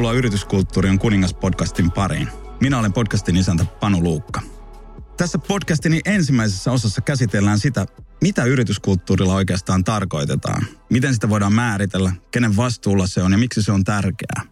Tervetuloa 0.00 0.18
Yrityskulttuuri 0.18 0.88
on 0.88 0.98
kuningas 0.98 1.34
podcastin 1.34 1.92
pariin. 1.92 2.28
Minä 2.60 2.78
olen 2.78 2.92
podcastin 2.92 3.36
isäntä 3.36 3.64
Panu 3.64 4.02
Luukka. 4.02 4.42
Tässä 5.16 5.38
podcastini 5.38 6.00
ensimmäisessä 6.04 6.72
osassa 6.72 7.00
käsitellään 7.00 7.58
sitä, 7.58 7.86
mitä 8.20 8.44
yrityskulttuurilla 8.44 9.34
oikeastaan 9.34 9.84
tarkoitetaan, 9.84 10.66
miten 10.90 11.14
sitä 11.14 11.28
voidaan 11.28 11.52
määritellä, 11.52 12.12
kenen 12.30 12.56
vastuulla 12.56 13.06
se 13.06 13.22
on 13.22 13.32
ja 13.32 13.38
miksi 13.38 13.62
se 13.62 13.72
on 13.72 13.84
tärkeää. 13.84 14.42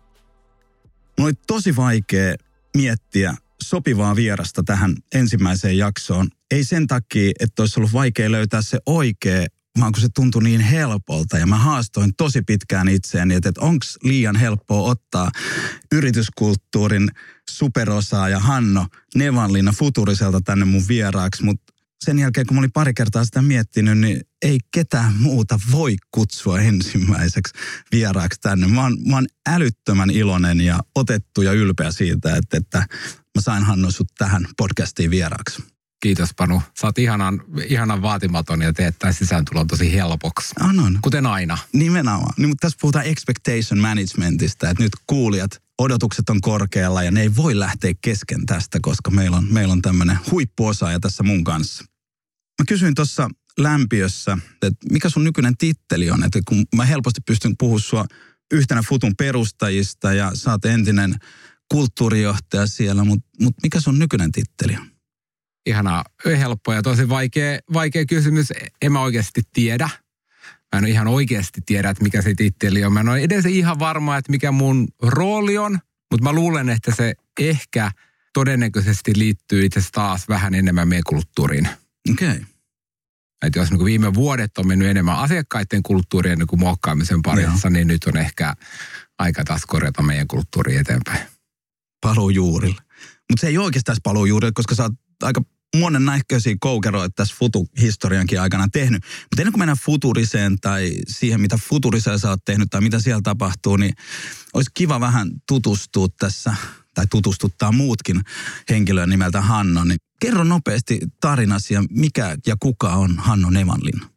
Mulla 1.18 1.28
oli 1.28 1.32
tosi 1.46 1.76
vaikea 1.76 2.34
miettiä 2.76 3.34
sopivaa 3.62 4.16
vierasta 4.16 4.62
tähän 4.62 4.96
ensimmäiseen 5.14 5.78
jaksoon. 5.78 6.28
Ei 6.50 6.64
sen 6.64 6.86
takia, 6.86 7.32
että 7.40 7.62
olisi 7.62 7.80
ollut 7.80 7.92
vaikea 7.92 8.30
löytää 8.30 8.62
se 8.62 8.78
oikea 8.86 9.46
vaan 9.80 9.92
kun 9.92 10.02
se 10.02 10.08
tuntui 10.14 10.42
niin 10.42 10.60
helpolta 10.60 11.38
ja 11.38 11.46
mä 11.46 11.58
haastoin 11.58 12.14
tosi 12.16 12.42
pitkään 12.42 12.88
itseäni, 12.88 13.34
että, 13.34 13.48
että 13.48 13.60
onko 13.60 13.86
liian 14.02 14.36
helppoa 14.36 14.90
ottaa 14.90 15.30
yrityskulttuurin 15.92 17.08
superosaaja 17.50 18.38
Hanno 18.38 18.86
Nevanlinna 19.14 19.72
Futuriselta 19.72 20.40
tänne 20.40 20.64
mun 20.64 20.82
vieraaksi, 20.88 21.44
mutta 21.44 21.72
sen 22.04 22.18
jälkeen, 22.18 22.46
kun 22.46 22.56
mä 22.56 22.58
olin 22.58 22.72
pari 22.72 22.94
kertaa 22.94 23.24
sitä 23.24 23.42
miettinyt, 23.42 23.98
niin 23.98 24.20
ei 24.42 24.58
ketään 24.74 25.14
muuta 25.16 25.60
voi 25.72 25.96
kutsua 26.10 26.60
ensimmäiseksi 26.60 27.54
vieraaksi 27.92 28.40
tänne. 28.40 28.66
Mä 28.66 28.82
oon, 28.82 28.96
mä 29.08 29.14
oon 29.14 29.26
älyttömän 29.48 30.10
iloinen 30.10 30.60
ja 30.60 30.80
otettu 30.94 31.42
ja 31.42 31.52
ylpeä 31.52 31.92
siitä, 31.92 32.36
että, 32.36 32.56
että 32.56 32.78
mä 33.34 33.40
sain 33.40 33.64
Hanno 33.64 33.90
sut 33.90 34.08
tähän 34.18 34.48
podcastiin 34.56 35.10
vieraaksi. 35.10 35.62
Kiitos 36.00 36.30
Panu. 36.36 36.62
Sä 36.80 36.86
oot 36.86 36.98
ihanan, 36.98 37.42
ihanan 37.68 38.02
vaatimaton 38.02 38.62
ja 38.62 38.72
teet 38.72 38.98
tämän 38.98 39.14
sisääntulon 39.14 39.66
tosi 39.66 39.92
helpoksi. 39.92 40.54
On, 40.60 40.80
on. 40.80 40.98
Kuten 41.02 41.26
aina. 41.26 41.58
Nimenomaan. 41.72 42.34
Niin, 42.36 42.48
mutta 42.48 42.66
tässä 42.66 42.78
puhutaan 42.80 43.06
expectation 43.06 43.78
managementista, 43.80 44.70
että 44.70 44.82
nyt 44.82 44.92
kuulijat, 45.06 45.62
odotukset 45.78 46.30
on 46.30 46.40
korkealla 46.40 47.02
ja 47.02 47.10
ne 47.10 47.20
ei 47.20 47.36
voi 47.36 47.58
lähteä 47.58 47.92
kesken 48.00 48.46
tästä, 48.46 48.78
koska 48.82 49.10
meillä 49.10 49.36
on, 49.36 49.52
meillä 49.52 49.72
on 49.72 49.82
tämmöinen 49.82 50.18
huippuosaaja 50.30 51.00
tässä 51.00 51.22
mun 51.22 51.44
kanssa. 51.44 51.84
Mä 52.60 52.64
kysyin 52.68 52.94
tuossa 52.94 53.30
lämpiössä, 53.58 54.38
että 54.62 54.86
mikä 54.92 55.08
sun 55.08 55.24
nykyinen 55.24 55.56
titteli 55.56 56.10
on, 56.10 56.24
että 56.24 56.40
kun 56.48 56.64
mä 56.76 56.84
helposti 56.84 57.20
pystyn 57.26 57.56
puhumaan 57.58 57.80
sua 57.80 58.04
yhtenä 58.52 58.82
Futun 58.88 59.16
perustajista 59.16 60.12
ja 60.12 60.30
sä 60.34 60.50
oot 60.50 60.64
entinen 60.64 61.14
kulttuurijohtaja 61.68 62.66
siellä, 62.66 63.04
mutta 63.04 63.28
mut 63.40 63.54
mikä 63.62 63.80
sun 63.80 63.98
nykyinen 63.98 64.32
titteli 64.32 64.76
on? 64.76 64.97
Ihana, 65.66 66.04
helppo 66.24 66.72
ja 66.72 66.82
tosi 66.82 67.08
vaikea, 67.08 67.58
vaikea 67.72 68.06
kysymys. 68.06 68.52
En 68.82 68.92
mä 68.92 69.00
oikeasti 69.00 69.42
tiedä. 69.52 69.88
Mä 70.72 70.78
en 70.78 70.84
ole 70.84 70.90
ihan 70.90 71.08
oikeasti 71.08 71.60
tiedä, 71.66 71.90
että 71.90 72.02
mikä 72.02 72.22
se 72.22 72.34
titteli 72.34 72.84
on. 72.84 72.92
Mä 72.92 73.00
en 73.00 73.08
ole 73.08 73.20
edes 73.20 73.46
ihan 73.46 73.78
varma, 73.78 74.16
että 74.16 74.30
mikä 74.30 74.52
mun 74.52 74.88
rooli 75.02 75.58
on, 75.58 75.78
mutta 76.10 76.24
mä 76.24 76.32
luulen, 76.32 76.68
että 76.68 76.94
se 76.94 77.14
ehkä 77.40 77.90
todennäköisesti 78.32 79.12
liittyy 79.16 79.64
itse 79.64 79.80
taas 79.92 80.28
vähän 80.28 80.54
enemmän 80.54 80.88
meidän 80.88 81.04
kulttuuriin. 81.06 81.68
Okei. 82.10 82.28
Okay. 82.28 82.42
Jos 83.56 83.70
niin 83.70 83.84
viime 83.84 84.14
vuodet 84.14 84.58
on 84.58 84.66
mennyt 84.66 84.88
enemmän 84.88 85.18
asiakkaiden 85.18 85.82
kulttuurien 85.82 86.38
niin 86.38 86.58
muokkaamisen 86.60 87.22
parissa, 87.22 87.68
Joo. 87.68 87.70
niin 87.70 87.86
nyt 87.86 88.04
on 88.04 88.16
ehkä 88.16 88.54
aika 89.18 89.44
taas 89.44 89.66
korjata 89.66 90.02
meidän 90.02 90.28
kulttuuri 90.28 90.76
eteenpäin. 90.76 91.20
Paluu 92.00 92.30
juurille. 92.30 92.82
Mutta 93.30 93.40
se 93.40 93.46
ei 93.46 93.58
oikeastaan 93.58 93.98
paluu 94.02 94.26
juurille, 94.26 94.52
koska 94.54 94.74
sä 94.74 94.82
oot 94.82 94.92
aika 95.22 95.42
monen 95.76 96.04
näköisiä 96.04 96.56
koukeroita 96.60 97.12
tässä 97.16 97.34
futu-historiankin 97.38 98.40
aikana 98.40 98.68
tehnyt. 98.72 99.02
Mutta 99.02 99.42
ennen 99.42 99.52
kuin 99.52 99.60
mennään 99.60 99.78
futuriseen 99.84 100.60
tai 100.60 100.92
siihen, 101.08 101.40
mitä 101.40 101.58
futuriseen 101.68 102.18
sä 102.18 102.30
oot 102.30 102.44
tehnyt 102.44 102.70
tai 102.70 102.80
mitä 102.80 103.00
siellä 103.00 103.20
tapahtuu, 103.24 103.76
niin 103.76 103.94
olisi 104.54 104.70
kiva 104.74 105.00
vähän 105.00 105.30
tutustua 105.48 106.06
tässä 106.18 106.54
tai 106.94 107.06
tutustuttaa 107.10 107.72
muutkin 107.72 108.20
henkilöön 108.70 109.10
nimeltä 109.10 109.40
Hanno. 109.40 109.84
Niin 109.84 109.98
kerro 110.20 110.44
nopeasti 110.44 110.98
tarinasi 111.20 111.74
ja 111.74 111.84
mikä 111.90 112.36
ja 112.46 112.56
kuka 112.60 112.88
on 112.88 113.18
Hanno 113.18 113.50
Nevanlinna? 113.50 114.08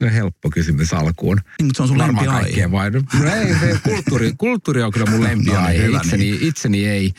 No 0.00 0.10
helppo 0.10 0.50
kysymys 0.50 0.92
alkuun. 0.92 1.36
Niin, 1.36 1.66
mutta 1.66 1.76
se 1.76 1.82
on 1.82 1.88
sun 1.88 1.98
lempiaihe. 1.98 2.70
Vai? 2.70 2.90
No 2.90 3.34
ei, 3.34 3.54
se 3.60 3.80
kulttuuri, 3.82 4.34
kulttuuri 4.38 4.82
on 4.82 4.92
kyllä 4.92 5.10
mun 5.10 5.20
no 5.20 5.26
niin, 5.26 5.38
lempiaihe. 5.38 5.88
No, 5.88 5.96
itseni, 5.96 6.24
niin. 6.24 6.42
itseni 6.42 6.86
ei. 6.86 7.12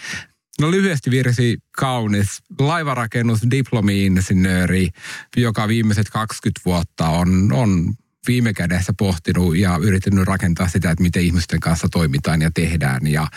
No 0.62 0.72
lyhyesti 0.72 1.12
virsi 1.12 1.58
kaunis. 1.72 2.28
Laivarakennus, 2.60 3.40
diplomi-insinööri, 3.52 4.90
joka 5.38 5.68
viimeiset 5.68 6.10
20 6.10 6.62
vuotta 6.66 7.10
on, 7.10 7.52
on 7.52 7.94
viime 8.28 8.54
kädessä 8.54 8.94
pohtinut 8.98 9.58
ja 9.58 9.80
yrittänyt 9.82 10.28
rakentaa 10.28 10.68
sitä, 10.68 10.92
että 10.92 11.04
miten 11.04 11.24
ihmisten 11.24 11.60
kanssa 11.60 11.88
toimitaan 11.92 12.42
ja 12.42 12.52
tehdään. 12.54 13.08
Ja 13.08 13.28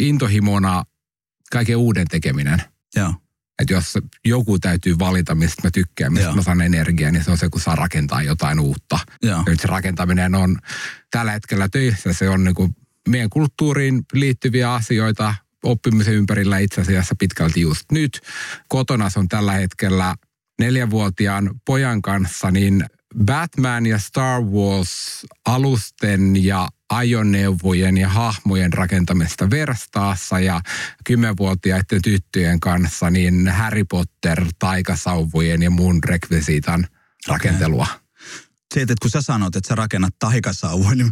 intohimona 0.00 0.84
kaiken 1.50 1.76
uuden 1.76 2.06
tekeminen. 2.10 2.62
Joo. 2.96 3.14
Että 3.58 3.72
jos 3.72 3.98
joku 4.24 4.58
täytyy 4.58 4.98
valita, 4.98 5.34
mistä 5.34 5.62
mä 5.64 5.70
tykkään, 5.70 6.12
mistä 6.12 6.28
Joo. 6.28 6.36
mä 6.36 6.42
saan 6.42 6.60
energiaa, 6.60 7.10
niin 7.10 7.24
se 7.24 7.30
on 7.30 7.38
se, 7.38 7.48
kun 7.48 7.60
saa 7.60 7.76
rakentaa 7.76 8.22
jotain 8.22 8.60
uutta. 8.60 8.98
Joo. 9.22 9.42
Nyt 9.46 9.60
se 9.60 9.68
rakentaminen 9.68 10.34
on 10.34 10.58
tällä 11.10 11.32
hetkellä 11.32 11.68
töissä, 11.68 12.12
se 12.12 12.28
on 12.28 12.44
niin 12.44 12.54
kuin 12.54 12.76
meidän 13.08 13.30
kulttuuriin 13.30 14.02
liittyviä 14.12 14.74
asioita, 14.74 15.34
oppimisen 15.64 16.14
ympärillä 16.14 16.58
itse 16.58 16.80
asiassa 16.80 17.14
pitkälti 17.18 17.60
just 17.60 17.92
nyt. 17.92 18.20
Kotona 18.68 19.08
on 19.16 19.28
tällä 19.28 19.52
hetkellä 19.52 20.14
neljänvuotiaan 20.58 21.50
pojan 21.66 22.02
kanssa, 22.02 22.50
niin 22.50 22.84
Batman 23.24 23.86
ja 23.86 23.98
Star 23.98 24.42
Wars 24.42 25.26
alusten 25.46 26.44
ja 26.44 26.68
ajoneuvojen 26.90 27.96
ja 27.96 28.08
hahmojen 28.08 28.72
rakentamista 28.72 29.50
verstaassa 29.50 30.40
ja 30.40 30.60
kymmenvuotiaiden 31.04 32.02
tyttöjen 32.02 32.60
kanssa 32.60 33.10
niin 33.10 33.48
Harry 33.48 33.84
Potter, 33.84 34.44
taikasauvojen 34.58 35.62
ja 35.62 35.70
muun 35.70 36.04
rekvisiitan 36.04 36.86
rakentelua. 37.28 37.86
Okay 37.90 38.03
se, 38.74 38.80
että 38.80 38.94
kun 39.02 39.10
sä 39.10 39.22
sanot, 39.22 39.56
että 39.56 39.68
sä 39.68 39.74
rakennat 39.74 40.14
taikasauvoja, 40.18 40.94
niin 40.94 41.10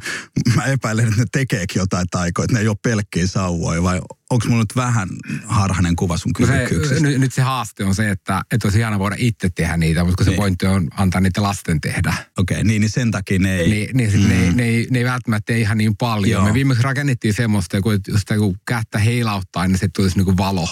mä 0.56 0.64
epäilen, 0.64 1.08
että 1.08 1.20
ne 1.20 1.26
tekeekin 1.32 1.80
jotain 1.80 2.06
taikoja, 2.10 2.44
että 2.44 2.54
ne 2.54 2.60
ei 2.60 2.68
ole 2.68 2.76
pelkkiä 2.82 3.26
sauvoja, 3.26 3.82
vai 3.82 4.00
onko 4.30 4.46
mulla 4.48 4.62
nyt 4.62 4.76
vähän 4.76 5.08
harhainen 5.44 5.96
kuva 5.96 6.16
sun 6.16 6.32
kyvykkyyksistä? 6.32 7.04
No 7.04 7.10
se, 7.10 7.18
nyt 7.18 7.34
se 7.34 7.42
haaste 7.42 7.84
on 7.84 7.94
se, 7.94 8.10
että, 8.10 8.42
että 8.52 8.66
olisi 8.66 8.78
ihana 8.78 8.98
voida 8.98 9.16
itse 9.18 9.50
tehdä 9.54 9.76
niitä, 9.76 10.04
mutta 10.04 10.16
kun 10.16 10.26
niin. 10.26 10.34
se 10.34 10.36
pointti 10.36 10.66
on 10.66 10.88
antaa 10.96 11.20
niitä 11.20 11.42
lasten 11.42 11.80
tehdä. 11.80 12.14
Okei, 12.38 12.54
okay, 12.54 12.64
niin, 12.64 12.80
niin 12.80 12.90
sen 12.90 13.10
takia 13.10 13.38
ne 13.38 13.56
ei... 13.56 13.70
Niin, 13.70 13.96
niin 13.96 14.20
mm. 14.20 14.28
ne, 14.28 14.52
ne, 14.52 14.64
ei, 14.64 14.86
ne 14.90 14.98
ei 14.98 15.04
välttämättä 15.04 15.52
ihan 15.52 15.78
niin 15.78 15.96
paljon. 15.96 16.30
Joo. 16.30 16.44
Me 16.44 16.54
viimeksi 16.54 16.82
rakennettiin 16.82 17.34
semmoista, 17.34 17.80
kun, 17.80 17.98
jos 18.08 18.22
kun 18.38 18.56
kättä 18.66 18.98
heilauttaa, 18.98 19.68
niin 19.68 19.78
se 19.78 19.88
tulisi 19.96 20.16
niin 20.16 20.24
kuin 20.24 20.36
valo. 20.36 20.68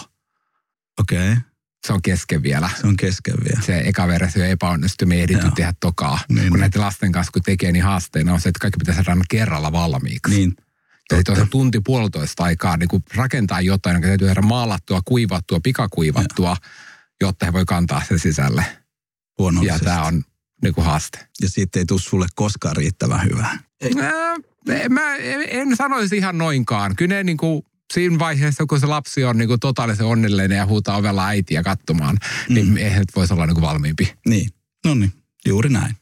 Okei. 1.00 1.32
Okay. 1.32 1.49
Se 1.86 1.92
on 1.92 2.02
kesken 2.02 2.42
vielä. 2.42 2.70
Se 2.80 2.86
on 2.86 2.96
kesken 2.96 3.34
vielä. 3.44 3.62
Se 3.62 3.78
eka 3.78 4.08
versio 4.08 4.44
epäonnistui, 4.44 5.06
me 5.06 5.22
ehditty 5.22 5.46
Joo. 5.46 5.54
tehdä 5.54 5.74
tokaa. 5.80 6.18
Niin, 6.28 6.36
kun 6.36 6.52
niin. 6.52 6.60
näiden 6.60 6.80
lasten 6.80 7.12
kanssa 7.12 7.32
kun 7.32 7.42
tekee, 7.42 7.72
niin 7.72 7.84
haasteena 7.84 8.32
on 8.32 8.40
se, 8.40 8.48
että 8.48 8.58
kaikki 8.58 8.78
pitäisi 8.78 9.02
saada 9.04 9.20
kerralla 9.30 9.72
valmiiksi. 9.72 10.34
Niin. 10.34 10.54
Eli 11.12 11.22
tuossa 11.22 11.46
tunti 11.50 11.80
puolitoista 11.80 12.44
aikaa 12.44 12.76
niin 12.76 12.88
kun 12.88 13.02
rakentaa 13.14 13.60
jotain, 13.60 13.94
joka 13.94 14.06
täytyy 14.06 14.28
tehdä 14.28 14.42
maalattua, 14.42 15.00
kuivattua, 15.04 15.60
pikakuivattua, 15.62 16.48
Joo. 16.48 16.56
jotta 17.20 17.46
he 17.46 17.52
voi 17.52 17.64
kantaa 17.64 18.02
sen 18.08 18.18
sisälle. 18.18 18.64
Ja 19.62 19.78
tämä 19.78 20.02
on 20.02 20.24
niin 20.62 20.74
kuin 20.74 20.84
haaste. 20.84 21.18
Ja 21.42 21.48
siitä 21.48 21.78
ei 21.78 21.84
tule 21.84 22.00
sulle 22.00 22.26
koskaan 22.34 22.76
riittävän 22.76 23.24
hyvää. 23.24 23.58
Mä, 23.94 24.12
mä 24.88 25.16
en 25.48 25.76
sanoisi 25.76 26.16
ihan 26.16 26.38
noinkaan. 26.38 26.96
Kyllä 26.96 27.14
ne 27.14 27.24
niin 27.24 27.36
kuin 27.36 27.62
siinä 27.92 28.18
vaiheessa, 28.18 28.66
kun 28.66 28.80
se 28.80 28.86
lapsi 28.86 29.24
on 29.24 29.38
niin 29.38 29.48
kuin 29.48 29.60
totaalisen 29.60 30.06
onnellinen 30.06 30.58
ja 30.58 30.66
huutaa 30.66 30.96
ovella 30.96 31.26
äitiä 31.26 31.62
katsomaan, 31.62 32.16
niin 32.48 32.66
mm. 32.66 32.74
niin 32.74 32.86
eihän 32.86 33.04
voisi 33.16 33.34
olla 33.34 33.46
niin 33.46 33.54
kuin 33.54 33.66
valmiimpi. 33.66 34.14
Niin, 34.28 34.50
no 34.86 34.94
niin. 34.94 35.12
Juuri 35.46 35.68
näin. 35.68 35.96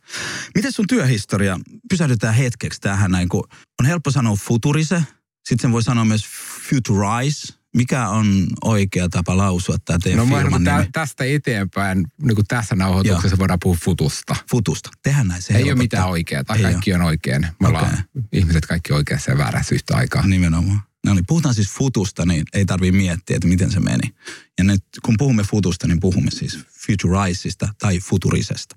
Miten 0.54 0.72
sun 0.72 0.86
työhistoria, 0.88 1.60
pysähdytään 1.90 2.34
hetkeksi 2.34 2.80
tähän 2.80 3.10
näin, 3.10 3.28
kun 3.28 3.44
on 3.80 3.86
helppo 3.86 4.10
sanoa 4.10 4.36
futurise, 4.36 5.02
sitten 5.48 5.62
sen 5.62 5.72
voi 5.72 5.82
sanoa 5.82 6.04
myös 6.04 6.26
futurize. 6.68 7.58
Mikä 7.76 8.08
on 8.08 8.46
oikea 8.64 9.08
tapa 9.08 9.36
lausua 9.36 9.76
tämä 9.84 9.98
teidän 10.02 10.28
no, 10.28 10.36
firman 10.36 10.64
tä, 10.64 10.86
tästä 10.92 11.24
eteenpäin, 11.24 12.06
niin 12.22 12.34
kuin 12.34 12.46
tässä 12.48 12.74
nauhoituksessa 12.74 13.34
Joo. 13.34 13.38
voidaan 13.38 13.58
puhua 13.62 13.78
futusta. 13.84 14.36
Futusta, 14.50 14.90
tehdään 15.02 15.28
näin. 15.28 15.42
Se 15.42 15.52
Ei 15.52 15.54
helpottaa. 15.54 15.72
ole 15.72 15.82
mitään 15.82 16.08
oikeaa, 16.08 16.44
kaikki 16.44 16.90
Ei 16.90 16.94
on 16.94 17.02
oikein. 17.02 17.42
Me 17.42 17.68
okay. 17.68 17.80
ollaan 17.80 18.04
ihmiset 18.32 18.66
kaikki 18.66 18.92
oikeassa 18.92 19.30
ja 19.30 19.38
väärässä 19.38 19.74
yhtä 19.74 19.96
aikaa. 19.96 20.26
Nimenomaan. 20.26 20.80
No 21.08 21.14
niin, 21.14 21.26
puhutaan 21.26 21.54
siis 21.54 21.70
futusta, 21.70 22.26
niin 22.26 22.44
ei 22.52 22.64
tarvitse 22.64 22.96
miettiä, 22.96 23.36
että 23.36 23.48
miten 23.48 23.70
se 23.70 23.80
meni. 23.80 24.14
Ja 24.58 24.64
nyt 24.64 24.84
kun 25.04 25.14
puhumme 25.18 25.42
futusta, 25.42 25.86
niin 25.86 26.00
puhumme 26.00 26.30
siis 26.30 26.58
futurizeista 26.86 27.68
tai 27.78 28.00
futurisesta. 28.00 28.76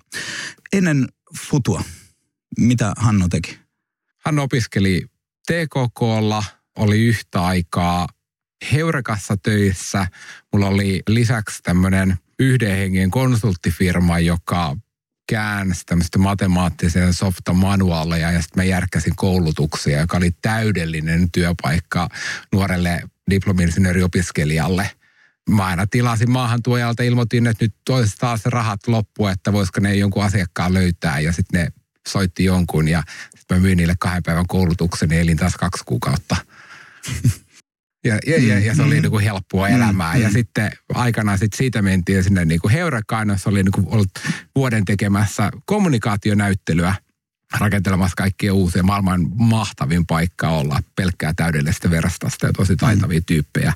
Ennen 0.74 1.08
futua, 1.50 1.84
mitä 2.58 2.94
Hanno 2.98 3.28
teki? 3.28 3.60
Hanno 4.26 4.44
opiskeli 4.44 5.06
TKKlla, 5.48 6.44
oli 6.78 7.00
yhtä 7.00 7.46
aikaa 7.46 8.08
Heurekassa 8.72 9.38
töissä. 9.38 10.08
Mulla 10.54 10.68
oli 10.68 11.02
lisäksi 11.08 11.64
tämmöinen 11.64 12.18
yhden 12.40 12.78
hengen 12.78 13.12
konsulttifirma, 13.12 14.20
joka 14.20 14.78
käänsi 15.32 15.82
tämmöistä 15.86 16.18
matemaattisen 16.18 17.14
softa 17.14 17.54
manuaaleja 17.54 18.32
ja 18.32 18.42
sitten 18.42 18.60
mä 18.60 18.64
järkkäsin 18.64 19.16
koulutuksia, 19.16 20.00
joka 20.00 20.18
oli 20.18 20.32
täydellinen 20.42 21.32
työpaikka 21.32 22.10
nuorelle 22.54 23.02
diplomi-insinööriopiskelijalle. 23.30 24.92
Mä 25.50 25.66
aina 25.66 25.88
tilasin 25.88 26.32
maahantuojalta, 26.32 27.04
ilmoitin, 27.04 27.48
että 27.48 27.66
nyt 27.66 27.76
toisesta 27.86 28.18
taas 28.20 28.46
rahat 28.46 28.88
loppu, 28.88 29.28
että 29.28 29.54
voisiko 29.54 29.80
ne 29.80 29.96
jonkun 29.96 30.24
asiakkaan 30.24 30.74
löytää 30.74 31.20
ja 31.20 31.34
sitten 31.34 31.62
ne 31.62 31.72
soitti 32.08 32.44
jonkun 32.44 32.88
ja 32.88 33.04
sitten 33.36 33.58
mä 33.58 33.62
myin 33.62 33.78
niille 33.78 33.96
kahden 34.00 34.24
päivän 34.24 34.48
koulutuksen 34.48 35.12
ja 35.12 35.20
elin 35.20 35.38
taas 35.38 35.56
kaksi 35.56 35.84
kuukautta. 35.86 36.36
Ja, 38.06 38.20
ja, 38.28 38.44
ja, 38.44 38.60
ja 38.60 38.76
se 38.76 38.82
oli 38.82 38.96
mm. 38.96 39.02
niin 39.02 39.12
kuin 39.12 39.24
helppoa 39.24 39.68
mm. 39.68 39.76
elämää. 39.76 40.16
Mm. 40.16 40.22
Ja 40.22 40.30
sitten 40.30 40.72
aikanaan 40.94 41.38
sit 41.38 41.54
siitä 41.54 41.82
mentiin 41.82 42.24
sinne 42.24 42.46
niin 42.46 42.62
kuin 42.62 42.72
Heurekaan, 42.72 43.30
jossa 43.30 43.50
oli 43.50 43.64
niin 43.64 43.72
kuin 43.72 43.88
ollut 43.90 44.10
vuoden 44.56 44.86
tekemässä 44.86 45.52
kommunikaationäyttelyä 45.66 46.96
rakentelemassa 47.60 48.16
kaikkia 48.16 48.54
uusia 48.54 48.84
maailman 48.84 49.28
mahtavin 49.36 50.06
paikka 50.06 50.50
olla 50.50 50.80
pelkkää 50.96 51.34
täydellistä 51.36 51.92
verstasta 51.92 52.46
ja 52.46 52.54
tosi 52.54 52.76
taitavia 52.76 53.20
mm. 53.20 53.26
tyyppejä. 53.26 53.74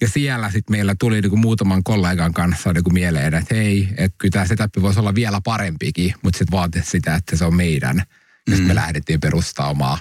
Ja 0.00 0.08
siellä 0.08 0.50
sitten 0.50 0.76
meillä 0.76 0.94
tuli 0.98 1.20
niinku 1.20 1.36
muutaman 1.36 1.82
kollegan 1.82 2.32
kanssa 2.32 2.72
niinku 2.72 2.90
mieleen, 2.90 3.34
että 3.34 3.54
hei, 3.54 3.88
että 3.96 4.14
kyllä 4.18 4.32
tämä 4.32 4.46
setup 4.46 4.70
voisi 4.82 5.00
olla 5.00 5.14
vielä 5.14 5.40
parempikin, 5.44 6.14
mutta 6.22 6.38
sitten 6.38 6.58
vaati 6.58 6.82
sitä, 6.82 7.14
että 7.14 7.36
se 7.36 7.44
on 7.44 7.56
meidän. 7.56 8.02
Ja 8.50 8.56
mm. 8.56 8.62
me 8.62 8.74
lähdettiin 8.74 9.20
perustaa 9.20 9.70
omaa, 9.70 9.98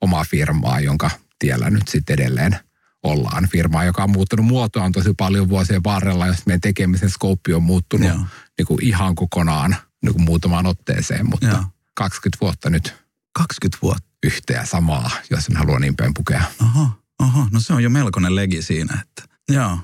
omaa 0.00 0.24
firmaa, 0.24 0.80
jonka 0.80 1.10
tiellä 1.38 1.70
nyt 1.70 1.88
sitten 1.88 2.14
edelleen 2.14 2.56
ollaan. 3.02 3.48
Firmaa, 3.48 3.84
joka 3.84 4.02
on 4.02 4.10
muuttunut 4.10 4.46
muotoaan 4.46 4.92
tosi 4.92 5.14
paljon 5.16 5.48
vuosien 5.48 5.84
varrella, 5.84 6.26
jos 6.26 6.46
meidän 6.46 6.60
tekemisen 6.60 7.10
skouppi 7.10 7.54
on 7.54 7.62
muuttunut 7.62 8.10
niin 8.58 8.66
kuin 8.66 8.84
ihan 8.84 9.14
kokonaan 9.14 9.76
niin 10.02 10.12
kuin 10.12 10.24
muutamaan 10.24 10.66
otteeseen, 10.66 11.30
mutta 11.30 11.46
Joo. 11.46 11.64
20 11.94 12.38
vuotta 12.40 12.70
nyt. 12.70 12.94
20 13.32 13.78
vuotta? 13.82 14.08
Yhteen 14.22 14.66
samaa, 14.66 15.10
jos 15.30 15.48
en 15.48 15.56
halua 15.56 15.78
niin 15.78 15.96
päin 15.96 16.14
pukea. 16.14 16.42
Aha, 16.60 16.90
aha, 17.18 17.48
no 17.52 17.60
se 17.60 17.72
on 17.72 17.82
jo 17.82 17.90
melkoinen 17.90 18.36
legi 18.36 18.62
siinä, 18.62 19.02
että 19.02 19.34
joo. 19.54 19.78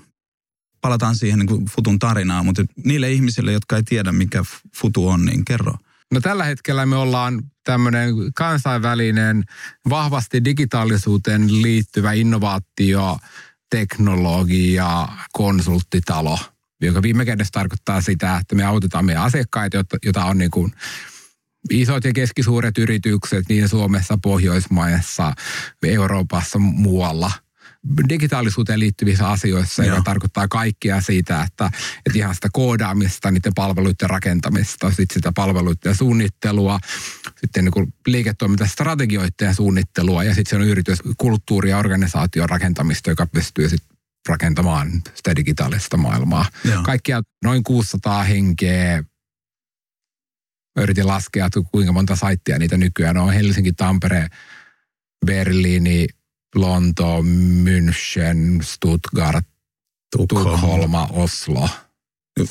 Palataan 0.81 1.17
siihen 1.17 1.39
niin 1.39 1.47
kuin 1.47 1.65
Futun 1.65 1.99
tarinaan, 1.99 2.45
mutta 2.45 2.65
niille 2.85 3.13
ihmisille, 3.13 3.53
jotka 3.53 3.77
ei 3.77 3.83
tiedä, 3.83 4.13
mikä 4.13 4.45
Futu 4.77 5.09
on, 5.09 5.25
niin 5.25 5.45
kerro. 5.45 5.75
No 6.13 6.21
tällä 6.21 6.45
hetkellä 6.45 6.87
me 6.87 6.97
ollaan 6.97 7.43
tämmöinen 7.65 8.15
kansainvälinen, 8.35 9.45
vahvasti 9.89 10.45
digitaalisuuteen 10.45 11.63
liittyvä 11.63 12.13
innovaatio, 12.13 13.19
teknologia, 13.71 15.09
konsulttitalo, 15.33 16.39
joka 16.81 17.03
viime 17.03 17.25
kädessä 17.25 17.53
tarkoittaa 17.53 18.01
sitä, 18.01 18.37
että 18.37 18.55
me 18.55 18.65
autetaan 18.65 19.05
meidän 19.05 19.23
asiakkaita, 19.23 19.85
joita 20.05 20.25
on 20.25 20.39
niin 20.39 20.51
kuin 20.51 20.73
isot 21.71 22.05
ja 22.05 22.13
keskisuuret 22.13 22.79
yritykset 22.79 23.45
niin 23.49 23.69
Suomessa, 23.69 24.19
Pohjoismaissa, 24.23 25.33
Euroopassa, 25.83 26.59
muualla– 26.59 27.33
digitaalisuuteen 28.09 28.81
liittyvissä 28.81 29.29
asioissa, 29.29 29.85
Joo. 29.85 29.95
joka 29.95 30.05
tarkoittaa 30.05 30.49
kaikkia 30.49 31.01
siitä, 31.01 31.43
että, 31.43 31.71
että 32.07 32.19
ihan 32.19 32.35
sitä 32.35 32.49
koodaamista, 32.53 33.31
niiden 33.31 33.55
palveluiden 33.55 34.11
rakentamista, 34.11 34.91
sitten 34.91 35.15
sitä 35.15 35.33
palveluiden 35.35 35.95
suunnittelua, 35.95 36.79
sitten 37.41 37.65
niin 37.65 37.95
liiketoimintastrategioiden 38.07 39.55
suunnittelua 39.55 40.25
ja 40.25 40.35
sitten 40.35 40.51
se 40.51 40.57
on 40.57 40.69
yrityskulttuuri 40.69 41.71
ja 41.71 41.79
organisaation 41.79 42.49
rakentamista, 42.49 43.11
joka 43.11 43.27
pystyy 43.27 43.69
sitten 43.69 43.97
rakentamaan 44.29 45.03
sitä 45.15 45.37
digitaalista 45.37 45.97
maailmaa. 45.97 46.47
Joo. 46.65 46.83
Kaikkia 46.83 47.23
noin 47.45 47.65
600 47.65 48.23
henkeä 48.23 49.05
Mä 50.77 50.83
yritin 50.83 51.07
laskea, 51.07 51.49
kuinka 51.73 51.93
monta 51.93 52.17
saittia 52.17 52.59
niitä 52.59 52.77
nykyään 52.77 53.17
on. 53.17 53.33
Helsinki, 53.33 53.73
Tampere, 53.73 54.29
Berliini, 55.27 56.07
Lonto, 56.55 57.23
München, 57.63 58.63
Stuttgart, 58.63 59.47
Tukholma, 60.17 60.51
Tukholma 60.61 61.09
Oslo. 61.13 61.69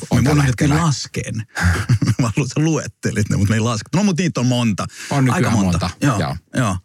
On 0.10 0.24
tällä 0.24 0.44
hetkellä 0.44 0.78
lasken. 0.78 1.36
Mä 2.22 2.32
haluan, 2.36 2.46
että 2.46 2.62
luettelit 2.62 3.30
ne, 3.30 3.38
mutta 3.38 3.52
me 3.52 3.56
ei 3.56 3.60
lasketa. 3.60 3.98
No, 3.98 4.04
mutta 4.04 4.24
niitä 4.24 4.40
on 4.40 4.46
monta. 4.46 4.86
On 5.10 5.30
Aika 5.30 5.50
monta. 5.52 5.66
monta. 5.66 5.90
Joo, 6.02 6.20
joo. 6.20 6.36
joo. 6.56 6.78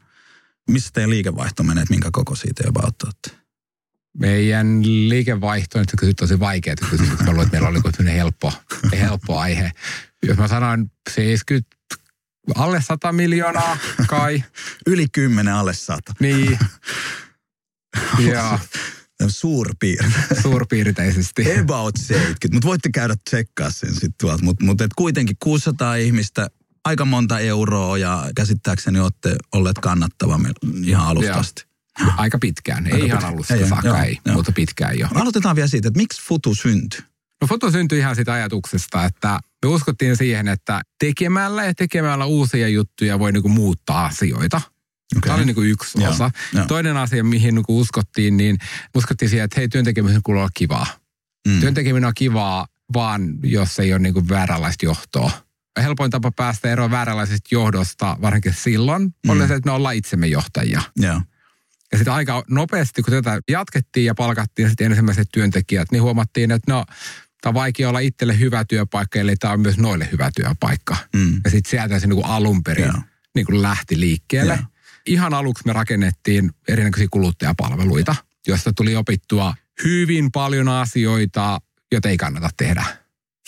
Missä 0.71 0.91
teidän 0.93 1.11
liikevaihto 1.11 1.63
menee, 1.63 1.83
että 1.83 1.95
minkä 1.95 2.09
koko 2.13 2.35
siitä 2.35 2.63
jopa 2.67 2.83
ottaa? 2.87 3.11
Meidän 4.19 4.83
liikevaihto, 5.09 5.79
nyt 5.79 5.89
kysyt 5.99 6.17
tosi 6.17 6.41
vaikea 6.41 6.75
kysymys. 6.91 7.19
Mä 7.21 7.27
luulen, 7.27 7.43
että 7.43 7.61
meillä 7.61 7.69
oli 7.69 8.13
helppo, 8.15 8.53
helppo 8.93 9.39
aihe. 9.39 9.73
Jos 10.27 10.37
mä 10.37 10.49
sanon 10.49 10.91
70 11.11 11.78
alle 12.55 12.83
100 12.83 13.13
miljoonaa 13.13 13.77
kai. 14.07 14.45
Yli 14.87 15.07
10 15.13 15.55
alle 15.55 15.75
100. 15.75 16.15
Niin. 16.21 16.59
Joo. 18.33 18.59
Suurpiirte. 19.29 20.21
Suurpiirteisesti. 20.43 21.43
About 21.61 21.97
70, 21.97 22.49
mutta 22.53 22.69
voitte 22.69 22.89
käydä 22.95 23.17
tsekkaa 23.25 23.71
sen 23.71 23.93
sitten 23.93 24.15
tuolta. 24.21 24.45
Mutta 24.45 24.65
mut, 24.65 24.79
kuitenkin 24.97 25.37
600 25.43 25.95
ihmistä, 25.95 26.49
aika 26.85 27.05
monta 27.05 27.39
euroa 27.39 27.99
ja 27.99 28.31
käsittääkseni 28.37 29.01
olette 29.01 29.37
olleet 29.55 29.79
kannattava 29.79 30.41
ihan 30.85 31.07
alusta 31.07 31.33
asti. 31.33 31.69
Aika 32.17 32.39
pitkään, 32.39 32.87
ei 32.87 32.93
aika 32.93 33.07
ihan 33.07 33.25
alusta 33.25 33.55
ei, 33.55 33.69
saakka, 33.69 33.89
joo, 33.89 34.03
ei, 34.03 34.19
joo. 34.25 34.35
mutta 34.35 34.53
pitkään 34.53 34.99
jo. 34.99 35.09
Aloitetaan 35.15 35.57
vielä 35.57 35.69
siitä, 35.69 35.89
että 35.89 35.99
miksi 35.99 36.23
Futu 36.23 36.55
syntyi? 36.55 37.01
No 37.41 37.47
Futu 37.47 37.71
syntyi 37.71 37.99
ihan 37.99 38.17
siitä 38.17 38.33
ajatuksesta, 38.33 39.05
että 39.05 39.41
me 39.65 39.69
uskottiin 39.69 40.17
siihen, 40.17 40.49
että 40.49 40.81
tekemällä 40.99 41.65
ja 41.65 41.75
tekemällä 41.75 42.25
uusia 42.25 42.69
juttuja 42.69 43.19
voi 43.19 43.33
niinku 43.33 43.49
muuttaa 43.49 44.05
asioita. 44.05 44.61
Okay. 45.17 45.21
Tämä 45.27 45.35
oli 45.35 45.45
niinku 45.45 45.63
yksi 45.63 46.03
ja, 46.03 46.09
osa. 46.09 46.31
Ja. 46.55 46.65
Toinen 46.67 46.97
asia, 46.97 47.25
mihin 47.25 47.55
niinku 47.55 47.81
uskottiin, 47.81 48.37
niin 48.37 48.59
uskottiin 48.95 49.29
siihen, 49.29 49.45
että 49.45 49.61
hei, 49.61 49.69
työntekemisen 49.69 50.23
kuuluu 50.23 50.41
olla 50.41 50.51
kivaa. 50.55 50.87
Mm. 51.49 51.61
Työntekeminen 51.61 52.09
on 52.09 52.15
kivaa, 52.15 52.67
vaan 52.95 53.39
jos 53.43 53.79
ei 53.79 53.93
ole 53.93 53.99
niinku 53.99 54.29
vääränlaista 54.29 54.87
johtoa. 54.87 55.31
Helpoin 55.83 56.11
tapa 56.11 56.33
päästä 56.33 56.71
eroon 56.71 56.91
vääränlaisesta 56.91 57.49
johdosta, 57.51 58.17
varsinkin 58.23 58.55
silloin, 58.55 59.03
mm. 59.03 59.31
oli 59.31 59.49
se, 59.49 59.55
että 59.55 59.71
me 59.71 59.73
ollaan 59.73 59.95
itsemme 59.95 60.27
johtajia. 60.27 60.83
Yeah. 61.03 61.23
Ja 61.93 61.99
sitten 61.99 62.15
aika 62.15 62.45
nopeasti, 62.51 63.03
kun 63.03 63.15
tätä 63.15 63.41
jatkettiin 63.49 64.07
ja 64.07 64.15
palkattiin 64.15 64.69
sitten 64.69 64.91
ensimmäiset 64.91 65.29
työntekijät, 65.33 65.93
niin 65.93 66.03
huomattiin, 66.03 66.51
että 66.51 66.73
no 66.73 66.85
tämä 67.41 67.51
on 67.51 67.55
vaikea 67.55 67.89
olla 67.89 67.99
itselle 67.99 68.39
hyvä 68.39 68.65
työpaikka, 68.65 69.19
eli 69.19 69.37
tämä 69.37 69.53
on 69.53 69.61
myös 69.61 69.79
noille 69.79 70.09
hyvä 70.13 70.31
työpaikka. 70.37 70.97
Mm. 71.17 71.41
Ja 71.45 71.51
sitten 71.51 71.71
sieltä 71.71 71.99
se 71.99 72.07
niin 72.07 72.17
kuin 72.17 72.27
alun 72.27 72.65
perin 72.65 72.85
yeah. 72.85 73.05
niin 73.35 73.47
kuin 73.47 73.63
lähti 73.63 74.01
liikkeelle. 74.01 74.53
Yeah. 74.53 74.67
Ihan 75.07 75.35
aluksi 75.35 75.67
me 75.67 75.73
rakennettiin 75.73 76.51
erinäköisiä 76.69 77.09
kuluttajapalveluita, 77.11 78.15
joista 78.47 78.73
tuli 78.73 78.97
opittua 78.97 79.55
hyvin 79.85 80.33
paljon 80.33 80.69
asioita, 80.69 81.61
joita 81.93 82.09
ei 82.09 82.17
kannata 82.17 82.51
tehdä. 82.57 82.85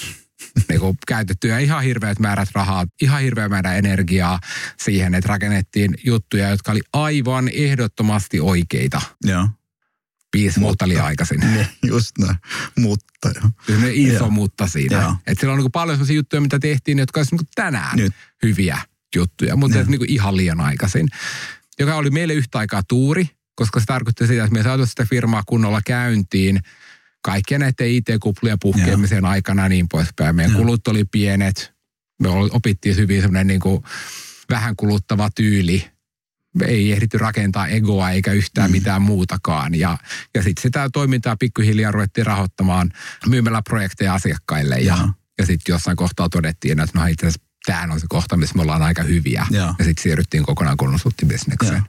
niin 0.68 0.80
kuin 0.80 0.98
käytettyä 1.06 1.58
ihan 1.58 1.82
hirveät 1.82 2.18
määrät 2.18 2.48
rahaa, 2.54 2.86
ihan 3.02 3.22
hirveä 3.22 3.48
määrä 3.48 3.74
energiaa 3.74 4.40
siihen, 4.80 5.14
että 5.14 5.28
rakennettiin 5.28 5.94
juttuja, 6.04 6.48
jotka 6.48 6.72
oli 6.72 6.80
aivan 6.92 7.48
ehdottomasti 7.54 8.40
oikeita. 8.40 9.02
Joo. 9.24 9.48
Viisi 10.32 10.60
mutta, 10.60 10.86
vuotta 10.86 11.04
aikaisin. 11.04 11.40
Niin, 11.50 11.66
just 11.86 12.18
näin, 12.18 12.36
mutta. 12.78 13.30
Se 13.66 13.92
iso 13.92 14.24
ja. 14.24 14.30
mutta 14.30 14.66
siinä. 14.66 15.16
Että 15.26 15.40
siellä 15.40 15.54
on 15.54 15.58
niin 15.60 15.72
paljon 15.72 15.96
sellaisia 15.96 16.16
juttuja, 16.16 16.40
mitä 16.40 16.58
tehtiin, 16.58 16.98
jotka 16.98 17.20
olisivat 17.20 17.40
niin 17.40 17.48
tänään 17.54 17.96
Nyt. 17.96 18.12
hyviä 18.42 18.78
juttuja, 19.16 19.56
mutta 19.56 19.82
niin 19.82 20.10
ihan 20.10 20.36
liian 20.36 20.60
aikaisin. 20.60 21.08
Joka 21.78 21.96
oli 21.96 22.10
meille 22.10 22.34
yhtä 22.34 22.58
aikaa 22.58 22.82
tuuri, 22.88 23.28
koska 23.54 23.80
se 23.80 23.86
tarkoitti 23.86 24.26
sitä, 24.26 24.44
että 24.44 24.54
me 24.54 24.62
saatu 24.62 24.86
sitä 24.86 25.06
firmaa 25.10 25.42
kunnolla 25.46 25.80
käyntiin 25.86 26.60
kaikkia 27.22 27.58
näiden 27.58 27.88
IT-kuplia 27.88 28.58
puhkeamisen 28.60 29.24
aikana 29.24 29.62
ja 29.62 29.68
niin 29.68 29.88
poispäin. 29.88 30.36
Meidän 30.36 30.52
ja. 30.52 30.58
kulut 30.58 30.88
oli 30.88 31.04
pienet, 31.04 31.72
me 32.22 32.28
opittiin 32.28 32.96
hyvin 32.96 33.22
semmoinen 33.22 33.46
niin 33.46 33.60
kuin 33.60 33.82
vähän 34.50 34.76
kuluttava 34.76 35.30
tyyli 35.34 35.90
ei 36.66 36.92
ehditty 36.92 37.18
rakentaa 37.18 37.66
egoa 37.66 38.10
eikä 38.10 38.32
yhtään 38.32 38.70
mm. 38.70 38.72
mitään 38.72 39.02
muutakaan. 39.02 39.74
Ja, 39.74 39.98
ja 40.34 40.42
sitten 40.42 40.62
sitä 40.62 40.90
toimintaa 40.92 41.36
pikkuhiljaa 41.36 41.92
ruvettiin 41.92 42.26
rahoittamaan 42.26 42.90
myymällä 43.26 43.62
projekteja 43.62 44.14
asiakkaille. 44.14 44.76
Ja, 44.76 44.96
ja, 44.96 45.08
ja 45.38 45.46
sitten 45.46 45.72
jossain 45.72 45.96
kohtaa 45.96 46.28
todettiin, 46.28 46.80
että 46.80 46.98
no 46.98 47.06
itse 47.06 47.26
asiassa 47.26 47.50
tämä 47.66 47.92
on 47.92 48.00
se 48.00 48.06
kohta, 48.08 48.36
missä 48.36 48.56
me 48.56 48.62
ollaan 48.62 48.82
aika 48.82 49.02
hyviä. 49.02 49.46
Ja, 49.50 49.74
ja 49.78 49.84
sitten 49.84 50.02
siirryttiin 50.02 50.42
kokonaan 50.42 50.76
konsulttibisnekseen. 50.76 51.82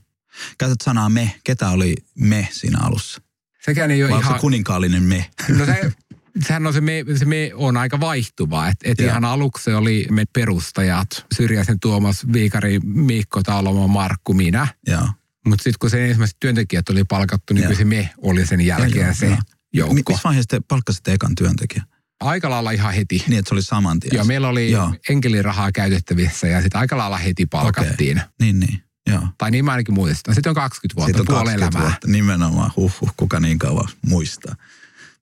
Käytät 0.58 0.82
sanaa 0.84 1.10
me. 1.10 1.36
Ketä 1.44 1.70
oli 1.70 1.96
me 2.16 2.48
siinä 2.52 2.80
alussa? 2.82 3.22
Sekään 3.66 3.92
ei 3.92 4.04
ole 4.04 4.12
Vai 4.12 4.20
ihan... 4.20 4.34
se 4.34 4.40
kuninkaallinen 4.40 5.04
me? 5.04 5.26
No 5.58 5.66
se, 5.66 5.92
sehän 6.48 6.68
on 6.68 6.74
se 6.74 6.82
me, 6.82 7.06
se 7.16 7.26
me 7.26 7.52
on 7.56 7.78
aika 7.78 8.00
vaihtuva. 8.00 8.68
Että 8.68 8.92
et 8.92 9.00
ihan 9.00 9.26
aluksi 9.26 9.64
se 9.64 9.76
oli 9.76 10.08
me 10.12 10.24
perustajat, 10.34 11.26
Syrjäisen 11.36 11.80
Tuomas, 11.80 12.28
Viikari, 12.34 12.80
Mikko, 12.80 13.44
Talomo, 13.44 13.88
Markku, 13.88 14.34
minä. 14.34 14.68
Mutta 15.46 15.64
sitten 15.64 15.80
kun 15.80 15.90
se 15.90 16.06
ensimmäiset 16.06 16.38
työntekijät 16.40 16.90
oli 16.90 17.04
palkattu, 17.04 17.54
niin 17.54 17.64
kyllä 17.64 17.78
se 17.78 17.86
me 17.86 18.10
oli 18.18 18.46
sen 18.46 18.62
jälkeen 18.62 19.08
ja, 19.08 19.14
se 19.14 19.26
ja. 19.26 19.38
joukko. 19.74 19.94
Missä 19.94 20.22
vaiheessa 20.24 20.48
te 20.48 20.62
palkkasitte 20.68 21.14
ekan 21.14 21.36
työntekijän? 21.36 21.86
aika 22.22 22.50
lailla 22.50 22.72
ihan 22.72 22.94
heti. 22.94 23.24
Niin, 23.28 23.40
että 23.40 23.50
se 23.50 23.56
oli 23.56 23.62
saman 23.62 24.00
tien. 24.00 24.16
Joo, 24.16 24.26
meillä 24.26 24.48
oli 24.48 24.72
Joo. 24.72 24.94
enkelirahaa 25.10 25.72
käytettävissä 25.72 26.48
ja 26.48 26.62
sitten 26.62 26.82
aika 26.82 26.98
lailla 26.98 27.18
heti 27.18 27.46
palkattiin. 27.46 28.18
Okay. 28.18 28.30
Niin, 28.42 28.60
niin. 28.60 28.84
Joo. 29.08 29.22
Tai 29.38 29.52
niin 29.52 29.66
mä 29.66 29.72
ainakin 29.72 29.94
muistan. 29.94 30.36
Sitten 30.36 30.50
on 30.50 30.56
20 30.56 30.96
vuotta, 30.96 31.18
Sitten 31.18 31.36
on 31.36 31.46
20 31.46 31.66
elämää. 31.66 31.90
Vuotta, 31.90 32.08
nimenomaan, 32.08 32.72
huh, 32.76 32.94
huh, 33.02 33.14
kuka 33.18 33.40
niin 33.40 33.60
kauan 33.60 33.90
muistaa. 34.08 34.56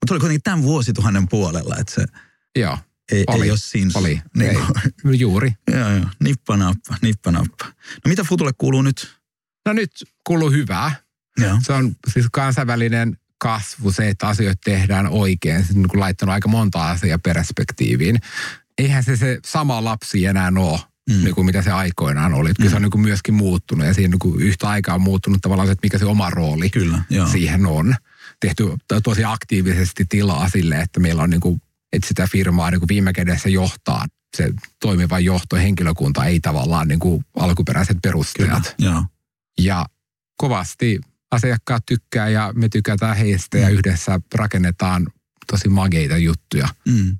Mutta 0.00 0.14
oli 0.14 0.20
kuitenkin 0.20 0.42
tämän 0.42 0.62
vuosituhannen 0.62 1.28
puolella, 1.28 1.76
että 1.76 1.94
se 1.94 2.04
joo, 2.56 2.78
ei, 3.12 3.24
oli, 3.26 3.44
ei 3.44 3.50
ole 3.50 3.58
siinä. 3.58 3.90
Oli, 3.94 4.22
niin 4.36 4.50
ei, 4.50 5.18
juuri. 5.18 5.52
joo, 5.70 5.90
joo, 5.90 6.06
nippa 6.20 6.56
nappa, 6.56 6.96
nippa 7.02 7.30
nappa. 7.30 7.64
No 8.04 8.08
mitä 8.08 8.24
Futulle 8.24 8.52
kuuluu 8.58 8.82
nyt? 8.82 9.16
No 9.66 9.72
nyt 9.72 9.90
kuuluu 10.26 10.50
hyvää. 10.50 10.94
Joo. 11.38 11.58
Se 11.62 11.72
on 11.72 11.96
siis 12.12 12.26
kansainvälinen 12.32 13.16
kasvu, 13.38 13.92
se, 13.92 14.08
että 14.08 14.28
asioita 14.28 14.60
tehdään 14.64 15.06
oikein. 15.06 15.64
Se 15.64 15.72
on 15.76 15.82
niin 15.82 16.00
laittanut 16.00 16.32
aika 16.32 16.48
monta 16.48 16.90
asiaa 16.90 17.18
perspektiiviin. 17.18 18.20
Eihän 18.78 19.04
se 19.04 19.16
se 19.16 19.38
sama 19.46 19.84
lapsi 19.84 20.26
enää 20.26 20.52
ole, 20.58 20.80
mm. 21.10 21.24
niin 21.24 21.34
kuin 21.34 21.46
mitä 21.46 21.62
se 21.62 21.70
aikoinaan 21.70 22.34
oli. 22.34 22.52
Mm. 22.58 22.70
se 22.70 22.76
on 22.76 22.82
niin 22.82 22.90
kuin 22.90 23.02
myöskin 23.02 23.34
muuttunut 23.34 23.86
ja 23.86 23.94
siinä 23.94 24.10
niin 24.10 24.18
kuin 24.18 24.42
yhtä 24.42 24.68
aikaa 24.68 24.94
on 24.94 25.00
muuttunut 25.00 25.40
tavallaan 25.42 25.68
se, 25.68 25.72
että 25.72 25.86
mikä 25.86 25.98
se 25.98 26.04
oma 26.04 26.30
rooli 26.30 26.70
Kyllä, 26.70 27.02
siihen 27.32 27.66
on. 27.66 27.94
Tehty 28.40 28.64
tosi 29.02 29.24
aktiivisesti 29.24 30.04
tilaa 30.08 30.48
sille, 30.48 30.80
että 30.80 31.00
meillä 31.00 31.22
on 31.22 31.30
niin 31.30 31.40
kuin, 31.40 31.62
että 31.92 32.08
sitä 32.08 32.26
firmaa 32.32 32.70
niin 32.70 32.80
kuin 32.80 32.88
viime 32.88 33.12
kädessä 33.12 33.48
johtaa 33.48 34.06
se 34.36 34.52
toimiva 34.80 35.20
johto, 35.20 35.56
henkilökunta, 35.56 36.24
ei 36.24 36.40
tavallaan 36.40 36.88
niin 36.88 36.98
kuin 36.98 37.24
alkuperäiset 37.36 37.98
perustajat. 38.02 38.74
Kyllä, 38.76 39.04
ja 39.60 39.86
kovasti 40.36 41.00
asiakkaat 41.30 41.86
tykkää 41.86 42.28
ja 42.28 42.52
me 42.56 42.68
tykätään 42.68 43.16
heistä 43.16 43.58
ja 43.58 43.68
mm. 43.68 43.74
yhdessä 43.74 44.20
rakennetaan 44.34 45.06
tosi 45.46 45.68
mageita 45.68 46.16
juttuja. 46.16 46.68
Mm. 46.88 47.18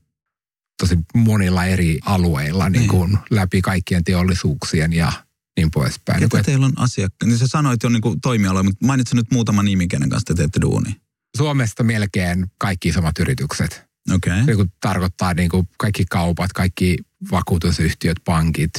Tosi 0.82 0.98
monilla 1.14 1.64
eri 1.64 1.98
alueilla 2.04 2.68
niin 2.68 2.88
kuin 2.88 3.10
niin. 3.10 3.18
läpi 3.30 3.62
kaikkien 3.62 4.04
teollisuuksien 4.04 4.92
ja 4.92 5.12
niin 5.56 5.70
poispäin. 5.70 6.20
Ketä 6.20 6.42
teillä 6.42 6.66
on 6.66 6.72
asiakkaat? 6.76 7.28
Niin 7.28 7.38
sä 7.38 7.46
sanoit 7.46 7.82
jo 7.82 7.88
niin 7.88 8.20
toimialoja, 8.22 8.62
mutta 8.62 8.86
mainitsin 8.86 9.16
nyt 9.16 9.30
muutama 9.30 9.62
nimi, 9.62 9.88
kenen 9.88 10.10
kanssa 10.10 10.26
te 10.26 10.34
teette 10.34 10.60
duuni. 10.60 11.00
Suomesta 11.36 11.82
melkein 11.82 12.46
kaikki 12.58 12.88
isommat 12.88 13.18
yritykset. 13.18 13.84
Okei. 14.14 14.42
Okay. 14.42 14.56
Niin 14.56 14.72
tarkoittaa 14.80 15.34
niin 15.34 15.48
kuin 15.50 15.68
kaikki 15.78 16.04
kaupat, 16.10 16.52
kaikki 16.52 16.96
vakuutusyhtiöt, 17.30 18.16
pankit, 18.24 18.72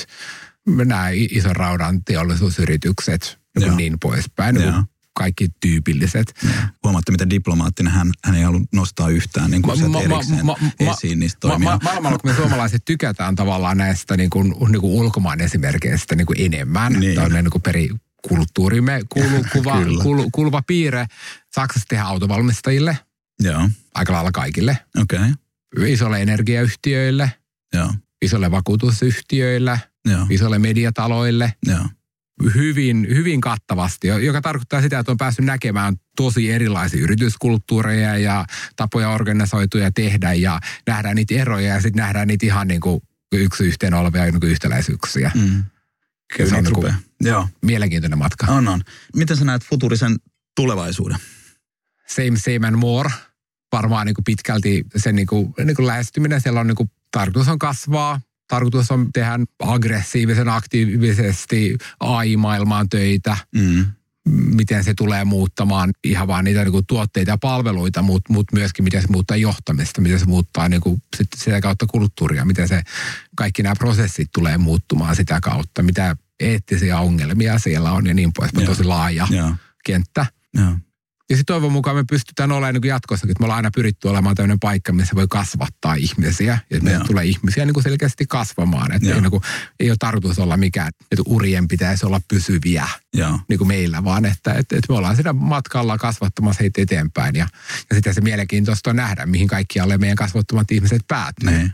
nämä 0.68 1.10
ison 1.14 1.56
raudan 1.56 2.04
teollisuusyritykset 2.04 3.40
niin, 3.60 3.78
niin 3.78 4.00
poispäin. 4.00 4.56
Niin 4.56 4.74
kaikki 5.14 5.50
tyypilliset. 5.60 6.34
Ja. 6.44 6.50
Huomaatte, 6.84 7.12
miten 7.12 7.30
diplomaattinen 7.30 7.94
hän, 7.94 8.12
hän 8.26 8.36
ei 8.36 8.44
halua 8.44 8.62
nostaa 8.74 9.10
yhtään 9.10 9.52
niin 9.52 9.62
kuin 9.62 9.92
ma, 9.92 10.02
erikseen 10.02 10.46
ma, 10.46 10.56
ma, 10.62 10.92
esiin 10.92 11.20
niistä 11.20 11.48
ma, 11.48 11.60
ma, 11.60 11.80
Maailmalla, 11.84 12.18
kun 12.18 12.32
me 12.32 12.36
suomalaiset 12.36 12.86
tykätään 12.86 13.36
tavallaan 13.36 13.78
näistä 13.78 14.18
niin 14.18 14.30
kuin, 14.30 14.56
niin 14.70 14.82
kuin 14.82 14.94
ulkomaan 14.94 15.42
esimerkkeistä 15.42 16.16
niin 16.16 16.26
kuin 16.26 16.42
enemmän. 16.42 16.94
Niin. 16.94 17.16
Tämä 17.16 17.26
on 17.26 17.34
niin 17.34 17.52
kuin 17.52 17.62
peri, 17.62 17.90
kulttuurimme 18.28 19.02
kuulu, 19.10 19.46
kuva, 19.54 19.76
kuulu, 20.02 20.30
kuuluva 20.32 20.62
piirre. 20.68 21.06
Saksassa 21.56 21.88
tehdään 21.90 22.08
autovalmistajille. 22.10 22.98
Joo. 23.44 23.70
Aika 23.94 24.14
lailla 24.14 24.32
kaikille. 24.32 24.78
Okei. 25.02 25.20
Okay. 25.20 25.92
Isolle 25.92 26.22
energiayhtiöille. 26.22 27.32
Joo. 27.74 27.94
Isolle 28.22 28.52
vakuutusyhtiöille. 28.52 29.82
Joo. 30.06 30.26
Isolle 30.30 30.60
mediataloille. 30.60 31.54
Joo 31.66 31.86
hyvin, 32.56 33.08
hyvin 33.10 33.42
kattavasti, 33.42 34.08
joka 34.08 34.42
tarkoittaa 34.42 34.82
sitä, 34.82 35.00
että 35.00 35.12
on 35.12 35.18
päässyt 35.18 35.46
näkemään 35.46 35.96
tosi 36.16 36.52
erilaisia 36.52 37.02
yrityskulttuureja 37.02 38.18
ja 38.18 38.46
tapoja 38.76 39.10
organisoituja 39.10 39.92
tehdä 39.92 40.34
ja 40.34 40.60
nähdään 40.88 41.16
niitä 41.16 41.36
eroja 41.36 41.74
ja 41.74 41.82
sitten 41.82 42.02
nähdään 42.02 42.28
niitä 42.28 42.46
ihan 42.46 42.68
niin 42.68 42.82
kuin 42.82 43.02
yksi 43.32 43.64
yhteen 43.64 43.94
olevia 43.94 44.24
niin 44.24 44.40
kuin 44.40 44.52
yhtäläisyyksiä. 44.52 45.32
Mm. 45.36 45.64
Kyllä 46.38 46.50
se 46.50 46.56
on 46.56 46.64
niin 46.64 46.74
kuin 46.74 46.94
Joo. 47.22 47.48
mielenkiintoinen 47.62 48.20
matka. 48.20 48.48
On, 48.48 48.68
on. 48.68 48.82
Miten 49.16 49.38
sä 49.38 49.46
näet 49.46 49.64
futurisen 49.64 50.16
tulevaisuuden? 50.56 51.18
Same, 52.08 52.40
same 52.40 52.68
and 52.68 52.76
more. 52.76 53.10
Varmaan 53.72 54.06
niin 54.06 54.16
kuin 54.16 54.26
pitkälti 54.26 54.84
sen 54.96 55.16
niin 55.16 55.28
kuin, 55.28 55.54
niin 55.64 55.76
kuin 55.76 55.88
lähestyminen. 55.88 56.42
Siellä 56.42 56.60
on 56.60 56.68
niin 56.68 56.76
kuin, 56.76 56.92
tarkoitus 57.12 57.48
on 57.48 57.60
kasvaa, 57.60 58.22
tarkoitus 58.48 58.92
on 58.92 59.14
tehdä 59.14 59.40
aggressiivisen, 59.60 60.50
aktiivisesti 60.50 61.78
AI-maailmaan 62.00 62.90
töitä. 62.90 63.38
Mm. 63.56 63.86
Miten 64.30 64.84
se 64.84 64.94
tulee 64.94 65.26
muuttamaan 65.26 65.92
ihan 66.04 66.28
vaan 66.28 66.46
niitä 66.46 66.64
niin 66.64 66.72
kuin 66.72 66.86
tuotteita 66.88 67.32
ja 67.32 67.38
palveluita, 67.38 68.02
mutta 68.02 68.34
mut 68.34 68.46
myöskin 68.54 68.84
miten 68.84 69.02
se 69.02 69.08
muuttaa 69.12 69.38
johtamista, 69.38 70.02
miten 70.02 70.20
se 70.20 70.26
muuttaa 70.26 70.70
niin 70.70 70.82
kuin 70.82 71.02
sit 71.18 71.28
sitä 71.36 71.62
kautta 71.62 71.86
kulttuuria, 71.86 72.46
miten 72.46 72.68
se 72.68 72.82
kaikki 73.36 73.64
nämä 73.64 73.76
prosessit 73.76 74.30
tulee 74.34 74.58
muuttumaan 74.58 75.16
sitä 75.16 75.40
kautta, 75.42 75.84
mitä 75.84 76.16
eettisiä 76.40 77.00
ongelmia 77.00 77.60
siellä 77.60 77.92
on 77.92 78.08
ja 78.08 78.14
niin 78.14 78.32
poispäin. 78.38 78.66
Tosi 78.66 78.84
laaja 78.84 79.28
ja. 79.30 79.56
kenttä. 79.86 80.26
Ja. 80.54 80.78
Ja 81.32 81.38
sitten 81.38 81.54
toivon 81.54 81.72
mukaan 81.72 81.96
me 81.96 82.04
pystytään 82.10 82.52
olemaan 82.52 82.74
niin 82.74 82.88
jatkossakin, 82.88 83.32
että 83.32 83.42
me 83.42 83.46
ollaan 83.46 83.58
aina 83.58 83.72
pyritty 83.76 84.08
olemaan 84.08 84.36
tämmöinen 84.36 84.60
paikka, 84.60 84.94
missä 84.94 85.16
voi 85.16 85.28
kasvattaa 85.30 85.96
ihmisiä. 85.96 86.60
Ja 86.70 86.78
että 86.78 86.84
meillä 86.84 87.06
tulee 87.06 87.26
ihmisiä 87.26 87.66
niin 87.66 87.74
kuin 87.74 87.84
selkeästi 87.84 88.26
kasvamaan. 88.26 88.92
Että 88.92 89.14
ei, 89.14 89.22
niin 89.22 89.32
kuin, 89.32 89.44
ei 89.80 89.90
ole 89.90 89.98
tarkoitus 90.00 90.40
olla 90.40 90.58
mikään, 90.58 90.92
että 91.12 91.24
urien 91.26 91.68
pitäisi 91.68 92.06
olla 92.06 92.22
pysyviä 92.28 92.88
Joo. 93.14 93.40
niin 93.48 93.58
kuin 93.58 93.68
meillä, 93.68 94.04
vaan 94.04 94.26
että, 94.26 94.54
että, 94.54 94.76
että 94.76 94.94
me 94.94 94.98
ollaan 94.98 95.16
siinä 95.16 95.34
matkalla 95.34 95.98
kasvattamassa 95.98 96.64
heitä 96.64 96.82
eteenpäin. 96.82 97.36
Ja, 97.36 97.48
ja 97.90 97.96
sitten 97.96 98.14
se 98.14 98.22
mielenkiintoista 98.22 98.90
on 98.90 98.96
nähdä, 98.96 99.26
mihin 99.26 99.48
kaikkialle 99.48 99.98
meidän 99.98 100.18
kasvattomat 100.18 100.72
ihmiset 100.72 101.02
päätyy. 101.08 101.52
Ne. 101.52 101.72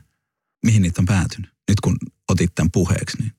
Mihin 0.65 0.81
niitä 0.81 1.01
on 1.01 1.05
päätynyt? 1.05 1.51
Nyt 1.69 1.79
kun 1.79 1.97
otit 2.29 2.55
tämän 2.55 2.71
puheeksi, 2.71 3.17
niin 3.17 3.31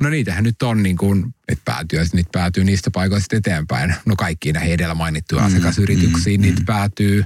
No 0.00 0.08
niitähän 0.08 0.44
nyt 0.44 0.62
on 0.62 0.82
niin 0.82 0.96
kuin, 0.96 1.34
että 1.48 1.62
päätyy, 1.64 2.00
niitä 2.12 2.30
päätyy 2.32 2.64
niistä 2.64 2.90
paikoista 2.90 3.36
eteenpäin. 3.36 3.94
No 4.06 4.16
kaikkiin 4.16 4.54
näihin 4.54 4.74
edellä 4.74 4.94
mainittuja 4.94 5.40
mm, 5.40 5.46
asiakasyrityksiin 5.46 6.40
mm, 6.40 6.42
niitä 6.42 6.60
mm. 6.60 6.66
päätyy. 6.66 7.24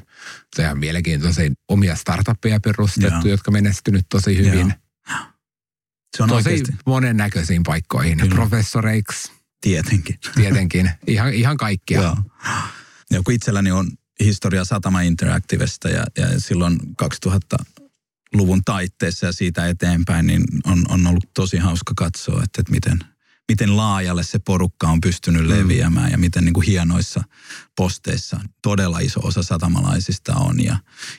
Se 0.57 0.69
on 0.69 0.79
mielenkiintoisia 0.79 1.51
omia 1.69 1.97
startuppeja 1.97 2.61
perustettu, 2.61 3.29
Joo. 3.29 3.31
jotka 3.31 3.51
menestynyt 3.51 4.07
tosi 4.09 4.39
hyvin. 4.39 4.75
Joo. 5.11 5.19
Se 6.17 6.23
on 6.23 6.29
tosi 6.29 6.49
oikeasti. 6.49 6.75
monennäköisiin 6.87 7.63
paikkoihin. 7.63 8.19
Kyllä. 8.19 8.35
Professoreiksi. 8.35 9.33
Tietenkin. 9.61 10.19
Tietenkin. 10.35 10.91
Ihan, 11.07 11.35
ihan 11.35 11.57
kaikkia. 11.57 12.03
Joo. 12.03 12.17
Ja 13.11 13.23
kun 13.25 13.35
itselläni 13.35 13.71
on 13.71 13.91
historia 14.21 14.65
Satama 14.65 15.01
Interactivesta 15.01 15.89
ja, 15.89 16.05
ja 16.19 16.41
silloin 16.41 16.79
2000 16.97 17.57
luvun 18.35 18.63
taitteessa 18.65 19.27
ja 19.27 19.33
siitä 19.33 19.69
eteenpäin, 19.69 20.27
niin 20.27 20.45
on, 20.65 20.85
on 20.89 21.07
ollut 21.07 21.31
tosi 21.35 21.57
hauska 21.57 21.93
katsoa, 21.97 22.43
että, 22.43 22.61
että 22.61 22.73
miten, 22.73 22.99
miten 23.49 23.77
laajalle 23.77 24.25
se 24.25 24.39
porukka 24.39 24.89
on 24.89 25.01
pystynyt 25.01 25.43
mm. 25.43 25.49
leviämään 25.49 26.11
ja 26.11 26.19
miten 26.19 26.45
niin 26.45 26.53
kuin 26.53 26.67
hienoissa 26.67 27.23
posteissa 27.77 28.41
todella 28.63 28.99
iso 28.99 29.21
osa 29.23 29.43
satamalaisista 29.43 30.35
on. 30.35 30.65
Ja, 30.65 30.73
ja 30.73 30.79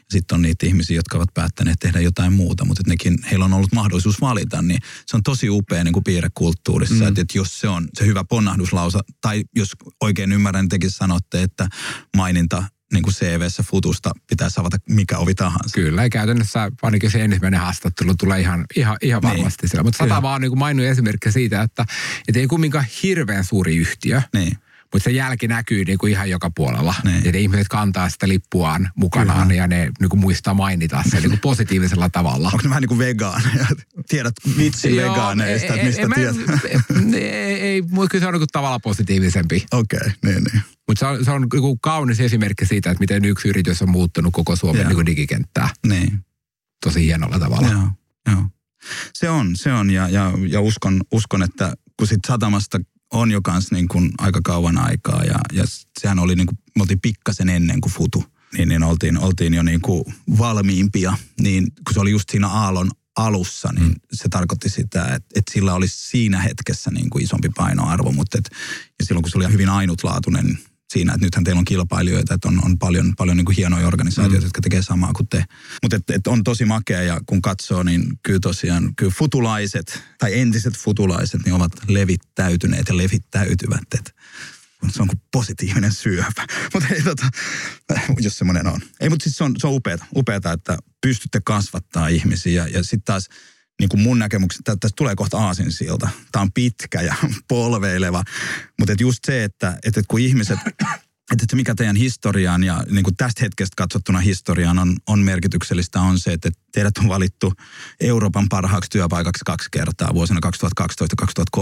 sitten 0.09 0.35
on 0.35 0.41
niitä 0.41 0.65
ihmisiä, 0.65 0.95
jotka 0.95 1.17
ovat 1.17 1.33
päättäneet 1.33 1.79
tehdä 1.79 1.99
jotain 1.99 2.33
muuta, 2.33 2.65
mutta 2.65 2.81
että 2.81 2.91
nekin, 2.91 3.17
heillä 3.31 3.45
on 3.45 3.53
ollut 3.53 3.73
mahdollisuus 3.73 4.21
valita, 4.21 4.61
niin 4.61 4.79
se 5.05 5.17
on 5.17 5.23
tosi 5.23 5.49
upea 5.49 5.83
niin 5.83 5.93
kuin 5.93 6.03
piirrekulttuurissa, 6.03 6.95
mm. 6.95 7.07
että, 7.07 7.21
että 7.21 7.37
jos 7.37 7.59
se 7.59 7.67
on 7.67 7.87
se 7.93 8.05
hyvä 8.05 8.23
ponnahduslausa, 8.23 8.99
tai 9.21 9.43
jos 9.55 9.71
oikein 10.01 10.31
ymmärrän, 10.31 10.63
niin 10.63 10.69
tekin 10.69 10.91
sanotte, 10.91 11.43
että 11.43 11.67
maininta 12.17 12.63
niin 12.93 13.03
kuin 13.03 13.13
CV-ssä 13.13 13.63
futusta 13.63 14.11
pitäisi 14.29 14.59
avata 14.59 14.77
mikä 14.89 15.17
ovi 15.17 15.35
tahansa. 15.35 15.73
Kyllä, 15.73 16.03
ja 16.03 16.09
käytännössä 16.09 16.71
ainakin 16.81 17.11
se 17.11 17.23
ensimmäinen 17.23 17.59
haastattelu 17.59 18.15
tulee 18.15 18.39
ihan, 18.39 18.65
ihan, 18.75 18.97
ihan 19.01 19.21
niin. 19.21 19.29
varmasti 19.29 19.63
niin. 19.63 19.69
siellä. 19.69 19.83
Mutta 19.83 19.97
sata 19.97 20.21
vaan 20.21 20.41
niin 20.41 20.57
mainu 20.57 20.83
esimerkki 20.83 21.31
siitä, 21.31 21.61
että, 21.61 21.85
että 22.27 22.39
ei 22.39 22.47
kumminkaan 22.47 22.85
hirveän 23.03 23.43
suuri 23.43 23.75
yhtiö. 23.75 24.21
Niin. 24.33 24.57
Mutta 24.93 25.03
se 25.03 25.11
jälki 25.11 25.47
näkyy 25.47 25.85
niin 25.85 25.97
kuin 25.97 26.11
ihan 26.11 26.29
joka 26.29 26.51
puolella. 26.55 26.95
Niin. 27.03 27.25
Ja 27.25 27.31
ne 27.31 27.39
ihmiset 27.39 27.67
kantaa 27.67 28.09
sitä 28.09 28.27
lippuaan 28.27 28.89
mukanaan 28.95 29.47
Kyllä. 29.47 29.61
ja 29.61 29.67
ne 29.67 29.91
niin 29.99 30.09
kuin 30.09 30.19
muistaa 30.19 30.53
mainita 30.53 31.03
sen 31.09 31.21
niin 31.21 31.29
kuin 31.29 31.39
positiivisella 31.39 32.09
tavalla. 32.09 32.47
Onko 32.47 32.63
ne 32.63 32.69
vähän 32.69 32.81
niin 32.81 32.87
kuin 32.87 32.97
vegaaneja? 32.97 33.67
Tiedät 34.09 34.33
vitsi 34.57 34.95
vegaaneista, 34.95 35.73
että 35.73 35.85
mistä 35.85 36.07
tiedät? 36.15 36.35
Ei, 37.13 37.23
ei, 37.23 37.61
ei 37.61 37.81
kyllä 37.81 38.19
se 38.19 38.27
on 38.27 38.33
niin 38.33 38.39
kuin 38.39 38.47
tavallaan 38.51 38.81
positiivisempi. 38.81 39.65
Okei, 39.73 39.99
okay, 39.99 40.11
niin 40.23 40.43
niin. 40.43 40.61
Mutta 40.87 40.99
se 40.99 41.05
on, 41.05 41.25
se 41.25 41.31
on 41.31 41.41
niin 41.41 41.79
kaunis 41.81 42.19
esimerkki 42.19 42.65
siitä, 42.65 42.91
että 42.91 42.99
miten 42.99 43.25
yksi 43.25 43.47
yritys 43.47 43.81
on 43.81 43.89
muuttanut 43.89 44.33
koko 44.33 44.55
Suomen 44.55 44.85
niin 44.85 44.95
kuin 44.95 45.05
digikenttää. 45.05 45.69
Niin. 45.87 46.19
Tosi 46.83 47.05
hienolla 47.05 47.39
tavalla. 47.39 47.67
Joo, 47.67 47.89
joo. 48.31 48.43
Se 49.13 49.29
on, 49.29 49.55
se 49.55 49.73
on 49.73 49.89
ja, 49.89 50.09
ja, 50.09 50.31
ja 50.47 50.61
uskon, 50.61 51.01
uskon, 51.11 51.43
että 51.43 51.73
kun 51.97 52.07
sit 52.07 52.19
satamasta 52.27 52.79
on 53.13 53.31
jo 53.31 53.41
kans 53.41 53.71
niin 53.71 53.87
kuin 53.87 54.11
aika 54.17 54.39
kauan 54.43 54.77
aikaa 54.77 55.23
ja, 55.23 55.39
ja 55.53 55.63
sehän 55.99 56.19
oli 56.19 56.35
niin 56.35 56.47
kuin, 56.47 56.57
me 56.75 56.81
oltiin 56.81 57.01
pikkasen 57.01 57.49
ennen 57.49 57.81
kuin 57.81 57.93
futu, 57.93 58.23
niin, 58.57 58.69
niin 58.69 58.83
oltiin, 58.83 59.17
oltiin 59.17 59.53
jo 59.53 59.63
niin 59.63 59.81
kuin 59.81 60.03
valmiimpia, 60.37 61.17
niin 61.41 61.63
kun 61.63 61.93
se 61.93 61.99
oli 61.99 62.11
just 62.11 62.29
siinä 62.29 62.47
aallon 62.47 62.91
alussa, 63.17 63.69
niin 63.73 63.87
mm. 63.87 63.95
se 64.13 64.29
tarkoitti 64.29 64.69
sitä, 64.69 65.03
että, 65.03 65.27
että 65.35 65.53
sillä 65.53 65.73
olisi 65.73 66.09
siinä 66.09 66.41
hetkessä 66.41 66.91
niin 66.91 67.09
kuin 67.09 67.23
isompi 67.23 67.49
painoarvo, 67.55 68.11
mutta 68.11 68.37
et, 68.37 68.49
ja 68.99 69.05
silloin 69.05 69.23
kun 69.23 69.31
se 69.31 69.37
oli 69.37 69.51
hyvin 69.51 69.69
ainutlaatuinen 69.69 70.59
siinä, 70.89 71.13
että 71.13 71.25
nythän 71.25 71.43
teillä 71.43 71.59
on 71.59 71.65
kilpailijoita, 71.65 72.33
että 72.33 72.47
on, 72.47 72.65
on 72.65 72.79
paljon, 72.79 73.13
paljon 73.17 73.37
niin 73.37 73.45
kuin 73.45 73.55
hienoja 73.55 73.87
organisaatioita, 73.87 74.41
mm. 74.41 74.45
jotka 74.45 74.61
tekee 74.61 74.81
samaa 74.81 75.13
kuin 75.13 75.27
te. 75.27 75.45
Mutta 75.83 75.95
et, 75.95 76.09
et 76.09 76.27
on 76.27 76.43
tosi 76.43 76.65
makea 76.65 77.03
ja 77.03 77.21
kun 77.25 77.41
katsoo, 77.41 77.83
niin 77.83 78.19
kyllä 78.23 78.39
tosiaan 78.39 78.95
kyllä 78.95 79.13
futulaiset 79.17 80.03
tai 80.17 80.39
entiset 80.39 80.77
futulaiset 80.77 81.45
niin 81.45 81.53
ovat 81.53 81.71
levittäytyneet 81.87 82.87
ja 82.89 82.97
levittäytyvät. 82.97 83.93
Et 83.93 84.15
se 84.89 85.01
on 85.01 85.07
kuin 85.07 85.21
positiivinen 85.31 85.93
syöpä. 85.93 86.45
Mutta 86.73 86.89
ei 86.89 87.01
tota, 87.01 87.29
jos 88.19 88.37
semmoinen 88.37 88.67
on. 88.67 88.81
Ei, 88.99 89.09
mutta 89.09 89.23
siis 89.23 89.37
se 89.37 89.43
on, 89.43 89.55
se 89.57 89.67
on 89.67 89.73
upeata, 89.73 90.05
upeata, 90.15 90.51
että 90.51 90.77
pystytte 91.01 91.41
kasvattaa 91.45 92.07
ihmisiä 92.07 92.63
ja, 92.63 92.67
ja 92.67 92.83
sitten 92.83 93.03
taas 93.03 93.29
niin 93.79 93.89
kuin 93.89 94.01
mun 94.01 94.19
näkemyksen, 94.19 94.63
tästä 94.63 94.89
tulee 94.95 95.15
kohta 95.15 95.37
aasinsilta. 95.37 96.09
Tämä 96.31 96.43
on 96.43 96.51
pitkä 96.51 97.01
ja 97.01 97.15
polveileva. 97.47 98.23
Mutta 98.79 98.93
just 98.99 99.19
se, 99.25 99.43
että, 99.43 99.79
että 99.85 100.01
kun 100.07 100.19
ihmiset 100.19 100.59
että 101.31 101.55
mikä 101.55 101.75
teidän 101.75 101.95
historiaan 101.95 102.63
ja 102.63 102.83
niin 102.89 103.03
kuin 103.03 103.15
tästä 103.15 103.43
hetkestä 103.43 103.73
katsottuna 103.77 104.19
historiaan 104.19 104.79
on, 104.79 104.95
on 105.07 105.19
merkityksellistä 105.19 106.01
on 106.01 106.19
se, 106.19 106.33
että 106.33 106.49
teidät 106.71 106.97
on 106.97 107.07
valittu 107.07 107.53
Euroopan 107.99 108.49
parhaaksi 108.49 108.89
työpaikaksi 108.89 109.41
kaksi 109.45 109.69
kertaa 109.71 110.13
vuosina 110.13 110.39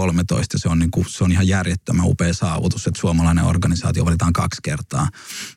Se 0.56 0.68
on, 0.68 0.78
niin 0.78 0.90
kuin, 0.90 1.06
se 1.08 1.24
on 1.24 1.32
ihan 1.32 1.48
järjettömän 1.48 2.06
upea 2.06 2.34
saavutus, 2.34 2.86
että 2.86 3.00
suomalainen 3.00 3.44
organisaatio 3.44 4.04
valitaan 4.04 4.32
kaksi 4.32 4.60
kertaa. 4.62 5.08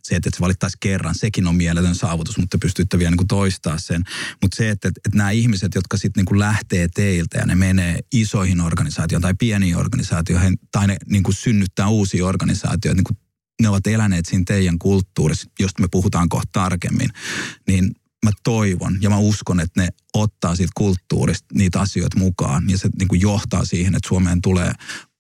Se, 0.04 0.16
että 0.16 0.30
se 0.34 0.40
valittaisi 0.40 0.78
kerran, 0.80 1.16
sekin 1.16 1.48
on 1.48 1.56
mieletön 1.56 1.96
saavutus, 1.96 2.38
mutta 2.38 2.58
pystytte 2.58 3.00
vielä 3.00 3.12
niin 3.12 3.18
kuin 3.18 3.28
toistaa 3.28 3.80
sen. 3.80 4.04
Mutta 4.42 4.56
se, 4.56 4.70
että, 4.70 4.88
että, 4.88 5.02
että 5.06 5.18
nämä 5.18 5.32
ihmiset, 5.32 5.76
jotka 5.76 5.98
sitten 5.98 6.26
niin 6.30 6.40
lähtee 6.40 6.88
teiltä 6.96 7.38
ja 7.38 7.46
ne 7.46 7.56
menee 7.56 8.00
isoihin 8.14 8.62
organisaatioihin 8.62 9.22
tai 9.22 9.34
pieniin 9.40 9.78
organisaatioihin 9.78 10.60
tai 10.72 10.88
ne 10.88 10.98
niin 11.06 11.24
kuin 11.24 11.36
synnyttää 11.36 11.88
uusia 11.88 12.26
organisaatioita, 12.26 12.96
niin 12.96 13.04
kuin 13.04 13.18
ne 13.62 13.70
ovat 13.70 13.88
eläneet 13.88 14.26
siinä 14.26 14.44
teidän 14.48 14.80
kulttuurissa, 14.80 15.50
josta 15.60 15.82
me 15.82 15.88
puhutaan 15.92 16.30
kohta 16.30 16.50
tarkemmin, 16.52 17.10
niin 17.68 17.96
mä 18.26 18.32
toivon 18.44 18.98
ja 19.02 19.10
mä 19.10 19.18
uskon, 19.18 19.60
että 19.60 19.82
ne 19.82 19.90
ottaa 20.14 20.56
siitä 20.56 20.72
kulttuurista 20.76 21.48
niitä 21.54 21.80
asioita 21.80 22.20
mukaan 22.20 22.70
ja 22.70 22.78
se 22.78 22.90
niin 23.00 23.08
kuin 23.08 23.22
johtaa 23.22 23.66
siihen, 23.66 23.96
että 23.96 24.08
Suomeen 24.08 24.42
tulee 24.42 24.74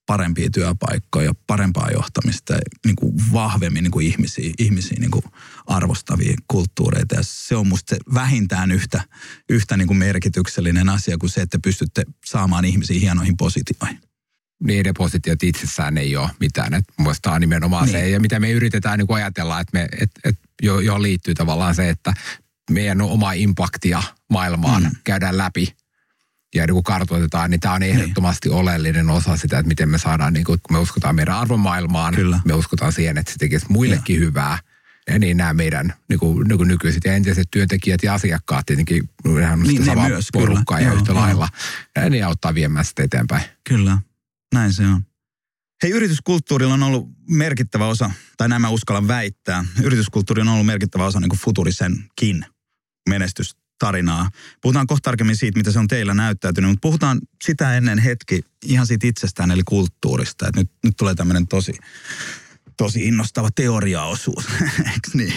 parempia 0.06 0.50
työpaikkoja, 0.50 1.34
parempaa 1.48 1.90
johtamista, 1.92 2.54
niin 2.86 2.96
kuin 2.96 3.14
vahvemmin 3.34 3.84
niin 3.84 3.92
kuin 3.92 4.08
ihmisiä, 4.08 4.52
ihmisiä 4.60 4.98
niin 5.00 5.12
kuin 5.12 5.24
arvostavia 5.68 6.34
kulttuureita. 6.48 7.16
Ja 7.16 7.22
se 7.24 7.56
on 7.56 7.68
musta 7.68 7.96
se 7.96 8.72
yhtä, 8.72 9.04
yhtä 9.50 9.78
niin 9.78 9.88
kuin 9.88 9.98
merkityksellinen 9.98 10.90
asia 10.90 11.18
kuin 11.18 11.30
se, 11.30 11.42
että 11.42 11.60
pystytte 11.64 12.04
saamaan 12.26 12.66
ihmisiä 12.66 13.00
hienoihin 13.00 13.38
positioihin 13.38 14.09
niiden 14.64 14.94
positiot 14.98 15.44
itsessään 15.44 15.98
ei 15.98 16.18
ole 16.18 16.30
mitään. 16.40 16.74
Et 16.74 16.86
tämä 17.22 17.36
on 17.36 17.42
nimenomaan 17.42 17.86
niin. 17.86 17.92
se, 17.92 18.10
ja 18.10 18.20
mitä 18.20 18.40
me 18.40 18.52
yritetään 18.52 19.00
niin 19.00 19.14
ajatella, 19.16 19.60
että 19.60 19.80
me, 19.80 19.88
et, 20.00 20.12
et, 20.24 20.36
jo, 20.62 20.80
johon 20.80 21.02
liittyy 21.02 21.34
tavallaan 21.34 21.76
se, 21.76 21.90
että 21.90 22.14
meidän 22.72 23.02
oma 23.02 23.34
impaktia 23.34 24.04
maailmaan 24.30 24.84
mm. 24.84 24.92
käydään 25.04 25.38
läpi 25.38 25.76
ja 26.56 26.66
niin 26.66 26.74
kun 26.74 26.84
kartoitetaan, 26.84 27.52
niin 27.52 27.60
tämä 27.60 27.74
on 27.74 27.84
ehdottomasti 27.84 28.50
niin. 28.50 28.58
oleellinen 28.58 29.10
osa 29.10 29.38
sitä, 29.38 29.60
että 29.60 29.68
miten 29.68 29.90
me 29.90 29.98
saadaan, 29.98 30.34
niin 30.34 30.46
kun 30.46 30.60
me 30.72 30.78
uskotaan 30.78 31.16
meidän 31.16 31.36
arvomaailmaan, 31.36 32.16
Kyllä. 32.16 32.40
me 32.46 32.54
uskotaan 32.54 32.94
siihen, 32.94 33.18
että 33.18 33.32
se 33.32 33.38
tekisi 33.38 33.66
muillekin 33.70 34.16
ja. 34.16 34.20
hyvää. 34.20 34.60
Ja 35.08 35.20
niin 35.20 35.38
nämä 35.38 35.54
meidän 35.54 35.94
niin 36.10 36.20
kuin, 36.20 36.48
niin 36.48 36.58
kuin 36.58 36.68
nykyiset 36.68 37.04
ja 37.06 37.14
entiset 37.14 37.48
työntekijät 37.52 38.04
ja 38.04 38.14
asiakkaat 38.14 38.66
tietenkin, 38.66 39.10
ihan 39.42 39.60
niin, 39.60 39.86
samaa 39.86 40.10
myös, 40.10 40.28
porukkaa 40.34 40.78
kyllä. 40.78 40.90
ja 40.90 40.94
Joo, 40.94 41.00
yhtä 41.00 41.16
lailla. 41.16 41.50
Ja 41.96 42.10
niin 42.10 42.26
auttaa 42.26 42.56
viemään 42.56 42.86
sitä 42.86 43.04
eteenpäin. 43.04 43.44
Kyllä. 43.70 43.98
Näin 44.54 44.74
se 44.74 44.88
on. 44.88 45.06
Hei, 45.84 45.92
yrityskulttuurilla 45.92 46.74
on 46.74 46.84
ollut 46.84 47.10
merkittävä 47.30 47.88
osa, 47.88 48.12
tai 48.38 48.50
nämä 48.50 48.70
uskallan 48.70 49.08
väittää, 49.08 49.66
yrityskulttuuri 49.84 50.42
on 50.42 50.48
ollut 50.48 50.66
merkittävä 50.66 51.06
osa 51.06 51.20
niin 51.20 51.40
futurisenkin 51.40 52.46
menestystarinaa. 53.10 54.30
Puhutaan 54.62 54.88
kohta 54.88 55.04
tarkemmin 55.04 55.38
siitä, 55.38 55.60
mitä 55.60 55.72
se 55.72 55.80
on 55.80 55.88
teillä 55.88 56.14
näyttäytynyt, 56.14 56.70
mutta 56.70 56.82
puhutaan 56.82 57.20
sitä 57.44 57.78
ennen 57.78 58.00
hetki 58.00 58.42
ihan 58.66 58.88
siitä 58.88 59.08
itsestään, 59.08 59.52
eli 59.52 59.62
kulttuurista. 59.66 60.48
Et 60.48 60.56
nyt, 60.56 60.72
nyt 60.84 60.94
tulee 60.98 61.16
tämmöinen 61.16 61.48
tosi, 61.48 61.74
tosi 62.80 63.08
innostava 63.08 63.50
teoriaosuus, 63.56 64.46
niin? 65.14 65.34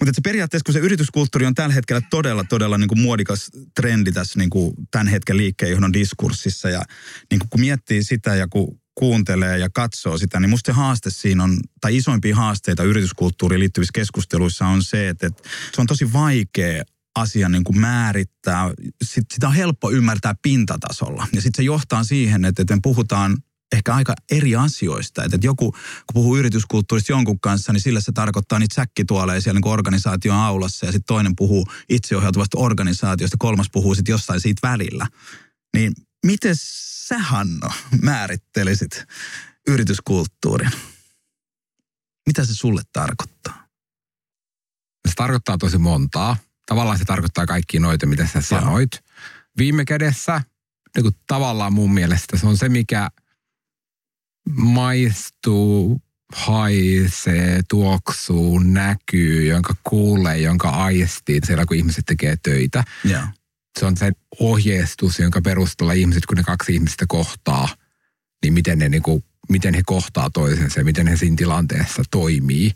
Mutta 0.00 0.12
se 0.14 0.20
periaatteessa, 0.24 0.64
kun 0.64 0.72
se 0.72 0.78
yrityskulttuuri 0.78 1.46
on 1.46 1.54
tällä 1.54 1.74
hetkellä 1.74 2.02
todella, 2.10 2.44
todella 2.44 2.78
niin 2.78 2.88
kuin 2.88 3.00
muodikas 3.00 3.50
trendi 3.74 4.12
tässä 4.12 4.38
niin 4.38 4.50
kuin 4.50 4.74
tämän 4.90 5.08
hetken 5.08 5.36
liikkeenjohdon 5.36 5.92
diskurssissa 5.92 6.68
ja 6.68 6.82
niin 7.30 7.38
kuin 7.38 7.48
kun 7.48 7.60
miettii 7.60 8.04
sitä 8.04 8.34
ja 8.34 8.48
kun 8.48 8.80
kuuntelee 8.94 9.58
ja 9.58 9.68
katsoo 9.74 10.18
sitä, 10.18 10.40
niin 10.40 10.50
musta 10.50 10.72
se 10.72 10.76
haaste 10.76 11.10
siinä 11.10 11.44
on, 11.44 11.58
tai 11.80 11.96
isoimpia 11.96 12.36
haasteita 12.36 12.82
yrityskulttuuriin 12.82 13.60
liittyvissä 13.60 13.92
keskusteluissa 13.94 14.66
on 14.66 14.82
se, 14.82 15.08
että, 15.08 15.26
että 15.26 15.42
se 15.74 15.80
on 15.80 15.86
tosi 15.86 16.12
vaikea 16.12 16.82
asia 17.14 17.48
niin 17.48 17.64
kuin 17.64 17.80
määrittää. 17.80 18.70
Sitä 19.04 19.48
on 19.48 19.54
helppo 19.54 19.90
ymmärtää 19.90 20.34
pintatasolla. 20.42 21.26
Ja 21.32 21.40
sitten 21.40 21.56
se 21.56 21.62
johtaa 21.62 22.04
siihen, 22.04 22.44
että, 22.44 22.62
että 22.62 22.78
puhutaan 22.82 23.36
ehkä 23.72 23.94
aika 23.94 24.14
eri 24.30 24.56
asioista. 24.56 25.24
Että 25.24 25.38
joku, 25.42 25.72
kun 25.72 26.14
puhuu 26.14 26.36
yrityskulttuurista 26.36 27.12
jonkun 27.12 27.40
kanssa, 27.40 27.72
niin 27.72 27.80
sillä 27.80 28.00
se 28.00 28.12
tarkoittaa 28.12 28.58
niitä 28.58 28.74
säkkituoleja 28.74 29.40
siellä 29.40 29.60
niin 29.60 29.72
organisaation 29.72 30.36
aulassa. 30.36 30.86
Ja 30.86 30.92
sitten 30.92 31.06
toinen 31.06 31.36
puhuu 31.36 31.66
itseohjautuvasta 31.88 32.58
organisaatiosta, 32.58 33.36
kolmas 33.38 33.70
puhuu 33.72 33.94
sitten 33.94 34.12
jostain 34.12 34.40
siitä 34.40 34.68
välillä. 34.68 35.06
Niin 35.76 35.92
miten 36.26 36.54
sä, 36.58 37.18
Hanno, 37.18 37.70
määrittelisit 38.02 39.04
yrityskulttuurin? 39.68 40.70
Mitä 42.26 42.44
se 42.44 42.54
sulle 42.54 42.82
tarkoittaa? 42.92 43.66
Se 45.08 45.14
tarkoittaa 45.16 45.58
tosi 45.58 45.78
montaa. 45.78 46.36
Tavallaan 46.66 46.98
se 46.98 47.04
tarkoittaa 47.04 47.46
kaikki 47.46 47.78
noita, 47.78 48.06
mitä 48.06 48.26
sä 48.26 48.40
sanoit. 48.40 48.90
Viime 49.58 49.84
kädessä, 49.84 50.42
niin 50.96 51.02
kuin 51.02 51.14
tavallaan 51.26 51.72
mun 51.72 51.94
mielestä 51.94 52.38
se 52.38 52.46
on 52.46 52.56
se, 52.56 52.68
mikä– 52.68 53.08
maistuu, 54.50 56.02
haisee, 56.32 57.60
tuoksuu, 57.68 58.58
näkyy, 58.58 59.46
jonka 59.46 59.74
kuulee, 59.84 60.38
jonka 60.38 60.68
aistii 60.68 61.40
siellä, 61.46 61.66
kun 61.66 61.76
ihmiset 61.76 62.06
tekee 62.06 62.36
töitä. 62.42 62.84
Yeah. 63.08 63.28
Se 63.78 63.86
on 63.86 63.96
se 63.96 64.12
ohjeistus, 64.40 65.18
jonka 65.18 65.40
perusteella 65.40 65.92
ihmiset, 65.92 66.26
kun 66.26 66.36
ne 66.36 66.42
kaksi 66.42 66.74
ihmistä 66.74 67.04
kohtaa, 67.08 67.68
niin 68.42 68.52
miten, 68.52 68.78
ne, 68.78 68.88
niin 68.88 69.02
kuin, 69.02 69.24
miten 69.48 69.74
he 69.74 69.82
kohtaa 69.86 70.30
toisensa 70.30 70.80
ja 70.80 70.84
miten 70.84 71.06
he 71.06 71.16
siinä 71.16 71.36
tilanteessa 71.36 72.02
toimii. 72.10 72.66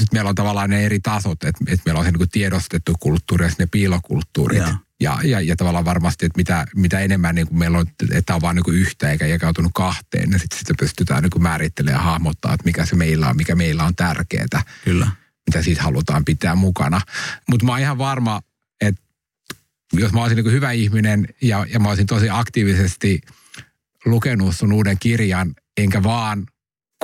Sitten 0.00 0.16
meillä 0.16 0.28
on 0.28 0.34
tavallaan 0.34 0.70
ne 0.70 0.86
eri 0.86 1.00
tasot, 1.00 1.44
että, 1.44 1.64
että 1.66 1.82
meillä 1.84 1.98
on 1.98 2.04
se 2.04 2.10
niin 2.10 2.18
kuin 2.18 2.30
tiedostettu 2.30 2.94
kulttuuri 3.00 3.44
ja 3.44 3.50
ne 3.58 3.66
piilokulttuurit. 3.66 4.58
Yeah. 4.58 4.76
Ja, 5.00 5.18
ja, 5.24 5.40
ja 5.40 5.56
tavallaan 5.56 5.84
varmasti, 5.84 6.26
että 6.26 6.36
mitä, 6.36 6.66
mitä 6.76 7.00
enemmän 7.00 7.34
niin 7.34 7.46
kuin 7.46 7.58
meillä 7.58 7.78
on, 7.78 7.86
että 8.12 8.34
on 8.34 8.40
vain 8.40 8.56
niin 8.56 8.74
yhtä 8.74 9.10
eikä 9.10 9.26
jakautunut 9.26 9.72
kahteen, 9.74 10.30
niin 10.30 10.40
sitten 10.40 10.58
sitä 10.58 10.74
pystytään 10.78 11.22
niin 11.22 11.30
kuin 11.30 11.42
määrittelemään 11.42 11.98
ja 11.98 12.10
hahmottaa, 12.10 12.54
että 12.54 12.64
mikä 12.64 12.86
se 12.86 12.96
meillä 12.96 13.28
on, 13.28 13.36
mikä 13.36 13.54
meillä 13.54 13.84
on 13.84 13.94
tärkeää. 13.94 14.62
Kyllä. 14.84 15.10
Mitä 15.46 15.62
siitä 15.62 15.82
halutaan 15.82 16.24
pitää 16.24 16.54
mukana. 16.54 17.00
Mutta 17.50 17.66
mä 17.66 17.72
oon 17.72 17.80
ihan 17.80 17.98
varma, 17.98 18.40
että 18.80 19.02
jos 19.92 20.12
mä 20.12 20.22
olisin 20.22 20.36
niin 20.36 20.52
hyvä 20.52 20.72
ihminen 20.72 21.28
ja, 21.42 21.66
ja 21.72 21.80
mä 21.80 21.88
olisin 21.88 22.06
tosi 22.06 22.30
aktiivisesti 22.30 23.20
lukenut 24.04 24.56
sun 24.56 24.72
uuden 24.72 24.96
kirjan, 24.98 25.54
enkä 25.76 26.02
vaan 26.02 26.46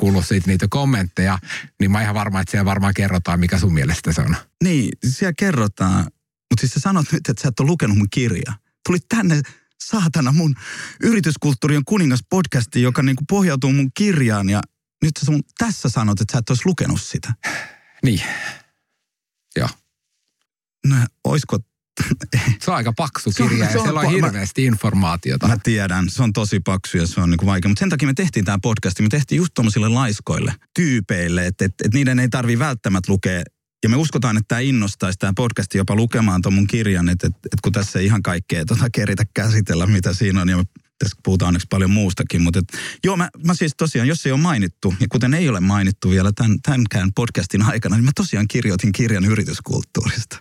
kuullut 0.00 0.26
siitä 0.26 0.46
niitä 0.46 0.66
kommentteja, 0.70 1.38
niin 1.80 1.90
mä 1.90 1.98
oon 1.98 2.02
ihan 2.02 2.14
varma, 2.14 2.40
että 2.40 2.50
siellä 2.50 2.64
varmaan 2.64 2.94
kerrotaan, 2.94 3.40
mikä 3.40 3.58
sun 3.58 3.74
mielestä 3.74 4.12
se 4.12 4.20
on. 4.20 4.36
Niin, 4.64 4.88
siellä 5.08 5.32
kerrotaan. 5.38 6.06
Mutta 6.50 6.60
siis 6.60 6.72
sä 6.72 6.80
sanot 6.80 7.12
nyt, 7.12 7.28
että 7.28 7.42
sä 7.42 7.48
et 7.48 7.60
ole 7.60 7.66
lukenut 7.66 7.98
mun 7.98 8.10
kirjaa. 8.10 8.56
Tulit 8.86 9.08
tänne 9.08 9.42
saatana 9.84 10.32
mun 10.32 10.54
yrityskulttuuri 11.02 11.76
on 11.76 11.84
kuningas 11.84 12.20
podcasti, 12.30 12.82
joka 12.82 13.02
niinku 13.02 13.24
pohjautuu 13.28 13.72
mun 13.72 13.90
kirjaan 13.94 14.48
ja 14.48 14.62
nyt 15.02 15.12
sä 15.20 15.26
sun 15.26 15.42
tässä 15.58 15.88
sanot, 15.88 16.20
että 16.20 16.32
sä 16.32 16.38
et 16.38 16.50
olisi 16.50 16.62
lukenut 16.66 17.02
sitä. 17.02 17.34
Niin. 18.02 18.22
Joo. 19.56 19.68
No, 20.86 20.96
oisko 21.24 21.58
se 22.64 22.70
on 22.70 22.76
aika 22.76 22.92
paksu 22.92 23.30
kirja 23.36 23.64
ja 23.64 23.70
siellä 23.82 24.00
on 24.00 24.10
hirveästi 24.10 24.62
mä, 24.62 24.66
informaatiota. 24.66 25.48
Mä 25.48 25.56
tiedän, 25.62 26.10
se 26.10 26.22
on 26.22 26.32
tosi 26.32 26.60
paksu 26.60 26.96
ja 26.98 27.06
se 27.06 27.20
on 27.20 27.30
niinku 27.30 27.46
vaikea. 27.46 27.68
Mutta 27.68 27.80
sen 27.80 27.90
takia 27.90 28.08
me 28.08 28.14
tehtiin 28.14 28.44
tämä 28.44 28.58
podcast. 28.62 29.00
Me 29.00 29.08
tehtiin 29.08 29.36
just 29.36 29.54
tuommoisille 29.54 29.88
laiskoille, 29.88 30.54
tyypeille, 30.74 31.46
että 31.46 31.64
et, 31.64 31.74
et 31.84 31.94
niiden 31.94 32.18
ei 32.18 32.28
tarvi 32.28 32.58
välttämättä 32.58 33.12
lukea 33.12 33.44
ja 33.82 33.88
me 33.88 33.96
uskotaan, 33.96 34.36
että 34.36 34.48
tämä 34.48 34.60
innostaisi 34.60 35.18
tämä 35.18 35.32
podcast 35.36 35.74
jopa 35.74 35.94
lukemaan 35.94 36.42
tuon 36.42 36.54
mun 36.54 36.66
kirjan, 36.66 37.08
että, 37.08 37.26
että, 37.26 37.38
että 37.44 37.56
kun 37.62 37.72
tässä 37.72 37.98
ei 37.98 38.06
ihan 38.06 38.22
kaikkea 38.22 38.64
tota 38.64 38.86
keritä 38.92 39.24
käsitellä, 39.34 39.86
mitä 39.86 40.14
siinä 40.14 40.40
on, 40.40 40.48
ja 40.48 40.64
tässä 40.98 41.16
puhutaan 41.24 41.48
onneksi 41.48 41.66
paljon 41.70 41.90
muustakin, 41.90 42.42
mutta 42.42 42.58
et, 42.58 42.80
joo, 43.04 43.16
mä, 43.16 43.28
mä 43.44 43.54
siis 43.54 43.72
tosiaan, 43.76 44.08
jos 44.08 44.26
ei 44.26 44.32
ole 44.32 44.40
mainittu, 44.40 44.94
ja 45.00 45.06
kuten 45.08 45.34
ei 45.34 45.48
ole 45.48 45.60
mainittu 45.60 46.10
vielä 46.10 46.32
tämän, 46.32 46.58
tämänkään 46.62 47.12
podcastin 47.12 47.62
aikana, 47.62 47.96
niin 47.96 48.04
mä 48.04 48.10
tosiaan 48.14 48.48
kirjoitin 48.48 48.92
kirjan 48.92 49.24
yrityskulttuurista. 49.24 50.38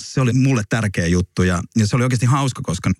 Se 0.00 0.20
oli 0.20 0.32
mulle 0.32 0.62
tärkeä 0.68 1.06
juttu, 1.06 1.42
ja, 1.42 1.62
ja 1.76 1.86
se 1.86 1.96
oli 1.96 2.02
oikeasti 2.02 2.26
hauska, 2.26 2.62
koska 2.62 2.90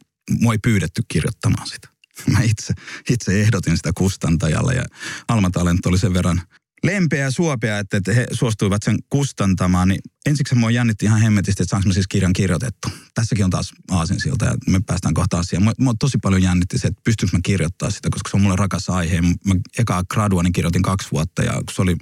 mua 0.41 0.53
ei 0.53 0.59
pyydetty 0.59 1.03
kirjoittamaan 1.09 1.67
sitä. 1.67 1.89
Mä 2.31 2.41
itse, 2.41 2.75
itse 3.11 3.41
ehdotin 3.41 3.77
sitä 3.77 3.91
kustantajalle, 3.95 4.75
ja 4.75 4.85
Alma 5.29 5.51
Talent 5.51 5.87
oli 5.87 5.99
sen 5.99 6.15
verran 6.15 6.43
lempeä 6.85 7.25
ja 7.25 7.31
suopea, 7.31 7.79
että, 7.79 7.97
että 7.97 8.13
he 8.13 8.27
suostuivat 8.33 8.83
sen 8.83 8.99
kustantamaan, 9.11 9.89
niin 9.89 10.01
ensiksi 10.27 10.55
mua 10.55 10.71
jännitti 10.71 11.05
ihan 11.05 11.21
hemmetisti, 11.21 11.63
että 11.63 11.71
saanko 11.71 11.89
mä 11.89 11.95
siis 11.95 12.07
kirjan 12.07 12.33
kirjoitettu. 12.33 12.89
Tässäkin 13.15 13.45
on 13.45 13.51
taas 13.51 13.73
aasinsilta 13.91 14.45
ja 14.45 14.55
me 14.69 14.81
päästään 14.87 15.15
kohta 15.15 15.39
asiaan. 15.39 15.63
Mua, 15.63 15.73
mua 15.79 15.95
tosi 15.99 16.19
paljon 16.19 16.43
jännitti 16.43 16.79
se, 16.79 16.89
että 16.89 17.01
pystyykö 17.05 17.37
mä 17.37 17.41
kirjoittaa 17.45 17.91
sitä, 17.91 18.09
koska 18.11 18.31
se 18.31 18.37
on 18.37 18.41
mulle 18.43 18.57
rakas 18.57 18.91
aihe. 18.91 19.21
Mä 19.21 19.55
ekaa 19.79 20.05
graduani 20.05 20.53
kirjoitin 20.53 20.83
kaksi 20.83 21.09
vuotta 21.13 21.43
ja 21.43 21.63
se 21.75 21.83
oli 21.83 21.97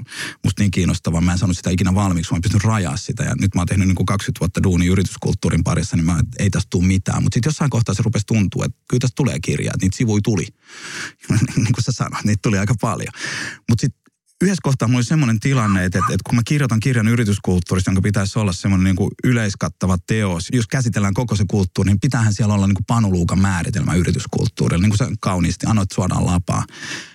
musta 0.45 0.63
niin 0.63 0.71
kiinnostavaa. 0.71 1.21
Mä 1.21 1.33
en 1.33 1.39
saanut 1.39 1.57
sitä 1.57 1.71
ikinä 1.71 1.95
valmiiksi, 1.95 2.33
mä 2.33 2.37
en 2.37 2.43
pystynyt 2.43 2.65
rajaa 2.65 2.97
sitä. 2.97 3.25
Ja 3.25 3.35
nyt 3.41 3.55
mä 3.55 3.61
oon 3.61 3.69
tehnyt 3.69 3.89
niin 3.89 3.97
kuin 3.97 4.07
20 4.07 4.41
vuotta 4.41 4.63
duuni 4.63 4.87
yrityskulttuurin 4.87 5.65
parissa, 5.65 5.97
niin 5.97 6.07
mä, 6.07 6.21
ei 6.39 6.51
tästä 6.51 6.69
tule 6.71 6.87
mitään. 6.87 7.23
Mutta 7.23 7.37
sitten 7.37 7.51
jossain 7.51 7.71
kohtaa 7.71 7.95
se 7.95 8.03
rupesi 8.03 8.27
tuntua, 8.27 8.65
että 8.65 8.79
kyllä 8.89 9.01
tästä 9.01 9.17
tulee 9.17 9.41
kirjaa, 9.41 9.73
että 9.75 9.85
niitä 9.85 9.97
sivuja 9.97 10.21
tuli. 10.25 10.47
niin 11.57 11.73
kuin 11.73 11.85
sä 11.85 11.93
sanoit, 11.93 12.25
niitä 12.25 12.43
tuli 12.43 12.59
aika 12.59 12.75
paljon. 12.81 13.13
Mutta 13.69 13.81
sitten 13.81 14.02
yhdessä 14.43 14.63
kohtaa 14.63 14.89
mulla 14.89 14.99
oli 14.99 15.05
semmoinen 15.05 15.41
tilanne, 15.41 15.85
että, 15.85 15.99
että, 15.99 16.23
kun 16.27 16.35
mä 16.35 16.43
kirjoitan 16.45 16.81
kirjan 16.81 17.09
yrityskulttuurista, 17.09 17.91
jonka 17.91 18.03
pitäisi 18.03 18.39
olla 18.39 18.53
semmoinen 18.53 18.85
niin 18.85 18.97
kuin 18.97 19.11
yleiskattava 19.25 19.99
teos, 20.07 20.49
jos 20.53 20.67
käsitellään 20.67 21.15
koko 21.15 21.37
se 21.37 21.45
kulttuuri, 21.51 21.91
niin 21.91 22.01
pitäähän 22.01 22.35
siellä 22.35 22.55
olla 22.55 22.67
niin 22.67 22.75
kuin 22.75 22.87
panuluukan 22.87 23.39
määritelmä 23.39 23.95
yrityskulttuurille, 23.95 24.83
niin 24.83 24.91
kuin 24.91 24.99
sä 24.99 25.17
kauniisti 25.21 25.67
anoit 25.67 25.93
suoraan 25.93 26.27
lapaa. 26.27 26.65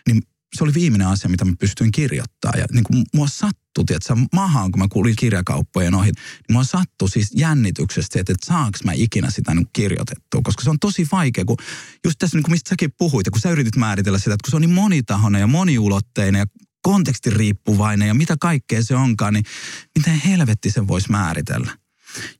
Niin 0.07 0.21
se 0.55 0.63
oli 0.63 0.73
viimeinen 0.73 1.07
asia, 1.07 1.29
mitä 1.29 1.45
mä 1.45 1.53
pystyin 1.59 1.91
kirjoittamaan. 1.91 2.59
Ja 2.59 2.65
niin 2.71 2.83
kuin 2.83 3.05
mua 3.13 3.27
sattui, 3.27 3.85
että 3.89 4.17
mahaan, 4.33 4.71
kun 4.71 4.79
mä 4.79 4.87
kuulin 4.91 5.15
kirjakauppojen 5.15 5.95
ohi, 5.95 6.11
niin 6.11 6.53
mua 6.53 6.63
sattui 6.63 7.09
siis 7.09 7.31
jännityksestä, 7.35 8.19
että, 8.19 8.33
että 8.33 8.45
saanko 8.45 8.77
mä 8.83 8.91
ikinä 8.95 9.29
sitä 9.29 9.53
niin 9.53 9.67
kirjoitettua. 9.73 10.41
Koska 10.43 10.63
se 10.63 10.69
on 10.69 10.79
tosi 10.79 11.07
vaikea, 11.11 11.45
kun 11.45 11.57
just 12.05 12.19
tässä, 12.19 12.37
niin 12.37 12.43
kuin 12.43 12.51
mistä 12.51 12.69
säkin 12.69 12.89
puhuit, 12.97 13.27
ja 13.27 13.31
kun 13.31 13.41
sä 13.41 13.49
yritit 13.49 13.75
määritellä 13.75 14.19
sitä, 14.19 14.33
että 14.33 14.43
kun 14.45 14.51
se 14.51 14.55
on 14.55 14.61
niin 14.61 14.73
monitahoinen 14.73 15.39
ja 15.39 15.47
moniulotteinen 15.47 16.39
ja 16.39 16.45
kontekstiriippuvainen 16.87 18.07
ja 18.07 18.13
mitä 18.13 18.35
kaikkea 18.41 18.83
se 18.83 18.95
onkaan, 18.95 19.33
niin 19.33 19.45
miten 19.97 20.21
helvetti 20.25 20.71
sen 20.71 20.87
voisi 20.87 21.11
määritellä. 21.11 21.77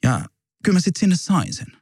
Ja 0.04 0.26
kyllä 0.64 0.76
mä 0.76 0.80
sitten 0.80 1.00
sinne 1.00 1.16
sain 1.16 1.54
sen. 1.54 1.77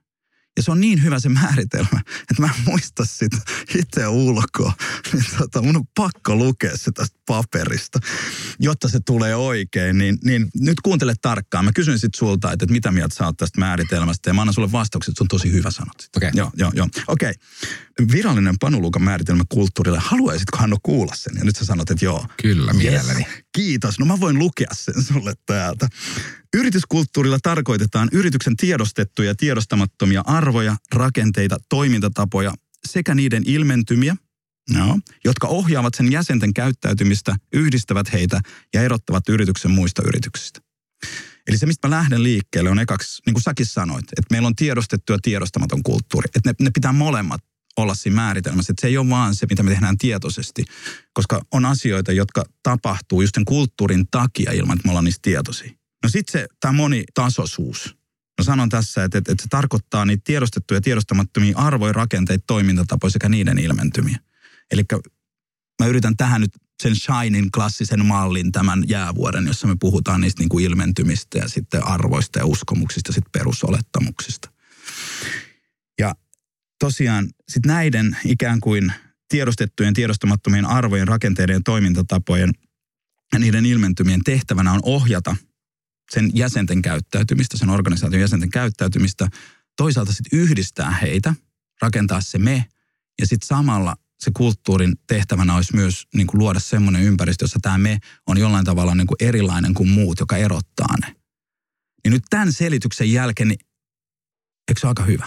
Ja 0.58 0.63
se 0.63 0.72
on 0.72 0.80
niin 0.80 1.04
hyvä 1.04 1.20
se 1.20 1.30
määritelmä, 1.30 2.02
että 2.22 2.41
mä 2.41 2.48
en 2.48 2.63
muista 2.65 3.06
sitä 3.06 3.38
itse 3.76 4.08
ulkoa. 4.08 4.74
Niin 5.13 5.26
tota, 5.38 5.62
mun 5.62 5.76
on 5.76 5.88
pakko 5.96 6.36
lukea 6.36 6.78
se 6.78 6.91
tästä 6.91 7.20
paperista, 7.26 8.00
jotta 8.60 8.89
se 8.89 9.00
tulee 9.06 9.36
oikein. 9.36 9.98
Niin, 9.98 10.18
niin 10.24 10.48
nyt 10.60 10.82
kuuntele 10.82 11.13
tarkkaan. 11.22 11.65
Mä 11.65 11.72
kysyn 11.74 12.00
sitten 12.00 12.18
sulta, 12.20 12.52
että, 12.52 12.63
että 12.63 12.74
mitä 12.74 12.91
mieltä 12.91 13.15
sä 13.15 13.26
oot 13.26 13.38
tästä 13.38 13.60
määritelmästä. 13.60 14.30
Ja 14.30 14.34
mä 14.34 14.41
annan 14.41 14.54
sulle 14.54 14.72
vastaukset, 14.72 15.12
että 15.12 15.18
se 15.18 15.24
on 15.24 15.28
tosi 15.28 15.52
hyvä 15.52 15.72
sanot. 15.72 16.10
Okei. 16.18 16.30
Okay. 16.30 16.39
Joo, 16.39 16.52
joo, 16.58 16.72
joo. 16.76 16.88
Okei. 17.08 17.34
Okay. 18.00 18.12
Virallinen 18.12 18.56
panulukan 18.60 19.02
määritelmä 19.02 19.44
kulttuurille. 19.50 20.00
Haluaisitko 20.02 20.58
Hanno 20.58 20.78
kuulla 20.84 21.15
sen? 21.15 21.34
Ja 21.38 21.44
nyt 21.44 21.56
sä 21.56 21.65
sanot, 21.65 21.89
että 21.89 22.06
joo. 22.06 22.26
Kyllä, 22.41 22.74
mielelläni. 22.74 23.20
Yes. 23.20 23.46
Kiitos. 23.56 24.00
No 24.00 24.06
mä 24.06 24.20
voin 24.20 24.39
lukea 24.39 24.72
sen 24.74 25.04
sulle 25.04 25.34
täältä. 25.46 25.88
Yrityskulttuurilla 26.53 27.39
tarkoitetaan 27.43 28.10
yrityksen 28.12 28.58
tiedostettuja 28.58 29.29
ja 29.29 29.36
tiedostamattomia 29.36 30.23
arvoja, 30.25 30.75
rakenteita, 30.93 31.58
toimintatapoja 31.69 32.53
sekä 32.88 33.15
niiden 33.15 33.43
ilmentymiä, 33.45 34.15
no, 34.73 34.99
jotka 35.25 35.47
ohjaavat 35.47 35.93
sen 35.93 36.12
jäsenten 36.12 36.53
käyttäytymistä, 36.53 37.36
yhdistävät 37.53 38.13
heitä 38.13 38.41
ja 38.73 38.81
erottavat 38.81 39.29
yrityksen 39.29 39.71
muista 39.71 40.01
yrityksistä. 40.08 40.60
Eli 41.47 41.58
se, 41.58 41.65
mistä 41.65 41.88
mä 41.88 41.95
lähden 41.95 42.23
liikkeelle, 42.23 42.69
on 42.69 42.79
ekaksi, 42.79 43.21
niin 43.25 43.34
kuin 43.34 43.43
säkin 43.43 43.65
sanoit, 43.65 44.05
että 44.17 44.31
meillä 44.31 44.47
on 44.47 44.55
tiedostettu 44.55 45.13
ja 45.13 45.19
tiedostamaton 45.21 45.84
kulttuuri. 45.84 46.29
Että 46.36 46.49
ne, 46.49 46.53
ne 46.62 46.71
pitää 46.73 46.93
molemmat 46.93 47.41
olla 47.77 47.95
siinä 47.95 48.15
määritelmässä. 48.15 48.71
Että 48.71 48.81
se 48.81 48.88
ei 48.88 48.97
ole 48.97 49.10
vaan 49.10 49.36
se, 49.36 49.45
mitä 49.49 49.63
me 49.63 49.71
tehdään 49.71 49.97
tietoisesti, 49.97 50.65
koska 51.13 51.41
on 51.51 51.65
asioita, 51.65 52.12
jotka 52.12 52.43
tapahtuu 52.63 53.21
just 53.21 53.36
sen 53.36 53.45
kulttuurin 53.45 54.05
takia 54.12 54.51
ilman, 54.51 54.77
että 54.77 54.88
me 54.88 54.91
ollaan 54.91 55.05
niistä 55.05 55.19
tietoisia. 55.21 55.71
No 56.03 56.10
sitten 56.10 56.41
se, 56.41 56.47
tämä 56.60 56.71
monitasoisuus. 56.71 57.97
No 58.38 58.43
sanon 58.43 58.69
tässä, 58.69 59.03
että, 59.03 59.17
että, 59.17 59.31
että 59.31 59.43
se 59.43 59.49
tarkoittaa 59.49 60.05
niitä 60.05 60.21
tiedostettuja 60.25 60.77
ja 60.77 60.81
tiedostamattomia 60.81 61.58
arvoja, 61.58 61.93
rakenteita, 61.93 62.43
toimintatapoja 62.47 63.12
sekä 63.12 63.29
niiden 63.29 63.60
ilmentymiä. 63.60 64.19
Eli 64.71 64.84
mä 65.81 65.88
yritän 65.88 66.17
tähän 66.17 66.41
nyt 66.41 66.51
sen 66.84 66.95
Shinin 66.95 67.51
klassisen 67.51 68.05
mallin 68.05 68.51
tämän 68.51 68.84
jäävuoden, 68.88 69.47
jossa 69.47 69.67
me 69.67 69.75
puhutaan 69.79 70.21
niistä 70.21 70.41
niin 70.41 70.49
kuin 70.49 70.65
ilmentymistä 70.65 71.38
ja 71.38 71.47
sitten 71.47 71.88
arvoista 71.88 72.39
ja 72.39 72.45
uskomuksista, 72.45 73.13
sitten 73.13 73.31
perusolettamuksista. 73.31 74.51
Ja 75.99 76.15
tosiaan 76.79 77.29
sitten 77.49 77.69
näiden 77.69 78.17
ikään 78.25 78.60
kuin 78.60 78.93
tiedostettujen, 79.29 79.93
tiedostamattomien 79.93 80.65
arvojen, 80.65 81.08
rakenteiden 81.08 81.53
ja 81.53 81.62
toimintatapojen 81.65 82.51
ja 83.34 83.39
niiden 83.39 83.65
ilmentymien 83.65 84.23
tehtävänä 84.23 84.71
on 84.73 84.79
ohjata 84.84 85.36
sen 86.12 86.32
jäsenten 86.34 86.82
käyttäytymistä, 86.82 87.58
sen 87.58 87.70
organisaation 87.70 88.22
jäsenten 88.22 88.50
käyttäytymistä, 88.50 89.28
toisaalta 89.78 90.13
sitten 90.13 90.39
yhdistää 90.39 90.91
heitä, 90.91 91.36
rakentaa 91.82 92.22
se 92.22 92.38
me, 92.38 92.65
ja 93.20 93.28
sitten 93.28 93.48
samalla 93.48 93.96
se 94.20 94.32
kulttuurin 94.38 94.96
tehtävänä 95.08 95.56
olisi 95.56 95.76
myös 95.76 96.08
niin 96.13 96.28
kuin 96.28 96.39
luoda 96.39 96.60
semmoinen 96.60 97.04
ympäristö, 97.04 97.44
jossa 97.44 97.60
tämä 97.62 97.78
me 97.78 98.00
on 98.28 98.38
jollain 98.38 98.65
tavalla 98.65 98.96
niin 98.96 99.08
kuin 99.08 99.18
erilainen 99.20 99.74
kuin 99.74 99.89
muut, 99.89 100.20
joka 100.20 100.38
erottaa 100.38 100.96
ne. 101.02 101.15
Niin 102.04 102.12
nyt 102.12 102.24
tämän 102.30 102.54
selityksen 102.54 103.12
jälkeen, 103.12 103.48
niin 103.48 103.60
eikö 104.68 104.80
se 104.80 104.88
ole 104.88 104.91
aika 104.91 105.04
hyvä? 105.04 105.26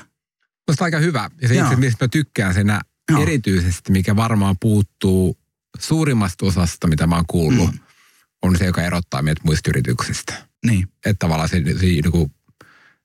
Minusta 0.68 0.84
aika 0.84 0.98
hyvä. 0.98 1.30
Ja 1.42 1.48
se 1.48 1.54
itse, 1.54 1.76
mistä 1.76 2.04
mä 2.04 2.08
tykkään 2.08 2.54
senä 2.54 2.80
Joo. 3.10 3.22
erityisesti, 3.22 3.92
mikä 3.92 4.16
varmaan 4.16 4.56
puuttuu 4.60 5.38
suurimmasta 5.78 6.46
osasta, 6.46 6.86
mitä 6.86 7.06
mä 7.06 7.16
oon 7.16 7.24
kuullut, 7.26 7.72
mm. 7.72 7.78
on 8.42 8.58
se, 8.58 8.64
joka 8.64 8.82
erottaa 8.82 9.22
meidät 9.22 9.44
muista 9.44 9.70
yrityksistä. 9.70 10.47
Niin. 10.66 10.88
Että 11.06 11.18
tavallaan 11.18 11.48
se, 11.48 11.62
se 11.80 11.86
niin 11.86 12.30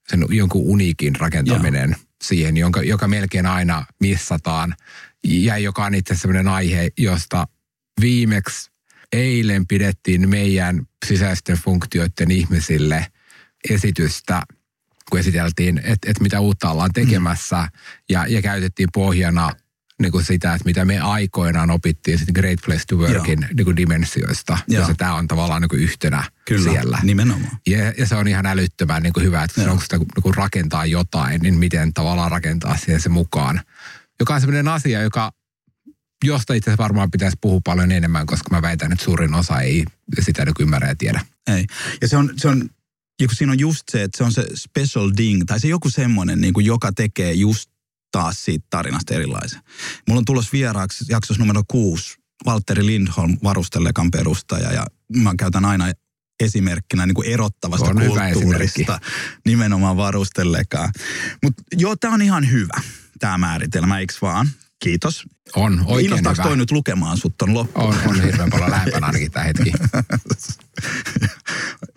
sen 0.07 0.25
jonkun 0.29 0.61
uniikin 0.65 1.15
rakentaminen 1.15 1.89
Joo. 1.89 1.99
siihen, 2.23 2.57
jonka, 2.57 2.81
joka 2.81 3.07
melkein 3.07 3.45
aina 3.45 3.85
missataan. 3.99 4.75
Ja 5.23 5.57
joka 5.57 5.85
on 5.85 5.95
itse 5.95 6.15
sellainen 6.15 6.47
aihe, 6.47 6.89
josta 6.97 7.47
viimeksi 8.01 8.71
eilen 9.13 9.67
pidettiin 9.67 10.29
meidän 10.29 10.87
sisäisten 11.05 11.57
funktioiden 11.57 12.31
ihmisille 12.31 13.07
esitystä, 13.69 14.41
kun 15.09 15.19
esiteltiin, 15.19 15.77
että, 15.77 16.11
että 16.11 16.23
mitä 16.23 16.39
uutta 16.39 16.69
ollaan 16.69 16.93
tekemässä. 16.93 17.61
Mm. 17.61 17.69
Ja, 18.09 18.27
ja 18.27 18.41
käytettiin 18.41 18.89
pohjana 18.93 19.51
niin 20.03 20.11
kuin 20.11 20.25
sitä, 20.25 20.53
että 20.53 20.65
mitä 20.65 20.85
me 20.85 20.99
aikoinaan 20.99 21.71
opittiin 21.71 22.17
sitten 22.17 22.41
Great 22.41 22.59
Place 22.65 22.83
to 22.87 22.95
Workin 22.95 23.47
niin 23.53 23.65
kuin 23.65 23.77
dimensioista. 23.77 24.57
Ja 24.67 24.89
tämä 24.97 25.13
on 25.13 25.27
tavallaan 25.27 25.61
niin 25.61 25.69
kuin 25.69 25.81
yhtenä 25.81 26.23
Kyllä, 26.45 26.71
siellä. 26.71 26.99
nimenomaan. 27.03 27.57
Ja, 27.67 27.93
ja 27.97 28.07
se 28.07 28.15
on 28.15 28.27
ihan 28.27 28.45
älyttömän 28.45 29.03
niin 29.03 29.13
kuin 29.13 29.25
hyvä, 29.25 29.43
että 29.43 29.71
onko 29.71 29.83
sitä 29.83 29.97
niin 29.97 30.07
kuin 30.23 30.35
rakentaa 30.35 30.85
jotain, 30.85 31.41
niin 31.41 31.55
miten 31.55 31.93
tavallaan 31.93 32.31
rakentaa 32.31 32.77
siihen 32.77 33.01
se 33.01 33.09
mukaan. 33.09 33.61
Joka 34.19 34.35
on 34.35 34.41
sellainen 34.41 34.67
asia, 34.67 35.01
joka 35.01 35.31
josta 36.23 36.53
itse 36.53 36.69
asiassa 36.69 36.83
varmaan 36.83 37.11
pitäisi 37.11 37.37
puhua 37.41 37.61
paljon 37.63 37.91
enemmän, 37.91 38.25
koska 38.25 38.49
mä 38.51 38.61
väitän, 38.61 38.91
että 38.91 39.05
suurin 39.05 39.33
osa 39.33 39.61
ei 39.61 39.85
sitä 40.21 40.45
niin 40.45 40.55
ymmärrä 40.59 40.87
ja 40.87 40.95
tiedä. 40.95 41.21
Ei. 41.47 41.65
Ja 42.01 42.07
se 42.07 42.17
on, 42.17 42.33
se 42.37 42.47
on 42.47 42.69
ja 43.21 43.27
kun 43.27 43.35
siinä 43.35 43.51
on 43.51 43.59
just 43.59 43.83
se, 43.91 44.03
että 44.03 44.17
se 44.17 44.23
on 44.23 44.31
se 44.31 44.45
special 44.55 45.11
ding, 45.17 45.43
tai 45.45 45.59
se 45.59 45.67
joku 45.67 45.89
semmoinen, 45.89 46.41
niin 46.41 46.53
kuin, 46.53 46.65
joka 46.65 46.91
tekee 46.91 47.33
just 47.33 47.69
taas 48.13 48.45
siitä 48.45 48.67
tarinasta 48.69 49.13
erilaisen. 49.13 49.61
Mulla 50.07 50.19
on 50.19 50.25
tulos 50.25 50.53
vieraaksi 50.53 51.05
jaksossa 51.09 51.43
numero 51.43 51.63
kuusi 51.67 52.17
Valtteri 52.45 52.85
Lindholm, 52.85 53.37
varustellekan 53.43 54.11
perustaja, 54.11 54.73
ja 54.73 54.85
mä 55.15 55.33
käytän 55.37 55.65
aina 55.65 55.91
esimerkkinä 56.39 57.05
niin 57.05 57.15
kuin 57.15 57.27
erottavasta 57.27 57.89
on 57.89 58.01
kulttuurista 58.07 58.99
nimenomaan 59.45 59.97
varustelekaan. 59.97 60.89
Mutta 61.43 61.63
joo, 61.77 61.95
tämä 61.95 62.13
on 62.13 62.21
ihan 62.21 62.51
hyvä, 62.51 62.81
tämä 63.19 63.37
määritelmä, 63.37 63.99
eikö 63.99 64.13
vaan? 64.21 64.49
Kiitos. 64.79 65.23
On, 65.55 65.83
oikein 65.85 66.05
Innostaako 66.05 66.35
hyvä. 66.35 66.43
toi 66.43 66.57
nyt 66.57 66.71
lukemaan 66.71 67.17
sut 67.17 67.37
ton 67.37 67.53
loppuun? 67.53 67.87
On, 67.87 67.95
on 68.07 68.21
hirveän 68.21 68.49
paljon 68.49 68.71
lähempänä 68.71 69.07
ainakin 69.07 69.31
tämä 69.31 69.45
hetki. 69.45 69.71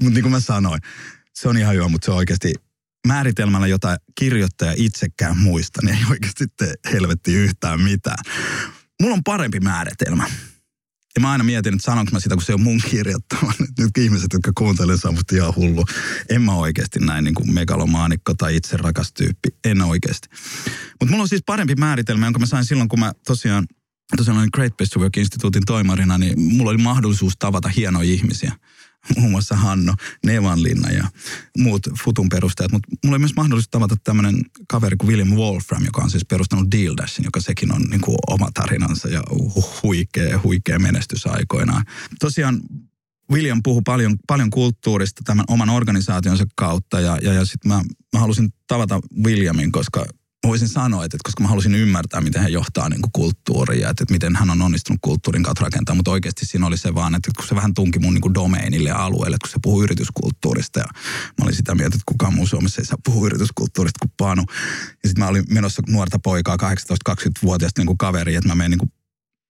mutta 0.02 0.14
niin 0.14 0.22
kuin 0.22 0.30
mä 0.30 0.40
sanoin, 0.40 0.80
se 1.34 1.48
on 1.48 1.58
ihan 1.58 1.74
hyvä, 1.74 1.88
mutta 1.88 2.04
se 2.04 2.10
on 2.10 2.16
oikeasti 2.16 2.54
määritelmällä, 3.06 3.66
jota 3.66 3.96
kirjoittaja 4.18 4.74
itsekään 4.76 5.38
muista, 5.38 5.80
niin 5.82 5.96
ei 5.96 6.04
oikeasti 6.10 6.44
tee 6.56 6.74
helvetti 6.92 7.34
yhtään 7.34 7.82
mitään. 7.82 8.24
Mulla 9.02 9.14
on 9.14 9.24
parempi 9.24 9.60
määritelmä. 9.60 10.26
Ja 11.16 11.20
mä 11.20 11.30
aina 11.30 11.44
mietin, 11.44 11.74
että 11.74 11.84
sanonko 11.84 12.10
mä 12.12 12.20
sitä, 12.20 12.34
kun 12.34 12.44
se 12.44 12.54
on 12.54 12.60
mun 12.60 12.80
kirjoittama. 12.90 13.52
Nyt 13.78 13.98
ihmiset, 13.98 14.32
jotka 14.32 14.52
kuuntelevat, 14.58 15.00
saa 15.00 15.12
musta 15.12 15.36
ihan 15.36 15.54
hullu. 15.56 15.84
En 16.30 16.42
mä 16.42 16.54
oikeasti 16.54 16.98
näin 16.98 17.24
niin 17.24 17.34
kuin 17.34 17.54
megalomaanikko 17.54 18.34
tai 18.34 18.56
itse 18.56 18.76
rakas 18.76 19.12
tyyppi. 19.12 19.48
En 19.64 19.82
oikeasti. 19.82 20.28
Mutta 21.00 21.10
mulla 21.10 21.22
on 21.22 21.28
siis 21.28 21.42
parempi 21.46 21.74
määritelmä, 21.74 22.26
jonka 22.26 22.38
mä 22.38 22.46
sain 22.46 22.64
silloin, 22.64 22.88
kun 22.88 23.00
mä 23.00 23.12
tosiaan, 23.26 23.66
tosiaan 24.16 24.38
olin 24.38 24.50
Great 24.54 24.76
Best 24.76 24.92
to 24.92 25.00
Work-instituutin 25.00 25.62
toimarina, 25.66 26.18
niin 26.18 26.40
mulla 26.40 26.70
oli 26.70 26.82
mahdollisuus 26.82 27.32
tavata 27.38 27.68
hienoja 27.68 28.10
ihmisiä 28.10 28.52
muun 29.16 29.30
muassa 29.30 29.56
Hanno 29.56 29.94
Nevanlinna 30.26 30.90
ja 30.90 31.04
muut 31.58 31.82
Futun 32.04 32.28
perustajat. 32.28 32.72
Mutta 32.72 32.88
mulla 33.04 33.14
oli 33.14 33.18
myös 33.18 33.36
mahdollisuus 33.36 33.68
tavata 33.68 33.96
tämmöinen 34.04 34.40
kaveri 34.68 34.96
kuin 34.96 35.08
William 35.08 35.30
Wolfram, 35.30 35.84
joka 35.84 36.02
on 36.02 36.10
siis 36.10 36.24
perustanut 36.24 36.70
Deal 36.70 36.96
Dashin, 36.96 37.24
joka 37.24 37.40
sekin 37.40 37.72
on 37.72 37.82
niin 37.82 38.00
kuin 38.00 38.16
oma 38.30 38.48
tarinansa 38.54 39.08
ja 39.08 39.22
huikea, 39.82 40.40
huikea 40.44 40.78
menestys 40.78 41.26
aikoinaan. 41.26 41.84
Tosiaan 42.20 42.60
William 43.32 43.60
puhui 43.62 43.82
paljon, 43.84 44.16
paljon 44.26 44.50
kulttuurista 44.50 45.22
tämän 45.24 45.44
oman 45.48 45.70
organisaationsa 45.70 46.44
kautta 46.56 47.00
ja, 47.00 47.18
ja, 47.22 47.32
ja 47.32 47.44
sitten 47.44 47.68
mä, 47.68 47.82
mä 48.12 48.20
halusin 48.20 48.48
tavata 48.66 49.00
Williamin, 49.24 49.72
koska 49.72 50.06
voisin 50.46 50.68
sanoa, 50.68 51.04
että, 51.04 51.16
että 51.16 51.24
koska 51.24 51.42
mä 51.42 51.48
halusin 51.48 51.74
ymmärtää, 51.74 52.20
miten 52.20 52.42
hän 52.42 52.52
johtaa 52.52 52.88
niin 52.88 53.02
kuin 53.02 53.12
kulttuuria, 53.12 53.90
että, 53.90 54.02
että 54.04 54.14
miten 54.14 54.36
hän 54.36 54.50
on 54.50 54.62
onnistunut 54.62 54.98
kulttuurin 55.02 55.42
kautta 55.42 55.64
rakentaa, 55.64 55.94
mutta 55.94 56.10
oikeasti 56.10 56.46
siinä 56.46 56.66
oli 56.66 56.76
se 56.76 56.94
vaan, 56.94 57.14
että 57.14 57.30
kun 57.36 57.46
se 57.46 57.54
vähän 57.54 57.74
tunki 57.74 57.98
mun 57.98 58.14
niin 58.14 58.22
kuin 58.22 58.34
domeinille 58.34 58.88
ja 58.88 59.04
alueelle, 59.04 59.36
kun 59.42 59.50
se 59.50 59.58
puhuu 59.62 59.82
yrityskulttuurista 59.82 60.78
ja 60.78 60.86
mä 61.38 61.44
olin 61.44 61.54
sitä 61.54 61.74
mieltä, 61.74 61.94
että 61.94 62.02
kukaan 62.06 62.34
muu 62.34 62.46
Suomessa 62.46 62.80
ei 62.80 62.86
saa 62.86 62.98
puhua 63.04 63.26
yrityskulttuurista 63.26 63.98
kuin 63.98 64.12
Panu. 64.16 64.44
Ja 65.02 65.08
sitten 65.08 65.24
mä 65.24 65.28
olin 65.28 65.44
menossa 65.50 65.82
nuorta 65.88 66.18
poikaa, 66.18 66.56
18-20-vuotiaasta 66.56 67.80
niin 67.80 67.86
kuin 67.86 67.98
kaveri, 67.98 68.34
että 68.34 68.48
mä 68.48 68.54
menen 68.54 68.70
niin 68.70 68.78
kuin 68.78 68.92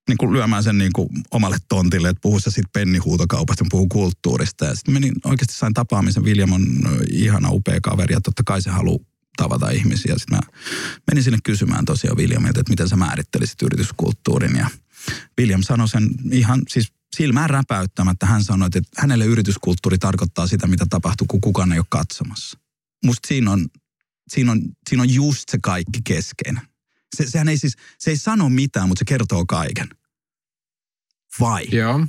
niin 0.07 0.17
kuin 0.17 0.33
lyömään 0.33 0.63
sen 0.63 0.77
niin 0.77 0.93
kuin 0.93 1.09
omalle 1.31 1.57
tontille, 1.69 2.09
että 2.09 2.21
puhu 2.21 2.39
sitten 2.39 2.63
pennihuutokaupasta, 2.73 3.65
puhuu 3.69 3.87
kulttuurista. 3.87 4.65
Ja 4.65 4.75
sitten 4.75 4.93
menin, 4.93 5.13
oikeasti 5.25 5.53
sain 5.53 5.73
tapaamisen. 5.73 6.23
William 6.23 6.51
on 6.51 6.65
ihana, 7.11 7.49
upea 7.51 7.79
kaveri 7.81 8.13
ja 8.13 8.21
totta 8.21 8.43
kai 8.45 8.61
se 8.61 8.69
haluaa 8.69 9.06
tavata 9.37 9.69
ihmisiä. 9.69 10.15
Sitten 10.17 10.37
mä 10.37 10.57
menin 11.07 11.23
sinne 11.23 11.39
kysymään 11.43 11.85
tosiaan 11.85 12.17
Williamilta, 12.17 12.59
että 12.59 12.71
miten 12.71 12.89
sä 12.89 12.95
määrittelisit 12.95 13.61
yrityskulttuurin. 13.61 14.55
Ja 14.55 14.69
William 15.39 15.63
sanoi 15.63 15.89
sen 15.89 16.09
ihan 16.31 16.61
siis 16.69 16.93
silmään 17.15 17.49
räpäyttämättä. 17.49 18.25
Hän 18.25 18.43
sanoi, 18.43 18.67
että 18.75 18.81
hänelle 18.97 19.25
yrityskulttuuri 19.25 19.97
tarkoittaa 19.97 20.47
sitä, 20.47 20.67
mitä 20.67 20.85
tapahtuu, 20.89 21.27
kun 21.27 21.41
kukaan 21.41 21.71
ei 21.71 21.79
ole 21.79 21.85
katsomassa. 21.89 22.59
Musta 23.05 23.27
siinä 23.27 23.51
on, 23.51 23.67
siinä 24.27 24.51
on, 24.51 24.61
siinä 24.89 25.01
on 25.03 25.13
just 25.13 25.43
se 25.49 25.57
kaikki 25.61 25.99
keskeinen. 26.03 26.61
Se, 27.15 27.29
sehän 27.29 27.49
ei 27.49 27.57
siis, 27.57 27.75
se 27.99 28.09
ei 28.09 28.17
sano 28.17 28.49
mitään, 28.49 28.87
mutta 28.87 28.99
se 28.99 29.05
kertoo 29.05 29.45
kaiken. 29.45 29.87
Vai? 31.39 31.67
Joo. 31.71 31.99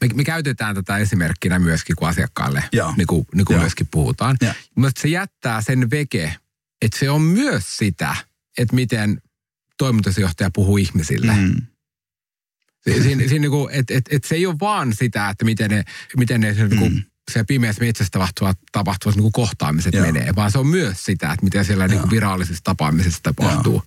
Me, 0.00 0.08
me 0.14 0.24
käytetään 0.24 0.74
tätä 0.74 0.98
esimerkkinä 0.98 1.58
myöskin, 1.58 1.96
kun 1.96 2.08
asiakkaalle 2.08 2.64
niin 2.96 3.06
kuin, 3.06 3.26
niin 3.34 3.44
kuin 3.44 3.60
myöskin 3.60 3.88
puhutaan. 3.90 4.36
Mutta 4.76 5.00
se 5.00 5.08
jättää 5.08 5.62
sen 5.62 5.90
veke, 5.90 6.36
että 6.82 6.98
se 6.98 7.10
on 7.10 7.22
myös 7.22 7.76
sitä, 7.76 8.16
että 8.58 8.74
miten 8.74 9.22
toimitusjohtaja 9.78 10.50
puhuu 10.54 10.76
ihmisille. 10.76 11.32
Mm. 11.36 11.62
Siinä, 12.84 13.28
siinä 13.28 13.38
niin 13.38 13.50
kuin, 13.50 13.74
et, 13.74 13.90
et, 13.90 14.04
et 14.10 14.24
se 14.24 14.34
ei 14.34 14.46
ole 14.46 14.56
vaan 14.60 14.92
sitä, 14.94 15.28
että 15.28 15.44
miten 15.44 15.70
ne, 15.70 15.84
miten 16.16 16.40
ne 16.40 16.52
niin 16.52 16.78
kuin, 16.78 16.92
mm. 16.92 17.02
se 17.30 17.44
pimeässä 17.44 17.84
metsässä 17.84 18.10
tapahtuvat, 18.10 18.58
tapahtuvat 18.72 19.16
niin 19.16 19.22
kuin 19.22 19.32
kohtaamiset 19.32 19.94
Joo. 19.94 20.06
menee, 20.06 20.32
vaan 20.36 20.52
se 20.52 20.58
on 20.58 20.66
myös 20.66 21.04
sitä, 21.04 21.32
että 21.32 21.44
miten 21.44 21.64
siellä 21.64 21.88
niin 21.88 22.00
kuin 22.00 22.10
virallisessa 22.10 22.64
tapaamisessa 22.64 23.20
tapahtuu. 23.22 23.72
Joo. 23.72 23.82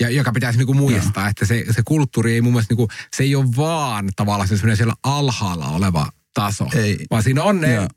Ja 0.00 0.10
joka 0.10 0.32
pitäisi 0.32 0.58
niinku 0.58 0.74
muistaa, 0.74 1.22
Joo. 1.22 1.30
että 1.30 1.46
se, 1.46 1.64
se 1.70 1.82
kulttuuri 1.84 2.34
ei 2.34 2.40
mun 2.40 2.52
mielestä, 2.52 2.72
niinku, 2.72 2.88
se 3.16 3.22
ei 3.22 3.34
ole 3.34 3.46
vaan 3.56 4.08
tavallaan 4.16 4.48
se 4.48 4.76
siellä 4.76 4.94
alhaalla 5.02 5.66
oleva 5.66 6.12
taso. 6.34 6.68
Ei. 6.74 7.06
Vaan 7.10 7.22
siinä 7.22 7.42
on 7.42 7.60
ne, 7.60 7.88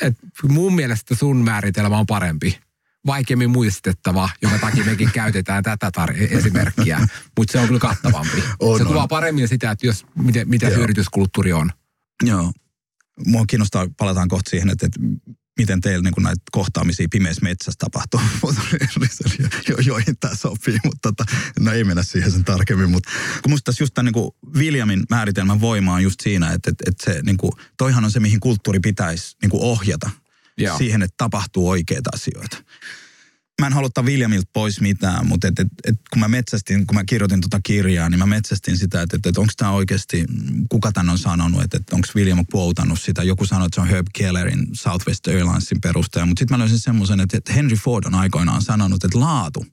et 0.00 0.14
mun 0.48 0.74
mielestä 0.74 1.14
sun 1.14 1.36
määritelmä 1.36 1.98
on 1.98 2.06
parempi 2.06 2.58
vaikeammin 3.06 3.50
muistettava, 3.50 4.28
jonka 4.42 4.58
takia 4.58 4.84
mekin 4.84 5.12
käytetään 5.12 5.62
tätä 5.62 5.90
tar- 5.98 6.36
esimerkkiä, 6.38 7.08
mutta 7.38 7.52
se 7.52 7.58
on 7.58 7.66
kyllä 7.66 7.80
kattavampi. 7.80 8.42
On, 8.60 8.78
se 8.78 8.84
kuvaa 8.84 9.02
on. 9.02 9.08
paremmin 9.08 9.48
sitä, 9.48 9.70
että 9.70 9.86
jos, 9.86 10.06
miten, 10.14 10.48
mitä 10.48 10.70
se 10.70 10.74
yrityskulttuuri 10.74 11.52
on. 11.52 11.70
Joo. 12.22 12.52
Mua 13.26 13.44
kiinnostaa, 13.46 13.86
palataan 13.96 14.28
kohta 14.28 14.50
siihen, 14.50 14.70
että, 14.70 14.86
että 14.86 15.00
miten 15.58 15.80
teillä 15.80 16.10
niin 16.10 16.22
näitä 16.22 16.42
kohtaamisia 16.52 17.06
pimeässä 17.10 17.42
metsässä 17.42 17.78
tapahtuu, 17.78 18.20
jo, 19.68 19.76
joihin 19.86 20.16
tämä 20.20 20.34
sopii, 20.34 20.78
mutta 20.84 21.12
tota, 21.12 21.24
no 21.60 21.72
ei 21.72 21.84
mennä 21.84 22.02
siihen 22.02 22.30
sen 22.30 22.44
tarkemmin. 22.44 22.90
Mutta 22.90 23.10
kun 23.42 23.50
musta 23.50 23.64
tässä 23.64 23.82
just 23.82 23.94
tämän 23.94 24.12
niin 24.12 24.30
Williamin 24.54 25.02
määritelmän 25.10 25.60
voima 25.60 25.94
on 25.94 26.02
just 26.02 26.20
siinä, 26.20 26.52
että, 26.52 26.70
että, 26.70 26.84
että 26.88 27.04
se, 27.04 27.22
niin 27.22 27.36
kuin, 27.36 27.52
toihan 27.76 28.04
on 28.04 28.10
se, 28.10 28.20
mihin 28.20 28.40
kulttuuri 28.40 28.80
pitäisi 28.80 29.36
niin 29.42 29.50
ohjata. 29.54 30.10
Joo. 30.58 30.78
siihen, 30.78 31.02
että 31.02 31.14
tapahtuu 31.16 31.68
oikeita 31.68 32.10
asioita 32.14 32.56
mä 33.60 33.66
en 33.66 33.72
halua 33.72 33.88
Williamilta 34.02 34.50
pois 34.52 34.80
mitään, 34.80 35.26
mutta 35.26 35.48
et, 35.48 35.58
et, 35.58 35.68
et, 35.84 36.00
kun 36.10 36.20
mä 36.20 36.28
metsästin, 36.28 36.86
kun 36.86 36.94
mä 36.94 37.04
kirjoitin 37.04 37.40
tuota 37.40 37.60
kirjaa, 37.64 38.08
niin 38.08 38.18
mä 38.18 38.26
metsästin 38.26 38.78
sitä, 38.78 39.02
että 39.02 39.16
et, 39.16 39.26
et 39.26 39.38
onko 39.38 39.52
tämä 39.56 39.70
oikeasti, 39.70 40.24
kuka 40.68 40.92
tän 40.92 41.08
on 41.08 41.18
sanonut, 41.18 41.62
että 41.62 41.76
et 41.76 41.92
onko 41.92 42.08
William 42.16 42.44
quotannut 42.54 43.00
sitä. 43.00 43.22
Joku 43.22 43.46
sanoi, 43.46 43.66
että 43.66 43.74
se 43.74 43.80
on 43.80 43.88
Herb 43.88 44.06
Kellerin 44.18 44.68
Southwest 44.72 45.26
Airlinesin 45.26 45.80
perustaja, 45.80 46.26
mutta 46.26 46.40
sitten 46.40 46.54
mä 46.54 46.58
löysin 46.58 46.78
semmoisen, 46.78 47.20
että, 47.20 47.36
että 47.36 47.52
Henry 47.52 47.76
Ford 47.76 48.04
on 48.06 48.14
aikoinaan 48.14 48.62
sanonut, 48.62 49.04
että 49.04 49.20
laatu 49.20 49.66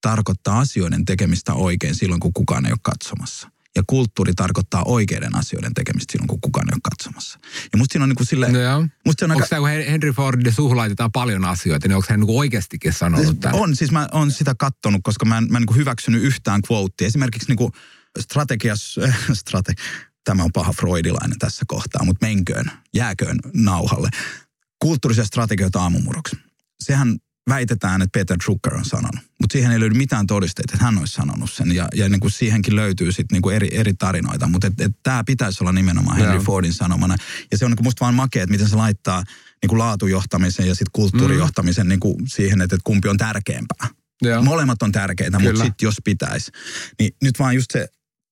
tarkoittaa 0.00 0.58
asioiden 0.58 1.04
tekemistä 1.04 1.54
oikein 1.54 1.94
silloin, 1.94 2.20
kun 2.20 2.32
kukaan 2.32 2.66
ei 2.66 2.72
ole 2.72 2.78
katsomassa 2.82 3.53
ja 3.76 3.82
kulttuuri 3.86 4.32
tarkoittaa 4.34 4.82
oikeiden 4.84 5.36
asioiden 5.36 5.74
tekemistä 5.74 6.12
silloin, 6.12 6.28
kun 6.28 6.40
kukaan 6.40 6.68
ei 6.68 6.74
ole 6.74 6.80
katsomassa. 6.90 7.38
Ja 7.72 7.78
musta 7.78 7.92
siinä 7.92 8.02
on 8.02 8.08
niin 8.08 8.16
kuin 8.16 8.26
sille... 8.26 8.52
No 8.52 8.88
musta 9.06 9.20
se 9.20 9.24
on 9.24 9.30
onko 9.30 9.42
aika... 9.42 9.48
tämä, 9.48 9.60
kun 9.60 9.68
Henry 9.68 10.12
Fordin 10.12 10.52
suhlaitetaan 10.52 11.12
paljon 11.12 11.44
asioita, 11.44 11.88
niin 11.88 11.96
onko 11.96 12.06
hän 12.10 12.20
niin 12.20 12.38
oikeastikin 12.38 12.92
sanonut 12.92 13.26
siis 13.26 13.38
tämän? 13.40 13.60
On, 13.60 13.76
siis 13.76 13.90
mä 13.90 14.08
oon 14.12 14.30
sitä 14.30 14.54
kattonut, 14.58 15.00
koska 15.04 15.24
mä 15.24 15.38
en, 15.38 15.46
mä 15.50 15.58
en 15.58 15.64
niin 15.68 15.76
hyväksynyt 15.76 16.22
yhtään 16.22 16.60
quotea. 16.70 17.06
Esimerkiksi 17.06 17.48
niin 17.48 17.56
kuin 17.56 17.72
strategias... 18.20 18.96
strate, 19.32 19.74
tämä 20.24 20.42
on 20.42 20.52
paha 20.52 20.72
freudilainen 20.72 21.38
tässä 21.38 21.64
kohtaa, 21.68 22.04
mutta 22.04 22.26
menköön, 22.26 22.70
jääköön 22.94 23.38
nauhalle. 23.54 24.08
Kulttuurisia 24.78 25.24
strategioita 25.24 25.80
aamumuroksi. 25.80 26.36
Sehän 26.80 27.18
väitetään, 27.48 28.02
että 28.02 28.18
Peter 28.18 28.36
Drucker 28.44 28.74
on 28.74 28.84
sanonut. 28.84 29.20
Mutta 29.40 29.52
siihen 29.52 29.72
ei 29.72 29.80
löydy 29.80 29.94
mitään 29.94 30.26
todisteita, 30.26 30.74
että 30.74 30.84
hän 30.84 30.98
olisi 30.98 31.14
sanonut 31.14 31.52
sen. 31.52 31.74
Ja, 31.74 31.88
ja 31.94 32.08
niin 32.08 32.20
kuin 32.20 32.30
siihenkin 32.30 32.76
löytyy 32.76 33.12
sitten 33.12 33.40
niin 33.42 33.54
eri, 33.54 33.68
eri 33.72 33.94
tarinoita. 33.94 34.46
Mutta 34.46 34.72
tämä 35.02 35.24
pitäisi 35.24 35.64
olla 35.64 35.72
nimenomaan 35.72 36.16
Henry 36.16 36.32
yeah. 36.32 36.44
Fordin 36.44 36.72
sanomana. 36.72 37.16
Ja 37.50 37.58
se 37.58 37.64
on 37.64 37.70
niin 37.70 37.76
kuin 37.76 37.86
musta 37.86 38.00
vaan 38.00 38.14
makea, 38.14 38.42
että 38.42 38.52
miten 38.52 38.68
se 38.68 38.76
laittaa 38.76 39.24
niin 39.62 39.68
kuin 39.68 39.78
laatujohtamisen 39.78 40.68
ja 40.68 40.74
sitten 40.74 40.92
kulttuurijohtamisen 40.92 41.86
mm. 41.86 41.88
niin 41.88 42.00
kuin 42.00 42.16
siihen, 42.26 42.60
että, 42.60 42.76
että 42.76 42.84
kumpi 42.84 43.08
on 43.08 43.16
tärkeämpää. 43.16 43.88
Yeah. 44.24 44.44
Molemmat 44.44 44.82
on 44.82 44.92
tärkeitä, 44.92 45.38
mutta 45.38 45.64
sitten 45.64 45.86
jos 45.86 45.94
pitäisi. 46.04 46.50
Niin 46.98 47.16
nyt 47.22 47.38
vaan 47.38 47.54
just 47.54 47.70
se 47.70 47.88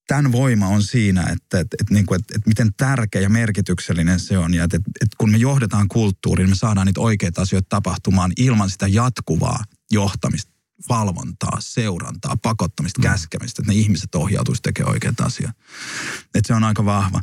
tämän 0.06 0.32
voima 0.32 0.68
on 0.68 0.82
siinä, 0.82 1.22
että, 1.22 1.60
että, 1.60 1.76
että, 1.80 1.94
niin 1.94 2.06
kuin, 2.06 2.20
että, 2.20 2.34
että 2.36 2.48
miten 2.48 2.74
tärkeä 2.76 3.20
ja 3.20 3.28
merkityksellinen 3.28 4.20
se 4.20 4.38
on. 4.38 4.54
Ja 4.54 4.64
että, 4.64 4.76
että 4.76 5.16
kun 5.18 5.30
me 5.30 5.36
johdetaan 5.36 5.88
kulttuuriin, 5.88 6.48
me 6.48 6.56
saadaan 6.56 6.86
niitä 6.86 7.00
oikeita 7.00 7.42
asioita 7.42 7.66
tapahtumaan 7.68 8.32
ilman 8.36 8.70
sitä 8.70 8.86
jatkuvaa 8.86 9.64
johtamista, 9.90 10.52
valvontaa, 10.88 11.58
seurantaa, 11.60 12.36
pakottamista, 12.42 13.00
mm. 13.00 13.02
käskemistä, 13.02 13.62
että 13.62 13.72
ne 13.72 13.78
ihmiset 13.78 14.14
ohjautuisi 14.14 14.62
tekemään 14.62 14.92
oikeita 14.92 15.24
asioita. 15.24 15.58
Että 16.34 16.46
se 16.46 16.54
on 16.54 16.64
aika 16.64 16.84
vahva. 16.84 17.20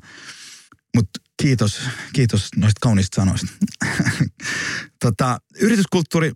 Mutta 0.95 1.19
kiitos, 1.41 1.81
kiitos 2.13 2.49
noista 2.55 2.79
kauniista 2.81 3.15
sanoista. 3.15 3.47
tota, 5.03 5.39
yrityskulttuuri 5.59 6.31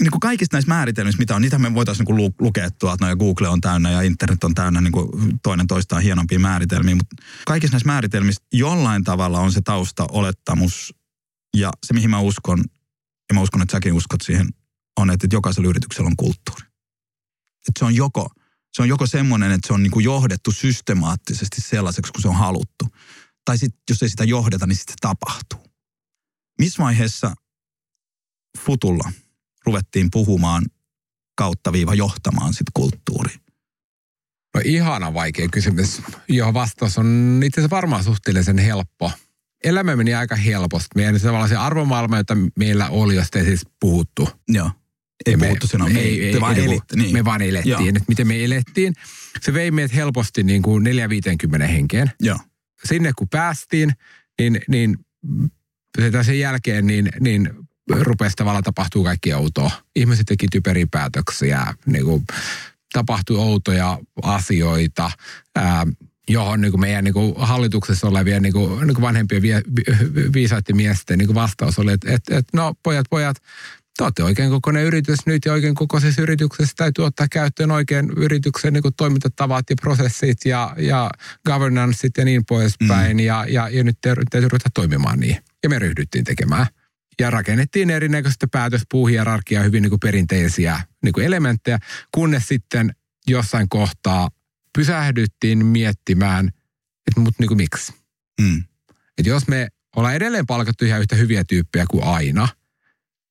niin 0.00 0.10
kuin 0.10 0.20
kaikista 0.20 0.56
näistä 0.56 0.68
määritelmistä, 0.68 1.22
mitä 1.22 1.36
on, 1.36 1.42
niitä 1.42 1.58
me 1.58 1.74
voitaisiin 1.74 2.06
niin 2.06 2.16
kuin 2.16 2.34
lukea 2.40 2.70
tuolta, 2.70 3.04
no, 3.04 3.08
ja 3.08 3.16
Google 3.16 3.48
on 3.48 3.60
täynnä 3.60 3.90
ja 3.90 4.02
internet 4.02 4.44
on 4.44 4.54
täynnä 4.54 4.80
niin 4.80 4.92
kuin 4.92 5.08
toinen 5.42 5.66
toistaan 5.66 6.02
hienompia 6.02 6.38
määritelmiä, 6.38 6.94
mutta 6.94 7.16
kaikissa 7.46 7.74
näissä 7.74 7.86
määritelmistä 7.86 8.46
jollain 8.52 9.04
tavalla 9.04 9.40
on 9.40 9.52
se 9.52 9.60
tausta, 9.64 10.06
olettamus 10.10 10.94
ja 11.56 11.72
se, 11.86 11.94
mihin 11.94 12.10
mä 12.10 12.20
uskon, 12.20 12.64
ja 13.30 13.34
mä 13.34 13.40
uskon, 13.40 13.62
että 13.62 13.72
säkin 13.72 13.92
uskot 13.92 14.20
siihen, 14.20 14.48
on, 14.96 15.10
että 15.10 15.26
jokaisella 15.32 15.68
yrityksellä 15.68 16.06
on 16.06 16.16
kulttuuri. 16.16 16.62
Että 17.68 17.78
se 17.78 17.84
on 17.84 17.94
joko, 17.94 18.30
se 18.72 18.82
on 18.82 18.88
joko 18.88 19.06
semmoinen, 19.06 19.52
että 19.52 19.66
se 19.66 19.72
on 19.72 19.82
niin 19.82 19.90
kuin 19.90 20.04
johdettu 20.04 20.52
systemaattisesti 20.52 21.60
sellaiseksi, 21.60 22.12
kun 22.12 22.22
se 22.22 22.28
on 22.28 22.36
haluttu. 22.36 22.86
Tai 23.44 23.58
sitten, 23.58 23.80
jos 23.90 24.02
ei 24.02 24.08
sitä 24.08 24.24
johdeta, 24.24 24.66
niin 24.66 24.76
sitten 24.76 24.92
se 24.92 24.96
tapahtuu. 25.00 25.72
Missä 26.58 26.82
vaiheessa 26.82 27.34
futulla– 28.58 29.12
ruvettiin 29.66 30.08
puhumaan 30.10 30.64
kautta 31.34 31.72
viiva 31.72 31.94
johtamaan 31.94 32.54
sit 32.54 32.66
kulttuuri? 32.74 33.34
No 34.54 34.60
ihana 34.64 35.14
vaikea 35.14 35.48
kysymys, 35.48 36.02
johon 36.28 36.54
vastaus 36.54 36.98
on 36.98 37.40
itse 37.44 37.60
asiassa 37.60 37.76
varmaan 37.76 38.04
suhteellisen 38.04 38.58
helppo. 38.58 39.12
Elämä 39.64 39.96
meni 39.96 40.14
aika 40.14 40.36
helposti. 40.36 40.88
Meidän 40.96 41.20
tavallaan 41.20 41.48
se 41.48 41.56
arvomaailma, 41.56 42.16
jota 42.16 42.36
meillä 42.58 42.88
oli, 42.88 43.14
josta 43.14 43.38
ei 43.38 43.44
siis 43.44 43.66
puhuttu. 43.80 44.28
Joo. 44.48 44.70
Ei 45.26 45.36
me, 45.36 45.46
puhuttu 45.46 45.66
sen, 45.66 45.96
ei, 45.96 46.26
ei, 46.26 46.40
vaan 46.40 46.56
ei, 46.56 46.64
elitte, 46.64 46.96
niin. 46.96 47.12
Me 47.12 47.24
vaan 47.24 47.42
elettiin. 47.42 47.70
Joo. 47.70 47.80
Nyt 47.80 48.08
miten 48.08 48.26
me 48.26 48.44
elettiin. 48.44 48.92
Se 49.40 49.54
vei 49.54 49.70
meidät 49.70 49.94
helposti 49.94 50.42
niin 50.42 50.62
kuin 50.62 50.86
4-50 51.62 51.62
henkeen. 51.62 52.10
Joo. 52.20 52.38
Sinne 52.84 53.12
kun 53.18 53.28
päästiin, 53.28 53.92
niin, 54.38 54.60
niin 54.68 54.96
sen 56.22 56.38
jälkeen 56.38 56.86
niin, 56.86 57.08
niin 57.20 57.50
rupesi 58.00 58.36
tavallaan 58.36 58.64
tapahtuu 58.64 59.04
kaikki 59.04 59.34
outoa. 59.34 59.70
Ihmiset 59.96 60.26
teki 60.26 60.46
typeriä 60.52 60.86
päätöksiä, 60.90 61.74
niin 61.86 62.04
kuin, 62.04 62.24
tapahtui 62.92 63.36
outoja 63.36 63.98
asioita, 64.22 65.10
ää, 65.56 65.86
johon 66.28 66.60
niin 66.60 66.72
kuin 66.72 66.80
meidän 66.80 67.04
niin 67.04 67.14
kuin 67.14 67.34
hallituksessa 67.36 68.08
olevien 68.08 68.42
niin 68.42 68.52
kuin, 68.52 68.86
niin 68.86 68.94
kuin 68.94 69.02
vanhempien 69.02 69.42
vie, 69.42 69.62
viisaiden 70.32 70.76
miesten 70.76 71.18
niin 71.18 71.26
kuin 71.26 71.34
vastaus 71.34 71.78
oli, 71.78 71.92
että, 71.92 72.12
että, 72.12 72.38
että 72.38 72.56
no 72.56 72.74
pojat, 72.82 73.06
pojat, 73.10 73.36
te 73.96 74.04
olette 74.04 74.24
oikein 74.24 74.50
kokoinen 74.50 74.84
yritys 74.84 75.18
nyt 75.26 75.44
ja 75.44 75.52
oikein 75.52 75.74
kokoisessa 75.74 76.22
yrityksessä 76.22 76.72
täytyy 76.76 77.04
ottaa 77.04 77.26
käyttöön 77.30 77.70
oikein 77.70 78.10
yrityksen 78.16 78.72
niin 78.72 78.82
toimintatavat 78.96 79.70
ja 79.70 79.76
prosessit 79.80 80.38
ja, 80.44 80.74
ja 80.78 81.10
governanceit 81.46 82.16
ja 82.18 82.24
niin 82.24 82.44
poispäin. 82.44 83.16
Mm. 83.16 83.20
Ja, 83.20 83.46
ja, 83.48 83.68
ja 83.68 83.84
nyt 83.84 83.98
täytyy 84.00 84.48
ruveta 84.48 84.70
toimimaan 84.74 85.20
niin. 85.20 85.36
Ja 85.62 85.68
me 85.68 85.78
ryhdyttiin 85.78 86.24
tekemään. 86.24 86.66
Ja 87.20 87.30
rakennettiin 87.30 87.90
erinäköistä 87.90 88.46
päätöspuuhierarkiaa, 88.52 89.62
hyvin 89.62 89.82
niin 89.82 89.90
kuin 89.90 90.00
perinteisiä 90.00 90.80
niin 91.02 91.12
kuin 91.12 91.26
elementtejä, 91.26 91.78
kunnes 92.14 92.48
sitten 92.48 92.94
jossain 93.26 93.68
kohtaa 93.68 94.30
pysähdyttiin 94.78 95.66
miettimään, 95.66 96.48
että 97.06 97.20
mut 97.20 97.34
niin 97.38 97.48
kuin 97.48 97.58
miksi. 97.58 97.92
Mm. 98.40 98.64
Että 99.18 99.28
jos 99.28 99.48
me 99.48 99.68
ollaan 99.96 100.14
edelleen 100.14 100.46
palkattu 100.46 100.84
ihan 100.84 101.00
yhtä 101.00 101.16
hyviä 101.16 101.44
tyyppejä 101.44 101.84
kuin 101.90 102.04
aina– 102.04 102.48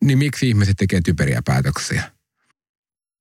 niin 0.06 0.17
miksi 0.17 0.48
ihmiset 0.48 0.78
tekee 0.78 1.02
typeriä 1.06 1.41
päätöksiä? 1.46 2.12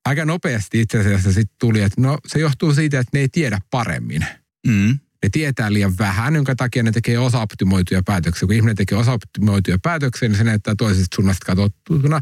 Aika 0.05 0.25
nopeasti 0.25 0.81
itse 0.81 1.01
asiassa 1.01 1.33
sitten 1.33 1.57
tuli, 1.61 1.83
että 1.83 2.01
no 2.01 2.19
se 2.27 2.39
johtuu 2.39 2.75
siitä, 2.75 3.01
että 3.01 3.11
ne 3.15 3.21
ei 3.21 3.29
tiedä 3.29 3.59
paremmin. 3.71 4.27
Mm. 4.67 4.99
Ne 5.23 5.29
tietää 5.33 5.73
liian 5.73 5.99
vähän, 5.99 6.35
jonka 6.35 6.55
takia 6.57 6.83
ne 6.83 6.93
tekee 6.93 7.19
osa-optimoituja 7.19 8.03
päätöksiä. 8.07 8.47
Kun 8.47 8.57
ihminen 8.57 8.77
tekee 8.77 8.99
osa-optimoituja 8.99 9.79
päätöksiä, 9.83 10.29
niin 10.29 10.39
se 10.39 10.45
näyttää 10.45 10.75
toisesta 10.79 11.15
suunnasta 11.15 11.47
katsottuna 11.47 12.21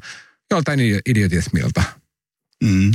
joltain 0.50 0.80
idiotismilta. 1.06 1.82
Mm. 2.64 2.90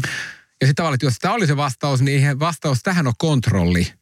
Ja 0.61 0.67
sitten 0.67 0.75
tavallaan, 0.75 0.95
että 0.95 1.05
jos 1.05 1.19
tämä 1.19 1.33
oli 1.33 1.47
se 1.47 1.57
vastaus, 1.57 2.01
niin 2.01 2.15
eihän 2.15 2.39
vastaus 2.39 2.83
tähän 2.83 3.07
ole 3.07 3.15
kontrolli, 3.17 3.93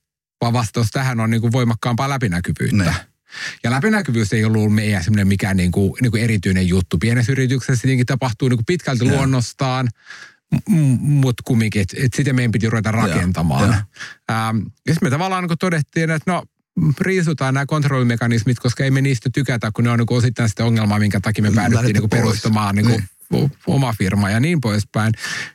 vaan 0.41 0.53
vastaus 0.53 0.87
tähän 0.91 1.19
on 1.19 1.29
niin 1.29 1.41
kuin 1.41 1.51
voimakkaampaa 1.51 2.09
läpinäkyvyyttä. 2.09 2.83
Ne. 2.83 2.95
Ja 3.63 3.71
läpinäkyvyys 3.71 4.33
ei 4.33 4.45
ollut 4.45 4.73
meidän 4.73 5.03
semmoinen 5.03 5.27
mikään 5.27 5.57
niin 5.57 5.71
kuin, 5.71 5.93
niin 6.01 6.11
kuin 6.11 6.23
erityinen 6.23 6.67
juttu. 6.67 6.97
Pienessä 6.97 7.31
yrityksessä 7.31 7.81
tietenkin 7.81 8.05
tapahtuu 8.05 8.49
niin 8.49 8.57
kuin 8.57 8.65
pitkälti 8.65 9.05
ja. 9.05 9.13
luonnostaan, 9.13 9.87
mutta 10.99 11.43
kumminkin, 11.45 11.81
että 11.81 11.97
et 11.99 12.13
sitä 12.13 12.33
meidän 12.33 12.51
piti 12.51 12.69
ruveta 12.69 12.91
rakentamaan. 12.91 13.69
Ja, 13.69 13.75
ja. 14.29 14.49
Ähm, 14.49 14.57
ja 14.87 14.93
sitten 14.93 15.05
me 15.05 15.09
tavallaan 15.09 15.43
niin 15.43 15.57
todettiin, 15.59 16.11
että 16.11 16.31
no 16.31 16.43
riisutaan 16.99 17.53
nämä 17.53 17.65
kontrollimekanismit, 17.65 18.59
koska 18.59 18.83
ei 18.83 18.91
me 18.91 19.01
niistä 19.01 19.29
tykätä, 19.33 19.71
kun 19.73 19.83
ne 19.83 19.89
on 19.89 19.99
niin 19.99 20.07
osittain 20.09 20.49
sitä 20.49 20.65
ongelmaa, 20.65 20.99
minkä 20.99 21.19
takia 21.19 21.43
me 21.43 21.51
päädyttiin 21.51 21.93
niin 21.93 22.09
perustamaan 22.09 22.75
niin 22.75 22.85
kuin, 22.85 23.03
niin. 23.31 23.51
oma 23.67 23.93
firma 23.93 24.29
ja 24.29 24.39
niin 24.39 24.61
poispäin. 24.61 25.13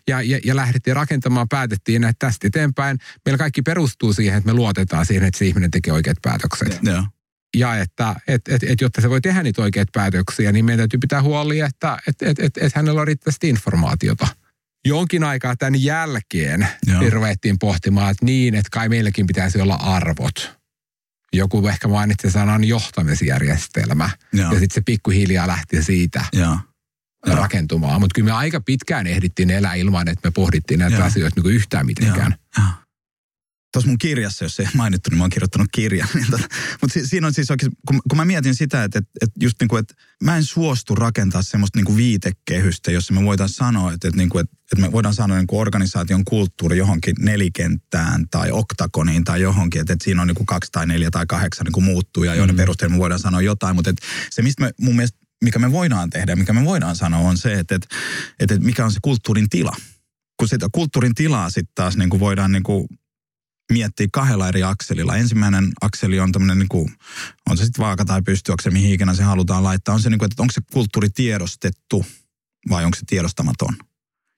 Ja, 0.08 0.22
ja, 0.22 0.40
ja 0.44 0.56
lähdettiin 0.56 0.96
rakentamaan, 0.96 1.48
päätettiin, 1.48 2.04
että 2.04 2.26
tästä 2.26 2.46
eteenpäin 2.46 2.98
meillä 3.24 3.38
kaikki 3.38 3.62
perustuu 3.62 4.12
siihen, 4.12 4.38
että 4.38 4.46
me 4.46 4.54
luotetaan 4.54 5.06
siihen, 5.06 5.24
että 5.24 5.38
se 5.38 5.46
ihminen 5.46 5.70
tekee 5.70 5.92
oikeat 5.92 6.18
päätökset. 6.22 6.80
Ja 6.82 7.04
ja 7.56 7.76
että 7.76 8.16
et, 8.28 8.48
et, 8.48 8.62
et, 8.62 8.80
jotta 8.80 9.00
se 9.00 9.10
voi 9.10 9.20
tehdä 9.20 9.42
niitä 9.42 9.62
oikeita 9.62 9.90
päätöksiä, 9.94 10.52
niin 10.52 10.64
meidän 10.64 10.78
täytyy 10.78 10.98
pitää 10.98 11.22
huoli, 11.22 11.60
että 11.60 11.98
et, 12.08 12.22
et, 12.22 12.38
et, 12.38 12.56
et 12.56 12.74
hänellä 12.74 13.00
on 13.00 13.06
riittävästi 13.06 13.48
informaatiota. 13.48 14.28
Jonkin 14.86 15.24
aikaa 15.24 15.56
tämän 15.56 15.82
jälkeen 15.82 16.68
Joo. 16.86 17.10
ruvettiin 17.10 17.58
pohtimaan, 17.58 18.10
että 18.10 18.24
niin, 18.24 18.54
että 18.54 18.68
kai 18.72 18.88
meilläkin 18.88 19.26
pitäisi 19.26 19.60
olla 19.60 19.74
arvot. 19.74 20.56
Joku 21.32 21.66
ehkä 21.68 21.88
mainitsi 21.88 22.30
sanan 22.30 22.64
johtamisjärjestelmä. 22.64 24.10
Joo. 24.32 24.52
Ja 24.52 24.58
sitten 24.58 24.74
se 24.74 24.80
pikkuhiljaa 24.86 25.46
lähti 25.46 25.82
siitä. 25.82 26.24
Joo 26.32 26.58
rakentumaan. 27.26 28.00
Mutta 28.00 28.14
kyllä 28.14 28.24
me 28.24 28.32
aika 28.32 28.60
pitkään 28.60 29.06
ehdittiin 29.06 29.50
elää 29.50 29.74
ilman, 29.74 30.08
että 30.08 30.28
me 30.28 30.32
pohdittiin 30.32 30.80
näitä 30.80 30.96
Joo. 30.96 31.06
asioita 31.06 31.40
niin 31.40 31.54
yhtään 31.54 31.86
mitenkään. 31.86 32.34
Joo 32.58 32.66
tuossa 33.76 33.88
mun 33.88 33.98
kirjassa, 33.98 34.44
jos 34.44 34.60
ei 34.60 34.66
mainittu, 34.74 35.10
niin 35.10 35.18
mä 35.18 35.24
oon 35.24 35.30
kirjoittanut 35.30 35.68
kirjan. 35.72 36.08
Niin 36.14 36.26
tota, 36.30 36.48
mutta 36.80 36.94
si, 36.94 37.06
siinä 37.06 37.26
on 37.26 37.34
siis 37.34 37.50
oikein, 37.50 37.72
kun, 37.88 38.00
kun 38.08 38.16
mä 38.16 38.24
mietin 38.24 38.54
sitä, 38.54 38.84
että, 38.84 38.98
että, 38.98 39.10
että 39.20 39.44
just 39.44 39.56
niin 39.60 39.68
kuin, 39.68 39.80
että 39.80 39.94
mä 40.24 40.36
en 40.36 40.44
suostu 40.44 40.94
rakentaa 40.94 41.42
semmoista 41.42 41.78
niin 41.78 41.84
kuin 41.84 41.96
viitekehystä, 41.96 42.90
jossa 42.90 43.14
me 43.14 43.24
voidaan 43.24 43.48
sanoa, 43.48 43.92
että, 43.92 44.08
että, 44.08 44.18
niin 44.18 44.28
kuin, 44.28 44.44
että, 44.44 44.56
että 44.72 44.86
me 44.86 44.92
voidaan 44.92 45.14
sanoa 45.14 45.36
niin 45.36 45.46
kuin 45.46 45.60
organisaation 45.60 46.24
kulttuuri 46.24 46.78
johonkin 46.78 47.14
nelikenttään 47.18 48.28
tai 48.30 48.50
oktagoniin 48.50 49.24
tai 49.24 49.40
johonkin, 49.40 49.80
että, 49.80 49.92
että 49.92 50.04
siinä 50.04 50.22
on 50.22 50.28
niin 50.28 50.34
kuin 50.34 50.46
kaksi 50.46 50.72
tai 50.72 50.86
neljä 50.86 51.10
tai 51.10 51.26
kahdeksan 51.26 51.64
niin 51.64 51.72
kuin 51.72 51.84
muuttuja, 51.84 52.34
joiden 52.34 52.54
mm. 52.54 52.58
perusteella 52.58 52.94
me 52.94 53.00
voidaan 53.00 53.20
sanoa 53.20 53.42
jotain, 53.42 53.76
mutta 53.76 53.90
että 53.90 54.06
se, 54.30 54.42
mistä 54.42 54.64
me 54.64 54.70
mun 54.80 54.96
mielestä, 54.96 55.18
mikä 55.44 55.58
me 55.58 55.72
voidaan 55.72 56.10
tehdä 56.10 56.32
ja 56.32 56.36
mikä 56.36 56.52
me 56.52 56.64
voidaan 56.64 56.96
sanoa 56.96 57.20
on 57.20 57.38
se, 57.38 57.58
että, 57.58 57.74
että, 57.74 57.88
että 58.40 58.58
mikä 58.58 58.84
on 58.84 58.92
se 58.92 58.98
kulttuurin 59.02 59.48
tila 59.48 59.76
kun 60.38 60.48
sitä 60.48 60.68
kulttuurin 60.72 61.14
tilaa 61.14 61.50
sitten 61.50 61.74
taas 61.74 61.96
niin 61.96 62.10
kuin 62.10 62.20
voidaan 62.20 62.52
niin 62.52 62.62
kuin 62.62 62.88
miettiä 63.72 64.06
kahdella 64.12 64.48
eri 64.48 64.62
akselilla. 64.62 65.16
Ensimmäinen 65.16 65.72
akseli 65.80 66.20
on 66.20 66.32
tämmöinen, 66.32 66.58
niin 66.58 66.68
kuin, 66.68 66.94
on 67.50 67.56
se 67.56 67.64
sitten 67.64 67.84
vaaka 67.84 68.04
tai 68.04 68.22
pystyakseli, 68.22 68.72
mihin 68.72 68.92
ikinä 68.92 69.14
se 69.14 69.22
halutaan 69.22 69.64
laittaa. 69.64 69.94
On 69.94 70.00
se, 70.00 70.10
niin 70.10 70.18
kuin, 70.18 70.26
että 70.26 70.42
onko 70.42 70.52
se 70.52 70.60
kulttuuri 70.72 71.10
tiedostettu 71.10 72.06
vai 72.68 72.84
onko 72.84 72.96
se 72.96 73.02
tiedostamaton. 73.06 73.76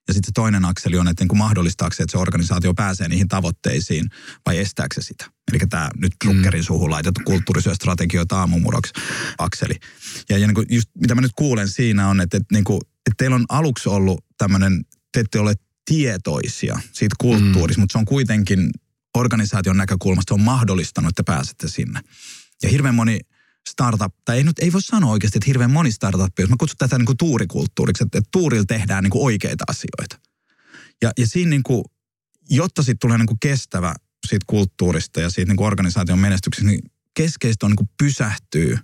Ja 0.07 0.13
sitten 0.13 0.27
se 0.27 0.31
toinen 0.33 0.65
akseli 0.65 0.97
on, 0.97 1.07
että 1.07 1.23
niin 1.23 1.27
kuin 1.27 1.37
mahdollistaako 1.37 1.95
se, 1.95 2.03
että 2.03 2.11
se 2.11 2.17
organisaatio 2.17 2.73
pääsee 2.73 3.07
niihin 3.07 3.27
tavoitteisiin 3.27 4.09
vai 4.45 4.57
estääkö 4.57 4.95
se 4.95 5.07
sitä. 5.07 5.25
Eli 5.51 5.59
tämä 5.69 5.89
nyt 5.97 6.11
Druckerin 6.25 6.61
mm. 6.61 6.65
suuhun 6.65 6.91
laitettu 6.91 7.21
kulttuurisyöstrategioita 7.25 8.39
aamumuroksi 8.39 8.93
akseli. 9.37 9.75
Ja, 10.29 10.37
ja 10.37 10.47
niin 10.47 10.55
kuin 10.55 10.67
just 10.69 10.89
mitä 11.01 11.15
mä 11.15 11.21
nyt 11.21 11.31
kuulen 11.35 11.67
siinä 11.67 12.07
on, 12.07 12.21
että, 12.21 12.37
että, 12.37 12.55
niin 12.55 12.63
kuin, 12.63 12.81
että 12.81 13.15
teillä 13.17 13.35
on 13.35 13.45
aluksi 13.49 13.89
ollut 13.89 14.25
tämmöinen, 14.37 14.85
te 15.13 15.19
ette 15.19 15.39
ole 15.39 15.53
tietoisia 15.85 16.79
siitä 16.91 17.15
kulttuurista, 17.19 17.79
mm. 17.79 17.81
mutta 17.81 17.91
se 17.93 17.97
on 17.97 18.05
kuitenkin 18.05 18.69
organisaation 19.17 19.77
näkökulmasta 19.77 20.33
on 20.33 20.41
mahdollistanut, 20.41 21.09
että 21.09 21.23
pääsette 21.23 21.67
sinne. 21.67 22.01
Ja 22.63 22.69
hirveän 22.69 22.95
moni 22.95 23.19
startup, 23.69 24.13
tai 24.25 24.37
ei 24.37 24.43
nyt 24.43 24.59
ei 24.59 24.73
voi 24.73 24.81
sanoa 24.81 25.11
oikeasti, 25.11 25.37
että 25.37 25.47
hirveän 25.47 25.71
moni 25.71 25.91
startup, 25.91 26.39
jos 26.39 26.49
mä 26.49 26.55
kutsun 26.59 26.77
tätä 26.77 26.97
niin 26.97 27.05
kuin 27.05 27.17
tuurikulttuuriksi, 27.17 28.03
että, 28.03 28.17
että 28.17 28.29
tuurilla 28.31 28.65
tehdään 28.65 29.03
niin 29.03 29.11
kuin 29.11 29.23
oikeita 29.23 29.63
asioita. 29.67 30.19
Ja, 31.01 31.11
ja 31.17 31.27
siinä 31.27 31.49
niin 31.49 31.63
kuin, 31.63 31.83
jotta 32.49 32.83
sitten 32.83 32.99
tulee 32.99 33.17
niin 33.17 33.27
kuin 33.27 33.39
kestävä 33.39 33.95
siitä 34.27 34.45
kulttuurista 34.47 35.21
ja 35.21 35.29
siitä 35.29 35.49
niin 35.49 35.57
kuin 35.57 35.67
organisaation 35.67 36.19
menestyksestä, 36.19 36.69
niin 36.71 36.81
keskeistä 37.13 37.65
on 37.65 37.69
niin 37.69 37.77
kuin 37.77 37.89
pysähtyä 37.97 38.79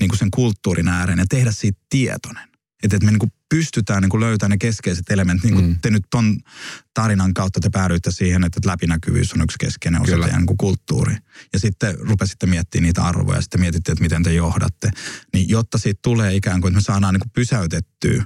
niin 0.00 0.08
kuin 0.08 0.18
sen 0.18 0.30
kulttuurin 0.30 0.88
ääreen 0.88 1.18
ja 1.18 1.26
tehdä 1.28 1.52
siitä 1.52 1.80
tietoinen. 1.88 2.53
Että, 2.84 2.96
että 2.96 3.06
me 3.06 3.10
niin 3.10 3.32
pystytään 3.48 4.02
niin 4.02 4.20
löytämään 4.20 4.50
ne 4.50 4.58
keskeiset 4.58 5.10
elementit. 5.10 5.44
Niin 5.44 5.54
kuin 5.54 5.66
mm. 5.66 5.76
te 5.82 5.90
nyt 5.90 6.04
ton 6.10 6.36
tarinan 6.94 7.34
kautta 7.34 7.60
te 7.60 7.68
päädyitte 7.70 8.10
siihen, 8.10 8.44
että 8.44 8.60
läpinäkyvyys 8.66 9.32
on 9.32 9.40
yksi 9.40 9.58
keskeinen 9.60 10.02
osa 10.02 10.12
Kyllä. 10.12 10.26
teidän 10.26 10.44
niin 10.44 10.56
kulttuuri. 10.56 11.16
Ja 11.52 11.58
sitten 11.58 11.98
rupesitte 11.98 12.46
miettimään 12.46 12.82
niitä 12.82 13.02
arvoja 13.02 13.38
ja 13.38 13.42
sitten 13.42 13.60
mietitte, 13.60 13.92
että 13.92 14.02
miten 14.02 14.22
te 14.22 14.32
johdatte. 14.32 14.90
Niin 15.32 15.48
jotta 15.48 15.78
siitä 15.78 16.00
tulee 16.02 16.34
ikään 16.34 16.60
kuin, 16.60 16.70
että 16.70 16.78
me 16.78 16.82
saadaan 16.82 17.14
niin 17.14 17.30
pysäytettyä 17.34 18.24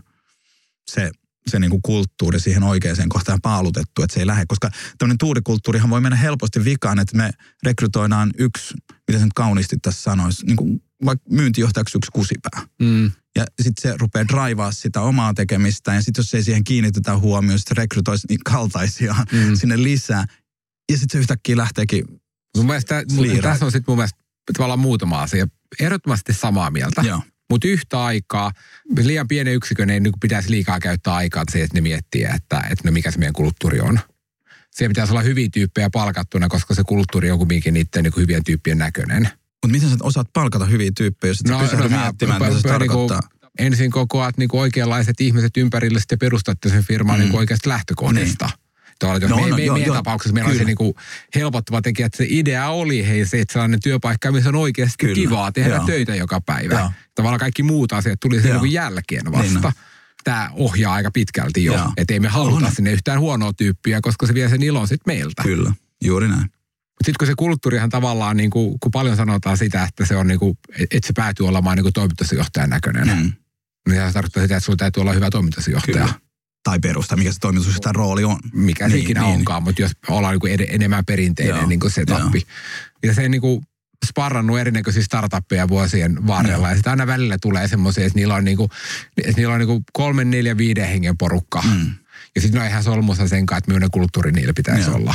se 0.90 1.10
se 1.48 1.58
niin 1.58 1.70
kuin 1.70 1.82
kulttuuri 1.82 2.40
siihen 2.40 2.62
oikeaan 2.62 3.08
kohtaan 3.08 3.38
paalutettu, 3.42 4.02
että 4.02 4.14
se 4.14 4.20
ei 4.20 4.26
lähde. 4.26 4.44
Koska 4.48 4.70
tämmöinen 4.98 5.18
tuurikulttuurihan 5.18 5.90
voi 5.90 6.00
mennä 6.00 6.16
helposti 6.16 6.64
vikaan, 6.64 6.98
että 6.98 7.16
me 7.16 7.30
rekrytoidaan 7.62 8.30
yksi, 8.38 8.74
miten 9.08 9.20
sen 9.20 9.28
kauniisti 9.34 9.76
tässä 9.82 10.02
sanoisi, 10.02 10.46
niin 10.46 10.56
kuin 10.56 10.82
vaikka 11.04 11.24
myyntijohtajaksi 11.30 11.98
yksi 11.98 12.10
kusipää. 12.12 12.62
Mm. 12.82 13.10
Ja 13.36 13.44
sitten 13.62 13.82
se 13.82 13.96
rupeaa 13.98 14.28
draivaa 14.28 14.72
sitä 14.72 15.00
omaa 15.00 15.34
tekemistä. 15.34 15.94
Ja 15.94 16.02
sitten 16.02 16.22
jos 16.22 16.34
ei 16.34 16.42
siihen 16.42 16.64
kiinnitetä 16.64 17.16
huomioon, 17.16 17.58
sitten 17.58 17.76
rekrytoisi 17.76 18.26
niin 18.28 18.40
kaltaisia 18.44 19.16
mm. 19.32 19.54
sinne 19.60 19.82
lisää. 19.82 20.24
Ja 20.92 20.98
sitten 20.98 21.12
se 21.12 21.18
yhtäkkiä 21.18 21.56
lähteekin 21.56 22.04
Mun 22.56 22.66
mielestä, 22.66 23.02
tässä 23.42 23.64
on 23.64 23.72
sitten 23.72 23.92
mun 23.92 23.98
mielestä 23.98 24.18
tavallaan 24.52 24.78
muutama 24.78 25.22
asia. 25.22 25.46
Ehdottomasti 25.80 26.34
samaa 26.34 26.70
mieltä. 26.70 27.02
Joo. 27.02 27.22
Mutta 27.50 27.68
yhtä 27.68 28.04
aikaa, 28.04 28.52
liian 29.02 29.28
pienen 29.28 29.54
yksikön 29.54 29.90
ei 29.90 30.00
niin 30.00 30.12
pitäisi 30.20 30.50
liikaa 30.50 30.80
käyttää 30.80 31.14
aikaa 31.14 31.44
siihen, 31.50 31.64
että 31.64 31.76
ne 31.76 31.80
miettii, 31.80 32.24
että, 32.24 32.60
että 32.60 32.84
no 32.84 32.92
mikä 32.92 33.10
se 33.10 33.18
meidän 33.18 33.32
kulttuuri 33.32 33.80
on. 33.80 34.00
Siellä 34.70 34.90
pitäisi 34.90 35.12
olla 35.12 35.22
hyviä 35.22 35.48
tyyppejä 35.52 35.90
palkattuna, 35.90 36.48
koska 36.48 36.74
se 36.74 36.82
kulttuuri 36.86 37.30
on 37.30 37.38
kuitenkin 37.38 37.74
niiden 37.74 38.02
niin 38.02 38.12
hyvien 38.16 38.44
tyyppien 38.44 38.78
näköinen. 38.78 39.28
Mutta 39.62 39.72
miten 39.72 39.90
sä 39.90 39.96
osaat 40.02 40.32
palkata 40.32 40.64
hyviä 40.64 40.90
tyyppejä, 40.96 41.30
jos 41.30 41.44
no, 41.44 41.58
pysähdy 41.58 41.88
no, 41.88 42.00
miettimään, 42.00 42.42
mitä 42.42 42.56
se 42.56 42.68
tarkoittaa? 42.68 43.20
Niin 43.20 43.38
ensin 43.58 43.90
kokoat 43.90 44.38
niin 44.38 44.48
oikeanlaiset 44.52 45.20
ihmiset 45.20 45.56
ympärille, 45.56 45.98
sitten 46.00 46.18
perustatte 46.18 46.68
sen 46.68 46.84
firman 46.84 47.16
mm. 47.16 47.24
niin 47.24 47.36
oikeasta 47.36 47.68
lähtökohdista. 47.68 48.46
Niin. 48.46 48.68
Tuolla, 49.00 49.18
no, 49.18 49.36
me, 49.36 49.48
no, 49.48 49.56
me, 49.56 49.64
jo, 49.64 49.72
meidän 49.72 49.88
jo, 49.88 49.94
tapauksessa 49.94 50.34
meillä 50.34 50.50
kyllä. 50.50 50.62
on 50.62 50.66
se 50.68 50.74
niin 50.82 50.94
helpottava 51.34 51.82
tekijä, 51.82 52.06
että 52.06 52.16
se 52.16 52.26
idea 52.28 52.68
oli 52.68 53.08
hei 53.08 53.26
se, 53.26 53.40
että 53.40 53.52
sellainen 53.52 53.80
työpaikka, 53.80 54.32
missä 54.32 54.48
on 54.48 54.54
oikeasti 54.54 54.94
kyllä. 54.98 55.14
kivaa 55.14 55.52
tehdä 55.52 55.74
Joo. 55.74 55.86
töitä 55.86 56.14
joka 56.14 56.40
päivä. 56.40 56.78
Joo. 56.78 56.90
Tavallaan 57.14 57.40
kaikki 57.40 57.62
muut 57.62 57.92
asiat 57.92 58.20
tuli 58.20 58.42
sen 58.42 58.60
niin 58.62 58.72
jälkeen 58.72 59.32
vasta. 59.32 59.52
Niin 59.52 59.62
no. 59.62 59.72
Tämä 60.24 60.50
ohjaa 60.52 60.94
aika 60.94 61.10
pitkälti 61.10 61.64
jo, 61.64 61.92
että 61.96 62.14
ei 62.14 62.20
me 62.20 62.28
haluta 62.28 62.66
on. 62.66 62.72
sinne 62.72 62.92
yhtään 62.92 63.20
huonoa 63.20 63.52
tyyppiä, 63.52 64.00
koska 64.02 64.26
se 64.26 64.34
vie 64.34 64.48
sen 64.48 64.62
ilon 64.62 64.88
sitten 64.88 65.14
meiltä. 65.14 65.42
Kyllä, 65.42 65.72
juuri 66.04 66.28
näin. 66.28 66.50
Sitten 67.04 67.14
kun 67.18 67.26
se 67.26 67.34
kulttuurihan 67.36 67.90
tavallaan, 67.90 68.36
niin 68.36 68.50
kuin, 68.50 68.80
kun 68.80 68.90
paljon 68.90 69.16
sanotaan 69.16 69.58
sitä, 69.58 69.82
että 69.82 70.06
se 70.06 70.16
on 70.16 70.26
niin 70.26 70.38
kuin, 70.38 70.58
että 70.78 71.06
se 71.06 71.12
päätyy 71.12 71.48
olemaan 71.48 71.76
niin 71.76 71.84
kuin 71.84 71.92
toimitusjohtajan 71.92 72.70
näköinen. 72.70 73.08
Mm. 73.08 73.32
Niin 73.88 74.06
se 74.06 74.12
tarkoittaa 74.12 74.42
sitä, 74.42 74.56
että 74.56 74.64
sulla 74.64 74.76
täytyy 74.76 75.00
olla 75.00 75.12
hyvä 75.12 75.30
toimitusjohtaja. 75.30 76.04
Kyllä 76.04 76.14
tai 76.64 76.78
perusta, 76.78 77.16
mikä 77.16 77.32
se 77.32 77.38
toimitusjohtajan 77.40 77.94
rooli 77.94 78.24
on. 78.24 78.38
Mikä 78.52 78.88
niin, 78.88 78.92
se 78.92 78.98
ikinä 78.98 79.20
niin. 79.20 79.34
onkaan, 79.34 79.62
mutta 79.62 79.82
jos 79.82 79.92
ollaan 80.08 80.32
niin 80.32 80.40
kuin 80.40 80.66
enemmän 80.68 81.04
perinteinen 81.04 81.56
Joo, 81.56 81.66
niin 81.66 81.80
kuin 81.80 81.90
se 81.90 82.04
tappi. 82.04 82.46
Ja 83.02 83.14
se 83.14 83.28
niin 83.28 83.40
kuin, 83.40 83.62
sparrannut 84.06 84.58
erinäköisiä 84.58 85.02
startuppeja 85.02 85.68
vuosien 85.68 86.26
varrella. 86.26 86.66
No. 86.66 86.68
Ja 86.68 86.74
sitten 86.74 86.90
aina 86.90 87.06
välillä 87.06 87.36
tulee 87.42 87.68
semmoisia, 87.68 88.06
että 88.06 88.18
niillä 88.18 88.34
on, 88.34 88.44
niinku, 88.44 88.70
että 89.24 89.32
niillä 89.36 89.54
on 89.54 89.60
niinku 89.60 89.82
kolmen, 89.92 90.30
neljä, 90.30 90.56
viiden 90.56 90.88
hengen 90.88 91.18
porukka. 91.18 91.62
Mm. 91.62 91.94
Ja 92.34 92.40
sitten 92.40 92.58
ne 92.58 92.64
on 92.64 92.70
ihan 92.70 92.82
solmussa 92.82 93.28
sen 93.28 93.46
kanssa, 93.46 93.58
että 93.58 93.68
millainen 93.68 93.90
kulttuuri 93.90 94.32
niillä 94.32 94.52
pitäisi 94.56 94.90
no. 94.90 94.96
olla. 94.96 95.14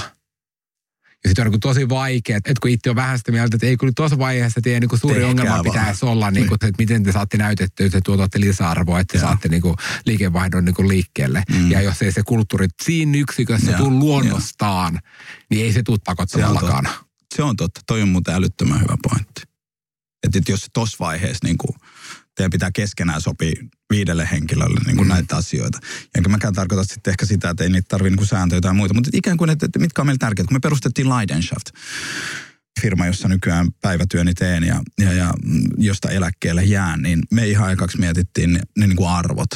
Ja 1.24 1.30
sitten 1.30 1.46
on 1.46 1.52
niin 1.52 1.60
tosi 1.60 1.90
vaikea, 1.90 2.38
että 2.38 2.54
kun 2.62 2.72
itse 2.72 2.90
on 2.90 2.96
vähän 2.96 3.18
sitä 3.18 3.32
mieltä, 3.32 3.56
että 3.56 3.68
ei 3.68 3.78
kyllä 3.78 3.94
tuossa 3.96 4.18
vaiheessa 4.18 4.62
teidän 4.62 4.82
niin 4.82 5.00
suuri 5.00 5.16
Tehkää 5.16 5.30
ongelma 5.30 5.52
vaan. 5.52 5.64
pitäisi 5.64 6.06
olla, 6.06 6.32
niin 6.32 6.48
kuin, 6.48 6.56
että 6.56 6.72
miten 6.78 7.04
te 7.04 7.12
saatte 7.12 7.38
näytettyä, 7.38 7.86
että 7.86 8.02
tuotatte 8.06 8.40
lisäarvoa, 8.40 9.00
että 9.00 9.14
te 9.14 9.20
saatte 9.20 9.50
niin 9.50 9.62
kuin, 9.62 9.76
liikevaihdon 10.06 10.66
niin 10.66 10.76
kuin 10.76 10.88
liikkeelle. 10.88 11.44
Mm. 11.50 11.72
Ja 11.72 11.82
jos 11.82 12.02
ei 12.02 12.12
se 12.12 12.24
kulttuuri 12.24 12.68
siinä 12.84 13.18
yksikössä 13.18 13.74
tule 13.74 13.90
luonnostaan, 13.90 14.94
ja. 14.94 15.00
niin 15.50 15.66
ei 15.66 15.74
se 15.74 15.84
tule 15.84 15.98
pakottamallakaan. 16.06 16.90
Se 17.36 17.44
on 17.44 17.56
totta. 17.56 17.82
Toi 17.88 18.02
on 18.02 18.10
muuten 18.10 18.36
älyttömän 18.36 18.82
hyvä 18.82 18.98
pointti. 19.10 19.42
Että 20.24 20.52
jos 20.52 20.62
se 20.62 20.68
tuossa 20.74 20.98
vaiheessa 21.00 21.40
niin 21.44 21.58
kuin, 21.58 21.76
teidän 22.36 22.52
pitää 22.52 22.72
keskenään 22.72 23.22
sopia 23.22 23.64
viidelle 23.96 24.28
henkilölle 24.32 24.80
niin 24.86 24.98
kuin 24.98 25.08
mm. 25.08 25.14
näitä 25.14 25.36
asioita. 25.36 25.80
Ja 25.84 26.10
enkä 26.18 26.30
mäkään 26.30 26.54
tarkoita 26.54 26.84
sitten 26.84 27.12
ehkä 27.12 27.26
sitä, 27.26 27.50
että 27.50 27.64
ei 27.64 27.70
niitä 27.70 27.88
tarvitse 27.90 28.16
niin 28.16 28.28
sääntöjä 28.28 28.62
tai 28.62 28.74
muita, 28.74 28.94
mutta 28.94 29.10
ikään 29.14 29.38
kuin, 29.38 29.50
että, 29.50 29.66
että 29.66 29.80
mitkä 29.80 30.02
on 30.02 30.06
meille 30.06 30.18
tärkeitä. 30.18 30.48
Kun 30.48 30.56
me 30.56 30.60
perustettiin 30.60 31.10
Leidenschaft, 31.10 31.70
firma, 32.82 33.06
jossa 33.06 33.28
nykyään 33.28 33.68
päivätyöni 33.82 34.34
teen 34.34 34.64
ja, 34.64 34.82
ja, 35.00 35.14
ja 35.14 35.34
josta 35.78 36.10
eläkkeelle 36.10 36.64
jään, 36.64 37.02
niin 37.02 37.20
me 37.32 37.48
ihan 37.48 37.68
aikaksi 37.68 38.00
mietittiin 38.00 38.54
ne, 38.54 38.60
ne 38.78 38.88
niin 38.88 38.98
kuin 38.98 39.10
arvot 39.10 39.50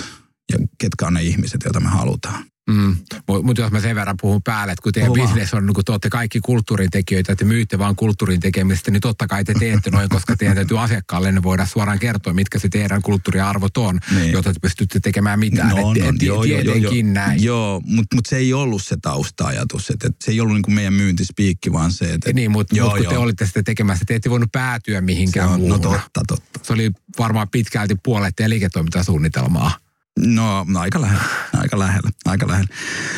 ja 0.51 0.57
ketkä 0.77 1.07
on 1.07 1.13
ne 1.13 1.23
ihmiset, 1.23 1.61
joita 1.63 1.79
me 1.79 1.89
halutaan. 1.89 2.45
Mm. 2.67 2.97
Mutta 3.43 3.61
jos 3.61 3.71
mä 3.71 3.79
sen 3.79 3.95
verran 3.95 4.15
puhun 4.21 4.43
päälle, 4.43 4.71
että 4.73 4.83
kun 4.83 4.93
teidän 4.93 5.13
business 5.13 5.53
on, 5.53 5.65
niin 5.65 5.73
kun 5.73 5.85
te 5.85 5.91
olette 5.91 6.09
kaikki 6.09 6.39
kulttuurin 6.39 6.89
tekijöitä, 6.91 7.31
että 7.31 7.45
myytte 7.45 7.79
vaan 7.79 7.95
kulttuurin 7.95 8.39
tekemistä, 8.39 8.91
niin 8.91 9.01
totta 9.01 9.27
kai 9.27 9.43
te 9.43 9.53
teette 9.53 9.89
noin, 9.89 10.09
koska 10.09 10.35
teidän 10.35 10.55
täytyy 10.55 10.79
asiakkaalle 10.79 11.31
ne 11.31 11.43
voida 11.43 11.65
suoraan 11.65 11.99
kertoa, 11.99 12.33
mitkä 12.33 12.59
se 12.59 12.69
teidän 12.69 13.01
kulttuuriarvot 13.01 13.77
on, 13.77 13.99
niin. 14.15 14.31
jotta 14.31 14.53
te 14.53 14.59
pystytte 14.59 14.99
tekemään 14.99 15.39
mitään. 15.39 15.69
No, 15.69 15.77
et, 15.77 15.83
no, 16.03 16.09
et, 16.09 16.21
joo, 16.21 16.43
tietenkin 16.43 16.83
joo, 16.83 16.93
joo, 16.93 17.13
näin. 17.13 17.43
Joo, 17.43 17.81
mutta 17.85 18.15
mut 18.15 18.25
se 18.25 18.37
ei 18.37 18.53
ollut 18.53 18.83
se 18.83 18.97
tausta-ajatus, 19.01 19.89
että 19.89 20.07
et 20.07 20.15
se 20.23 20.31
ei 20.31 20.41
ollut 20.41 20.55
niin 20.55 20.63
kuin 20.63 20.75
meidän 20.75 20.93
myyntispiikki, 20.93 21.71
vaan 21.73 21.91
se, 21.91 22.13
että... 22.13 22.33
Niin, 22.33 22.51
mutta 22.51 22.75
mut, 22.81 22.91
kun 22.91 23.03
joo. 23.03 23.11
te 23.11 23.17
olitte 23.17 23.45
sitä 23.45 23.63
tekemässä, 23.63 24.05
te 24.07 24.15
ette 24.15 24.29
voinut 24.29 24.51
päätyä 24.51 25.01
mihinkään 25.01 25.47
on, 25.47 25.53
no 25.53 25.57
muuhun. 25.57 25.81
No 25.81 25.89
totta, 25.91 26.21
totta. 26.27 26.59
Se 26.63 26.73
oli 26.73 26.91
varmaan 27.19 27.49
pitkälti 27.49 27.95
puolet 28.03 28.35
teidän 28.35 28.49
liiketoimintasuunnitelmaa. 28.49 29.86
No, 30.17 30.65
no 30.67 30.79
aika 30.79 31.01
lähellä, 31.01 31.23
aika 31.53 31.79
lähellä, 31.79 32.09
aika 32.25 32.47
lähellä. 32.47 32.69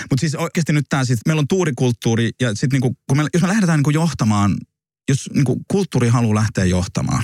Mutta 0.10 0.22
siis 0.22 0.36
oikeasti 0.36 0.74
nyt 0.74 0.86
tämä 0.90 1.06
siis, 1.06 1.20
meillä 1.26 1.40
on 1.40 1.48
tuurikulttuuri 1.48 2.32
ja 2.42 2.50
sitten 2.50 2.70
niinku, 2.70 2.98
kun 3.08 3.18
me, 3.18 3.26
jos 3.34 3.42
me 3.42 3.48
lähdetään 3.48 3.78
niinku 3.78 3.90
johtamaan, 3.90 4.58
jos 5.10 5.30
niinku 5.34 5.62
kulttuuri 5.68 6.08
haluaa 6.08 6.36
lähteä 6.36 6.66
johtamaan, 6.66 7.24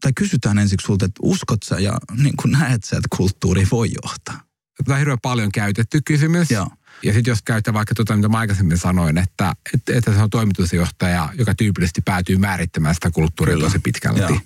tai 0.00 0.12
kysytään 0.16 0.58
ensiksi 0.58 0.86
sulta, 0.86 1.04
että 1.04 1.20
uskot 1.22 1.62
sä 1.64 1.80
ja 1.80 1.98
niin 2.16 2.36
kuin 2.36 2.52
näet 2.52 2.84
sä, 2.84 2.96
että 2.96 3.16
kulttuuri 3.16 3.66
voi 3.70 3.90
johtaa? 4.02 4.40
Tämä 4.84 4.94
on 4.94 4.98
hirveän 4.98 5.18
paljon 5.22 5.52
käytetty 5.52 6.00
kysymys. 6.04 6.50
Joo. 6.50 6.70
Ja 7.02 7.12
sitten 7.12 7.32
jos 7.32 7.42
käyttää 7.42 7.74
vaikka 7.74 7.94
tuota, 7.94 8.16
mitä 8.16 8.28
mä 8.28 8.38
aikaisemmin 8.38 8.78
sanoin, 8.78 9.18
että, 9.18 9.54
että, 9.74 9.96
että 9.96 10.14
se 10.14 10.22
on 10.22 10.30
toimitusjohtaja, 10.30 11.28
joka 11.38 11.54
tyypillisesti 11.54 12.00
päätyy 12.00 12.36
määrittämään 12.36 12.94
sitä 12.94 13.10
kulttuuria 13.10 13.58
tosi 13.58 13.78
pitkälti. 13.78 14.20
Joo 14.20 14.40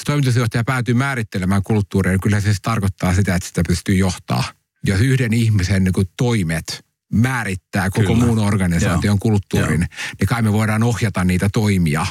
jos 0.00 0.04
toimitusjohtaja 0.04 0.64
päätyy 0.64 0.94
määrittelemään 0.94 1.62
kulttuuria, 1.62 2.12
niin 2.12 2.20
kyllä 2.20 2.40
se 2.40 2.44
siis 2.44 2.60
tarkoittaa 2.62 3.14
sitä, 3.14 3.34
että 3.34 3.48
sitä 3.48 3.62
pystyy 3.68 3.94
johtaa. 3.94 4.44
Jos 4.86 5.00
yhden 5.00 5.32
ihmisen 5.32 5.84
niin 5.84 5.92
kuin 5.92 6.08
toimet 6.16 6.84
määrittää 7.12 7.90
koko 7.90 8.06
kyllä. 8.06 8.24
muun 8.24 8.38
organisaation 8.38 9.04
Joo. 9.04 9.16
kulttuurin, 9.20 9.80
Joo. 9.80 10.14
niin 10.20 10.26
kai 10.28 10.42
me 10.42 10.52
voidaan 10.52 10.82
ohjata 10.82 11.24
niitä 11.24 11.48
toimia 11.52 12.06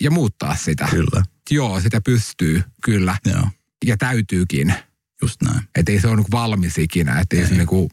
ja 0.00 0.10
muuttaa 0.10 0.56
sitä. 0.56 0.88
Kyllä. 0.90 1.22
Joo, 1.50 1.80
sitä 1.80 2.00
pystyy, 2.00 2.62
kyllä. 2.84 3.16
Joo. 3.26 3.48
Ja 3.84 3.96
täytyykin. 3.96 4.74
Just 5.22 5.42
näin. 5.42 5.60
Että 5.74 5.92
ei 5.92 6.00
se 6.00 6.08
ole 6.08 6.16
niin 6.16 6.26
valmis 6.30 6.78
ikinä. 6.78 7.20
Että 7.20 7.36
ei. 7.36 7.46
se 7.46 7.54
niin 7.54 7.66
kuin, 7.66 7.90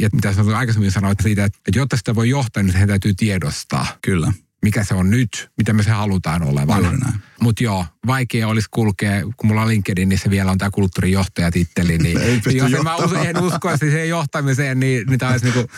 ja 0.00 0.08
mitä 0.12 0.32
sanoin 0.32 0.56
aikaisemmin 0.56 0.92
sanoit 0.92 1.18
siitä, 1.22 1.44
että 1.44 1.60
jotta 1.74 1.96
sitä 1.96 2.14
voi 2.14 2.28
johtaa, 2.28 2.62
niin 2.62 2.72
se 2.72 2.86
täytyy 2.86 3.14
tiedostaa. 3.14 3.86
Kyllä 4.02 4.32
mikä 4.64 4.84
se 4.84 4.94
on 4.94 5.10
nyt, 5.10 5.50
mitä 5.58 5.72
me 5.72 5.82
se 5.82 5.90
halutaan 5.90 6.42
olevan. 6.42 6.98
Mutta 7.40 7.64
joo, 7.64 7.86
vaikea 8.06 8.48
olisi 8.48 8.68
kulkea, 8.70 9.22
kun 9.36 9.46
mulla 9.46 9.62
on 9.62 9.68
LinkedIn, 9.68 10.08
niin 10.08 10.18
se 10.18 10.30
vielä 10.30 10.50
on 10.50 10.58
tämä 10.58 10.70
kulttuurijohtajatitteli, 10.70 11.98
niin 11.98 12.18
ei 12.26 12.40
jos 12.52 12.72
en 12.72 12.84
mä 12.84 12.96
usko, 12.96 13.18
en 13.18 13.42
uskoisi 13.42 13.86
siihen 13.86 14.08
johtamiseen, 14.08 14.80
niin, 14.80 15.06
niin 15.06 15.18
tämä 15.18 15.32
olisi 15.32 15.44
niinku 15.44 15.70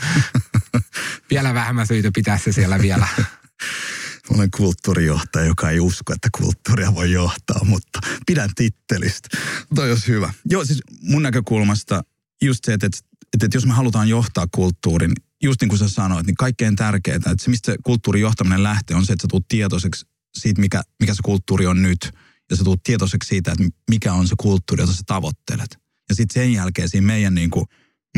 vielä 1.31 1.55
vähemmän 1.55 1.87
syytä 1.87 2.11
pitää 2.15 2.39
se 2.39 2.53
siellä 2.53 2.79
vielä. 2.79 3.09
Olen 4.35 4.51
kulttuurijohtaja, 4.51 5.47
joka 5.47 5.71
ei 5.71 5.81
usko, 5.81 6.13
että 6.13 6.29
kulttuuria 6.39 6.95
voi 6.95 7.13
johtaa, 7.13 7.65
mutta 7.65 7.99
pidän 8.27 8.51
tittelistä. 8.55 9.29
Toi 9.75 9.91
olisi 9.91 10.09
hyvä. 10.09 10.33
Joo, 10.45 10.65
siis 10.65 10.83
mun 11.03 11.23
näkökulmasta 11.23 12.03
just 12.43 12.65
se, 12.65 12.73
että, 12.73 12.87
että, 12.87 12.99
että 13.45 13.57
jos 13.57 13.67
me 13.67 13.73
halutaan 13.73 14.09
johtaa 14.09 14.47
kulttuurin, 14.53 15.13
just 15.43 15.61
niin 15.61 15.69
kuin 15.69 15.79
sä 15.79 15.89
sanoit, 15.89 16.27
niin 16.27 16.35
kaikkein 16.35 16.77
tärkeintä, 16.77 17.31
että 17.31 17.45
se 17.45 17.51
mistä 17.51 17.73
se 17.73 17.79
kulttuurin 17.85 18.21
johtaminen 18.21 18.63
lähtee 18.63 18.97
on 18.97 19.07
se, 19.07 19.13
että 19.13 19.23
sä 19.23 19.29
tulet 19.31 19.49
tietoiseksi 19.49 20.07
siitä, 20.39 20.61
mikä, 20.61 20.83
mikä 21.01 21.15
se 21.15 21.23
kulttuuri 21.25 21.67
on 21.67 21.83
nyt. 21.83 22.13
Ja 22.51 22.57
sä 22.57 22.65
tulet 22.65 22.83
tietoiseksi 22.83 23.29
siitä, 23.29 23.53
että 23.53 23.65
mikä 23.91 24.13
on 24.13 24.29
se 24.29 24.35
kulttuuri, 24.41 24.83
jota 24.83 24.93
sä 24.93 25.03
tavoittelet. 25.07 25.79
Ja 26.09 26.15
sitten 26.15 26.43
sen 26.43 26.53
jälkeen 26.53 26.89
siinä 26.89 27.07
meidän 27.07 27.35
niin 27.35 27.51
kuin 27.51 27.67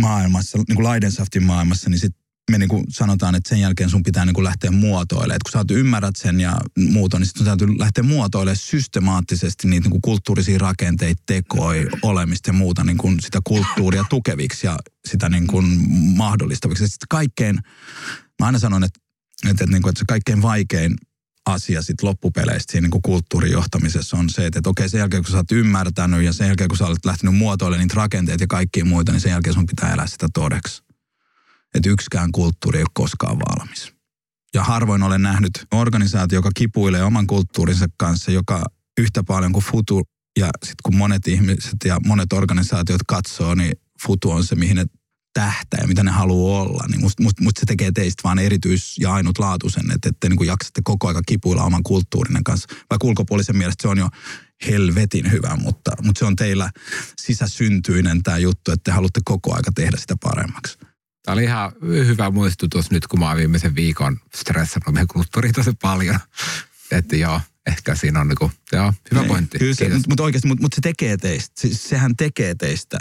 maailmassa, 0.00 0.58
niin 0.58 0.76
kuin 0.76 0.88
Leidensaftin 0.88 1.42
maailmassa, 1.42 1.90
niin 1.90 2.00
sitten 2.00 2.17
me 2.48 2.58
niin 2.58 2.68
kuin 2.68 2.84
sanotaan, 2.88 3.34
että 3.34 3.48
sen 3.48 3.60
jälkeen 3.60 3.90
sun 3.90 4.02
pitää 4.02 4.24
niin 4.24 4.34
kuin 4.34 4.44
lähteä 4.44 4.70
muotoilemaan. 4.70 5.36
Et 5.36 5.42
kun 5.42 5.52
sä 5.52 5.74
ymmärrät 5.74 6.16
sen 6.16 6.40
ja 6.40 6.56
muuta, 6.78 7.18
niin 7.18 7.26
sitten 7.26 7.44
täytyy 7.44 7.78
lähteä 7.78 8.04
muotoilemaan 8.04 8.56
systemaattisesti 8.56 9.68
niitä 9.68 9.84
niin 9.84 9.90
kuin 9.90 10.02
kulttuurisia 10.02 10.58
rakenteita, 10.58 11.22
tekoja, 11.26 11.86
olemista 12.02 12.48
ja 12.48 12.52
muuta 12.52 12.84
niin 12.84 12.98
kuin 12.98 13.20
sitä 13.20 13.40
kulttuuria 13.44 14.04
tukeviksi 14.10 14.66
ja 14.66 14.78
sitä 15.08 15.28
niin 15.28 15.46
kuin 15.46 15.66
mahdollistaviksi. 16.16 16.88
Sitten 16.88 17.06
kaikkein, 17.10 17.58
mä 18.40 18.46
aina 18.46 18.58
sanon, 18.58 18.84
että, 18.84 19.00
että, 19.44 19.64
että, 19.64 19.72
niin 19.72 19.82
kuin, 19.82 19.90
että 19.90 19.98
se 19.98 20.04
kaikkein 20.08 20.42
vaikein 20.42 20.96
asia 21.46 21.82
sitten 21.82 22.08
loppupeleistä 22.08 22.72
siinä 22.72 22.88
niin 22.88 23.02
kulttuurijohtamisessa 23.02 24.16
on 24.16 24.30
se, 24.30 24.46
että, 24.46 24.58
että 24.58 24.70
okei, 24.70 24.88
sen 24.88 24.98
jälkeen 24.98 25.22
kun 25.22 25.32
sä 25.32 25.36
oot 25.36 25.52
ymmärtänyt 25.52 26.22
ja 26.22 26.32
sen 26.32 26.46
jälkeen 26.46 26.68
kun 26.68 26.78
sä 26.78 26.86
olet 26.86 27.04
lähtenyt 27.04 27.36
muotoilemaan 27.36 27.84
niitä 27.84 27.94
rakenteita 27.94 28.44
ja 28.44 28.48
kaikkia 28.48 28.84
muita, 28.84 29.12
niin 29.12 29.20
sen 29.20 29.30
jälkeen 29.30 29.54
sun 29.54 29.66
pitää 29.66 29.92
elää 29.92 30.06
sitä 30.06 30.28
todeksi 30.34 30.87
että 31.74 31.90
yksikään 31.90 32.32
kulttuuri 32.32 32.78
ei 32.78 32.82
ole 32.82 32.90
koskaan 32.94 33.38
valmis. 33.38 33.92
Ja 34.54 34.64
harvoin 34.64 35.02
olen 35.02 35.22
nähnyt 35.22 35.66
organisaatio, 35.74 36.38
joka 36.38 36.50
kipuilee 36.56 37.02
oman 37.02 37.26
kulttuurinsa 37.26 37.86
kanssa, 37.96 38.30
joka 38.30 38.64
yhtä 39.00 39.22
paljon 39.24 39.52
kuin 39.52 39.64
Futu 39.64 40.02
ja 40.38 40.46
sitten 40.46 40.82
kun 40.84 40.96
monet 40.96 41.28
ihmiset 41.28 41.76
ja 41.84 41.98
monet 42.06 42.32
organisaatiot 42.32 43.00
katsoo, 43.06 43.54
niin 43.54 43.72
Futu 44.06 44.30
on 44.30 44.44
se, 44.44 44.54
mihin 44.54 44.76
ne 44.76 44.84
tähtää 45.32 45.80
ja 45.80 45.88
mitä 45.88 46.02
ne 46.02 46.10
haluaa 46.10 46.62
olla. 46.62 46.84
Niin 46.88 47.00
musta 47.00 47.22
must, 47.22 47.40
must 47.40 47.56
se 47.56 47.66
tekee 47.66 47.92
teistä 47.92 48.22
vaan 48.24 48.38
erityis- 48.38 48.98
ja 48.98 49.12
ainutlaatuisen, 49.12 49.90
että 49.90 50.10
te 50.20 50.28
niin 50.28 50.46
jaksatte 50.46 50.80
koko 50.84 51.08
aika 51.08 51.22
kipuilla 51.26 51.64
oman 51.64 51.82
kulttuurinen 51.82 52.44
kanssa. 52.44 52.68
Vaikka 52.90 53.06
ulkopuolisen 53.06 53.56
mielestä 53.56 53.82
se 53.82 53.88
on 53.88 53.98
jo 53.98 54.08
helvetin 54.66 55.30
hyvä, 55.30 55.56
mutta, 55.56 55.90
mutta 56.02 56.18
se 56.18 56.24
on 56.24 56.36
teillä 56.36 56.70
sisäsyntyinen 57.20 58.22
tämä 58.22 58.38
juttu, 58.38 58.72
että 58.72 58.84
te 58.84 58.90
haluatte 58.90 59.20
koko 59.24 59.54
aika 59.54 59.70
tehdä 59.74 59.96
sitä 59.96 60.14
paremmaksi. 60.22 60.78
Tämä 61.28 61.34
oli 61.34 61.44
ihan 61.44 61.72
hyvä 61.82 62.30
muistutus 62.30 62.90
nyt, 62.90 63.06
kun 63.06 63.18
mä 63.18 63.28
oon 63.28 63.36
viimeisen 63.36 63.74
viikon 63.74 64.20
stressannut 64.34 64.94
meidän 64.94 65.06
kulttuuriin 65.06 65.54
tosi 65.54 65.72
paljon. 65.82 66.18
Että 66.90 67.16
joo, 67.16 67.40
ehkä 67.66 67.94
siinä 67.94 68.20
on 68.20 68.28
niinku, 68.28 68.50
joo, 68.72 68.92
hyvä 69.10 69.22
Ei, 69.22 69.28
pointti. 69.28 69.58
Kyllä 69.58 69.74
se, 69.74 69.88
mutta 70.08 70.22
oikeasti, 70.22 70.48
mutta, 70.48 70.62
mutta 70.62 70.74
se 70.74 70.80
tekee 70.80 71.16
teistä, 71.16 71.60
siis 71.60 71.88
sehän 71.88 72.16
tekee 72.16 72.54
teistä 72.54 72.98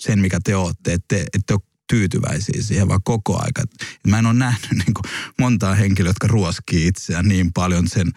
sen, 0.00 0.18
mikä 0.18 0.38
te 0.44 0.56
olette, 0.56 0.92
että 0.92 1.16
te 1.16 1.26
ette 1.34 1.54
ole 1.54 1.60
tyytyväisiä 1.88 2.62
siihen 2.62 2.88
vaan 2.88 3.02
koko 3.04 3.42
aika. 3.42 3.62
Mä 4.06 4.18
en 4.18 4.26
ole 4.26 4.34
nähnyt 4.34 4.70
niin 4.86 4.94
kuin 4.94 5.12
montaa 5.38 5.74
henkilöä, 5.74 6.10
jotka 6.10 6.26
ruoskii 6.26 6.86
itseään 6.86 7.28
niin 7.28 7.52
paljon 7.52 7.88
sen 7.88 8.10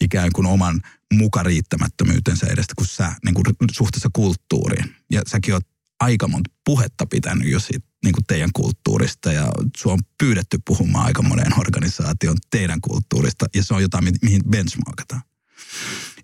ikään 0.00 0.30
kuin 0.34 0.46
oman 0.46 0.80
mukariittämättömyytensä 1.12 2.46
edestä 2.46 2.74
kuin 2.76 2.88
sä 2.88 3.12
niin 3.24 3.34
kuin 3.34 3.44
suhteessa 3.72 4.08
kulttuuriin. 4.12 4.96
Ja 5.12 5.22
säkin 5.26 5.54
oot 5.54 5.66
aika 6.00 6.28
monta 6.28 6.50
puhetta 6.64 7.06
pitänyt 7.06 7.48
jo 7.48 7.60
siitä 7.60 7.91
niin 8.04 8.12
kuin 8.12 8.24
teidän 8.26 8.50
kulttuurista 8.52 9.32
ja 9.32 9.52
sua 9.76 9.92
on 9.92 9.98
pyydetty 10.18 10.58
puhumaan 10.66 11.06
aika 11.06 11.22
moneen 11.22 11.60
organisaation 11.60 12.36
teidän 12.50 12.80
kulttuurista 12.80 13.46
ja 13.54 13.64
se 13.64 13.74
on 13.74 13.82
jotain, 13.82 14.04
mihin 14.22 14.42
benchmarkataan. 14.50 15.22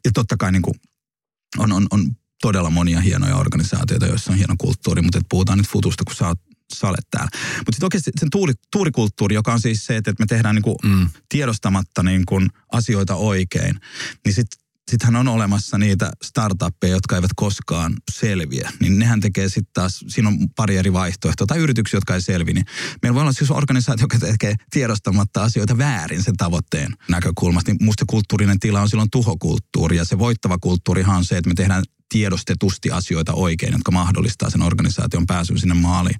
Ja 0.04 0.10
totta 0.14 0.36
kai 0.36 0.52
niin 0.52 0.62
kuin 0.62 0.74
on, 1.58 1.72
on, 1.72 1.86
on 1.90 2.16
todella 2.42 2.70
monia 2.70 3.00
hienoja 3.00 3.36
organisaatioita, 3.36 4.06
joissa 4.06 4.32
on 4.32 4.38
hieno 4.38 4.54
kulttuuri, 4.58 5.02
mutta 5.02 5.18
et 5.18 5.26
puhutaan 5.28 5.58
nyt 5.58 5.68
futusta, 5.68 6.04
kun 6.04 6.16
sä 6.16 6.28
oot, 6.28 6.40
sä 6.74 6.88
olet 6.88 7.06
täällä. 7.10 7.30
Mutta 7.58 7.72
sitten 7.72 7.86
oikeasti 7.86 8.10
sen 8.20 8.30
tuuri, 8.30 8.52
tuurikulttuuri, 8.72 9.34
joka 9.34 9.52
on 9.52 9.60
siis 9.60 9.86
se, 9.86 9.96
että 9.96 10.14
me 10.18 10.26
tehdään 10.26 10.54
niin 10.54 10.62
kuin 10.62 10.76
mm. 10.84 11.08
tiedostamatta 11.28 12.02
niin 12.02 12.26
kuin 12.26 12.48
asioita 12.72 13.14
oikein, 13.14 13.80
niin 14.24 14.34
sitten 14.34 14.67
sittenhän 14.88 15.16
on 15.16 15.28
olemassa 15.28 15.78
niitä 15.78 16.10
startuppeja, 16.24 16.92
jotka 16.92 17.16
eivät 17.16 17.30
koskaan 17.36 17.94
selviä. 18.12 18.70
Niin 18.80 18.98
nehän 18.98 19.20
tekee 19.20 19.48
sitten 19.48 19.72
taas, 19.74 20.04
siinä 20.08 20.28
on 20.28 20.38
pari 20.56 20.76
eri 20.76 20.92
vaihtoehtoa. 20.92 21.46
Tai 21.46 21.58
yrityksiä, 21.58 21.96
jotka 21.96 22.14
ei 22.14 22.22
selvi. 22.22 22.52
Niin 22.52 22.66
meillä 23.02 23.14
voi 23.14 23.22
olla 23.22 23.32
siis 23.32 23.50
organisaatio, 23.50 24.04
joka 24.04 24.18
tekee 24.18 24.54
tiedostamatta 24.70 25.42
asioita 25.42 25.78
väärin 25.78 26.22
sen 26.22 26.36
tavoitteen 26.36 26.92
näkökulmasta. 27.08 27.70
Niin 27.70 27.84
musta 27.84 28.04
kulttuurinen 28.06 28.60
tila 28.60 28.80
on 28.80 28.88
silloin 28.88 29.10
tuhokulttuuri. 29.12 29.96
Ja 29.96 30.04
se 30.04 30.18
voittava 30.18 30.58
kulttuurihan 30.58 31.16
on 31.16 31.24
se, 31.24 31.36
että 31.36 31.50
me 31.50 31.54
tehdään 31.54 31.82
tiedostetusti 32.08 32.90
asioita 32.90 33.32
oikein, 33.32 33.72
jotka 33.72 33.90
mahdollistaa 33.90 34.50
sen 34.50 34.62
organisaation 34.62 35.26
pääsyn 35.26 35.58
sinne 35.58 35.74
maaliin. 35.74 36.16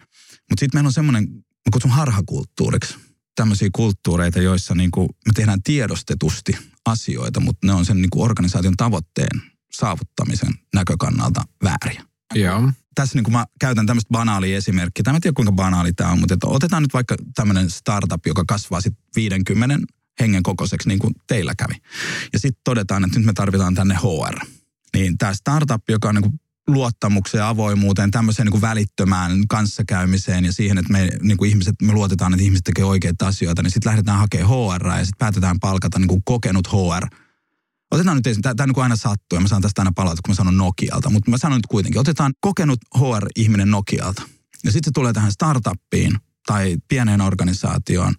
Mutta 0.50 0.60
sitten 0.60 0.70
meillä 0.78 0.88
on 0.88 0.92
semmoinen, 0.92 1.28
mä 1.32 1.70
kutsun 1.72 1.90
harhakulttuuriksi 1.90 2.94
tämmöisiä 3.36 3.68
kulttuureita, 3.72 4.40
joissa 4.40 4.74
niin 4.74 4.90
me 4.98 5.32
tehdään 5.34 5.62
tiedostetusti 5.62 6.58
asioita, 6.88 7.40
mutta 7.40 7.66
ne 7.66 7.72
on 7.72 7.84
sen 7.86 7.96
niin 7.96 8.10
kuin 8.10 8.24
organisaation 8.24 8.76
tavoitteen 8.76 9.42
saavuttamisen 9.72 10.54
näkökannalta 10.74 11.44
vääriä. 11.64 12.04
Joo. 12.34 12.72
Tässä 12.94 13.18
niin 13.18 13.24
kuin 13.24 13.32
mä 13.32 13.46
käytän 13.60 13.86
tämmöistä 13.86 14.12
banaalia 14.12 14.56
esimerkkiä. 14.56 15.02
Tämä 15.02 15.16
en 15.16 15.20
tiedä 15.20 15.34
kuinka 15.34 15.52
banaali 15.52 15.92
tämä 15.92 16.10
on, 16.10 16.20
mutta 16.20 16.34
että 16.34 16.46
otetaan 16.46 16.82
nyt 16.82 16.94
vaikka 16.94 17.16
tämmöinen 17.34 17.70
startup, 17.70 18.26
joka 18.26 18.44
kasvaa 18.48 18.80
sitten 18.80 19.04
50 19.16 19.78
hengen 20.20 20.42
kokoiseksi, 20.42 20.88
niin 20.88 20.98
kuin 20.98 21.14
teillä 21.26 21.54
kävi. 21.58 21.74
Ja 22.32 22.38
sitten 22.38 22.60
todetaan, 22.64 23.04
että 23.04 23.18
nyt 23.18 23.26
me 23.26 23.32
tarvitaan 23.32 23.74
tänne 23.74 23.94
HR. 23.94 24.46
Niin 24.94 25.18
tämä 25.18 25.34
startup, 25.34 25.82
joka 25.88 26.08
on 26.08 26.14
niin 26.14 26.22
kuin 26.22 26.40
luottamukseen, 26.68 27.44
avoimuuteen, 27.44 28.10
tämmöiseen 28.10 28.46
niin 28.46 28.52
kuin 28.52 28.60
välittömään 28.60 29.32
kanssakäymiseen 29.48 30.44
ja 30.44 30.52
siihen, 30.52 30.78
että 30.78 30.92
me 30.92 31.08
niin 31.22 31.36
kuin 31.36 31.50
ihmiset, 31.50 31.74
me 31.82 31.92
luotetaan, 31.92 32.34
että 32.34 32.44
ihmiset 32.44 32.64
tekee 32.64 32.84
oikeita 32.84 33.26
asioita, 33.26 33.62
niin 33.62 33.70
sitten 33.70 33.90
lähdetään 33.90 34.18
hakemaan 34.18 34.50
HR 34.50 34.86
ja 34.86 34.96
sitten 34.96 35.18
päätetään 35.18 35.60
palkata 35.60 35.98
niin 35.98 36.08
kuin 36.08 36.22
kokenut 36.24 36.68
HR. 36.68 37.06
Otetaan 37.90 38.16
nyt, 38.16 38.38
tämä, 38.42 38.54
tämä 38.54 38.66
niin 38.66 38.82
aina 38.82 38.96
sattuu 38.96 39.36
ja 39.36 39.40
mä 39.40 39.48
saan 39.48 39.62
tästä 39.62 39.80
aina 39.80 39.92
palata, 39.94 40.22
kun 40.24 40.30
mä 40.30 40.34
sanon 40.34 40.56
Nokialta, 40.56 41.10
mutta 41.10 41.30
mä 41.30 41.38
sanon 41.38 41.58
nyt 41.58 41.66
kuitenkin, 41.66 42.00
otetaan 42.00 42.32
kokenut 42.40 42.78
HR-ihminen 42.98 43.70
Nokialta. 43.70 44.22
Ja 44.64 44.72
sitten 44.72 44.90
se 44.90 44.90
tulee 44.94 45.12
tähän 45.12 45.32
startuppiin 45.32 46.18
tai 46.46 46.76
pieneen 46.88 47.20
organisaatioon. 47.20 48.14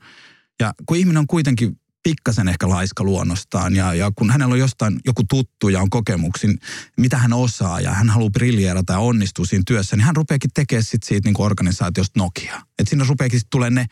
Ja 0.60 0.74
kun 0.86 0.98
ihminen 0.98 1.18
on 1.18 1.28
kuitenkin 1.28 1.80
pikkasen 2.10 2.48
ehkä 2.48 2.70
laiska 2.70 3.04
luonnostaan 3.04 3.76
ja, 3.76 3.94
ja 3.94 4.12
kun 4.16 4.32
hänellä 4.32 4.54
on 4.54 4.60
jostain 4.60 5.00
joku 5.06 5.24
tuttu 5.30 5.70
ja 5.70 5.82
on 5.82 5.90
kokemuksin, 5.90 6.60
mitä 6.98 7.18
hän 7.18 7.34
osaa 7.34 7.80
ja 7.80 7.94
hän 7.94 8.10
haluaa 8.10 8.30
briljeerata 8.30 8.94
ja 8.94 9.00
onnistua 9.00 9.46
siinä 9.46 9.64
työssä, 9.68 9.96
niin 9.96 10.06
hän 10.06 10.16
rupeakin 10.16 10.50
tekemään 10.54 10.84
sit 10.84 11.04
siitä 11.04 11.30
niin 11.30 11.42
organisaatiosta 11.42 12.20
Nokia. 12.20 12.56
Että 12.80 12.90
sinne 12.90 13.06
rupeakin 13.10 13.42
tulee 13.50 13.70
ne 13.70 13.86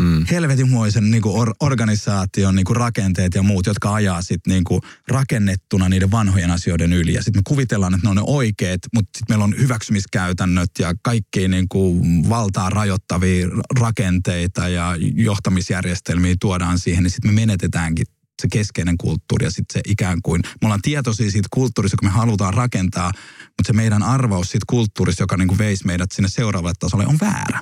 mm. 0.00 0.26
helvetinmoisen 0.30 1.10
niin 1.10 1.22
kuin 1.22 1.36
or, 1.36 1.54
organisaation 1.60 2.54
niin 2.56 2.64
kuin 2.64 2.76
rakenteet 2.76 3.34
ja 3.34 3.42
muut, 3.42 3.66
jotka 3.66 3.94
ajaa 3.94 4.22
sitten 4.22 4.52
niin 4.52 4.64
kuin 4.64 4.80
rakennettuna 5.08 5.88
niiden 5.88 6.10
vanhojen 6.10 6.50
asioiden 6.50 6.92
yli. 6.92 7.14
Ja 7.14 7.22
sitten 7.22 7.38
me 7.38 7.42
kuvitellaan, 7.48 7.94
että 7.94 8.06
ne 8.06 8.10
on 8.10 8.16
ne 8.16 8.22
oikeat, 8.26 8.80
mutta 8.94 9.18
sitten 9.18 9.34
meillä 9.34 9.44
on 9.44 9.58
hyväksymiskäytännöt 9.58 10.70
ja 10.78 10.94
kaikki 11.02 11.48
niin 11.48 11.68
kuin 11.68 12.28
valtaa 12.28 12.70
rajoittavia 12.70 13.46
rakenteita 13.80 14.68
ja 14.68 14.96
johtamisjärjestelmiä 15.14 16.34
tuodaan 16.40 16.78
siihen, 16.78 17.02
niin 17.02 17.10
sitten 17.10 17.30
me 17.30 17.40
menetetäänkin 17.40 18.06
se 18.42 18.48
keskeinen 18.52 18.98
kulttuuri 18.98 19.46
ja 19.46 19.50
sitten 19.50 19.72
se 19.72 19.80
ikään 19.86 20.18
kuin, 20.22 20.42
me 20.44 20.66
ollaan 20.66 20.82
tietoisia 20.82 21.30
siitä 21.30 21.48
kulttuurista, 21.50 21.96
kun 21.96 22.08
me 22.08 22.12
halutaan 22.12 22.54
rakentaa, 22.54 23.12
mutta 23.38 23.66
se 23.66 23.72
meidän 23.72 24.02
arvaus 24.02 24.50
siitä 24.50 24.64
kulttuurista, 24.68 25.22
joka 25.22 25.36
niin 25.36 25.48
kuin 25.48 25.58
veisi 25.58 25.86
meidät 25.86 26.12
sinne 26.12 26.28
seuraavalle 26.28 26.74
tasolle, 26.78 27.06
on 27.06 27.18
väärä. 27.20 27.60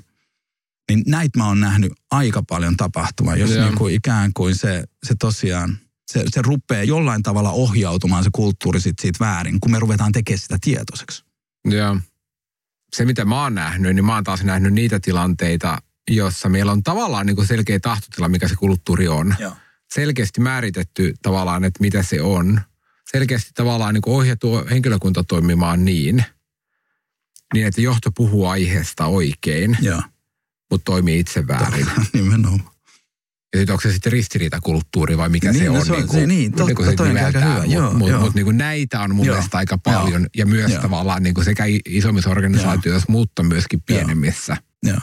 Niin 0.91 1.03
näitä 1.07 1.39
mä 1.39 1.47
oon 1.47 1.61
nähnyt 1.61 1.93
aika 2.11 2.43
paljon 2.49 2.77
tapahtumaan, 2.77 3.41
jos 3.41 3.51
niin 3.51 3.75
kuin 3.75 3.95
ikään 3.95 4.31
kuin 4.35 4.55
se, 4.55 4.85
se 5.07 5.15
tosiaan, 5.19 5.79
se, 6.07 6.25
se 6.29 6.43
rupeaa 6.43 6.85
jollain 6.85 7.23
tavalla 7.23 7.51
ohjautumaan 7.51 8.25
se 8.25 8.31
kulttuuri 8.33 8.81
sit 8.81 8.99
siitä 8.99 9.25
väärin, 9.25 9.61
kun 9.61 9.71
me 9.71 9.79
ruvetaan 9.79 10.13
tekemään 10.13 10.39
sitä 10.39 10.59
tietoiseksi. 10.61 11.25
Joo. 11.65 11.99
Se 12.97 13.05
mitä 13.05 13.25
mä 13.25 13.43
oon 13.43 13.55
nähnyt, 13.55 13.95
niin 13.95 14.05
mä 14.05 14.15
oon 14.15 14.25
taas 14.25 14.45
nähnyt 14.45 14.75
niitä 14.75 15.01
tilanteita, 15.01 15.79
jossa 16.11 16.49
meillä 16.49 16.73
on 16.73 16.83
tavallaan 16.83 17.27
niin 17.27 17.37
kuin 17.37 17.47
selkeä 17.47 17.81
tahtotila, 17.81 18.29
mikä 18.29 18.49
se 18.49 18.55
kulttuuri 18.55 19.09
on. 19.09 19.35
Joo. 19.39 19.53
Selkeästi 19.95 20.41
määritetty 20.41 21.15
tavallaan, 21.23 21.65
että 21.65 21.81
mitä 21.81 22.03
se 22.03 22.23
on. 22.23 22.61
Selkeästi 23.11 23.51
tavallaan 23.55 23.95
niin 23.95 24.03
kuin 24.03 24.17
ohjattu 24.17 24.63
henkilökunta 24.71 25.25
toimimaan 25.25 25.85
niin, 25.85 26.25
niin 27.55 27.67
että 27.67 27.81
johto 27.81 28.11
puhuu 28.13 28.47
aiheesta 28.47 29.07
oikein. 29.07 29.79
Joo 29.81 30.03
mutta 30.71 30.85
toimii 30.85 31.19
itse 31.19 31.47
väärin. 31.47 31.87
Nimenomaan. 32.13 32.77
Ja 33.55 33.61
sitten 33.61 33.73
onko 33.73 33.83
se 33.83 33.93
sitten 33.93 34.13
ristiriitakulttuuri 34.13 35.19
vai 35.19 35.29
mikä 35.29 35.53
niin, 35.53 35.63
se 35.63 35.69
no 35.69 35.75
on? 35.75 35.87
Se 35.87 35.93
on 35.93 35.99
niin 35.99 36.09
kuin, 36.09 36.21
se, 36.21 36.27
niin, 36.27 36.53
totta, 36.53 37.05
niin 37.05 37.19
hyvä. 37.19 37.89
Mutta 37.93 38.19
mut, 38.19 38.21
mut, 38.21 38.35
niin 38.35 38.59
näitä 38.59 39.01
on 39.01 39.15
mun 39.15 39.27
joo, 39.27 39.35
mielestä 39.35 39.59
aika 39.59 39.79
paljon. 39.79 40.23
Joo, 40.23 40.31
ja 40.37 40.47
myös 40.47 40.73
joo. 40.73 40.83
tavallaan 40.83 41.23
niin 41.23 41.35
kuin 41.35 41.45
sekä 41.45 41.65
isommissa 41.89 42.31
organisaatioissa, 42.31 43.07
joo. 43.09 43.19
mutta 43.19 43.43
myöskin 43.43 43.83
pienemmissä. 43.87 44.57
Joo. 44.83 44.99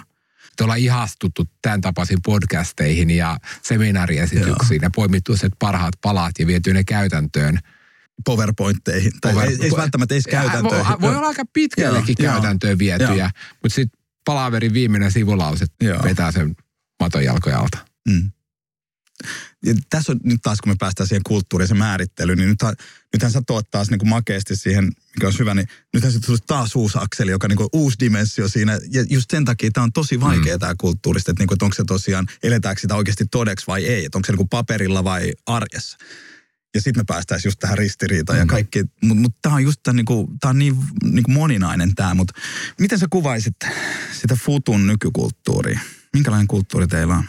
Te 0.55 0.63
ollaan 0.63 0.79
ihastuttu 0.79 1.43
tämän 1.61 1.81
tapaisiin 1.81 2.19
podcasteihin 2.25 3.09
ja 3.09 3.37
seminaariesityksiin 3.61 4.81
joo. 4.81 4.85
ja 4.85 4.89
poimittu 4.95 5.37
se 5.37 5.49
parhaat 5.59 5.93
palat 6.01 6.39
ja 6.39 6.47
viety 6.47 6.73
ne 6.73 6.83
käytäntöön. 6.83 7.59
PowerPointteihin. 8.25 9.11
Tai 9.21 9.33
Power, 9.33 9.49
ei, 9.49 9.57
ei 9.61 9.71
välttämättä 9.77 10.15
edes 10.15 10.25
käytäntöihin. 10.25 10.87
Voi, 10.87 11.01
voi 11.01 11.15
olla 11.15 11.27
aika 11.27 11.43
pitkällekin 11.53 12.15
käytäntöön 12.15 12.79
vietyjä, 12.79 13.31
mutta 13.63 13.75
sitten 13.75 14.02
palaverin 14.25 14.73
viimeinen 14.73 15.11
sivulause 15.11 15.65
Joo. 15.81 16.03
vetää 16.03 16.31
sen 16.31 16.55
maton 16.99 17.23
jalkoja 17.23 17.59
alta. 17.59 17.77
Mm. 18.09 18.31
Ja 19.65 19.75
tässä 19.89 20.11
on 20.11 20.19
nyt 20.23 20.39
taas, 20.43 20.61
kun 20.61 20.71
me 20.71 20.75
päästään 20.79 21.07
siihen 21.07 21.23
kulttuurisen 21.23 21.77
määrittelyyn, 21.77 22.37
niin 22.37 22.49
nythän, 22.49 22.75
nythän 23.13 23.31
sä 23.31 23.41
tuot 23.47 23.71
taas 23.71 23.89
niin 23.89 23.99
kuin 23.99 24.09
makeasti 24.09 24.55
siihen, 24.55 24.83
mikä 24.85 25.27
on 25.27 25.33
hyvä, 25.39 25.53
niin 25.53 25.67
nythän 25.93 26.11
se 26.11 26.19
tuli 26.19 26.37
taas 26.47 26.75
uusi 26.75 26.97
akseli, 27.01 27.31
joka 27.31 27.47
niin 27.47 27.57
kuin 27.57 27.69
uusi 27.73 27.99
dimensio 27.99 28.49
siinä. 28.49 28.79
Ja 28.91 29.05
just 29.09 29.31
sen 29.31 29.45
takia 29.45 29.71
tämä 29.71 29.83
on 29.83 29.93
tosi 29.93 30.21
vaikea 30.21 30.55
mm. 30.55 30.59
tämä 30.59 30.75
kulttuurista, 30.77 31.31
että, 31.31 31.41
niin 31.41 31.47
kuin, 31.47 31.55
että 31.55 31.65
onko 31.65 31.75
se 31.75 31.83
tosiaan, 31.87 32.27
eletäänkö 32.43 32.81
sitä 32.81 32.95
oikeasti 32.95 33.25
todeksi 33.31 33.67
vai 33.67 33.85
ei, 33.85 34.05
että 34.05 34.17
onko 34.17 34.25
se 34.25 34.31
niin 34.31 34.37
kuin 34.37 34.49
paperilla 34.49 35.03
vai 35.03 35.33
arjessa. 35.45 35.97
Ja 36.75 36.81
sitten 36.81 37.01
me 37.01 37.03
päästäisiin 37.07 37.47
just 37.47 37.59
tähän 37.59 37.77
ristiriitaan 37.77 38.37
mm. 38.37 38.41
ja 38.41 38.45
kaikki. 38.45 38.83
Mutta 39.01 39.21
mut 39.21 39.35
tämä 39.41 39.55
on 39.55 39.63
just 39.63 39.79
tämän, 39.83 39.95
niinku, 39.95 40.31
tää 40.39 40.49
on 40.49 40.59
niin 40.59 40.75
niinku 41.03 41.31
moninainen 41.31 41.95
tämä. 41.95 42.13
Mutta 42.13 42.33
miten 42.79 42.99
sä 42.99 43.07
kuvaisit 43.09 43.55
sitä 44.11 44.37
futun 44.45 44.87
nykykulttuuria? 44.87 45.79
Minkälainen 46.13 46.47
kulttuuri 46.47 46.87
teillä 46.87 47.15
on? 47.15 47.23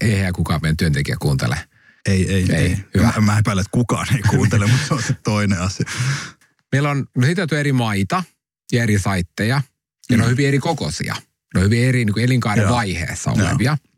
Eihän 0.00 0.32
kukaan 0.32 0.60
meidän 0.62 0.76
työntekijä 0.76 1.16
kuuntele. 1.20 1.58
Ei, 2.06 2.34
ei, 2.34 2.46
ei. 2.52 2.56
ei. 2.56 2.76
Hyvä. 2.94 3.12
Mä, 3.16 3.20
mä 3.20 3.38
epäilen, 3.38 3.62
että 3.62 3.70
kukaan 3.72 4.06
ei 4.14 4.22
kuuntele, 4.22 4.66
mutta 4.66 4.86
se 4.88 4.94
on 4.94 5.02
se 5.02 5.16
toinen 5.24 5.60
asia. 5.60 5.86
Meillä 6.72 6.90
on 6.90 7.06
no 7.16 7.26
eri 7.58 7.72
maita 7.72 8.24
ja 8.72 8.82
eri 8.82 8.98
saitteja. 8.98 9.62
Ja 10.10 10.16
mm. 10.16 10.18
ne 10.18 10.22
on 10.22 10.28
mm. 10.28 10.30
hyvin 10.30 10.48
eri 10.48 10.58
kokoisia. 10.58 11.14
Ne 11.54 11.58
on 11.60 11.64
hyvin 11.64 11.84
eri 11.84 12.04
niin 12.04 12.18
elinkaaren 12.18 12.62
Joo. 12.62 12.72
vaiheessa 12.72 13.30
olevia. 13.30 13.76
Joo. 13.82 13.89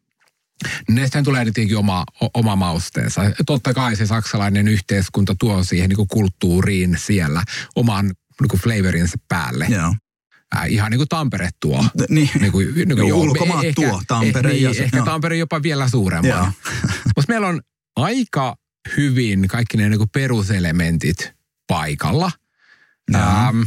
Näistä 0.89 1.23
tulee 1.23 1.45
tietenkin 1.45 1.77
oma, 1.77 2.05
oma 2.35 2.57
mausteensa. 2.57 3.23
Totta 3.47 3.75
kai 3.75 3.97
se 3.97 4.07
saksalainen 4.07 4.69
yhteiskunta 4.69 5.35
tuo 5.39 5.65
siihen 5.65 5.89
niin 5.89 6.09
kulttuuriin 6.09 6.97
siellä 6.99 7.43
oman 7.77 8.07
niin 8.41 8.61
flavorinsa 8.63 9.19
päälle. 9.29 9.67
Joo. 9.71 9.95
Äh, 10.57 10.73
ihan 10.73 10.91
niin 10.91 10.99
kuin 10.99 11.09
Tampere 11.09 11.51
tuo. 11.61 11.85
Niin, 12.09 12.31
niin 12.41 12.53
kuin, 12.53 12.75
niin 12.75 12.89
kuin, 12.89 13.09
joo, 13.09 13.19
ulkomaat 13.19 13.65
ehkä, 13.65 13.83
tuo 13.83 14.03
Tampere. 14.07 14.51
Eh, 14.51 14.55
niin, 14.55 14.63
ja 14.63 14.75
se, 14.75 14.85
ehkä 14.85 14.97
joo. 14.97 15.07
Tampere 15.07 15.37
jopa 15.37 15.63
vielä 15.63 15.89
suurempaa. 15.89 16.53
Mutta 17.17 17.29
meillä 17.29 17.49
on 17.49 17.61
aika 17.97 18.57
hyvin 18.97 19.49
kaikki 19.49 19.77
ne 19.77 19.89
niin 19.89 19.99
kuin 19.99 20.11
peruselementit 20.11 21.33
paikalla. 21.67 22.31
Ähm, 23.15 23.63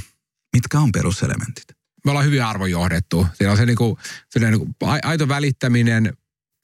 Mitkä 0.53 0.79
on 0.79 0.91
peruselementit? 0.91 1.65
Me 2.05 2.11
ollaan 2.11 2.25
hyvin 2.25 2.43
arvojohdettu. 2.43 3.27
Siellä 3.33 3.51
on 3.51 3.57
se, 3.57 3.65
niin 3.65 3.77
kuin, 3.77 3.97
se 4.29 4.39
niin 4.39 4.59
kuin 4.59 4.75
aito 5.03 5.27
välittäminen, 5.27 6.13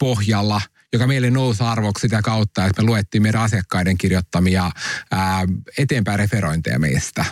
pohjalla, 0.02 0.62
joka 0.94 1.08
meille 1.08 1.30
nousi 1.30 1.64
arvoksi 1.64 2.02
sitä 2.02 2.22
kautta, 2.22 2.66
että 2.66 2.82
me 2.82 2.86
luettiin 2.86 3.24
meidän 3.24 3.42
asiakkaiden 3.42 3.98
kirjoittamia 3.98 4.72
ää, 5.12 5.46
eteenpäin 5.78 6.20
referointeja 6.20 6.80
meistä. 6.80 7.26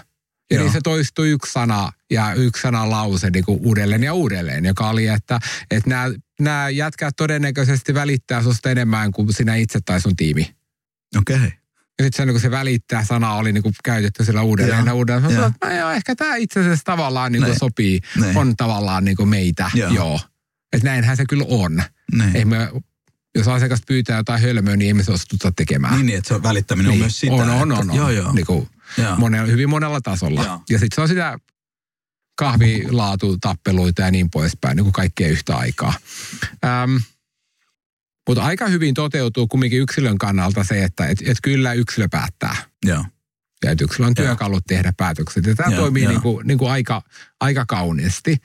Eli 0.52 0.60
Joo. 0.60 0.72
se 0.72 0.80
toistui 0.84 1.30
yksi 1.30 1.52
sana 1.52 1.92
ja 2.12 2.34
yksi 2.34 2.62
sana 2.62 2.90
lause 2.90 3.30
niin 3.30 3.46
kuin 3.46 3.60
uudelleen 3.64 4.04
ja 4.04 4.14
uudelleen, 4.14 4.66
joka 4.66 4.90
oli, 4.90 5.08
että, 5.08 5.40
että 5.72 5.90
nämä, 5.90 6.14
nämä 6.40 6.70
jätkät 6.70 7.14
todennäköisesti 7.18 7.94
välittää 7.94 8.42
sinusta 8.42 8.72
enemmän 8.72 9.12
kuin 9.12 9.34
sinä 9.34 9.56
itse 9.56 9.80
tai 9.86 10.02
sun 10.02 10.16
tiimi. 10.16 10.56
Okei. 11.18 11.36
Okay. 11.36 11.52
Ja 12.00 12.06
sitten 12.06 12.28
se, 12.28 12.32
niin 12.32 12.40
se 12.40 12.52
välittää 12.52 13.06
sana 13.06 13.34
oli 13.34 13.54
niin 13.54 13.64
kuin 13.64 13.74
käytetty 13.84 14.26
sillä 14.26 14.42
uudelleen 14.42 14.86
ja 14.86 14.94
uudelleen. 14.94 15.24
Mä 15.24 15.30
sanoin, 15.30 15.54
että 15.54 15.74
joo, 15.74 15.92
ehkä 15.92 16.16
tämä 16.16 16.36
itse 16.36 16.60
asiassa 16.60 16.84
tavallaan 16.84 17.32
niin 17.32 17.44
kuin 17.44 17.60
sopii, 17.60 18.00
ne. 18.20 18.34
on 18.36 18.56
tavallaan 18.58 19.06
niin 19.06 19.18
kuin 19.18 19.30
meitä, 19.30 19.72
joo. 19.74 19.92
joo. 19.92 20.20
Että 20.74 20.88
näinhän 20.88 21.18
se 21.18 21.26
kyllä 21.30 21.46
on. 21.48 21.84
Niin. 22.12 22.36
Ei 22.36 22.46
me, 22.46 22.72
jos 23.36 23.48
asiakas 23.48 23.82
pyytää 23.88 24.18
jotain 24.18 24.42
hölmöä, 24.42 24.76
niin 24.76 24.90
emme 24.90 25.04
suostuta 25.04 25.52
tekemään. 25.56 25.94
Niin, 25.96 26.06
niin, 26.06 26.18
että 26.18 26.28
se 26.28 26.34
on 26.34 26.44
välittäminen 26.44 26.90
niin. 26.90 27.02
on 27.02 27.04
myös 27.04 27.20
sitä. 27.20 27.34
On, 27.34 27.50
on, 27.50 27.72
on. 27.72 27.90
on. 27.90 27.96
Joo, 27.96 28.10
joo. 28.10 28.34
Niin 28.34 28.46
kuin 28.46 28.70
joo. 28.98 29.16
Monella, 29.16 29.48
hyvin 29.48 29.70
monella 29.70 30.02
tasolla. 30.02 30.44
Joo. 30.44 30.62
Ja 30.70 30.80
sitten 30.80 30.96
se 30.96 31.02
on 31.02 31.08
sitä 31.08 31.40
kahvilaatu, 32.38 33.38
tappeluita 33.38 34.02
ja 34.02 34.12
niin 34.12 34.30
poispäin, 34.30 34.76
niin 34.76 34.86
kuin 34.86 34.94
kaikkea 34.94 35.28
yhtä 35.28 35.58
aikaa. 35.58 35.94
Ähm, 36.66 36.96
Mutta 38.28 38.44
aika 38.44 38.68
hyvin 38.68 38.94
toteutuu 38.94 39.48
kumminkin 39.48 39.82
yksilön 39.82 40.18
kannalta 40.18 40.64
se, 40.64 40.84
että 40.84 41.08
et, 41.08 41.20
et 41.26 41.38
kyllä 41.44 41.74
yksilö 41.74 42.08
päättää. 42.12 42.56
Joo. 42.86 43.06
Ja 43.64 43.72
että 43.72 43.84
yksilö 43.84 44.08
on 44.08 44.14
työkalut 44.14 44.64
tehdä 44.68 44.94
päätökset. 44.98 45.46
Ja 45.46 45.56
tämä 45.56 45.76
toimii 45.76 46.08
niin 46.08 46.22
kuin, 46.22 46.48
niin 46.48 46.58
kuin 46.58 46.72
aika, 46.72 47.02
aika 47.40 47.66
kauniisti. 47.66 48.38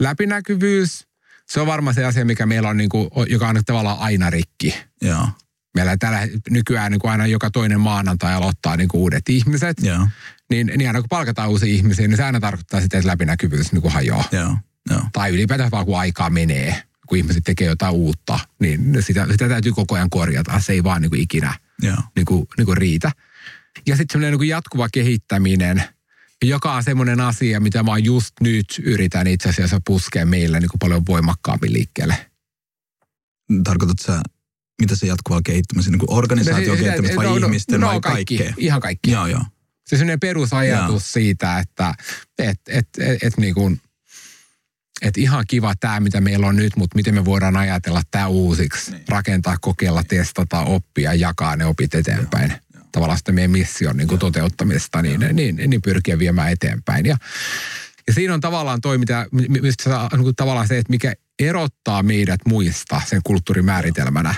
Läpinäkyvyys, 0.00 1.07
se 1.50 1.60
on 1.60 1.66
varmaan 1.66 1.94
se 1.94 2.04
asia, 2.04 2.24
mikä 2.24 2.46
meillä 2.46 2.68
on, 2.68 2.76
niin 2.76 2.88
kuin, 2.88 3.08
joka 3.28 3.48
on 3.48 3.60
tavallaan 3.66 3.98
aina 3.98 4.30
rikki. 4.30 4.74
Joo. 5.02 5.28
Meillä 5.74 5.96
tällä 5.96 6.20
nykyään 6.50 6.92
niin 6.92 7.00
kuin 7.00 7.10
aina 7.10 7.26
joka 7.26 7.50
toinen 7.50 7.80
maanantai 7.80 8.34
aloittaa 8.34 8.76
niin 8.76 8.88
kuin 8.88 9.00
uudet 9.00 9.28
ihmiset. 9.28 9.76
Joo. 9.82 10.08
Niin, 10.50 10.66
niin 10.76 10.86
aina 10.86 11.00
kun 11.00 11.08
palkataan 11.08 11.48
uusia 11.48 11.74
ihmisiä, 11.74 12.08
niin 12.08 12.16
se 12.16 12.24
aina 12.24 12.40
tarkoittaa 12.40 12.80
sitä, 12.80 12.98
että 12.98 13.08
läpinäkyvyys 13.08 13.72
niin 13.72 13.82
kuin 13.82 13.92
hajoaa. 13.92 14.24
Joo. 14.32 14.56
Joo. 14.90 15.02
Tai 15.12 15.30
ylipäätään 15.30 15.70
vaan 15.70 15.86
kun 15.86 15.98
aikaa 15.98 16.30
menee, 16.30 16.82
kun 17.06 17.18
ihmiset 17.18 17.44
tekee 17.44 17.66
jotain 17.66 17.94
uutta, 17.94 18.38
niin 18.60 18.96
sitä, 19.00 19.26
sitä 19.30 19.48
täytyy 19.48 19.72
koko 19.72 19.94
ajan 19.94 20.10
korjata. 20.10 20.60
Se 20.60 20.72
ei 20.72 20.84
vaan 20.84 21.02
niin 21.02 21.10
kuin 21.10 21.20
ikinä 21.20 21.54
Joo. 21.82 21.96
Niin 22.16 22.26
kuin, 22.26 22.46
niin 22.56 22.66
kuin 22.66 22.76
riitä. 22.76 23.12
Ja 23.86 23.96
sitten 23.96 24.12
semmoinen 24.12 24.38
niin 24.38 24.48
jatkuva 24.48 24.88
kehittäminen, 24.92 25.82
joka 26.44 26.72
on 26.72 26.82
semmoinen 26.82 27.20
asia, 27.20 27.60
mitä 27.60 27.82
mä 27.82 27.98
just 27.98 28.32
nyt 28.40 28.80
yritän 28.82 29.26
itse 29.26 29.48
asiassa 29.48 29.80
puskea 29.86 30.26
meillä 30.26 30.60
niin 30.60 30.68
kuin 30.68 30.78
paljon 30.78 31.06
voimakkaammin 31.08 31.72
liikkeelle. 31.72 32.30
Tarkoitatko 33.64 34.02
sä, 34.06 34.20
mitä 34.80 34.96
se 34.96 35.06
jatkuvalla 35.06 35.42
kehittämisen, 35.44 35.92
niin 35.92 36.06
kuin 36.06 36.18
organisaation 36.18 36.68
no, 36.68 36.76
kehittämistä 36.76 37.16
vai 37.16 37.26
no, 37.26 37.36
ihmisten 37.36 37.80
no, 37.80 37.86
vai 37.86 38.00
kaikki, 38.00 38.38
kaikkea? 38.38 38.54
Ihan 38.58 38.80
kaikki. 38.80 39.10
Joo, 39.10 39.26
joo. 39.26 39.42
Se 39.86 39.96
semmoinen 39.96 40.20
perusajatus 40.20 40.90
joo. 40.90 40.98
siitä, 41.00 41.58
että 41.58 41.94
et, 42.38 42.60
et, 42.68 42.88
et, 42.98 43.22
et 43.22 43.36
niin 43.36 43.54
kuin, 43.54 43.80
et 45.02 45.18
ihan 45.18 45.44
kiva 45.48 45.74
tämä, 45.76 46.00
mitä 46.00 46.20
meillä 46.20 46.46
on 46.46 46.56
nyt, 46.56 46.76
mutta 46.76 46.96
miten 46.96 47.14
me 47.14 47.24
voidaan 47.24 47.56
ajatella 47.56 48.02
tämä 48.10 48.26
uusiksi, 48.26 48.90
niin. 48.90 49.04
rakentaa, 49.08 49.56
kokeilla, 49.60 50.04
testata, 50.04 50.60
oppia, 50.60 51.14
jakaa 51.14 51.56
ne 51.56 51.64
opit 51.64 51.94
eteenpäin. 51.94 52.50
Joo 52.50 52.58
tavallaan 52.98 53.18
sitä 53.18 53.32
meidän 53.32 53.50
mission 53.50 53.96
niin 53.96 54.08
kuin 54.08 54.18
toteuttamista, 54.18 55.02
niin, 55.02 55.20
niin, 55.20 55.56
niin, 55.56 55.70
niin 55.70 55.82
pyrkiä 55.82 56.18
viemään 56.18 56.52
eteenpäin. 56.52 57.06
Ja, 57.06 57.16
ja 58.06 58.12
siinä 58.12 58.34
on 58.34 58.40
tavallaan 58.40 58.80
toi, 58.80 58.98
mitä, 58.98 59.26
mistä, 59.62 60.08
niin 60.12 60.22
kuin 60.22 60.36
tavallaan 60.36 60.68
se, 60.68 60.78
että 60.78 60.90
mikä 60.90 61.12
erottaa 61.38 62.02
meidät 62.02 62.40
muista 62.46 63.02
sen 63.06 63.20
kulttuurimääritelmänä, 63.24 64.34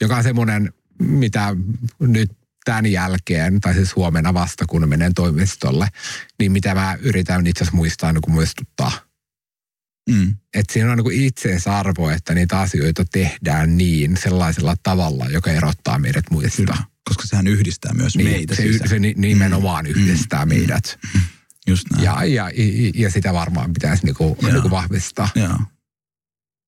joka 0.00 0.16
on 0.16 0.22
semmoinen, 0.22 0.72
mitä 0.98 1.56
nyt 1.98 2.30
tämän 2.64 2.86
jälkeen, 2.86 3.60
tai 3.60 3.74
siis 3.74 3.96
huomenna 3.96 4.34
vasta, 4.34 4.64
kun 4.68 4.88
menen 4.88 5.14
toimistolle, 5.14 5.88
niin 6.38 6.52
mitä 6.52 6.74
mä 6.74 6.98
yritän 7.00 7.46
itse 7.46 7.64
asiassa 7.64 7.76
muistaa 7.76 8.12
niin 8.12 8.22
kuin 8.22 8.34
muistuttaa. 8.34 8.92
Mm. 10.10 10.36
Että 10.54 10.72
siinä 10.72 10.92
on 10.92 10.98
niin 10.98 11.26
itseisarvo, 11.26 12.10
että 12.10 12.34
niitä 12.34 12.60
asioita 12.60 13.04
tehdään 13.12 13.76
niin 13.76 14.16
sellaisella 14.16 14.74
tavalla, 14.82 15.26
joka 15.26 15.50
erottaa 15.50 15.98
meidät 15.98 16.24
muista. 16.30 16.56
Kyllä 16.56 16.76
koska 17.04 17.26
sehän 17.26 17.46
yhdistää 17.46 17.94
myös 17.94 18.16
niin, 18.16 18.30
meitä. 18.30 18.54
Se, 18.54 18.88
se 18.88 18.98
nimenomaan 18.98 19.84
mm. 19.84 19.90
yhdistää 19.90 20.44
mm. 20.44 20.48
meidät. 20.48 20.98
Mm. 21.14 21.20
Just 21.66 21.86
näin. 21.90 22.04
Ja, 22.04 22.24
ja, 22.24 22.50
ja 22.94 23.10
sitä 23.10 23.32
varmaan 23.32 23.72
pitäisi 23.72 24.04
niinku, 24.04 24.36
niinku 24.42 24.70
vahvistaa. 24.70 25.28
Joo. 25.34 25.58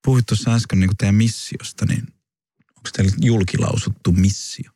Puhuit 0.04 0.26
tuossa 0.26 0.54
äsken 0.54 0.80
niinku 0.80 0.94
teidän 0.98 1.14
missiosta, 1.14 1.86
niin 1.86 2.02
onko 2.76 2.88
teillä 2.92 3.12
julkilausuttu 3.20 4.12
missio? 4.12 4.70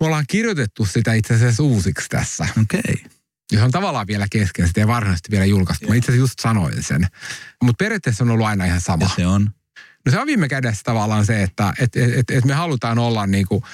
Me 0.00 0.06
ollaan 0.06 0.24
kirjoitettu 0.28 0.86
sitä 0.86 1.14
itse 1.14 1.34
asiassa 1.34 1.62
uusiksi 1.62 2.08
tässä. 2.08 2.48
Okei. 2.62 2.80
Okay. 2.80 3.13
Ja 3.54 3.60
se 3.60 3.64
on 3.64 3.70
tavallaan 3.70 4.06
vielä 4.06 4.26
kesken, 4.30 4.66
sitä 4.66 4.80
ei 4.80 4.86
varsinaisesti 4.86 5.30
vielä 5.30 5.44
julkaistu. 5.44 5.88
Mä 5.88 5.94
itse 5.94 6.12
asiassa 6.12 6.22
just 6.22 6.38
sanoin 6.38 6.82
sen. 6.82 7.06
Mutta 7.62 7.84
periaatteessa 7.84 8.24
on 8.24 8.30
ollut 8.30 8.46
aina 8.46 8.64
ihan 8.64 8.80
sama. 8.80 9.04
Ja 9.04 9.10
se 9.16 9.26
on? 9.26 9.50
No 10.06 10.12
se 10.12 10.18
on 10.18 10.26
viime 10.26 10.48
kädessä 10.48 10.82
tavallaan 10.84 11.26
se, 11.26 11.42
että 11.42 11.72
et, 11.78 11.96
et, 11.96 12.18
et, 12.18 12.30
et 12.30 12.44
me 12.44 12.54
halutaan 12.54 12.98
olla 12.98 13.26
niinku 13.26 13.64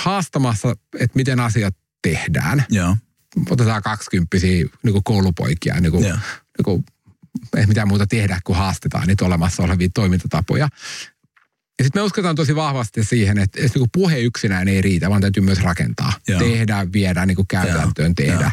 haastamassa, 0.00 0.70
että 0.98 1.16
miten 1.16 1.40
asiat 1.40 1.76
tehdään. 2.02 2.64
Joo. 2.70 2.96
Otetaan 3.50 3.82
kaksikymppisiä 3.82 4.64
niin 4.82 5.02
koulupoikia, 5.04 5.80
niin 5.80 5.92
kuin, 5.92 6.02
niin 6.02 6.64
kuin, 6.64 6.84
ei 7.56 7.66
mitään 7.66 7.88
muuta 7.88 8.06
tehdä 8.06 8.40
kuin 8.44 8.56
haastetaan 8.56 9.06
niitä 9.06 9.24
olemassa 9.24 9.62
olevia 9.62 9.88
toimintatapoja. 9.94 10.68
Ja 11.78 11.84
sitten 11.84 12.02
me 12.02 12.04
uskotaan 12.04 12.36
tosi 12.36 12.56
vahvasti 12.56 13.04
siihen, 13.04 13.38
että, 13.38 13.60
että 13.64 13.78
niin 13.78 13.88
puhe 13.92 14.18
yksinään 14.18 14.68
ei 14.68 14.82
riitä, 14.82 15.10
vaan 15.10 15.20
täytyy 15.20 15.42
myös 15.42 15.62
rakentaa. 15.62 16.12
Joo. 16.28 16.40
Tehdä, 16.40 16.86
viedä 16.92 17.26
niin 17.26 17.36
kuin 17.36 17.48
käytäntöön, 17.48 18.14
Joo. 18.18 18.26
tehdä. 18.26 18.42
Joo. 18.42 18.50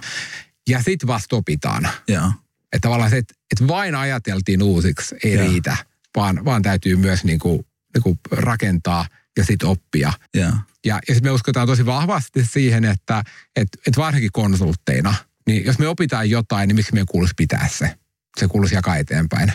Ja 0.69 0.83
sitten 0.83 1.07
vasta 1.07 1.35
opitaan. 1.35 1.89
Joo. 2.07 2.31
Että 2.73 2.85
tavallaan 2.85 3.09
se, 3.09 3.17
että, 3.17 3.33
että 3.51 3.67
vain 3.67 3.95
ajateltiin 3.95 4.63
uusiksi, 4.63 5.15
ei 5.23 5.33
Joo. 5.33 5.47
riitä, 5.47 5.77
vaan, 6.15 6.45
vaan 6.45 6.61
täytyy 6.61 6.95
myös 6.95 7.23
niin 7.23 7.39
kuin, 7.39 7.65
niin 7.93 8.03
kuin 8.03 8.19
rakentaa 8.31 9.07
ja 9.37 9.45
sitten 9.45 9.69
oppia. 9.69 10.13
Joo. 10.33 10.51
Ja, 10.85 10.99
ja 11.07 11.13
sitten 11.13 11.31
me 11.31 11.31
uskotaan 11.31 11.67
tosi 11.67 11.85
vahvasti 11.85 12.45
siihen, 12.45 12.85
että 12.85 13.23
et, 13.55 13.67
et 13.87 13.97
varsinkin 13.97 14.31
konsultteina, 14.33 15.15
niin 15.47 15.65
jos 15.65 15.79
me 15.79 15.87
opitaan 15.87 16.29
jotain, 16.29 16.67
niin 16.67 16.75
miksi 16.75 16.93
meidän 16.93 17.07
kuuluisi 17.07 17.33
pitää 17.37 17.67
se? 17.71 17.95
Se 18.39 18.47
kuuluisi 18.47 18.75
jakaa 18.75 18.97
eteenpäin 18.97 19.53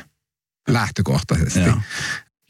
lähtökohtaisesti. 0.68 1.60
Joo. 1.60 1.80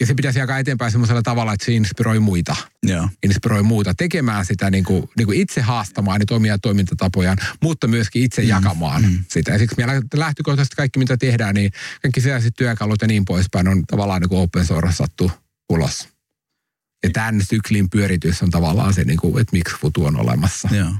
Ja 0.00 0.06
se 0.06 0.14
pitäisi 0.14 0.38
jakaa 0.38 0.58
eteenpäin 0.58 0.90
semmoisella 0.90 1.22
tavalla, 1.22 1.52
että 1.52 1.66
se 1.66 1.72
inspiroi 1.72 2.20
muita. 2.20 2.56
Joo. 2.82 3.08
Inspiroi 3.22 3.62
muuta 3.62 3.94
tekemään 3.94 4.46
sitä 4.46 4.70
niin 4.70 4.84
kuin, 4.84 5.08
niin 5.16 5.26
kuin 5.26 5.40
itse 5.40 5.60
haastamaan 5.60 6.20
niitä 6.20 6.34
omia 6.34 6.58
toimintatapojaan, 6.58 7.38
mutta 7.62 7.86
myöskin 7.86 8.22
itse 8.22 8.42
mm. 8.42 8.48
jakamaan 8.48 9.02
mm. 9.02 9.24
sitä. 9.28 9.52
Ja 9.52 9.58
siksi 9.58 9.76
meillä 9.76 10.02
lähtökohtaisesti 10.14 10.76
kaikki, 10.76 10.98
mitä 10.98 11.16
tehdään, 11.16 11.54
niin 11.54 11.72
kaikki 12.02 12.20
sellaiset 12.20 12.54
työkalut 12.56 13.02
ja 13.02 13.08
niin 13.08 13.24
poispäin 13.24 13.68
on 13.68 13.86
tavallaan 13.86 14.20
niin 14.20 14.28
kuin 14.28 14.40
open 14.40 14.66
source 14.66 14.96
sattu 14.96 15.30
ulos. 15.68 16.08
Ja 17.02 17.10
tämän 17.10 17.44
syklin 17.44 17.90
pyöritys 17.90 18.42
on 18.42 18.50
tavallaan 18.50 18.94
se, 18.94 19.04
niin 19.04 19.18
kuin, 19.18 19.40
että 19.40 19.56
miksi 19.56 19.76
Futu 19.80 20.04
on 20.04 20.20
olemassa. 20.20 20.68
Joo. 20.72 20.94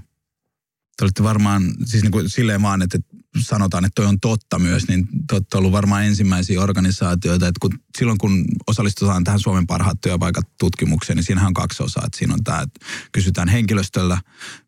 Te 0.97 1.05
olette 1.05 1.23
varmaan, 1.23 1.63
siis 1.85 2.03
niin 2.03 2.13
kuin 2.13 2.31
silleen 2.31 2.63
vaan, 2.63 2.83
että 2.83 2.99
sanotaan, 3.39 3.85
että 3.85 3.95
toi 3.95 4.07
on 4.07 4.21
totta 4.21 4.59
myös, 4.59 4.89
niin 4.89 5.09
te 5.29 5.35
olette 5.35 5.59
ollut 5.59 5.73
varmaan 5.73 6.05
ensimmäisiä 6.05 6.61
organisaatioita, 6.61 7.49
että 7.49 7.59
kun, 7.61 7.79
silloin 7.99 8.19
kun 8.19 8.45
osallistutaan 8.67 9.25
tähän 9.25 9.41
Suomen 9.41 9.67
parhaat 9.67 10.01
työpaikat 10.01 10.49
tutkimukseen, 10.59 11.17
niin 11.17 11.25
siinähän 11.25 11.49
on 11.49 11.55
kaksi 11.55 11.83
osaa. 11.83 12.03
Että 12.07 12.19
siinä 12.19 12.35
on 12.35 12.45
tämä, 12.45 12.61
että 12.61 12.87
kysytään 13.13 13.49
henkilöstöllä, 13.49 14.19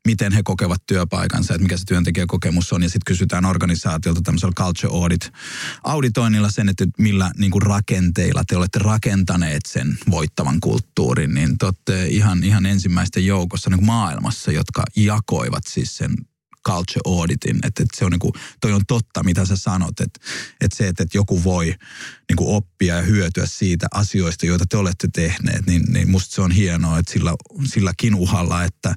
miten 0.06 0.32
he 0.32 0.42
kokevat 0.44 0.86
työpaikansa, 0.86 1.54
että 1.54 1.62
mikä 1.62 1.76
se 1.76 1.84
työntekijäkokemus 1.84 2.72
on, 2.72 2.82
ja 2.82 2.88
sitten 2.88 3.06
kysytään 3.06 3.44
organisaatiolta 3.44 4.20
tämmöisellä 4.24 4.52
culture 4.56 4.94
audit 4.94 5.32
auditoinnilla 5.84 6.50
sen, 6.50 6.68
että 6.68 6.86
millä 6.98 7.30
niin 7.38 7.50
kuin 7.50 7.62
rakenteilla 7.62 8.44
te 8.44 8.56
olette 8.56 8.78
rakentaneet 8.78 9.66
sen 9.66 9.98
voittavan 10.10 10.60
kulttuurin, 10.60 11.34
niin 11.34 11.58
te 11.58 11.64
olette 11.64 12.06
ihan, 12.06 12.44
ihan 12.44 12.66
ensimmäisten 12.66 13.26
joukossa 13.26 13.70
niin 13.70 13.86
maailmassa, 13.86 14.52
jotka 14.52 14.84
jakoivat 14.96 15.62
siis 15.66 15.96
sen 15.96 16.14
culture 16.68 17.00
auditin, 17.04 17.56
että, 17.56 17.82
että 17.82 17.98
se 17.98 18.04
on 18.04 18.10
niin 18.10 18.18
kuin, 18.18 18.32
toi 18.60 18.72
on 18.72 18.86
totta, 18.88 19.24
mitä 19.24 19.44
sä 19.44 19.56
sanot, 19.56 20.00
että, 20.00 20.20
että 20.60 20.76
se, 20.76 20.88
että, 20.88 21.04
joku 21.14 21.44
voi 21.44 21.66
niin 22.28 22.36
kuin 22.36 22.56
oppia 22.56 22.96
ja 22.96 23.02
hyötyä 23.02 23.46
siitä 23.46 23.86
asioista, 23.94 24.46
joita 24.46 24.64
te 24.68 24.76
olette 24.76 25.08
tehneet, 25.12 25.66
niin, 25.66 25.82
niin 25.88 26.10
musta 26.10 26.34
se 26.34 26.40
on 26.40 26.50
hienoa, 26.50 26.98
että 26.98 27.12
sillä, 27.12 27.34
silläkin 27.64 28.14
uhalla, 28.14 28.64
että, 28.64 28.94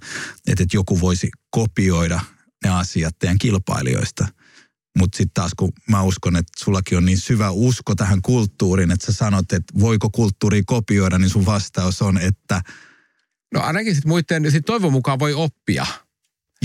että, 0.48 0.64
että 0.64 0.78
joku 0.78 1.02
voisi 1.02 1.30
kopioida 1.50 2.20
ne 2.64 2.70
asiat 2.70 3.16
teidän 3.20 3.38
kilpailijoista. 3.38 4.28
Mutta 4.98 5.18
sitten 5.18 5.34
taas 5.34 5.52
kun 5.58 5.74
mä 5.90 6.02
uskon, 6.04 6.36
että 6.36 6.64
sullakin 6.64 6.98
on 6.98 7.06
niin 7.06 7.18
syvä 7.18 7.52
usko 7.52 7.96
tähän 7.96 8.22
kulttuuriin, 8.22 8.92
että 8.92 9.06
sä 9.06 9.14
sanot, 9.14 9.54
että 9.54 9.80
voiko 9.80 10.10
kulttuuri 10.10 10.64
kopioida, 10.64 11.18
niin 11.18 11.30
sun 11.30 11.46
vastaus 11.46 12.02
on, 12.02 12.18
että... 12.18 12.62
No 13.54 13.62
ainakin 13.62 13.96
sitten 13.96 14.10
muiden, 14.10 14.52
sit 14.52 14.66
toivon 14.66 14.92
mukaan 14.92 15.20
voi 15.20 15.34
oppia. 15.34 15.86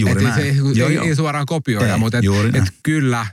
Juuri 0.01 0.23
näin. 0.23 0.35
Se 0.35 0.41
ei, 0.41 0.57
joo, 0.75 0.89
ei, 0.89 0.95
joo. 0.95 1.05
ei 1.05 1.17
suoraan 1.17 1.47
kopioida, 1.47 1.93
ei, 1.93 1.99
mutta 1.99 2.19
et, 2.19 2.55
et 2.55 2.75
kyllä 2.83 3.27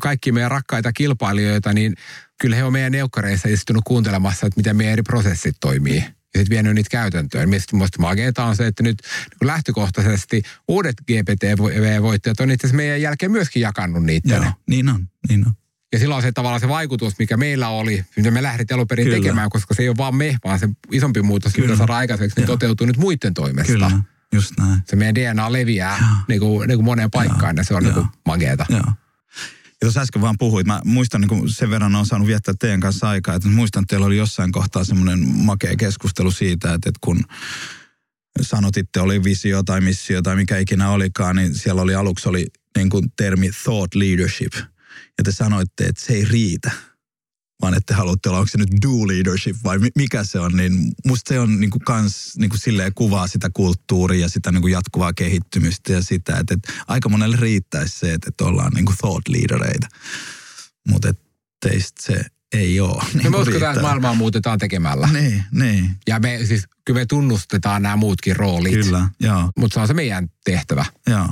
kaikki 0.00 0.32
meidän 0.32 0.50
rakkaita 0.50 0.92
kilpailijoita, 0.92 1.72
niin 1.72 1.94
kyllä 2.40 2.56
he 2.56 2.64
on 2.64 2.72
meidän 2.72 2.92
neukkareissa 2.92 3.48
istunut 3.48 3.84
kuuntelemassa, 3.86 4.46
että 4.46 4.58
miten 4.60 4.76
meidän 4.76 4.92
eri 4.92 5.02
prosessit 5.02 5.56
toimii. 5.60 5.96
Ja 5.96 6.40
sitten 6.40 6.54
vienyt 6.54 6.74
niitä 6.74 6.90
käytäntöön. 6.90 7.48
Minusta 7.48 7.76
mageeta 7.98 8.44
on 8.44 8.56
se, 8.56 8.66
että 8.66 8.82
nyt 8.82 9.02
niin 9.40 9.46
lähtökohtaisesti 9.46 10.42
uudet 10.68 10.96
GPT-voittajat 11.10 12.40
on 12.40 12.50
itse 12.50 12.66
asiassa 12.66 12.76
meidän 12.76 13.02
jälkeen 13.02 13.32
myöskin 13.32 13.62
jakanut 13.62 14.02
niitä. 14.02 14.34
Joo, 14.34 14.44
niin 14.66 14.88
on, 14.88 15.08
niin 15.28 15.46
on. 15.46 15.52
Ja 15.92 15.98
silloin 15.98 16.22
se 16.22 16.32
tavallaan 16.32 16.60
se 16.60 16.68
vaikutus, 16.68 17.18
mikä 17.18 17.36
meillä 17.36 17.68
oli, 17.68 18.04
mitä 18.16 18.30
me 18.30 18.42
lähdettiin 18.42 18.74
alun 18.74 18.88
perin 18.88 19.10
tekemään, 19.10 19.50
koska 19.50 19.74
se 19.74 19.82
ei 19.82 19.88
ole 19.88 19.96
vaan 19.96 20.14
me, 20.14 20.36
vaan 20.44 20.58
se 20.58 20.68
isompi 20.92 21.22
muutos, 21.22 21.56
mitä 21.56 21.76
saadaan 21.76 21.98
aikaiseksi, 21.98 22.40
niin 22.40 22.46
toteutuu 22.46 22.86
nyt 22.86 22.96
muiden 22.96 23.34
toimesta. 23.34 23.72
Kyllä. 23.72 23.90
Just 24.32 24.52
näin. 24.58 24.80
Se 24.86 24.96
meidän 24.96 25.14
DNA 25.14 25.52
leviää 25.52 26.24
niin 26.28 26.40
kuin, 26.40 26.68
niin 26.68 26.78
kuin 26.78 26.84
moneen 26.84 27.10
paikkaan 27.10 27.56
ja 27.56 27.64
se 27.64 27.74
on 27.74 27.82
niin 27.82 27.94
kuin 27.94 28.06
mageeta. 28.26 28.66
Joo. 28.68 28.92
Ja 29.66 29.80
tuossa 29.80 30.00
äsken 30.00 30.22
vaan 30.22 30.38
puhuit, 30.38 30.66
mä 30.66 30.80
muistan 30.84 31.20
niin 31.20 31.28
kuin 31.28 31.48
sen 31.48 31.70
verran 31.70 31.94
on 31.94 32.06
saanut 32.06 32.28
viettää 32.28 32.54
teidän 32.60 32.80
kanssa 32.80 33.08
aikaa, 33.08 33.34
että 33.34 33.48
muistan, 33.48 33.82
että 33.82 33.92
teillä 33.92 34.06
oli 34.06 34.16
jossain 34.16 34.52
kohtaa 34.52 34.84
semmoinen 34.84 35.28
makea 35.28 35.76
keskustelu 35.76 36.30
siitä, 36.30 36.74
että, 36.74 36.88
että 36.88 36.98
kun 37.00 37.24
sanotitte, 38.40 39.00
oli 39.00 39.24
visio 39.24 39.62
tai 39.62 39.80
missio 39.80 40.22
tai 40.22 40.36
mikä 40.36 40.58
ikinä 40.58 40.90
olikaan, 40.90 41.36
niin 41.36 41.54
siellä 41.54 41.82
oli 41.82 41.94
aluksi 41.94 42.28
oli 42.28 42.46
niin 42.76 42.90
kuin 42.90 43.12
termi 43.16 43.50
thought 43.62 43.94
leadership. 43.94 44.52
Ja 45.18 45.24
te 45.24 45.32
sanoitte, 45.32 45.84
että 45.84 46.04
se 46.04 46.12
ei 46.12 46.24
riitä. 46.24 46.70
Vaan 47.62 47.74
että 47.74 47.96
haluatte 47.96 48.28
olla, 48.28 48.38
onko 48.38 48.48
se 48.48 48.58
nyt 48.58 48.82
do 48.82 49.08
leadership 49.08 49.56
vai 49.64 49.78
mikä 49.96 50.24
se 50.24 50.40
on, 50.40 50.56
niin 50.56 50.92
musta 51.06 51.28
se 51.28 51.40
on 51.40 51.60
niin 51.60 51.70
kuin 51.70 51.84
kans 51.84 52.36
niin 52.36 52.50
kuin 52.50 52.60
silleen 52.60 52.94
kuvaa 52.94 53.26
sitä 53.26 53.50
kulttuuria 53.54 54.20
ja 54.20 54.28
sitä 54.28 54.52
niin 54.52 54.62
kuin 54.62 54.72
jatkuvaa 54.72 55.12
kehittymistä 55.12 55.92
ja 55.92 56.02
sitä, 56.02 56.36
että, 56.38 56.54
että 56.54 56.72
aika 56.86 57.08
monelle 57.08 57.36
riittäisi 57.40 57.98
se, 57.98 58.12
että, 58.12 58.28
että 58.28 58.44
ollaan 58.44 58.72
niin 58.72 58.86
kuin 58.86 58.96
thought 58.96 59.28
leadereita, 59.28 59.86
mutta 60.88 61.14
teistä 61.60 62.02
se 62.02 62.24
ei 62.52 62.80
ole. 62.80 63.02
Niin 63.14 63.24
no 63.24 63.30
me 63.30 63.36
uskotaan, 63.36 63.72
että 63.72 63.82
maailmaa 63.82 64.14
muutetaan 64.14 64.58
tekemällä. 64.58 65.08
Niin, 65.12 65.44
niin. 65.52 65.90
Ja 66.06 66.18
me 66.20 66.40
siis, 66.44 66.64
kyllä 66.84 67.00
me 67.00 67.06
tunnustetaan 67.06 67.82
nämä 67.82 67.96
muutkin 67.96 68.36
roolit. 68.36 68.72
Kyllä, 68.72 69.08
joo. 69.20 69.50
Mutta 69.58 69.74
se 69.74 69.80
on 69.80 69.86
se 69.86 69.94
meidän 69.94 70.28
tehtävä. 70.44 70.86
Joo. 71.06 71.28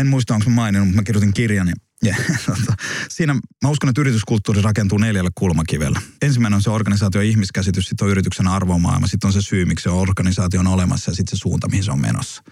En 0.00 0.06
muista, 0.06 0.34
onko 0.34 0.50
mä 0.50 0.54
maininnut, 0.54 0.88
mutta 0.88 1.00
mä 1.00 1.04
kirjoitin 1.04 1.34
kirjan 1.34 1.72
ja, 2.02 2.16
tota, 2.46 2.74
siinä 3.08 3.34
mä 3.34 3.70
uskon, 3.70 3.90
että 3.90 4.00
yrityskulttuuri 4.00 4.62
rakentuu 4.62 4.98
neljällä 4.98 5.30
kulmakivellä. 5.34 6.02
Ensimmäinen 6.22 6.56
on 6.56 6.62
se 6.62 6.70
organisaatio 6.70 7.20
ihmiskäsitys, 7.20 7.88
sitten 7.88 8.04
on 8.04 8.10
yrityksen 8.10 8.48
arvomaailma, 8.48 9.06
sitten 9.06 9.28
on 9.28 9.32
se 9.32 9.42
syy, 9.42 9.64
miksi 9.64 9.82
se 9.82 9.90
organisaatio 9.90 10.60
on 10.60 10.66
olemassa 10.66 11.10
ja 11.10 11.14
sitten 11.14 11.38
se 11.38 11.40
suunta, 11.40 11.68
mihin 11.68 11.84
se 11.84 11.90
on 11.90 12.00
menossa. 12.00 12.42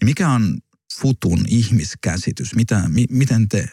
Niin 0.00 0.04
mikä 0.04 0.28
on 0.28 0.58
Futun 1.00 1.44
ihmiskäsitys? 1.48 2.54
Mitä, 2.54 2.88
mi, 2.88 3.04
miten 3.10 3.48
te 3.48 3.68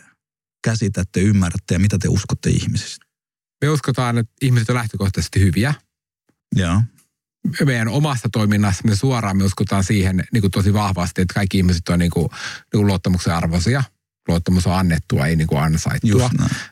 käsitätte, 0.63 1.19
ymmärrätte 1.19 1.75
ja 1.75 1.79
mitä 1.79 1.97
te 1.97 2.07
uskotte 2.07 2.49
ihmisistä? 2.49 3.05
Me 3.61 3.69
uskotaan, 3.69 4.17
että 4.17 4.33
ihmiset 4.41 4.69
on 4.69 4.75
lähtökohtaisesti 4.75 5.39
hyviä. 5.39 5.73
Joo. 6.55 6.81
Meidän 7.65 7.87
omassa 7.87 8.29
toiminnassa 8.31 8.83
me 8.85 8.95
suoraan 8.95 9.37
me 9.37 9.43
uskotaan 9.43 9.83
siihen 9.83 10.23
niin 10.33 10.41
kuin 10.41 10.51
tosi 10.51 10.73
vahvasti, 10.73 11.21
että 11.21 11.33
kaikki 11.33 11.57
ihmiset 11.57 11.89
on 11.89 11.99
niin 11.99 12.11
kuin, 12.11 12.29
niin 12.29 12.71
kuin 12.71 12.87
luottamuksen 12.87 13.35
arvoisia. 13.35 13.83
Luottamus 14.29 14.67
on 14.67 14.73
annettua, 14.73 15.27
ei 15.27 15.35
niin 15.35 15.47
kuin 15.47 15.61
ansaittua. 15.61 16.29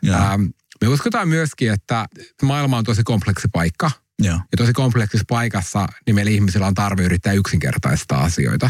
Ähm, 0.10 0.44
me 0.82 0.88
uskotaan 0.88 1.28
myöskin, 1.28 1.72
että 1.72 2.06
maailma 2.42 2.78
on 2.78 2.84
tosi 2.84 3.04
kompleksi 3.04 3.48
paikka. 3.52 3.92
Ja, 4.24 4.32
ja 4.34 4.58
tosi 4.58 4.74
kompleksissa 4.74 5.26
paikassa 5.30 5.88
niin 6.06 6.16
meillä 6.16 6.32
ihmisillä 6.32 6.68
on 6.68 6.74
tarve 6.74 7.04
yrittää 7.04 7.34
yksinkertaistaa 7.34 8.24
asioita. 8.24 8.70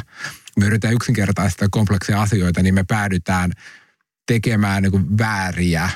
Me 0.57 0.65
yritetään 0.65 0.93
yksinkertaistaa 0.93 1.67
kompleksia 1.71 2.21
asioita, 2.21 2.63
niin 2.63 2.73
me 2.73 2.83
päädytään 2.83 3.51
tekemään 4.27 4.83
niin 4.83 4.91
kuin 4.91 5.17
vääriä 5.17 5.89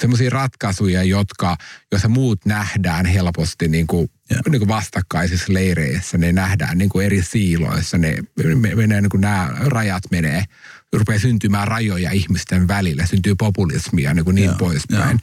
semmoisia 0.00 0.30
ratkaisuja, 0.30 1.02
jotka, 1.02 1.56
joissa 1.92 2.08
muut 2.08 2.44
nähdään 2.44 3.06
helposti 3.06 3.68
niin 3.68 3.86
kuin, 3.86 4.08
niin 4.48 4.60
kuin 4.60 4.68
vastakkaisissa 4.68 5.52
leireissä, 5.52 6.18
ne 6.18 6.32
nähdään 6.32 6.78
niin 6.78 6.88
kuin 6.88 7.06
eri 7.06 7.22
siiloissa, 7.22 7.98
ne 7.98 8.16
menee 8.74 9.00
niin 9.00 9.10
kuin 9.10 9.20
nämä 9.20 9.50
rajat 9.58 10.02
menee, 10.10 10.44
rupeaa 10.92 11.18
syntymään 11.18 11.68
rajoja 11.68 12.10
ihmisten 12.10 12.68
välillä, 12.68 13.06
syntyy 13.06 13.34
populismia 13.34 14.14
niin, 14.14 14.24
kuin 14.24 14.34
niin 14.34 14.44
yeah. 14.44 14.58
poispäin. 14.58 15.20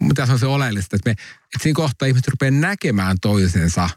Mutta 0.00 0.22
tässä 0.22 0.32
on 0.32 0.38
se 0.38 0.46
oleellista, 0.46 0.96
että, 0.96 1.10
me, 1.10 1.12
että 1.12 1.62
siinä 1.62 1.76
kohtaa 1.76 2.08
ihmiset 2.08 2.28
rupeaa 2.28 2.50
näkemään 2.50 3.16
toisensa 3.20 3.90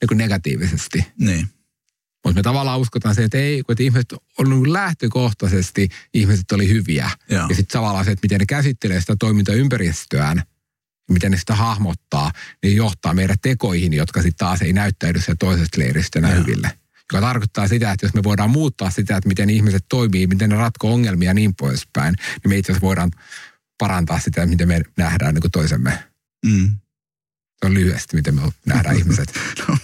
niin 0.00 0.08
kuin 0.08 0.18
negatiivisesti. 0.18 1.06
Niin. 1.18 1.48
Mutta 2.24 2.38
me 2.38 2.42
tavallaan 2.42 2.80
uskotaan 2.80 3.14
se, 3.14 3.24
että 3.24 3.38
ei, 3.38 3.62
kun 3.62 3.72
että 3.72 3.82
ihmiset 3.82 4.14
on 4.38 4.50
niin 4.50 4.72
lähtökohtaisesti, 4.72 5.88
ihmiset 6.14 6.52
oli 6.52 6.68
hyviä. 6.68 7.10
Joo. 7.30 7.46
Ja 7.48 7.54
sitten 7.54 7.78
tavallaan 7.78 8.04
se, 8.04 8.10
että 8.10 8.24
miten 8.24 8.38
ne 8.38 8.46
käsittelee 8.46 9.00
sitä 9.00 9.16
toimintaympäristöään, 9.18 10.42
miten 11.10 11.30
ne 11.30 11.38
sitä 11.38 11.54
hahmottaa, 11.54 12.32
niin 12.62 12.76
johtaa 12.76 13.14
meidän 13.14 13.36
tekoihin, 13.42 13.92
jotka 13.92 14.22
sitten 14.22 14.46
taas 14.46 14.62
ei 14.62 14.72
näyttäydy 14.72 15.20
se 15.20 15.34
toisesta 15.34 15.80
leiristä 15.80 16.28
hyville. 16.28 16.78
Joka 17.12 17.26
tarkoittaa 17.26 17.68
sitä, 17.68 17.92
että 17.92 18.06
jos 18.06 18.14
me 18.14 18.22
voidaan 18.22 18.50
muuttaa 18.50 18.90
sitä, 18.90 19.16
että 19.16 19.28
miten 19.28 19.50
ihmiset 19.50 19.84
toimii, 19.88 20.26
miten 20.26 20.50
ne 20.50 20.56
ratkoo 20.56 20.92
ongelmia 20.92 21.30
ja 21.30 21.34
niin 21.34 21.54
poispäin, 21.54 22.14
niin 22.14 22.48
me 22.48 22.56
itse 22.56 22.72
asiassa 22.72 22.86
voidaan 22.86 23.10
parantaa 23.78 24.20
sitä, 24.20 24.46
miten 24.46 24.68
me 24.68 24.82
nähdään 24.96 25.34
niin 25.34 25.42
kuin 25.42 25.52
toisemme. 25.52 26.04
Mm. 26.46 26.76
Se 27.60 27.66
on 27.66 27.74
lyhyesti, 27.74 28.16
miten 28.16 28.34
me 28.34 28.40
nähdään 28.66 28.96
ihmiset. 29.00 29.32
no, 29.68 29.78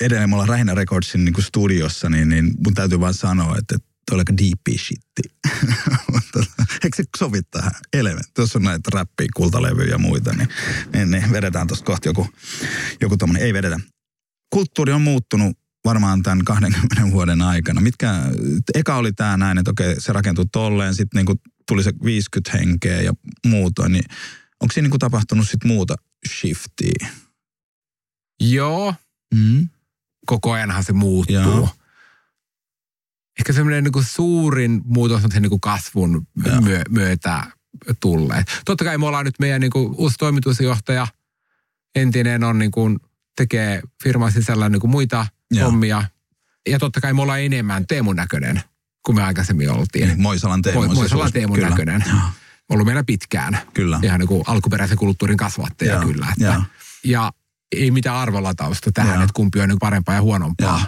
edelleen 0.00 0.30
me 0.30 0.34
ollaan 0.34 0.48
Rähinä 0.48 0.74
Recordsin 0.74 1.24
niin 1.24 1.42
studiossa, 1.42 2.10
niin, 2.10 2.28
niin 2.28 2.54
mun 2.64 2.74
täytyy 2.74 3.00
vaan 3.00 3.14
sanoa, 3.14 3.56
että 3.58 3.78
toi 3.78 4.14
on 4.14 4.18
aika 4.18 4.36
deep 4.36 4.78
shitti. 4.78 5.22
Eikö 6.84 6.96
se 6.96 7.04
sovi 7.18 7.40
tähän? 7.50 7.72
Element. 7.92 8.26
Tuossa 8.34 8.58
on 8.58 8.62
näitä 8.62 8.90
räppiä, 8.92 9.26
kultalevyjä 9.36 9.90
ja 9.90 9.98
muita, 9.98 10.32
niin, 10.32 10.48
niin, 10.92 11.10
niin 11.10 11.32
vedetään 11.32 11.66
tuosta 11.66 11.84
kohta 11.84 12.08
joku, 12.08 12.28
joku 13.00 13.16
tommonen. 13.16 13.42
Ei 13.42 13.52
vedetä. 13.52 13.80
Kulttuuri 14.50 14.92
on 14.92 15.02
muuttunut 15.02 15.58
varmaan 15.84 16.22
tämän 16.22 16.44
20 16.44 17.10
vuoden 17.10 17.42
aikana. 17.42 17.80
Mitkä, 17.80 18.14
eka 18.74 18.96
oli 18.96 19.12
tämä 19.12 19.36
näin, 19.36 19.58
että 19.58 19.70
okei, 19.70 20.00
se 20.00 20.12
rakentui 20.12 20.46
tolleen, 20.52 20.94
sitten 20.94 21.18
niinku 21.18 21.34
tuli 21.68 21.82
se 21.82 21.92
50 22.04 22.58
henkeä 22.58 23.00
ja 23.02 23.12
muuta, 23.46 23.88
niin 23.88 24.04
onko 24.60 24.72
siinä 24.72 24.84
niinku 24.84 24.98
tapahtunut 24.98 25.48
sitten 25.48 25.68
muuta 25.68 25.94
shiftiä? 26.28 27.08
Joo. 28.40 28.94
Mm 29.34 29.68
koko 30.28 30.52
ajanhan 30.52 30.84
se 30.84 30.92
muuttuu. 30.92 31.36
Joo. 31.36 31.68
Ehkä 33.38 33.52
semmoinen 33.52 33.84
niin 33.84 34.04
suurin 34.04 34.80
muutos 34.84 35.24
on 35.24 35.32
sen 35.32 35.42
niin 35.42 35.50
kuin 35.50 35.60
kasvun 35.60 36.26
myö, 36.64 36.82
myötä 36.88 37.44
tulleet. 38.00 38.46
Totta 38.64 38.84
kai 38.84 38.98
me 38.98 39.06
ollaan 39.06 39.24
nyt 39.24 39.38
meidän 39.38 39.60
niin 39.60 39.70
kuin 39.70 39.94
uusi 39.98 40.16
toimitusjohtaja, 40.18 41.06
entinen 41.94 42.44
on 42.44 42.58
niin 42.58 42.70
kuin, 42.70 42.98
tekee 43.38 43.82
firman 44.02 44.32
sisällä 44.32 44.68
niin 44.68 44.80
kuin 44.80 44.90
muita 44.90 45.26
Joo. 45.50 45.64
hommia. 45.64 46.04
Ja 46.68 46.78
totta 46.78 47.00
kai 47.00 47.12
me 47.12 47.22
ollaan 47.22 47.40
enemmän 47.40 47.86
Teemun 47.86 48.16
näköinen 48.16 48.62
kuin 49.06 49.16
me 49.16 49.22
aikaisemmin 49.22 49.70
oltiin. 49.70 50.08
Niin, 50.08 50.22
Moisalan 50.22 50.62
Teemu. 50.62 50.82
Mo, 50.82 50.94
Moisalan 50.94 51.32
Teemun 51.32 51.54
kyllä. 51.54 51.70
näköinen. 51.70 52.04
Joo. 52.08 52.18
Ollut 52.68 52.86
meillä 52.86 53.04
pitkään. 53.04 53.58
Kyllä. 53.74 54.00
Ihan 54.02 54.20
niin 54.20 54.28
kuin 54.28 54.44
alkuperäisen 54.46 54.98
kulttuurin 54.98 55.36
kasvattaja 55.36 55.92
Joo. 55.92 56.02
kyllä. 56.02 56.26
Että, 56.32 56.62
ja 57.04 57.32
ei 57.76 57.90
mitään 57.90 58.16
arvolatausta 58.16 58.92
tähän, 58.92 59.14
Joo. 59.14 59.22
että 59.22 59.32
kumpi 59.34 59.60
on 59.60 59.68
niin 59.68 59.78
parempaa 59.78 60.14
ja 60.14 60.22
huonompaa. 60.22 60.86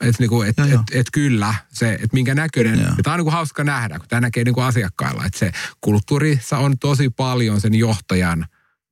Että 0.00 0.22
niinku, 0.22 0.42
et, 0.42 0.58
et, 0.58 0.80
et 0.92 1.06
kyllä, 1.12 1.54
se, 1.72 1.92
että 1.92 2.08
minkä 2.12 2.34
näköinen, 2.34 2.78
ja 2.80 2.94
tämä 3.02 3.14
on 3.14 3.18
niinku 3.18 3.30
hauska 3.30 3.64
nähdä, 3.64 3.98
kun 3.98 4.08
tämä 4.08 4.20
näkee 4.20 4.44
niinku 4.44 4.60
asiakkailla, 4.60 5.26
että 5.26 5.38
se 5.38 5.52
kulttuurissa 5.80 6.58
on 6.58 6.78
tosi 6.78 7.10
paljon 7.10 7.60
sen 7.60 7.74
johtajan 7.74 8.46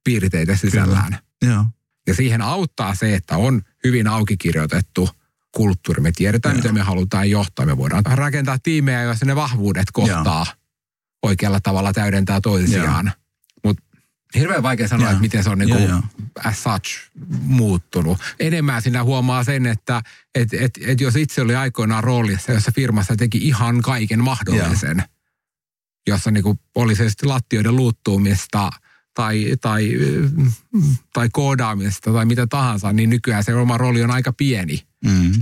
piirteitä 0.05 0.57
sisällään. 0.57 1.19
Joo. 1.43 1.65
Ja 2.07 2.15
siihen 2.15 2.43
auttaa 2.43 2.95
se, 2.95 3.15
että 3.15 3.37
on 3.37 3.63
hyvin 3.85 4.09
auki 4.09 4.37
kirjoitettu 4.37 5.09
kulttuuri. 5.53 6.03
Me 6.03 6.13
tiedetään, 6.13 6.55
Joo. 6.55 6.59
miten 6.59 6.75
me 6.75 6.83
halutaan 6.83 7.31
johtaa. 7.31 7.67
Me 7.67 7.77
voidaan 7.77 8.05
rakentaa 8.05 8.59
tiimejä, 8.63 9.03
joissa 9.03 9.27
ne 9.27 9.37
vahvuudet 9.37 9.91
kohtaa 9.93 10.47
Joo. 10.49 10.55
oikealla 11.23 11.61
tavalla 11.61 11.93
täydentää 11.93 12.41
toisiaan. 12.41 13.07
Joo 13.07 13.23
hirveän 14.35 14.63
vaikea 14.63 14.89
sanoa, 14.89 15.03
yeah. 15.03 15.13
että 15.13 15.23
miten 15.23 15.45
se 15.45 15.51
on 15.51 15.59
niin 15.59 15.79
yeah. 15.79 16.03
as 16.45 16.63
such 16.63 17.11
muuttunut. 17.43 18.19
Enemmän 18.41 18.83
sinä 18.83 19.05
huomaa 19.05 19.45
sen, 19.45 19.67
että 19.67 20.03
et, 20.35 20.55
et, 20.55 20.71
et 20.87 21.01
jos 21.01 21.17
itse 21.17 21.43
oli 21.43 21.55
aikoinaan 21.55 22.05
roolissa, 22.05 22.53
jossa 22.53 22.73
firmassa 22.75 23.17
teki 23.17 23.39
ihan 23.39 23.83
kaiken 23.83 24.25
mahdollisen, 24.25 24.97
yeah. 24.97 25.09
jossa 26.07 26.31
niin 26.31 26.43
kuin 26.43 26.61
oli 26.75 26.95
se 26.95 27.09
sitten 27.09 27.29
lattioiden 27.29 27.77
luuttuumista 27.77 28.71
tai, 29.15 29.57
tai, 29.61 29.91
tai 31.13 31.29
koodaamista 31.33 32.13
tai 32.13 32.27
mitä 32.27 32.47
tahansa, 32.47 32.93
niin 32.93 33.11
nykyään 33.11 33.45
se 33.45 33.55
oma 33.55 33.79
rooli 33.79 34.03
on 34.03 34.11
aika 34.11 34.33
pieni. 34.33 34.87
Mm. 35.05 35.33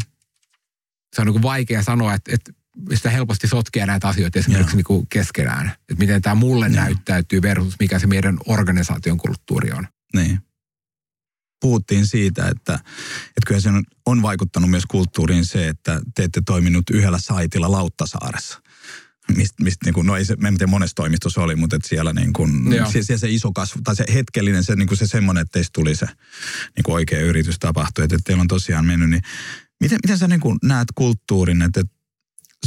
Se 1.15 1.21
on 1.21 1.27
niin 1.27 1.35
kuin 1.35 1.43
vaikea 1.43 1.83
sanoa, 1.83 2.15
että, 2.15 2.35
että 2.35 2.53
sitä 2.95 3.11
helposti 3.11 3.49
sotkee 3.49 3.87
näitä 3.87 4.09
asioita 4.09 4.39
esimerkiksi 4.39 4.77
niin 4.77 4.85
kuin 4.85 5.07
keskenään. 5.07 5.67
Että 5.67 5.95
miten 5.99 6.23
tämä 6.23 6.35
mulle 6.35 6.67
Joo. 6.67 6.77
näyttäytyy 6.77 7.43
versus 7.43 7.75
mikä 7.81 7.99
se 7.99 8.07
meidän 8.07 8.39
organisaation 8.47 9.19
kulttuuri 9.19 9.73
on. 9.73 9.89
Niin. 10.15 10.41
Puhuttiin 11.61 12.07
siitä, 12.07 12.49
että, 12.49 12.75
että 12.75 13.47
kyllä 13.47 13.61
se 13.61 13.69
on, 13.69 13.85
on 14.07 14.23
vaikuttanut 14.23 14.71
myös 14.71 14.87
kulttuuriin 14.87 15.47
se, 15.47 15.69
että 15.69 16.01
te 16.15 16.25
ette 16.25 16.43
toiminut 16.47 16.91
yhdellä 16.91 17.19
saitilla 17.19 17.73
Lauttasaaressa. 17.73 18.61
Mistä 19.37 19.65
mist, 19.65 19.77
niin 19.85 19.95
kuin, 19.95 20.07
no 20.07 20.17
ei 20.17 20.25
se, 20.25 20.37
en 20.47 20.59
tiedä 20.59 20.71
monessa 20.71 20.95
toimistossa 20.95 21.43
oli, 21.43 21.57
mutta 21.57 21.77
että 21.77 21.89
siellä, 21.89 22.13
niin 22.13 22.33
kuin, 22.33 22.53
siellä 22.91 23.19
se 23.19 23.31
iso 23.31 23.53
kasvu, 23.53 23.81
tai 23.85 23.97
se 23.97 24.05
hetkellinen, 24.15 24.65
se, 24.65 24.77
niin 24.77 24.89
kuin 24.89 24.99
se 24.99 25.07
semmoinen, 25.07 25.43
että 25.43 25.53
teistä 25.53 25.71
tuli 25.73 25.95
se 25.95 26.07
niin 26.77 26.83
kuin 26.85 26.95
oikea 26.95 27.21
yritys 27.21 27.59
tapahtui, 27.59 28.05
että, 28.05 28.17
että 28.17 28.27
teillä 28.27 28.41
on 28.41 28.49
tosiaan 28.49 28.87
mennyt, 28.87 29.11
niin 29.11 29.23
miten, 29.81 29.99
miten 30.05 30.19
sä 30.19 30.29
niin 30.29 30.41
kuin 30.41 30.59
näet 30.63 30.89
kulttuurin, 30.95 31.63
että, 31.63 31.81
että 31.81 31.93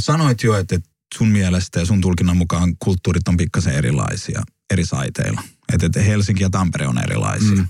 sanoit 0.00 0.42
jo, 0.42 0.58
että 0.58 0.78
sun 1.18 1.28
mielestä 1.28 1.80
ja 1.80 1.86
sun 1.86 2.00
tulkinnan 2.00 2.36
mukaan 2.36 2.76
kulttuurit 2.78 3.28
on 3.28 3.36
pikkasen 3.36 3.74
erilaisia 3.74 4.42
eri 4.70 4.86
saiteilla. 4.86 5.42
Että, 5.72 5.86
että 5.86 6.02
Helsinki 6.02 6.42
ja 6.42 6.50
Tampere 6.50 6.86
on 6.86 6.98
erilaisia. 6.98 7.56
Mm. 7.56 7.68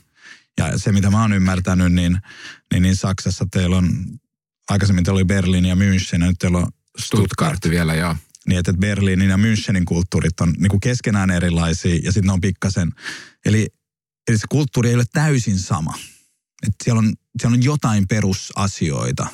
Ja 0.59 0.79
se, 0.79 0.93
mitä 0.93 1.11
mä 1.11 1.23
oon 1.23 1.33
ymmärtänyt, 1.33 1.93
niin, 1.93 2.19
niin, 2.73 2.83
niin 2.83 2.97
Saksassa 2.97 3.47
teillä 3.51 3.77
on, 3.77 3.91
aikaisemmin 4.71 5.05
teillä 5.05 5.19
oli 5.19 5.25
Berliin 5.25 5.65
ja 5.65 5.75
München, 5.75 6.13
ja 6.13 6.19
nyt 6.19 6.39
teillä 6.39 6.59
on 6.59 6.67
Stuttgart. 6.99 7.57
Stuttgart 7.57 7.71
vielä, 7.71 7.95
joo. 7.95 8.17
Niin, 8.49 8.59
että 8.59 8.73
Berliinin 8.73 9.31
ja 9.31 9.37
Münchenin 9.37 9.85
kulttuurit 9.85 10.41
on 10.41 10.55
niin 10.59 10.71
kuin 10.71 10.81
keskenään 10.81 11.31
erilaisia, 11.31 11.95
ja 12.03 12.13
sitten 12.13 12.27
ne 12.27 12.33
on 12.33 12.41
pikkasen, 12.41 12.93
eli, 13.45 13.69
eli 14.29 14.39
se 14.39 14.47
kulttuuri 14.49 14.89
ei 14.89 14.95
ole 14.95 15.05
täysin 15.13 15.59
sama. 15.59 15.95
Että 16.63 16.85
siellä, 16.85 16.99
on, 16.99 17.13
siellä 17.41 17.55
on 17.55 17.63
jotain 17.63 18.09
perusasioita, 18.09 19.27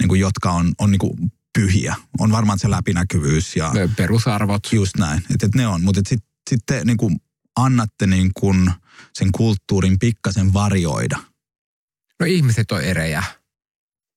niin 0.00 0.08
kuin, 0.08 0.20
jotka 0.20 0.50
on, 0.50 0.72
on 0.78 0.90
niin 0.90 0.98
kuin 0.98 1.32
pyhiä. 1.58 1.96
On 2.18 2.32
varmaan 2.32 2.58
se 2.58 2.70
läpinäkyvyys 2.70 3.56
ja... 3.56 3.72
Ne 3.72 3.88
perusarvot. 3.96 4.72
Just 4.72 4.96
näin, 4.96 5.22
että 5.34 5.46
et 5.46 5.54
ne 5.54 5.66
on. 5.66 5.82
Mutta 5.82 5.98
sitten 5.98 6.28
sit 6.50 6.60
te 6.66 6.84
niin 6.84 6.96
kuin 6.96 7.16
annatte 7.56 8.06
niin 8.06 8.30
kuin 8.34 8.70
sen 9.14 9.32
kulttuurin 9.32 9.98
pikkasen 9.98 10.52
varjoida? 10.52 11.18
No 12.20 12.26
ihmiset 12.26 12.72
on 12.72 12.82
erejä. 12.82 13.22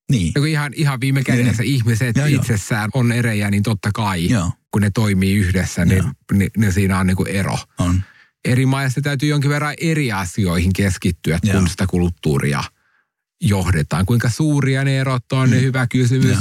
Niin. 0.09 0.31
No 0.35 0.43
ihan, 0.43 0.73
ihan 0.75 1.01
viime 1.01 1.23
kädessä 1.23 1.63
niin. 1.63 1.75
ihmiset 1.75 2.15
ja 2.15 2.25
itsessään 2.25 2.89
jo. 2.95 2.99
on 2.99 3.11
erejä, 3.11 3.51
niin 3.51 3.63
totta 3.63 3.89
kai, 3.93 4.29
Joo. 4.29 4.51
kun 4.71 4.81
ne 4.81 4.89
toimii 4.89 5.35
yhdessä, 5.35 5.85
niin, 5.85 6.03
niin, 6.33 6.51
niin 6.57 6.73
siinä 6.73 6.99
on 6.99 7.07
niin 7.07 7.17
kuin 7.17 7.27
ero. 7.27 7.57
On. 7.77 8.03
Eri 8.45 8.65
maissa 8.65 9.01
täytyy 9.01 9.29
jonkin 9.29 9.49
verran 9.49 9.73
eri 9.81 10.11
asioihin 10.11 10.73
keskittyä, 10.73 11.39
Joo. 11.43 11.57
kun 11.57 11.69
sitä 11.69 11.87
kulttuuria 11.87 12.63
johdetaan. 13.41 14.05
Kuinka 14.05 14.29
suuria 14.29 14.83
ne 14.83 14.99
erot 14.99 15.31
on, 15.31 15.49
mm. 15.49 15.55
ne 15.55 15.61
hyvä 15.61 15.87
kysymys. 15.87 16.37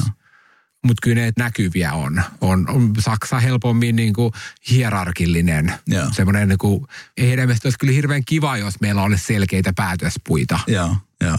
Mutta 0.84 1.00
kyllä 1.02 1.22
ne 1.22 1.32
näkyviä 1.38 1.92
on. 1.92 2.22
on. 2.40 2.70
On 2.70 2.92
Saksa 2.98 3.40
helpommin 3.40 3.96
niin 3.96 4.14
kuin 4.14 4.32
hierarkillinen. 4.70 5.72
Semmoinen 6.12 6.48
niin 6.48 6.58
kuin, 6.58 6.86
ei 7.16 7.28
heidän 7.28 7.48
olisi 7.48 7.78
kyllä 7.78 7.92
hirveän 7.92 8.24
kiva, 8.24 8.56
jos 8.56 8.80
meillä 8.80 9.02
olisi 9.02 9.24
selkeitä 9.24 9.72
päätöspuita. 9.76 10.60
Joo, 10.66 10.96
joo. 11.20 11.38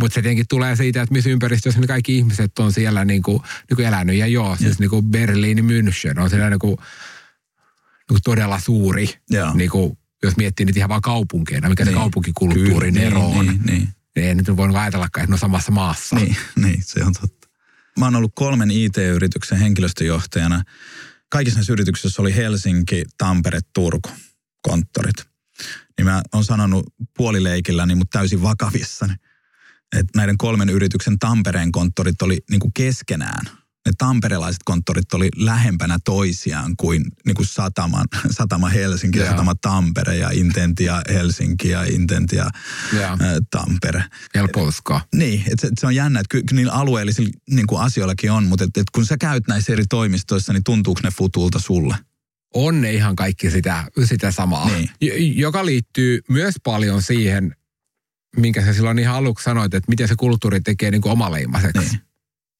Mutta 0.00 0.14
se 0.14 0.22
tietenkin 0.22 0.44
tulee 0.48 0.76
siitä, 0.76 1.02
että 1.02 1.12
missä 1.12 1.30
ympäristössä 1.30 1.80
ne 1.80 1.86
kaikki 1.86 2.16
ihmiset 2.16 2.58
on 2.58 2.72
siellä 2.72 3.04
niin 3.04 3.22
kuin, 3.22 3.42
niin 3.70 3.76
kuin 3.76 3.86
elänyt. 3.86 4.16
Ja 4.16 4.26
joo, 4.26 4.56
siis 4.56 4.78
niin 4.78 4.90
kuin 4.90 5.04
Berliini, 5.04 5.62
München 5.62 6.20
on 6.20 6.30
siellä 6.30 6.50
niin 6.50 6.58
kuin, 6.58 6.76
niin 6.76 8.06
kuin 8.08 8.22
todella 8.24 8.60
suuri. 8.60 9.08
Niin 9.54 9.70
kuin, 9.70 9.98
jos 10.22 10.36
miettii 10.36 10.66
niitä 10.66 10.80
ihan 10.80 10.88
vaan 10.88 11.00
kaupunkeina, 11.00 11.68
mikä 11.68 11.84
niin. 11.84 11.94
se 11.94 11.98
kaupunkikulttuurin 11.98 12.94
Kyllä, 12.94 13.06
ero 13.06 13.28
niin, 13.28 13.38
on. 13.38 13.46
Niin, 13.46 13.60
niin. 13.66 13.88
niin 14.16 14.28
ei 14.28 14.34
nyt 14.34 14.56
voinut 14.56 14.76
ajatellakaan, 14.76 15.24
että 15.24 15.30
ne 15.30 15.34
on 15.34 15.38
samassa 15.38 15.72
maassa. 15.72 16.16
Niin, 16.16 16.36
niin, 16.64 16.82
se 16.82 17.04
on 17.04 17.12
totta. 17.20 17.48
Mä 17.98 18.06
oon 18.06 18.16
ollut 18.16 18.32
kolmen 18.34 18.70
IT-yrityksen 18.70 19.58
henkilöstöjohtajana. 19.58 20.62
Kaikissa 21.28 21.58
näissä 21.58 21.72
yrityksissä 21.72 22.22
oli 22.22 22.36
Helsinki, 22.36 23.04
Tampere, 23.18 23.60
Turku 23.72 24.10
konttorit. 24.62 25.16
Niin 25.98 26.06
mä 26.06 26.22
oon 26.32 26.44
sanonut 26.44 26.86
puolileikilläni, 27.16 27.94
mutta 27.94 28.18
täysin 28.18 28.42
vakavissani 28.42 29.14
että 29.94 30.18
näiden 30.18 30.38
kolmen 30.38 30.68
yrityksen 30.68 31.18
Tampereen 31.18 31.72
konttorit 31.72 32.22
oli 32.22 32.38
niin 32.50 32.60
kuin 32.60 32.72
keskenään. 32.74 33.46
Ne 33.86 33.92
tamperelaiset 33.98 34.62
konttorit 34.64 35.14
oli 35.14 35.28
lähempänä 35.36 35.98
toisiaan 36.04 36.74
kuin, 36.76 37.04
niin 37.26 37.34
kuin 37.34 37.46
sataman, 37.46 38.04
satama 38.30 38.68
Helsinki 38.68 39.18
ja 39.18 39.30
satama 39.30 39.54
Tampere 39.54 40.16
ja 40.16 40.30
Intentia 40.32 41.02
Helsinki 41.08 41.68
ja 41.68 41.84
Intentia 41.84 42.50
yeah. 42.92 43.18
Tampere. 43.50 44.04
Helppo 44.34 44.62
uskoa. 44.62 45.00
Niin, 45.14 45.40
että 45.40 45.66
se, 45.66 45.72
se 45.80 45.86
on 45.86 45.94
jännä, 45.94 46.20
että 46.20 46.28
kyllä 46.28 46.44
niillä 46.52 46.72
alueellisilla 46.72 47.30
niin 47.50 47.66
kuin 47.66 47.82
asioillakin 47.82 48.32
on, 48.32 48.44
mutta 48.44 48.64
että, 48.64 48.80
että 48.80 48.90
kun 48.94 49.06
sä 49.06 49.16
käyt 49.16 49.48
näissä 49.48 49.72
eri 49.72 49.84
toimistoissa, 49.90 50.52
niin 50.52 50.64
tuntuuko 50.64 51.00
ne 51.04 51.10
futulta 51.10 51.58
sulle? 51.58 51.96
On 52.54 52.80
ne 52.80 52.92
ihan 52.92 53.16
kaikki 53.16 53.50
sitä, 53.50 53.84
sitä 54.04 54.30
samaa, 54.30 54.70
niin. 54.70 55.38
joka 55.38 55.66
liittyy 55.66 56.20
myös 56.28 56.54
paljon 56.64 57.02
siihen, 57.02 57.56
minkä 58.36 58.64
sä 58.64 58.72
silloin 58.72 58.98
ihan 58.98 59.16
aluksi 59.16 59.44
sanoit, 59.44 59.74
että 59.74 59.90
miten 59.90 60.08
se 60.08 60.14
kulttuuri 60.16 60.60
tekee 60.60 60.90
niin 60.90 61.00
kuin 61.00 61.12
omaleimaseksi. 61.12 61.80
Niin. 61.80 62.00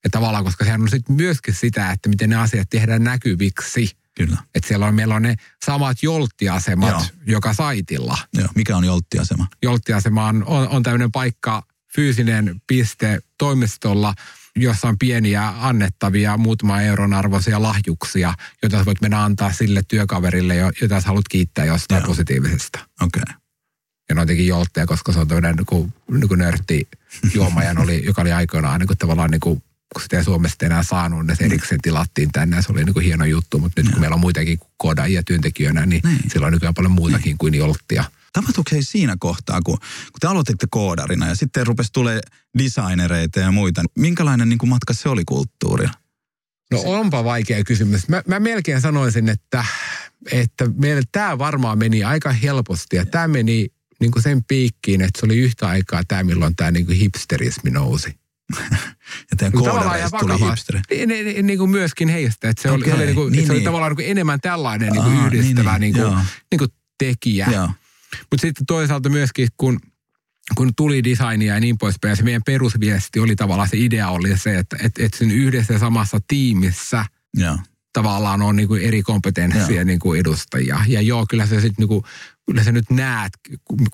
Ja 0.04 0.10
tavallaan, 0.10 0.44
koska 0.44 0.64
sehän 0.64 0.82
on 0.82 0.88
sitten 0.88 1.16
myöskin 1.16 1.54
sitä, 1.54 1.90
että 1.90 2.08
miten 2.08 2.30
ne 2.30 2.36
asiat 2.36 2.70
tehdään 2.70 3.04
näkyviksi. 3.04 3.90
Kyllä. 4.16 4.36
Että 4.54 4.68
siellä 4.68 4.86
on, 4.86 4.94
meillä 4.94 5.14
on 5.14 5.22
ne 5.22 5.34
samat 5.64 6.02
jolttiasemat 6.02 6.90
Joo. 6.90 7.02
joka 7.26 7.54
saitilla. 7.54 8.18
Joo. 8.34 8.48
Mikä 8.54 8.76
on 8.76 8.84
jolttiasema? 8.84 9.46
Jolttiasema 9.62 10.26
on, 10.26 10.44
on, 10.44 10.68
on 10.68 10.82
tämmöinen 10.82 11.12
paikka, 11.12 11.62
fyysinen 11.94 12.60
piste 12.66 13.18
toimistolla, 13.38 14.14
jossa 14.56 14.88
on 14.88 14.98
pieniä 14.98 15.52
annettavia 15.56 16.36
muutama 16.36 16.80
euron 16.80 17.14
arvoisia 17.14 17.62
lahjuksia, 17.62 18.34
joita 18.62 18.84
voit 18.84 19.00
mennä 19.00 19.24
antaa 19.24 19.52
sille 19.52 19.82
työkaverille, 19.88 20.56
jota 20.56 21.00
sä 21.00 21.06
haluat 21.06 21.28
kiittää 21.28 21.64
jostain 21.64 22.00
Joo. 22.00 22.08
positiivisesta. 22.08 22.78
Okei. 23.00 23.22
Okay 23.26 23.43
ja 24.08 24.14
ne 24.14 24.20
on 24.20 24.22
jotenkin 24.22 24.46
joltteja, 24.46 24.86
koska 24.86 25.12
se 25.12 25.18
on 25.18 25.28
tämmöinen 25.28 25.56
niin 25.56 25.92
niin 26.10 26.38
nörtti 26.38 26.88
juomajan, 27.34 27.78
oli, 27.78 28.04
joka 28.04 28.22
oli 28.22 28.32
aikoinaan 28.32 28.80
niin 28.80 28.86
kuin, 28.86 28.98
tavallaan 28.98 29.30
niin 29.30 29.40
kuin, 29.40 29.62
kun 29.92 30.02
sitä 30.02 30.18
ei 30.18 30.24
Suomesta 30.24 30.66
enää 30.66 30.82
saanut, 30.82 31.26
niin 31.26 31.36
se 31.36 31.44
erikseen 31.44 31.80
tilattiin 31.80 32.32
tänne 32.32 32.56
ja 32.56 32.62
se 32.62 32.72
oli 32.72 32.84
niin 32.84 32.94
kuin 32.94 33.06
hieno 33.06 33.24
juttu. 33.24 33.58
Mutta 33.58 33.82
nyt 33.82 33.90
kun 33.90 34.00
meillä 34.00 34.14
on 34.14 34.20
muitakin 34.20 34.58
koodaajia 34.76 35.22
työntekijöinä, 35.22 35.86
niin, 35.86 36.02
niin. 36.04 36.30
sillä 36.32 36.46
on 36.46 36.52
nykyään 36.52 36.74
paljon 36.74 36.92
muutakin 36.92 37.24
niin. 37.24 37.38
kuin 37.38 37.54
jolttia. 37.54 38.04
Tapahtuuko 38.32 38.70
se 38.70 38.82
siinä 38.82 39.16
kohtaa, 39.18 39.60
kun, 39.62 39.78
kun 39.78 40.20
te 40.20 40.26
aloititte 40.26 40.66
koodarina 40.70 41.28
ja 41.28 41.34
sitten 41.34 41.66
rupesi 41.66 41.92
tulee 41.92 42.20
designereita 42.58 43.40
ja 43.40 43.52
muita, 43.52 43.82
minkälainen 43.98 44.48
niin 44.48 44.58
kuin 44.58 44.70
matka 44.70 44.94
se 44.94 45.08
oli 45.08 45.22
kulttuuria? 45.26 45.90
No 46.70 46.82
onpa 46.84 47.24
vaikea 47.24 47.64
kysymys. 47.64 48.08
Mä, 48.08 48.22
mä 48.26 48.40
melkein 48.40 48.80
sanoisin, 48.80 49.28
että, 49.28 49.64
että 50.32 50.70
meillä 50.76 51.02
tämä 51.12 51.38
varmaan 51.38 51.78
meni 51.78 52.04
aika 52.04 52.32
helposti 52.32 52.96
ja 52.96 53.06
tämä 53.06 53.28
meni 53.28 53.68
niin 54.00 54.10
kuin 54.10 54.22
sen 54.22 54.44
piikkiin, 54.44 55.00
että 55.00 55.20
se 55.20 55.26
oli 55.26 55.36
yhtä 55.36 55.68
aikaa 55.68 56.02
tämä, 56.08 56.24
milloin 56.24 56.56
tämä 56.56 56.70
niin 56.70 56.86
kuin 56.86 56.98
hipsterismi 56.98 57.70
nousi. 57.70 58.14
ja 59.30 59.36
niin 59.40 59.52
koodareista 59.52 60.18
tuli 60.18 60.48
hipsteri. 60.48 60.80
Niin, 60.90 61.08
niin, 61.08 61.46
niin 61.46 61.58
kuin 61.58 61.70
myöskin 61.70 62.08
heistä. 62.08 62.48
Että 62.48 62.62
se, 62.62 62.70
okay. 62.70 62.76
oli, 62.78 62.90
se, 62.90 62.94
oli, 62.94 63.04
niin 63.06 63.14
kuin, 63.14 63.32
niin, 63.32 63.46
se 63.46 63.52
niin. 63.52 63.58
oli 63.58 63.64
tavallaan 63.64 63.90
niin 63.90 63.96
kuin 63.96 64.10
enemmän 64.10 64.40
tällainen 64.40 64.92
niin 64.92 65.02
kuin 65.02 65.26
yhdistävä 65.26 65.78
niin, 65.78 65.94
niin, 65.94 66.04
niin 66.04 66.14
kuin, 66.14 66.26
niin 66.50 66.58
kuin 66.58 66.70
tekijä. 66.98 67.46
Mutta 68.30 68.40
sitten 68.40 68.66
toisaalta 68.66 69.08
myöskin, 69.08 69.48
kun, 69.56 69.80
kun 70.54 70.74
tuli 70.76 71.04
designia 71.04 71.54
ja 71.54 71.60
niin 71.60 71.78
poispäin, 71.78 72.16
se 72.16 72.22
meidän 72.22 72.42
perusviesti 72.42 73.20
oli 73.20 73.36
tavallaan, 73.36 73.68
se 73.68 73.76
idea 73.76 74.08
oli 74.08 74.38
se, 74.38 74.58
että, 74.58 74.76
että, 74.82 75.04
että 75.04 75.18
sen 75.18 75.30
yhdessä 75.30 75.78
samassa 75.78 76.18
tiimissä 76.28 77.04
ja. 77.36 77.58
tavallaan 77.92 78.42
on 78.42 78.56
niin 78.56 78.68
kuin 78.68 78.82
eri 78.82 79.02
kompetenssia 79.02 79.84
niin 79.84 79.98
kuin 79.98 80.20
edustajia. 80.20 80.80
Ja 80.88 81.00
joo, 81.00 81.26
kyllä 81.30 81.46
se 81.46 81.60
sitten 81.60 81.74
niin 81.78 81.88
kuin 81.88 82.04
kyllä 82.46 82.64
sä 82.64 82.72
nyt 82.72 82.90
näet, 82.90 83.32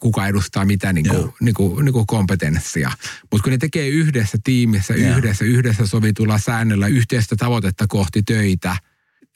kuka 0.01 0.27
edustaa 0.27 0.65
mitä 0.65 0.93
niin 0.93 1.09
kuin, 1.09 1.33
niin 1.41 1.55
kuin, 1.55 1.85
niin 1.85 1.93
kuin 1.93 2.07
kompetenssia. 2.07 2.91
Mutta 3.33 3.43
kun 3.43 3.51
ne 3.51 3.59
tekee 3.59 3.89
yhdessä 3.89 4.39
tiimissä, 4.45 4.95
yeah. 4.95 5.19
yhdessä, 5.19 5.45
yhdessä 5.45 5.87
sovitulla 5.87 6.39
säännöllä, 6.39 6.87
yhteistä 6.87 7.37
tavoitetta 7.37 7.87
kohti 7.89 8.23
töitä, 8.23 8.77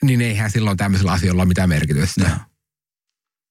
niin 0.02 0.20
eihän 0.20 0.50
silloin 0.50 0.76
tämmöisellä 0.76 1.12
asioilla 1.12 1.42
ole 1.42 1.48
mitään 1.48 1.68
merkitystä. 1.68 2.24
Yeah. 2.24 2.40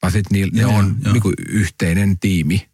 Vaan 0.01 0.11
sitten 0.11 0.41
ne 0.41 0.59
yeah, 0.61 0.75
on 0.75 0.95
yeah. 1.01 1.13
Niin 1.13 1.21
kuin 1.21 1.33
yhteinen 1.49 2.19
tiimi. 2.19 2.73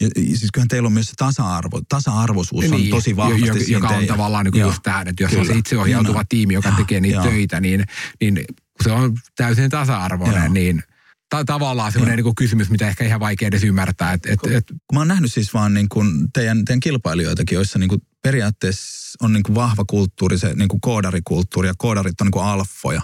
Ja, 0.00 0.08
siis 0.16 0.48
kyllähän 0.52 0.68
teillä 0.68 0.86
on 0.86 0.92
myös 0.92 1.06
se 1.06 1.14
tasa-arvo, 1.16 1.80
tasa-arvoisuus 1.88 2.64
on 2.64 2.70
niin, 2.70 2.90
tosi 2.90 3.16
vahvasti 3.16 3.72
joka, 3.72 3.86
joka 3.86 3.88
on 3.88 4.06
tavallaan 4.06 4.44
niin 4.44 4.52
kuin 4.52 4.62
just 4.62 4.82
tähän, 4.82 5.08
että 5.08 5.22
jos 5.22 5.30
Kyllä. 5.30 5.40
on 5.40 5.46
se 5.46 5.54
itseohjautuva 5.54 6.24
tiimi, 6.28 6.54
joka 6.54 6.68
ja, 6.68 6.74
tekee 6.74 7.00
niitä 7.00 7.16
ja. 7.16 7.22
töitä, 7.22 7.60
niin, 7.60 7.84
niin 8.20 8.44
se 8.82 8.92
on 8.92 9.16
täysin 9.36 9.70
tasa-arvoinen, 9.70 10.42
ja. 10.42 10.48
niin 10.48 10.82
ta- 11.30 11.44
tavallaan 11.44 11.92
semmoinen 11.92 12.16
niin 12.24 12.34
kysymys, 12.34 12.70
mitä 12.70 12.88
ehkä 12.88 13.04
ihan 13.04 13.20
vaikea 13.20 13.48
edes 13.48 13.64
ymmärtää. 13.64 14.12
Et, 14.12 14.26
et, 14.26 14.40
et. 14.52 14.66
Kun 14.66 14.94
mä 14.94 15.00
oon 15.00 15.08
nähnyt 15.08 15.32
siis 15.32 15.54
vaan 15.54 15.74
niin 15.74 15.88
kuin 15.88 16.32
teidän, 16.32 16.64
teidän 16.64 16.80
kilpailijoitakin, 16.80 17.56
joissa 17.56 17.78
niin 17.78 17.88
kuin 17.88 18.02
periaatteessa 18.22 19.18
on 19.22 19.32
niin 19.32 19.42
kuin 19.42 19.54
vahva 19.54 19.84
kulttuuri, 19.84 20.38
se 20.38 20.54
niin 20.54 20.68
kuin 20.68 20.80
koodarikulttuuri 20.80 21.68
ja 21.68 21.74
koodarit 21.78 22.20
on 22.20 22.26
niin 22.26 22.32
kuin 22.32 22.44
alfoja. 22.44 23.02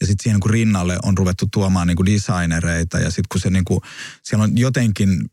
Ja 0.00 0.06
sitten 0.06 0.22
siihen 0.22 0.34
niin 0.34 0.40
kuin 0.40 0.52
rinnalle 0.52 0.98
on 1.02 1.18
ruvettu 1.18 1.46
tuomaan 1.52 1.86
niin 1.86 1.96
kuin 1.96 2.06
designereita 2.06 2.98
ja 2.98 3.10
sitten 3.10 3.28
kun 3.32 3.40
se 3.40 3.50
niin 3.50 3.64
kuin, 3.64 3.80
siellä 4.22 4.44
on 4.44 4.58
jotenkin 4.58 5.30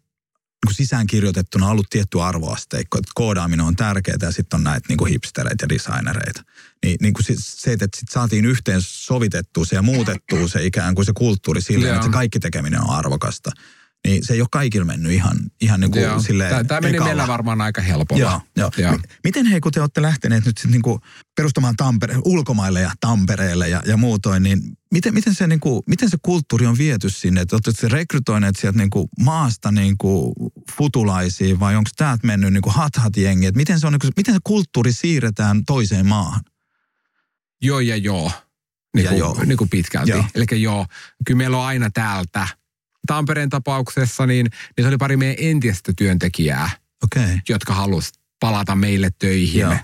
niin 0.67 0.75
sisäänkirjoitettuna 0.75 1.69
ollut 1.69 1.89
tietty 1.89 2.21
arvoasteikko, 2.21 2.97
että 2.97 3.11
koodaaminen 3.15 3.65
on 3.65 3.75
tärkeää 3.75 4.17
ja 4.21 4.31
sitten 4.31 4.57
on 4.57 4.63
näitä 4.63 4.85
niin 4.89 4.97
kuin 4.97 5.11
hipstereitä 5.11 5.63
ja 5.63 5.69
designereita. 5.69 6.43
Niin, 6.85 6.97
niin 7.01 7.13
kuin 7.13 7.25
se, 7.39 7.71
että 7.71 7.87
sit 7.95 8.09
saatiin 8.09 8.45
yhteen 8.45 8.81
sovitettua 8.81 9.65
se 9.65 9.75
ja 9.75 9.81
muutettua 9.81 10.47
se 10.47 10.65
ikään 10.65 10.95
kuin 10.95 11.05
se 11.05 11.11
kulttuuri 11.13 11.61
silleen, 11.61 11.95
että 11.95 12.05
se 12.05 12.11
kaikki 12.11 12.39
tekeminen 12.39 12.81
on 12.81 12.89
arvokasta. 12.89 13.51
Niin 14.07 14.25
se 14.25 14.33
ei 14.33 14.41
ole 14.41 14.47
kaikille 14.51 14.85
mennyt 14.85 15.11
ihan, 15.11 15.37
ihan 15.61 15.79
niin 15.79 15.91
kuin 15.91 16.23
silleen 16.23 16.67
Tämä 16.67 16.81
meni 16.81 16.99
meillä 16.99 17.27
varmaan 17.27 17.61
aika 17.61 17.81
helpolla. 17.81 18.21
Joo, 18.21 18.41
joo. 18.55 18.71
joo. 18.77 18.99
Miten 19.23 19.45
hei, 19.45 19.61
kun 19.61 19.71
te 19.71 19.81
olette 19.81 20.01
lähteneet 20.01 20.45
nyt 20.45 20.57
sit 20.57 20.71
niin 20.71 20.81
kuin 20.81 20.99
perustamaan 21.35 21.75
Tampere, 21.75 22.15
ulkomaille 22.25 22.81
ja 22.81 22.91
Tampereelle 22.99 23.69
ja, 23.69 23.81
ja 23.85 23.97
muutoin, 23.97 24.43
niin 24.43 24.61
miten, 24.93 25.13
miten, 25.13 25.35
se, 25.35 25.47
niin 25.47 25.59
kuin, 25.59 25.83
miten 25.87 26.09
se 26.09 26.17
kulttuuri 26.21 26.65
on 26.65 26.77
viety 26.77 27.09
sinne? 27.09 27.41
Että 27.41 27.55
olette 27.55 27.87
rekrytoineet 27.89 28.55
sieltä 28.55 28.77
niin 28.77 28.89
kuin 28.89 29.07
maasta 29.19 29.71
niin 29.71 29.97
kuin 29.97 30.33
futulaisia 30.77 31.59
vai 31.59 31.75
onko 31.75 31.89
täältä 31.97 32.27
mennyt 32.27 32.53
niin 32.53 32.61
kuin 32.61 32.73
hat-hat 32.73 33.17
jengi? 33.17 33.51
Miten 33.51 33.79
se, 33.79 33.87
on, 33.87 33.93
niin 33.93 33.99
kuin, 33.99 34.11
miten 34.17 34.33
se 34.33 34.39
kulttuuri 34.43 34.93
siirretään 34.93 35.65
toiseen 35.65 36.05
maahan? 36.05 36.41
Joo 37.61 37.79
ja 37.79 37.97
joo. 37.97 38.31
Niin 38.95 39.03
ja 39.03 39.09
kuin, 39.09 39.19
joo. 39.19 39.43
Niin 39.45 39.57
kuin 39.57 39.69
pitkälti. 39.69 40.11
Joo. 40.11 40.25
Eli 40.35 40.61
joo, 40.61 40.85
kyllä 41.25 41.37
meillä 41.37 41.57
on 41.57 41.65
aina 41.65 41.89
täältä. 41.89 42.47
Tampereen 43.07 43.49
tapauksessa 43.49 44.25
niin, 44.25 44.47
niin 44.77 44.83
se 44.83 44.87
oli 44.87 44.97
pari 44.97 45.17
meidän 45.17 45.35
entistä 45.39 45.93
työntekijää, 45.97 46.69
okay. 47.03 47.39
jotka 47.49 47.73
halusi 47.73 48.11
palata 48.39 48.75
meille 48.75 49.09
töihin. 49.19 49.61
Joo. 49.61 49.75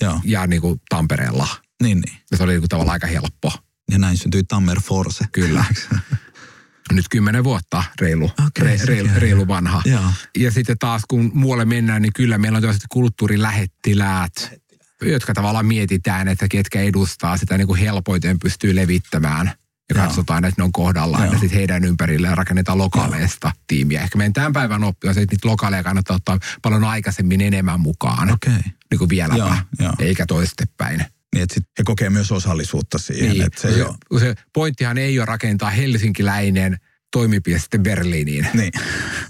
Joo. 0.00 0.20
Ja 0.24 0.46
niin 0.46 0.62
kuin 0.62 0.80
Tampereella. 0.88 1.48
Niin, 1.82 2.00
niin. 2.00 2.18
Ja 2.30 2.36
se 2.36 2.42
oli 2.42 2.52
niin 2.52 2.60
kuin 2.60 2.68
tavallaan 2.68 2.92
aika 2.92 3.06
helppo. 3.06 3.52
Ja 3.90 3.98
näin 3.98 4.18
syntyi 4.18 4.44
Tammer 4.44 4.80
Force. 4.80 5.24
Kyllä. 5.32 5.64
Nyt 6.92 7.08
kymmenen 7.08 7.44
vuotta 7.44 7.84
reilu, 8.00 8.24
okay, 8.24 8.68
re, 8.68 8.78
reilu, 8.84 9.08
reilu 9.16 9.48
vanha. 9.48 9.82
Ja. 9.84 10.12
ja 10.38 10.50
sitten 10.50 10.78
taas 10.78 11.02
kun 11.08 11.30
muualle 11.34 11.64
mennään, 11.64 12.02
niin 12.02 12.12
kyllä 12.16 12.38
meillä 12.38 12.56
on 12.56 12.62
tällaiset 12.62 12.86
kulttuurilähettiläät 12.88 14.62
jotka 15.10 15.34
tavallaan 15.34 15.66
mietitään, 15.66 16.28
että 16.28 16.48
ketkä 16.48 16.80
edustaa 16.80 17.36
sitä 17.36 17.58
niin 17.58 17.66
kuin 17.66 17.80
helpoiten 17.80 18.38
pystyy 18.38 18.76
levittämään 18.76 19.52
ja 19.94 20.00
Joo. 20.00 20.06
katsotaan, 20.06 20.44
että 20.44 20.60
ne 20.60 20.64
on 20.64 20.72
kohdallaan 20.72 21.24
Joo. 21.24 21.32
ja 21.32 21.38
sitten 21.38 21.58
heidän 21.58 21.84
ympärilleen 21.84 22.38
rakennetaan 22.38 22.78
lokaaleista 22.78 23.46
Joo. 23.48 23.52
tiimiä. 23.66 24.02
Ehkä 24.02 24.18
meidän 24.18 24.32
tämän 24.32 24.52
päivän 24.52 24.84
oppi 24.84 25.08
on 25.08 25.14
se, 25.14 25.22
että 25.22 25.34
niitä 25.34 25.48
lokaaleja 25.48 25.82
kannattaa 25.82 26.16
ottaa 26.16 26.38
paljon 26.62 26.84
aikaisemmin 26.84 27.40
enemmän 27.40 27.80
mukaan. 27.80 28.30
Okay. 28.30 28.62
Niin 28.90 28.98
kuin 28.98 29.08
vieläpä, 29.08 29.36
Joo, 29.36 29.56
jo. 29.78 29.92
eikä 29.98 30.26
toistepäin. 30.26 31.04
Niin, 31.34 31.42
että 31.42 31.54
sit 31.54 31.64
he 31.78 31.84
kokee 31.84 32.10
myös 32.10 32.32
osallisuutta 32.32 32.98
siihen. 32.98 33.30
Niin, 33.30 33.42
että 33.42 33.60
se, 33.60 33.72
se, 33.72 33.84
se 34.18 34.34
pointtihan 34.52 34.98
ei 34.98 35.18
ole 35.18 35.26
rakentaa 35.26 35.70
helsinkiläinen 35.70 36.76
toimipiste 37.12 37.78
Berliiniin. 37.78 38.46
Niin. 38.54 38.72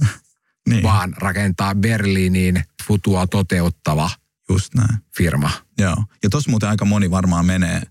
niin. 0.69 0.83
Vaan 0.83 1.15
rakentaa 1.17 1.75
Berliiniin 1.75 2.65
futua 2.87 3.27
toteuttava 3.27 4.11
Just 4.49 4.75
näin. 4.75 4.99
firma. 5.17 5.51
Joo. 5.79 6.05
Ja 6.23 6.31
tuossa 6.31 6.51
muuten 6.51 6.69
aika 6.69 6.85
moni 6.85 7.11
varmaan 7.11 7.47
menee, 7.47 7.83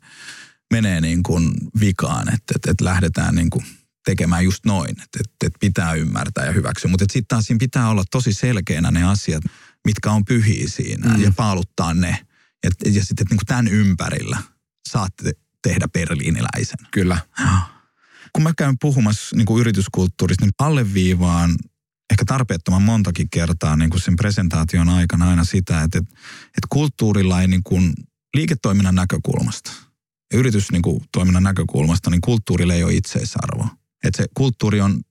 menee 0.71 1.01
niin 1.01 1.23
kuin 1.23 1.53
vikaan, 1.79 2.33
että, 2.33 2.53
että, 2.55 2.71
että 2.71 2.85
lähdetään 2.85 3.35
niin 3.35 3.49
kuin 3.49 3.65
tekemään 4.05 4.43
just 4.43 4.65
noin, 4.65 4.89
että, 4.89 5.19
että, 5.19 5.47
että 5.47 5.59
pitää 5.59 5.93
ymmärtää 5.93 6.45
ja 6.45 6.51
hyväksyä. 6.51 6.91
Mutta 6.91 7.03
sitten 7.03 7.27
taas 7.27 7.45
siinä 7.45 7.59
pitää 7.59 7.89
olla 7.89 8.03
tosi 8.11 8.33
selkeänä 8.33 8.91
ne 8.91 9.03
asiat, 9.03 9.43
mitkä 9.85 10.11
on 10.11 10.25
pyhiä 10.25 10.67
siinä 10.67 11.13
mm. 11.13 11.23
ja 11.23 11.31
paaluttaa 11.35 11.93
ne. 11.93 12.25
Ja, 12.63 12.69
ja 12.85 13.05
sitten 13.05 13.27
niin 13.29 13.37
kuin 13.37 13.45
tämän 13.45 13.67
ympärillä 13.67 14.37
saatte 14.89 15.31
tehdä 15.61 15.87
berliiniläisen. 15.87 16.79
Kyllä. 16.91 17.17
Kun 18.33 18.43
mä 18.43 18.53
käyn 18.57 18.75
puhumassa 18.81 19.35
niin 19.35 19.45
kuin 19.45 19.61
yrityskulttuurista, 19.61 20.45
niin 20.45 20.53
alleviivaan 20.59 21.55
ehkä 22.11 22.25
tarpeettoman 22.25 22.81
montakin 22.81 23.29
kertaa 23.29 23.75
niin 23.75 23.89
kuin 23.89 24.01
sen 24.01 24.15
presentaation 24.15 24.89
aikana 24.89 25.29
aina 25.29 25.43
sitä, 25.43 25.81
että, 25.81 25.97
että, 25.97 26.13
että 26.47 26.67
kulttuurilla 26.69 27.41
ei 27.41 27.47
niin 27.47 27.63
kuin 27.63 27.93
liiketoiminnan 28.33 28.95
näkökulmasta 28.95 29.71
ja 29.71 29.90
yritystoiminnan 30.33 31.43
näkökulmasta, 31.43 32.09
niin 32.09 32.21
kulttuurille 32.21 32.75
ei 32.75 32.83
ole 32.83 32.93
itseisarvo. 32.93 33.67
Että 34.03 34.17
se 34.17 34.27
kulttuuri 34.33 34.81
on 34.81 35.01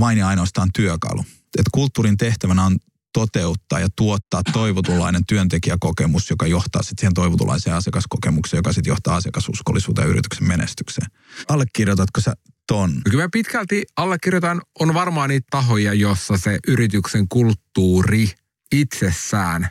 vain 0.00 0.18
ja 0.18 0.28
ainoastaan 0.28 0.68
työkalu. 0.74 1.24
Että 1.58 1.70
kulttuurin 1.72 2.16
tehtävänä 2.16 2.64
on 2.64 2.76
toteuttaa 3.12 3.80
ja 3.80 3.88
tuottaa 3.96 4.42
toivotunlainen 4.52 5.26
työntekijäkokemus, 5.26 6.30
joka 6.30 6.46
johtaa 6.46 6.82
sitten 6.82 7.00
siihen 7.00 7.14
toivotulaiseen 7.14 7.76
asiakaskokemukseen, 7.76 8.58
joka 8.58 8.72
sitten 8.72 8.90
johtaa 8.90 9.16
asiakasuskollisuuteen 9.16 10.06
ja 10.06 10.10
yrityksen 10.10 10.48
menestykseen. 10.48 11.10
Allekirjoitatko 11.48 12.20
sä 12.20 12.34
ton? 12.66 13.02
Kyllä 13.10 13.24
mä 13.24 13.28
pitkälti 13.32 13.84
allekirjoitan. 13.96 14.62
On 14.80 14.94
varmaan 14.94 15.28
niitä 15.28 15.46
tahoja, 15.50 15.94
jossa 15.94 16.36
se 16.36 16.58
yrityksen 16.68 17.28
kulttuuri 17.28 18.30
itsessään. 18.72 19.68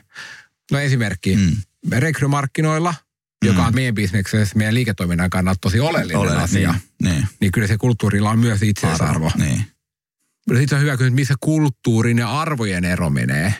No 0.72 0.78
esimerkki. 0.78 1.36
Mm. 1.36 1.56
Rekrymarkkinoilla– 1.98 2.94
joka 3.44 3.66
on 3.66 3.72
mm. 3.72 3.74
meidän 3.74 3.94
bisneksessä, 3.94 4.58
meidän 4.58 4.74
liiketoiminnan 4.74 5.30
kannalta 5.30 5.58
tosi 5.60 5.80
oleellinen 5.80 6.20
Ole, 6.20 6.36
asia. 6.36 6.74
Niin, 7.02 7.12
niin. 7.12 7.28
niin 7.40 7.52
kyllä 7.52 7.66
se 7.66 7.78
kulttuurilla 7.78 8.30
on 8.30 8.38
myös 8.38 8.62
itseisarvo. 8.62 9.30
Niin. 9.38 9.64
Sitten 10.58 10.76
on 10.76 10.82
hyvä 10.82 10.96
kysyä, 10.96 11.10
missä 11.10 11.34
kulttuurin 11.40 12.18
ja 12.18 12.40
arvojen 12.40 12.84
ero 12.84 13.10
menee. 13.10 13.54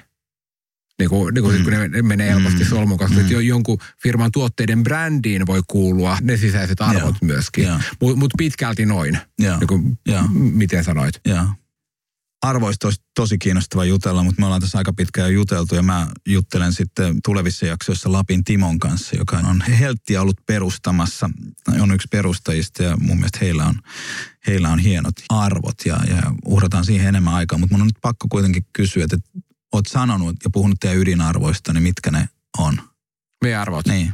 Niin 0.98 1.10
kuin, 1.10 1.34
niin 1.34 1.42
kuin 1.42 1.58
mm. 1.58 1.64
kun 1.64 1.72
ne 1.72 2.02
menee 2.02 2.28
helposti 2.28 2.64
mm. 2.64 2.68
solmun 2.68 2.98
kanssa. 2.98 3.20
Mm. 3.20 3.26
Että 3.26 3.42
jonkun 3.42 3.78
firman 4.02 4.32
tuotteiden 4.32 4.82
brändiin 4.82 5.46
voi 5.46 5.62
kuulua 5.68 6.18
ne 6.20 6.36
sisäiset 6.36 6.80
arvot 6.80 7.02
Joo. 7.02 7.14
myöskin. 7.22 7.68
Mutta 8.00 8.16
mut 8.16 8.30
pitkälti 8.38 8.86
noin, 8.86 9.18
Joo. 9.38 9.58
Niin 9.58 9.68
kuin, 9.68 9.98
Joo. 10.06 10.22
miten 10.32 10.84
sanoit. 10.84 11.20
Joo 11.24 11.44
arvoista 12.42 12.86
olisi 12.86 13.02
tosi 13.14 13.38
kiinnostava 13.38 13.84
jutella, 13.84 14.22
mutta 14.22 14.40
me 14.40 14.46
ollaan 14.46 14.60
tässä 14.60 14.78
aika 14.78 14.92
pitkään 14.92 15.34
juteltu 15.34 15.74
ja 15.74 15.82
mä 15.82 16.08
juttelen 16.26 16.72
sitten 16.72 17.16
tulevissa 17.24 17.66
jaksoissa 17.66 18.12
Lapin 18.12 18.44
Timon 18.44 18.78
kanssa, 18.78 19.16
joka 19.16 19.36
on 19.36 19.62
Helttiä 19.62 20.22
ollut 20.22 20.46
perustamassa, 20.46 21.30
on 21.80 21.92
yksi 21.92 22.08
perustajista 22.10 22.82
ja 22.82 22.96
mun 22.96 23.16
mielestä 23.16 23.38
heillä 23.40 23.66
on, 23.66 23.74
heillä 24.46 24.68
on 24.68 24.78
hienot 24.78 25.14
arvot 25.28 25.76
ja, 25.84 25.98
ja 26.08 26.22
uhrataan 26.44 26.84
siihen 26.84 27.08
enemmän 27.08 27.34
aikaa, 27.34 27.58
mutta 27.58 27.74
mun 27.74 27.80
on 27.82 27.86
nyt 27.86 27.98
pakko 28.02 28.26
kuitenkin 28.30 28.66
kysyä, 28.72 29.04
että 29.04 29.16
oot 29.72 29.86
sanonut 29.86 30.36
ja 30.44 30.50
puhunut 30.50 30.80
teidän 30.80 30.98
ydinarvoista, 30.98 31.72
niin 31.72 31.82
mitkä 31.82 32.10
ne 32.10 32.28
on? 32.58 32.80
Meidän 33.44 33.60
arvot? 33.60 33.86
Niin. 33.86 34.12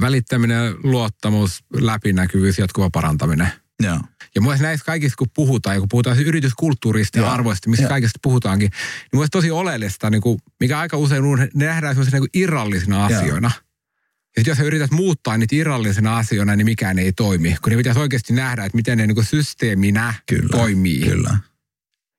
Välittäminen, 0.00 0.74
luottamus, 0.82 1.64
läpinäkyvyys, 1.74 2.58
jatkuva 2.58 2.90
parantaminen– 2.90 3.52
Joo. 3.82 4.00
Ja 4.34 4.40
mun 4.40 4.56
näissä 4.60 4.86
kaikissa, 4.86 5.16
kun 5.16 5.26
puhutaan, 5.34 5.76
ja 5.76 5.80
kun 5.80 5.88
puhutaan 5.88 6.18
yrityskulttuurista 6.18 7.18
ja 7.18 7.32
arvoista, 7.32 7.70
mistä 7.70 7.82
Joo. 7.82 7.88
kaikesta 7.88 8.18
puhutaankin, 8.22 8.70
niin 9.12 9.18
mun 9.18 9.26
tosi 9.30 9.50
oleellista, 9.50 10.10
niin 10.10 10.20
kuin, 10.20 10.38
mikä 10.60 10.78
aika 10.78 10.96
usein 10.96 11.22
ne 11.36 11.48
nähdään 11.54 11.94
sellaisena 11.94 12.20
niin 12.20 12.30
irrallisina 12.34 13.06
asioina. 13.06 13.50
Joo. 13.54 13.68
Ja 14.36 14.42
jos 14.46 14.58
sä 14.58 14.64
yrität 14.64 14.90
muuttaa 14.90 15.36
niitä 15.36 15.56
irrallisena 15.56 16.16
asioina, 16.16 16.56
niin 16.56 16.64
mikään 16.64 16.98
ei 16.98 17.12
toimi. 17.12 17.56
Kun 17.62 17.70
ne 17.70 17.76
pitäisi 17.76 18.00
oikeasti 18.00 18.32
nähdä, 18.32 18.64
että 18.64 18.76
miten 18.76 18.98
ne 18.98 19.06
niin 19.06 19.24
systeeminä 19.24 20.14
Kyllä. 20.26 20.48
toimii. 20.50 21.00
Kyllä. 21.00 21.38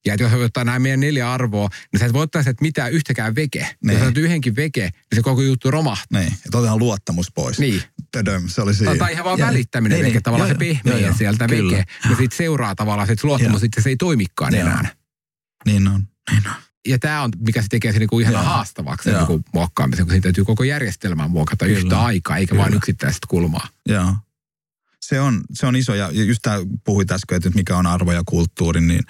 Ja 0.05 0.13
että 0.13 0.23
jos 0.23 0.33
ottaa 0.33 0.63
nämä 0.63 0.79
meidän 0.79 0.99
neljä 0.99 1.33
arvoa, 1.33 1.69
niin 1.91 1.99
sä 1.99 2.05
et 2.05 2.13
voi 2.13 2.23
ottaa 2.23 2.43
sieltä 2.43 2.61
mitään 2.61 2.91
yhtäkään 2.91 3.35
veke. 3.35 3.75
Niin. 3.83 3.93
Jos 3.93 4.01
otat 4.01 4.17
yhdenkin 4.17 4.55
veke, 4.55 4.81
niin 4.81 5.15
se 5.15 5.21
koko 5.21 5.41
juttu 5.41 5.71
romahtaa. 5.71 6.19
Niin, 6.21 6.33
että 6.33 6.57
otetaan 6.57 6.79
luottamus 6.79 7.31
pois. 7.31 7.59
Niin. 7.59 7.83
Tödöm, 8.11 8.47
se 8.47 8.61
oli 8.61 8.73
siinä. 8.73 8.95
Tai 8.95 9.11
ihan 9.11 9.25
vaan 9.25 9.39
ja, 9.39 9.45
välittäminen 9.45 9.95
niin, 9.95 10.05
veke, 10.05 10.13
niin, 10.13 10.23
tavallaan 10.23 10.49
joo, 10.49 10.55
se 10.55 10.59
pehmeä 10.59 11.07
joo, 11.07 11.15
sieltä 11.17 11.47
kyllä. 11.47 11.77
veke. 11.77 11.85
Ja 12.09 12.15
sitten 12.15 12.37
seuraa 12.37 12.75
tavallaan 12.75 13.07
se, 13.07 13.13
että 13.13 13.27
luottamus 13.27 13.61
sitten 13.61 13.83
se 13.83 13.89
ei 13.89 13.97
toimikaan 13.97 14.53
joo. 14.53 14.61
enää. 14.61 14.89
Niin 15.65 15.87
on, 15.87 16.07
niin 16.31 16.47
on. 16.47 16.53
Ja 16.87 16.99
tämä 16.99 17.23
on, 17.23 17.31
mikä 17.45 17.61
se 17.61 17.67
tekee 17.67 17.91
se 17.91 17.99
niinku 17.99 18.19
ihan 18.19 18.33
joo. 18.33 18.43
haastavaksi 18.43 19.11
niinku 19.11 19.41
muokkaamisen, 19.53 20.05
kun 20.05 20.11
siitä 20.11 20.23
täytyy 20.23 20.45
koko 20.45 20.63
järjestelmää 20.63 21.27
muokata 21.27 21.65
kyllä. 21.65 21.79
yhtä 21.79 22.01
aikaa, 22.01 22.37
eikä 22.37 22.49
kyllä. 22.49 22.63
vain 22.63 22.73
yksittäistä 22.73 23.27
kulmaa. 23.29 23.67
Joo. 23.85 24.15
Se 25.01 25.19
on, 25.19 25.41
se 25.53 25.65
on 25.65 25.75
iso, 25.75 25.95
ja 25.95 26.11
just 26.11 26.39
tämä 26.41 26.57
puhuit 26.83 27.11
äsken, 27.11 27.35
että 27.35 27.49
mikä 27.49 27.77
on 27.77 27.87
arvo 27.87 28.11
ja 28.11 28.21
kulttuuri, 28.25 28.81
niin 28.81 29.03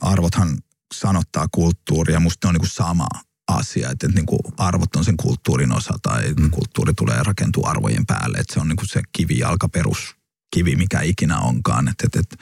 arvothan 0.00 0.58
sanottaa 0.94 1.48
kulttuuria. 1.52 2.20
Musta 2.20 2.46
ne 2.46 2.48
on 2.48 2.54
niin 2.54 2.60
kuin 2.60 2.70
sama 2.70 3.06
asia, 3.48 3.90
että, 3.90 4.06
että 4.06 4.18
niin 4.18 4.26
kuin 4.26 4.40
arvot 4.56 4.96
on 4.96 5.04
sen 5.04 5.16
kulttuurin 5.16 5.72
osa 5.72 5.94
tai 6.02 6.34
mm. 6.34 6.50
kulttuuri 6.50 6.94
tulee 6.94 7.22
rakentua 7.22 7.70
arvojen 7.70 8.06
päälle. 8.06 8.38
Että 8.38 8.54
se 8.54 8.60
on 8.60 8.68
niin 8.68 8.76
kuin 8.76 8.88
se 8.88 9.02
kivijalka 9.12 9.68
peruskivi, 9.68 10.76
mikä 10.76 11.00
ikinä 11.00 11.38
onkaan, 11.38 11.88
että, 11.88 12.04
että, 12.06 12.20
että, 12.20 12.36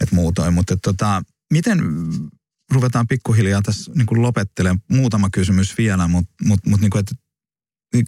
että 0.00 0.14
muutoin. 0.14 0.54
Mutta 0.54 0.74
että, 0.74 0.92
tota, 0.92 1.22
miten 1.52 1.80
ruvetaan 2.70 3.08
pikkuhiljaa 3.08 3.62
tässä 3.62 3.92
niin 3.94 4.06
kuin 4.06 4.22
lopettelemaan. 4.22 4.82
Muutama 4.90 5.28
kysymys 5.32 5.78
vielä, 5.78 6.08
mutta, 6.08 6.34
mutta, 6.44 6.70
mutta 6.70 6.84
niin 6.84 6.90
kuin, 6.90 7.00
että 7.00 7.14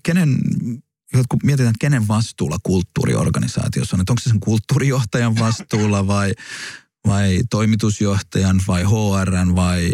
kenen, 0.03 0.38
kun 1.12 1.41
mietitään, 1.43 1.70
että 1.70 1.80
kenen 1.80 2.09
vastuulla 2.09 2.59
kulttuuriorganisaatiossa 2.62 3.97
on, 3.97 4.01
että 4.01 4.12
onko 4.12 4.20
se 4.20 4.30
sen 4.30 4.41
kulttuurijohtajan 4.41 5.38
vastuulla 5.38 6.07
vai, 6.07 6.32
vai 7.07 7.40
toimitusjohtajan 7.51 8.61
vai 8.68 8.82
HRn 8.82 9.57
vai 9.57 9.92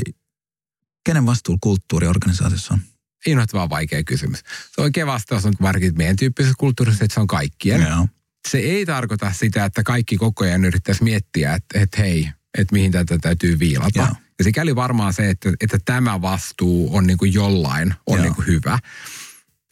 kenen 1.05 1.27
vastuulla 1.27 1.59
kulttuuriorganisaatiossa 1.63 2.75
on? 2.75 2.81
Innoittava 3.27 3.71
vaikea 3.71 4.05
kysymys. 4.05 4.39
Se 4.75 4.81
oikea 4.81 5.07
vastaus 5.07 5.47
on 5.47 5.53
varsinkin 5.63 5.97
meidän 5.97 6.17
tyyppisessä 6.17 6.55
kulttuurissa, 6.59 7.05
että 7.05 7.15
se 7.15 7.21
on 7.21 7.27
kaikkien. 7.27 7.83
Joo. 7.83 8.09
Se 8.49 8.59
ei 8.59 8.87
tarkoita 8.87 9.33
sitä, 9.33 9.65
että 9.65 9.83
kaikki 9.83 10.17
koko 10.17 10.45
ajan 10.45 10.65
yrittäisi 10.65 11.05
miettiä, 11.05 11.55
että, 11.55 11.81
että 11.81 12.03
hei, 12.03 12.31
että 12.59 12.73
mihin 12.73 12.93
tätä 12.93 13.19
täytyy 13.19 13.59
viilata. 13.59 13.99
Joo. 13.99 14.09
Ja 14.39 14.45
sikäli 14.45 14.77
varmaan 14.77 15.13
se, 15.13 15.31
että, 15.31 15.53
että 15.61 15.79
tämä 15.85 16.23
vastuu 16.23 16.97
on 16.97 17.07
niin 17.07 17.19
kuin 17.19 17.35
jollain, 17.35 17.95
on 18.07 18.23
niin 18.23 18.35
kuin 18.35 18.47
hyvä. 18.47 18.79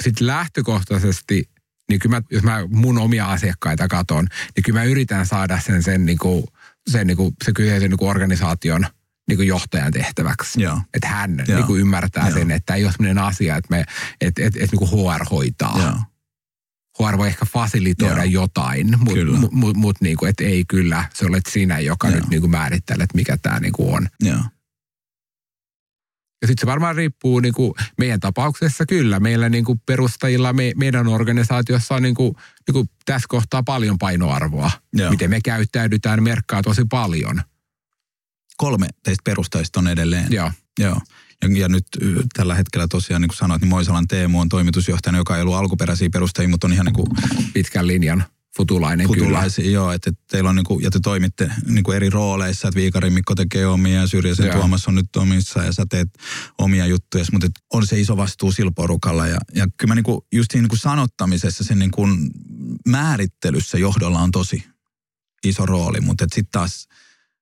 Sitten 0.03 0.27
lähtökohtaisesti, 0.27 1.51
niin 1.91 2.01
kyllä 2.01 2.17
mä, 2.17 2.23
jos 2.31 2.43
mä 2.43 2.67
mun 2.69 2.99
omia 2.99 3.27
asiakkaita 3.33 3.89
katon, 3.89 4.27
niin 4.57 4.65
kyllä 4.65 4.79
mä 4.79 4.85
yritän 4.85 5.27
saada 5.27 5.61
sen, 5.61 5.83
sen 5.83 6.07
niin 6.07 6.19
kuin 6.19 6.45
sen, 6.91 7.07
niin 7.07 7.17
kuin, 7.17 7.35
se 7.45 7.53
kyseisen 7.53 7.91
niin 7.91 7.99
kuin 7.99 8.11
organisaation 8.11 8.87
niin 9.29 9.37
kuin 9.37 9.49
johtajan 9.49 9.93
tehtäväksi. 9.93 10.63
Joo. 10.63 10.81
Että 10.95 11.09
hän 11.09 11.37
niin 11.37 11.65
kuin 11.65 11.81
ymmärtää 11.81 12.29
Joo. 12.29 12.39
sen, 12.39 12.51
että 12.51 12.75
ei 12.75 12.85
ole 12.85 12.93
sellainen 12.93 13.25
asia, 13.25 13.57
että, 13.57 13.69
me, 13.71 13.85
että, 14.21 14.43
että, 14.43 14.59
että 14.63 14.77
niin 14.77 14.89
kuin 14.89 14.91
HR 14.91 15.25
hoitaa. 15.31 15.79
Joo. 15.83 15.99
HR 16.99 17.19
voi 17.19 17.29
ehkä 17.29 17.45
fasilitoida 17.45 18.25
Joo. 18.25 18.43
jotain, 18.43 18.95
mutta 18.99 19.49
mut, 19.51 19.77
mut, 19.77 19.97
niin 20.01 20.17
kuin, 20.17 20.31
että 20.31 20.45
ei 20.45 20.65
kyllä, 20.69 21.05
se 21.15 21.27
olet 21.27 21.47
sinä, 21.49 21.79
joka 21.79 22.09
Joo. 22.09 22.17
nyt 22.17 22.29
niin 22.29 22.41
kuin 22.41 22.51
määrittelet, 22.51 23.15
mikä 23.15 23.37
tämä 23.37 23.61
niin 23.61 23.73
kuin 23.73 23.95
on. 23.95 24.09
Joo. 24.21 24.39
Ja 26.45 26.49
sitten 26.49 26.67
se 26.67 26.71
varmaan 26.71 26.97
riippuu 26.97 27.41
niin 27.41 27.55
kuin 27.55 27.75
meidän 27.99 28.21
tapauksessa 28.21 28.87
kyllä. 28.87 29.21
Meillä 29.21 29.49
niin 29.49 29.65
kuin 29.65 29.81
perustajilla 29.87 30.53
me, 30.53 30.73
meidän 30.77 31.09
organisaatiossa 31.09 31.95
on 31.95 32.03
niin 32.03 32.15
kuin, 32.15 32.35
niin 32.67 32.73
kuin 32.73 32.91
tässä 33.05 33.27
kohtaa 33.29 33.63
paljon 33.63 33.99
painoarvoa. 33.99 34.71
Joo. 34.93 35.11
Miten 35.11 35.31
me 35.31 35.41
käyttäydytään 35.45 36.23
merkkaa 36.23 36.63
tosi 36.63 36.83
paljon. 36.91 37.43
Kolme 38.57 38.87
teistä 39.03 39.23
perustajista 39.25 39.81
on 39.81 39.89
edelleen. 39.89 40.27
Joo. 40.31 40.51
Joo. 40.81 41.01
Ja, 41.43 41.49
ja 41.59 41.69
nyt 41.69 41.87
tällä 42.35 42.55
hetkellä 42.55 42.89
tosiaan, 42.89 43.23
niin 43.23 43.29
kuin 43.29 43.37
sanoit, 43.37 43.63
niin 43.63 43.69
Moisalan 43.69 44.09
Teemu 44.09 44.41
on 44.41 44.49
toimitusjohtajana, 44.49 45.19
joka 45.19 45.37
ei 45.37 45.43
ollut 45.43 45.55
alkuperäisiä 45.55 46.11
perustajia, 46.11 46.49
mutta 46.49 46.67
on 46.67 46.73
ihan 46.73 46.87
niin 46.87 46.95
kuin... 46.95 47.07
Pitkän 47.53 47.87
linjan 47.87 48.25
Futulainen 48.57 49.07
Futulaisia, 49.07 49.63
kyllä. 49.63 49.75
joo, 49.75 49.93
että 49.93 50.13
teillä 50.31 50.51
on 50.51 50.57
niinku, 50.57 50.79
ja 50.79 50.91
te 50.91 50.99
toimitte 51.03 51.51
niinku 51.67 51.93
eri 51.93 52.11
rooleissa, 52.11 52.69
että 52.69 52.81
Viikari 52.81 53.11
Mikko 53.11 53.35
tekee 53.35 53.67
omia 53.67 54.01
ja 54.01 54.07
Syrjäsen 54.07 54.53
Tuomas 54.53 54.89
on 54.89 54.95
nyt 54.95 55.17
omissa 55.17 55.63
ja 55.63 55.73
sä 55.73 55.87
teet 55.91 56.09
omia 56.59 56.87
juttuja, 56.87 57.25
mutta 57.33 57.47
on 57.73 57.87
se 57.87 58.01
iso 58.01 58.17
vastuu 58.17 58.53
sillä 58.53 58.73
porukalla 58.77 59.27
ja, 59.27 59.39
ja 59.55 59.67
kyllä 59.77 59.91
mä 59.91 59.95
niinku, 59.95 60.27
just 60.33 60.51
siinä 60.51 60.63
niinku 60.63 60.77
sanottamisessa, 60.77 61.65
sen 61.65 61.79
niinku 61.79 62.09
määrittelyssä 62.89 63.79
johdolla 63.79 64.19
on 64.19 64.31
tosi 64.31 64.65
iso 65.45 65.67
rooli, 65.67 66.01
mutta 66.01 66.25
sitten 66.25 66.53
taas 66.53 66.89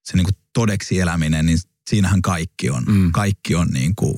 se 0.04 0.16
niin 0.16 0.24
kuin 0.24 0.36
todeksi 0.52 1.00
eläminen, 1.00 1.46
niin 1.46 1.58
siinähän 1.90 2.22
kaikki 2.22 2.70
on. 2.70 2.84
Mm. 2.88 3.12
Kaikki 3.12 3.54
on 3.54 3.68
niin 3.68 3.94
kuin 3.96 4.14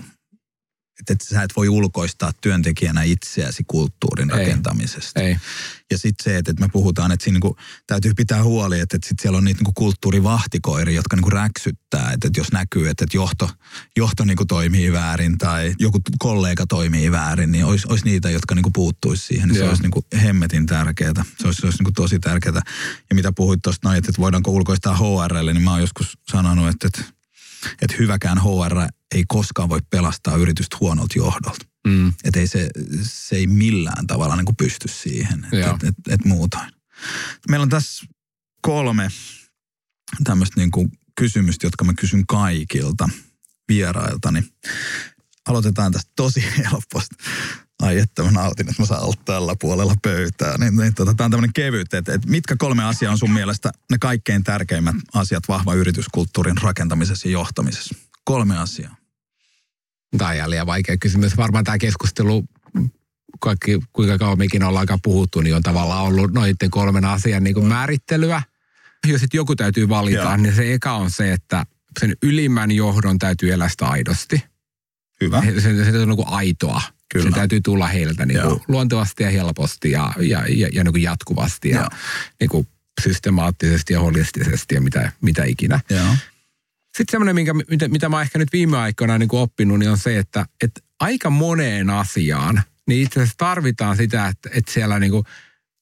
että, 1.00 1.12
että 1.12 1.24
sä 1.24 1.42
et 1.42 1.56
voi 1.56 1.68
ulkoistaa 1.68 2.32
työntekijänä 2.40 3.02
itseäsi 3.02 3.64
kulttuurin 3.66 4.30
Ei. 4.30 4.38
rakentamisesta. 4.38 5.20
Ei. 5.20 5.36
Ja 5.90 5.98
sitten 5.98 6.24
se, 6.24 6.36
että, 6.36 6.50
että 6.50 6.62
me 6.62 6.68
puhutaan, 6.72 7.12
että 7.12 7.24
siinä 7.24 7.34
niinku, 7.34 7.56
täytyy 7.86 8.14
pitää 8.14 8.42
huoli, 8.42 8.80
että, 8.80 8.96
että 8.96 9.08
sit 9.08 9.20
siellä 9.20 9.38
on 9.38 9.44
niitä 9.44 9.58
niinku 9.58 9.72
kulttuurivahtikoiri, 9.74 10.94
jotka 10.94 11.16
niinku 11.16 11.30
räksyttää, 11.30 12.12
että, 12.12 12.28
että 12.28 12.40
jos 12.40 12.52
näkyy, 12.52 12.88
että, 12.88 13.04
että 13.04 13.16
johto, 13.16 13.50
johto 13.96 14.24
niinku 14.24 14.44
toimii 14.44 14.92
väärin 14.92 15.38
tai 15.38 15.74
joku 15.78 15.98
kollega 16.18 16.66
toimii 16.66 17.12
väärin, 17.12 17.52
niin 17.52 17.64
olisi, 17.64 17.86
olisi 17.88 18.04
niitä, 18.04 18.30
jotka 18.30 18.54
niinku 18.54 18.70
puuttuisi 18.70 19.26
siihen. 19.26 19.48
Niin 19.48 19.58
se 19.58 19.68
olisi 19.68 19.82
niinku 19.82 20.04
hemmetin 20.22 20.66
tärkeää. 20.66 21.24
Se 21.38 21.46
olisi, 21.46 21.60
se 21.60 21.66
olisi 21.66 21.78
niinku 21.78 21.92
tosi 21.92 22.18
tärkeää. 22.18 22.62
Ja 23.10 23.14
mitä 23.14 23.32
puhuit 23.32 23.60
tuosta 23.62 23.88
noin, 23.88 23.98
että, 23.98 24.10
että 24.10 24.22
voidaanko 24.22 24.50
ulkoistaa 24.50 24.96
HRlle, 24.96 25.52
niin 25.52 25.64
mä 25.64 25.70
oon 25.70 25.80
joskus 25.80 26.18
sanonut, 26.28 26.68
että, 26.68 26.86
että, 26.86 27.04
että 27.82 27.96
hyväkään 27.98 28.38
HR 28.42 28.88
ei 29.14 29.24
koskaan 29.28 29.68
voi 29.68 29.80
pelastaa 29.90 30.36
yritystä 30.36 30.76
huonolta 30.80 31.14
johdolta. 31.16 31.64
Mm. 31.86 32.12
Että 32.24 32.40
ei 32.40 32.46
se, 32.46 32.68
se 33.02 33.36
ei 33.36 33.46
millään 33.46 34.06
tavalla 34.06 34.36
niin 34.36 34.44
kuin 34.44 34.56
pysty 34.56 34.88
siihen, 34.88 35.44
että 35.44 35.70
et, 35.70 35.84
et, 35.84 35.94
et 36.08 36.24
muutoin. 36.24 36.70
Meillä 37.48 37.62
on 37.62 37.68
tässä 37.68 38.06
kolme 38.62 39.08
tämmöistä 40.24 40.60
niin 40.60 40.70
kuin 40.70 40.92
kysymystä, 41.18 41.66
jotka 41.66 41.84
mä 41.84 41.92
kysyn 41.94 42.26
kaikilta 42.26 43.08
vierailtani. 43.68 44.44
Aloitetaan 45.48 45.92
tästä 45.92 46.12
tosi 46.16 46.44
helposti. 46.58 47.14
Ai 47.82 47.98
että 47.98 48.22
mä 48.22 48.30
nautin, 48.30 48.68
että 48.68 48.82
mä 48.82 48.86
saan 48.86 49.02
olla 49.02 49.22
tällä 49.24 49.56
puolella 49.60 49.94
pöytää. 50.02 50.58
Niin, 50.58 50.76
niin 50.76 50.94
tota, 50.94 51.14
tämä 51.14 51.24
on 51.24 51.30
tämmöinen 51.30 51.52
kevyt, 51.52 51.94
että, 51.94 52.14
että 52.14 52.30
mitkä 52.30 52.56
kolme 52.58 52.84
asiaa 52.84 53.12
on 53.12 53.18
sun 53.18 53.30
mielestä 53.30 53.72
ne 53.90 53.98
kaikkein 54.00 54.44
tärkeimmät 54.44 54.96
asiat 55.14 55.48
vahva 55.48 55.74
yrityskulttuurin 55.74 56.56
rakentamisessa 56.62 57.28
ja 57.28 57.32
johtamisessa? 57.32 57.94
Kolme 58.24 58.58
asiaa. 58.58 58.96
Tämä 60.18 60.30
on 60.60 60.66
vaikea 60.66 60.96
kysymys. 60.96 61.36
Varmaan 61.36 61.64
tämä 61.64 61.78
keskustelu, 61.78 62.44
kaikki, 63.40 63.78
kuinka 63.92 64.18
kauan 64.18 64.38
mekin 64.38 64.62
ollaan 64.62 64.86
puhuttu, 65.02 65.40
niin 65.40 65.56
on 65.56 65.62
tavallaan 65.62 66.04
ollut 66.04 66.32
noiden 66.32 66.70
kolmen 66.70 67.04
asian 67.04 67.44
niin 67.44 67.54
kuin 67.54 67.66
määrittelyä. 67.66 68.42
Jos 69.06 69.20
sitten 69.20 69.38
joku 69.38 69.56
täytyy 69.56 69.88
valita, 69.88 70.16
Joo. 70.16 70.36
niin 70.36 70.54
se 70.54 70.74
eka 70.74 70.92
on 70.92 71.10
se, 71.10 71.32
että 71.32 71.66
sen 72.00 72.16
ylimmän 72.22 72.70
johdon 72.70 73.18
täytyy 73.18 73.52
elää 73.52 73.68
sitä 73.68 73.86
aidosti. 73.86 74.44
Hyvä. 75.20 75.42
Se, 75.42 75.60
se, 75.60 75.90
se 75.90 75.98
on 75.98 76.08
niin 76.08 76.16
kuin 76.16 76.28
aitoa. 76.28 76.82
Kyllä. 77.12 77.30
Se 77.30 77.34
täytyy 77.36 77.60
tulla 77.60 77.86
heiltä 77.86 78.26
niin 78.26 78.40
kuin 78.42 78.60
luontevasti 78.68 79.22
ja 79.22 79.30
helposti 79.30 79.90
ja, 79.90 80.12
ja, 80.18 80.44
ja, 80.48 80.68
ja 80.72 80.84
niin 80.84 80.92
kuin 80.92 81.02
jatkuvasti 81.02 81.70
ja 81.70 81.88
niin 82.40 82.50
kuin 82.50 82.68
systemaattisesti 83.02 83.92
ja 83.92 84.00
holistisesti 84.00 84.74
ja 84.74 84.80
mitä, 84.80 85.12
mitä 85.20 85.44
ikinä. 85.44 85.80
Joo. 85.90 86.14
Sitten 86.96 87.10
semmoinen, 87.10 87.34
minkä, 87.34 87.54
mitä, 87.54 87.88
mitä 87.88 88.08
mä 88.08 88.22
ehkä 88.22 88.38
nyt 88.38 88.52
viime 88.52 88.78
aikoina 88.78 89.18
niin 89.18 89.28
oppinut, 89.32 89.78
niin 89.78 89.90
on 89.90 89.98
se, 89.98 90.18
että, 90.18 90.46
että 90.62 90.80
aika 91.00 91.30
moneen 91.30 91.90
asiaan, 91.90 92.62
niin 92.88 93.02
itse 93.02 93.20
asiassa 93.20 93.34
tarvitaan 93.38 93.96
sitä, 93.96 94.28
että, 94.28 94.50
että 94.52 94.72
siellä 94.72 94.98
niin 94.98 95.12
kuin 95.12 95.24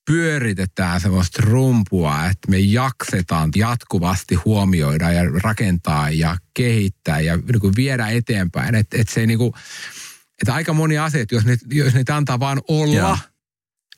pyöritetään 0.07 1.01
semmoista 1.01 1.43
rumpua, 1.45 2.27
että 2.27 2.51
me 2.51 2.59
jaksetaan 2.59 3.51
jatkuvasti 3.57 4.35
huomioida 4.35 5.13
ja 5.13 5.23
rakentaa 5.43 6.11
ja 6.11 6.37
kehittää 6.55 7.21
ja 7.21 7.37
niin 7.37 7.61
kuin 7.61 7.77
viedä 7.77 8.09
eteenpäin. 8.09 8.75
Että, 8.75 8.97
että 9.01 9.15
se 9.15 9.27
niin 9.27 9.39
kuin, 9.39 9.53
että 10.43 10.55
aika 10.55 10.73
moni 10.73 10.99
asiat, 10.99 11.33
jos 11.33 11.45
ne, 11.45 11.57
jos 11.73 11.95
ne 11.95 12.05
antaa 12.13 12.41
vaan 12.41 12.63
olla, 12.69 12.95
ja, 12.95 13.19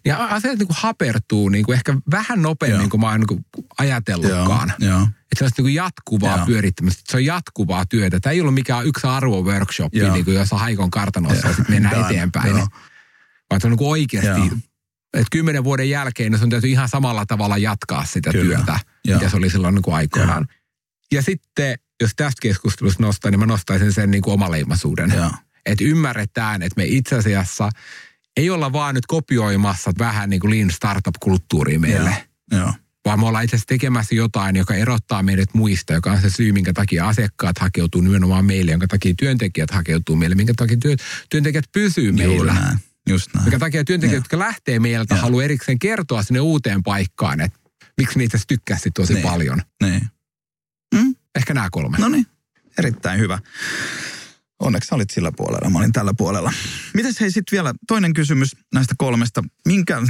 ja 0.04 0.24
asiat 0.24 0.58
niin 0.58 0.66
kuin 0.66 0.76
hapertuu 0.80 1.48
niin 1.48 1.64
kuin 1.64 1.76
ehkä 1.76 1.96
vähän 2.10 2.42
nopeammin 2.42 2.90
kuin 2.90 3.00
mä 3.00 3.10
oon 3.10 3.20
niin 3.20 3.46
ajatellutkaan. 3.78 4.72
Ja, 4.78 4.88
ja. 4.88 5.00
Että 5.02 5.48
se 5.48 5.62
on 5.62 5.64
niin 5.64 5.74
jatkuvaa 5.74 6.36
Joo. 6.36 6.46
pyörittämistä. 6.46 7.02
Se 7.10 7.16
on 7.16 7.24
jatkuvaa 7.24 7.86
työtä. 7.86 8.20
Tämä 8.20 8.32
ei 8.32 8.40
ollut 8.40 8.54
mikään 8.54 8.86
yksi 8.86 9.06
arvo-workshop, 9.06 10.12
niin 10.12 10.24
kuin 10.24 10.34
jossa 10.34 10.58
Haikon 10.58 10.90
kartanossa 10.90 11.48
ja 11.48 11.54
sitten 11.54 11.74
mennään 11.74 12.04
eteenpäin. 12.04 12.56
Joo. 12.56 12.66
Vaan 13.50 13.60
se 13.60 13.66
on 13.66 13.70
niin 13.70 13.88
oikeasti, 13.88 14.40
että 15.14 15.28
kymmenen 15.30 15.64
vuoden 15.64 15.90
jälkeen 15.90 16.32
niin 16.32 16.38
se 16.38 16.44
on 16.44 16.50
täytyy 16.50 16.70
ihan 16.70 16.88
samalla 16.88 17.26
tavalla 17.26 17.58
jatkaa 17.58 18.04
sitä 18.04 18.30
Kyllä. 18.30 18.56
työtä, 18.56 18.78
Joo. 19.04 19.18
mikä 19.18 19.30
se 19.30 19.36
oli 19.36 19.50
silloin 19.50 19.74
niin 19.74 19.82
kuin 19.82 19.94
aikoinaan. 19.94 20.46
Joo. 20.50 20.60
Ja 21.12 21.22
sitten, 21.22 21.78
jos 22.00 22.10
tästä 22.16 22.40
keskustelusta 22.42 23.02
nostaa, 23.02 23.30
niin 23.30 23.40
mä 23.40 23.46
nostaisin 23.46 23.92
sen 23.92 24.10
niin 24.10 24.22
kuin 24.22 24.34
omaleimaisuuden. 24.34 25.14
Että 25.66 25.84
ymmärretään, 25.84 26.62
että 26.62 26.76
me 26.76 26.84
itse 26.84 27.16
asiassa 27.16 27.70
ei 28.36 28.50
olla 28.50 28.72
vaan 28.72 28.94
nyt 28.94 29.06
kopioimassa 29.06 29.92
vähän 29.98 30.30
niin 30.30 30.40
kuin 30.40 30.50
lean 30.50 30.70
startup-kulttuuria 30.70 31.78
meille. 31.78 32.10
Joo. 32.50 32.60
Joo 32.60 32.72
vaan 33.04 33.20
me 33.20 33.26
ollaan 33.26 33.44
itse 33.44 33.56
asiassa 33.56 33.66
tekemässä 33.66 34.14
jotain, 34.14 34.56
joka 34.56 34.74
erottaa 34.74 35.22
meidät 35.22 35.54
muista, 35.54 35.92
joka 35.92 36.12
on 36.12 36.20
se 36.20 36.30
syy, 36.30 36.52
minkä 36.52 36.72
takia 36.72 37.08
asiakkaat 37.08 37.58
hakeutuu 37.58 38.00
nimenomaan 38.00 38.44
meille, 38.44 38.70
jonka 38.70 38.86
takia 38.86 39.14
työntekijät 39.18 39.70
hakeutuu 39.70 40.16
meille, 40.16 40.34
minkä 40.34 40.54
takia 40.56 40.76
työ, 40.76 40.96
työntekijät 41.30 41.64
pysyy 41.72 42.04
Juuri 42.04 42.26
meillä. 42.26 42.54
Näin. 42.54 42.78
Just 43.08 43.34
näin. 43.34 43.44
Minkä 43.44 43.58
takia 43.58 43.84
työntekijät, 43.84 44.12
ja. 44.12 44.18
jotka 44.18 44.38
lähtee 44.38 44.78
meiltä, 44.78 45.16
haluaa 45.16 45.44
erikseen 45.44 45.78
kertoa 45.78 46.22
sinne 46.22 46.40
uuteen 46.40 46.82
paikkaan, 46.82 47.40
että 47.40 47.58
miksi 47.96 48.18
niitä 48.18 48.38
tykkäsi 48.48 48.90
tosi 48.90 49.12
niin. 49.12 49.22
paljon. 49.22 49.62
Niin. 49.82 50.02
Mm? 50.94 51.14
Ehkä 51.34 51.54
nämä 51.54 51.68
kolme. 51.70 51.98
No 51.98 52.08
niin, 52.08 52.26
erittäin 52.78 53.20
hyvä. 53.20 53.38
Onneksi 54.64 54.94
olit 54.94 55.10
sillä 55.10 55.32
puolella, 55.36 55.70
mä 55.70 55.78
olin 55.78 55.92
tällä 55.92 56.14
puolella. 56.18 56.52
Mites 56.94 57.20
hei 57.20 57.30
sitten 57.30 57.56
vielä 57.56 57.74
toinen 57.86 58.14
kysymys 58.14 58.56
näistä 58.74 58.94
kolmesta. 58.98 59.42
Minkä 59.66 60.02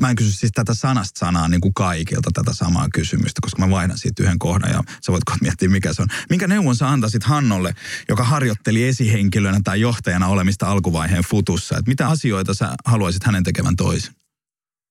Mä 0.00 0.10
en 0.10 0.16
kysy 0.16 0.32
siis 0.32 0.52
tätä 0.52 0.74
sanasta 0.74 1.18
sanaa 1.18 1.48
niin 1.48 1.60
kuin 1.60 1.74
kaikilta 1.74 2.30
tätä 2.34 2.52
samaa 2.54 2.88
kysymystä, 2.94 3.38
koska 3.42 3.66
mä 3.66 3.70
vaihdan 3.70 3.98
siitä 3.98 4.22
yhden 4.22 4.38
kohdan 4.38 4.70
ja 4.70 4.82
sä 5.06 5.12
voit 5.12 5.22
miettiä, 5.40 5.68
mikä 5.68 5.92
se 5.92 6.02
on. 6.02 6.08
Minkä 6.30 6.48
neuvon 6.48 6.76
sä 6.76 6.88
antaisit 6.88 7.24
Hannolle, 7.24 7.74
joka 8.08 8.24
harjoitteli 8.24 8.84
esihenkilönä 8.84 9.60
tai 9.64 9.80
johtajana 9.80 10.26
olemista 10.26 10.66
alkuvaiheen 10.66 11.24
futussa? 11.24 11.78
Että 11.78 11.90
mitä 11.90 12.08
asioita 12.08 12.54
sä 12.54 12.74
haluaisit 12.84 13.24
hänen 13.24 13.44
tekevän 13.44 13.76
toisin? 13.76 14.14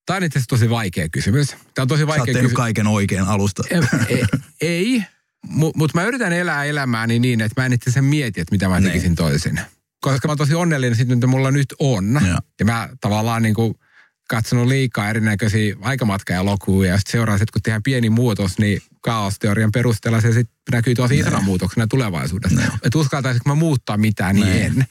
Tämä 0.06 0.18
on 0.18 0.24
itse 0.24 0.40
asiassa 0.40 0.50
tosi 0.50 0.70
vaikea 0.70 1.10
kysymys. 1.10 1.48
Tämä 1.50 1.84
on 1.84 1.88
tosi 1.88 2.08
vaikea 2.08 2.34
Sä 2.34 2.42
oot 2.42 2.54
kaiken 2.54 2.88
oikein 2.88 3.24
alusta. 3.24 3.64
Ei, 4.10 4.24
ei 4.62 5.04
mutta 5.48 5.78
mut 5.78 5.94
mä 5.94 6.04
yritän 6.04 6.34
elää 6.34 6.66
elämääni 6.66 7.20
niin, 7.20 7.42
että 7.42 7.62
mä 7.62 7.66
en 7.66 7.74
itse 7.74 8.02
mieti, 8.02 8.42
että 8.42 8.56
mitä 8.56 8.70
mä 8.70 8.82
tekisin 8.82 9.08
Nein. 9.08 9.16
toisin. 9.16 9.60
Koska 10.02 10.28
mä 10.28 10.32
oon 10.32 10.38
tosi 10.38 10.56
onnellinen 10.56 10.96
siitä, 10.96 11.16
mitä 11.16 11.28
mulla 11.28 11.52
nyt 11.52 11.74
on. 11.80 12.20
Ja, 12.28 12.38
ja 12.60 12.66
mä 12.66 12.90
tavallaan 13.02 13.42
niin 13.42 13.56
kuin– 13.56 13.76
katsonut 14.32 14.68
liikaa 14.68 15.10
erinäköisiä 15.10 15.76
aikamatka-elokuvia 15.82 16.92
ja 16.92 16.98
sitten 16.98 17.12
seuraan, 17.12 17.42
että 17.42 17.54
kun 17.54 17.62
tehdään 17.62 17.84
pieni 17.84 18.10
muutos, 18.10 18.58
niin 18.58 18.82
kaosteorian 19.02 19.72
perusteella 19.72 20.22
se 20.22 20.34
sitten 20.34 20.56
näkyy 20.72 20.96
tosi 20.96 21.20
isona 21.20 21.42
muutoksena 21.42 21.88
tulevaisuudessa. 21.88 22.62
Että 22.84 22.98
uskaltaisinko 22.98 23.50
mä 23.50 23.56
muuttaa 23.56 23.98
mitään, 23.98 24.36
niin 24.36 24.48
ne. 24.48 24.66
en. 24.66 24.86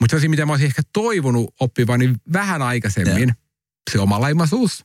Mutta 0.00 0.20
se, 0.20 0.28
mitä 0.28 0.46
mä 0.46 0.52
olisin 0.52 0.66
ehkä 0.66 0.82
toivonut 0.92 1.54
oppivani 1.60 2.14
vähän 2.32 2.62
aikaisemmin, 2.62 3.28
ja. 3.28 3.34
se 3.92 4.00
omalaimaisuus. 4.00 4.84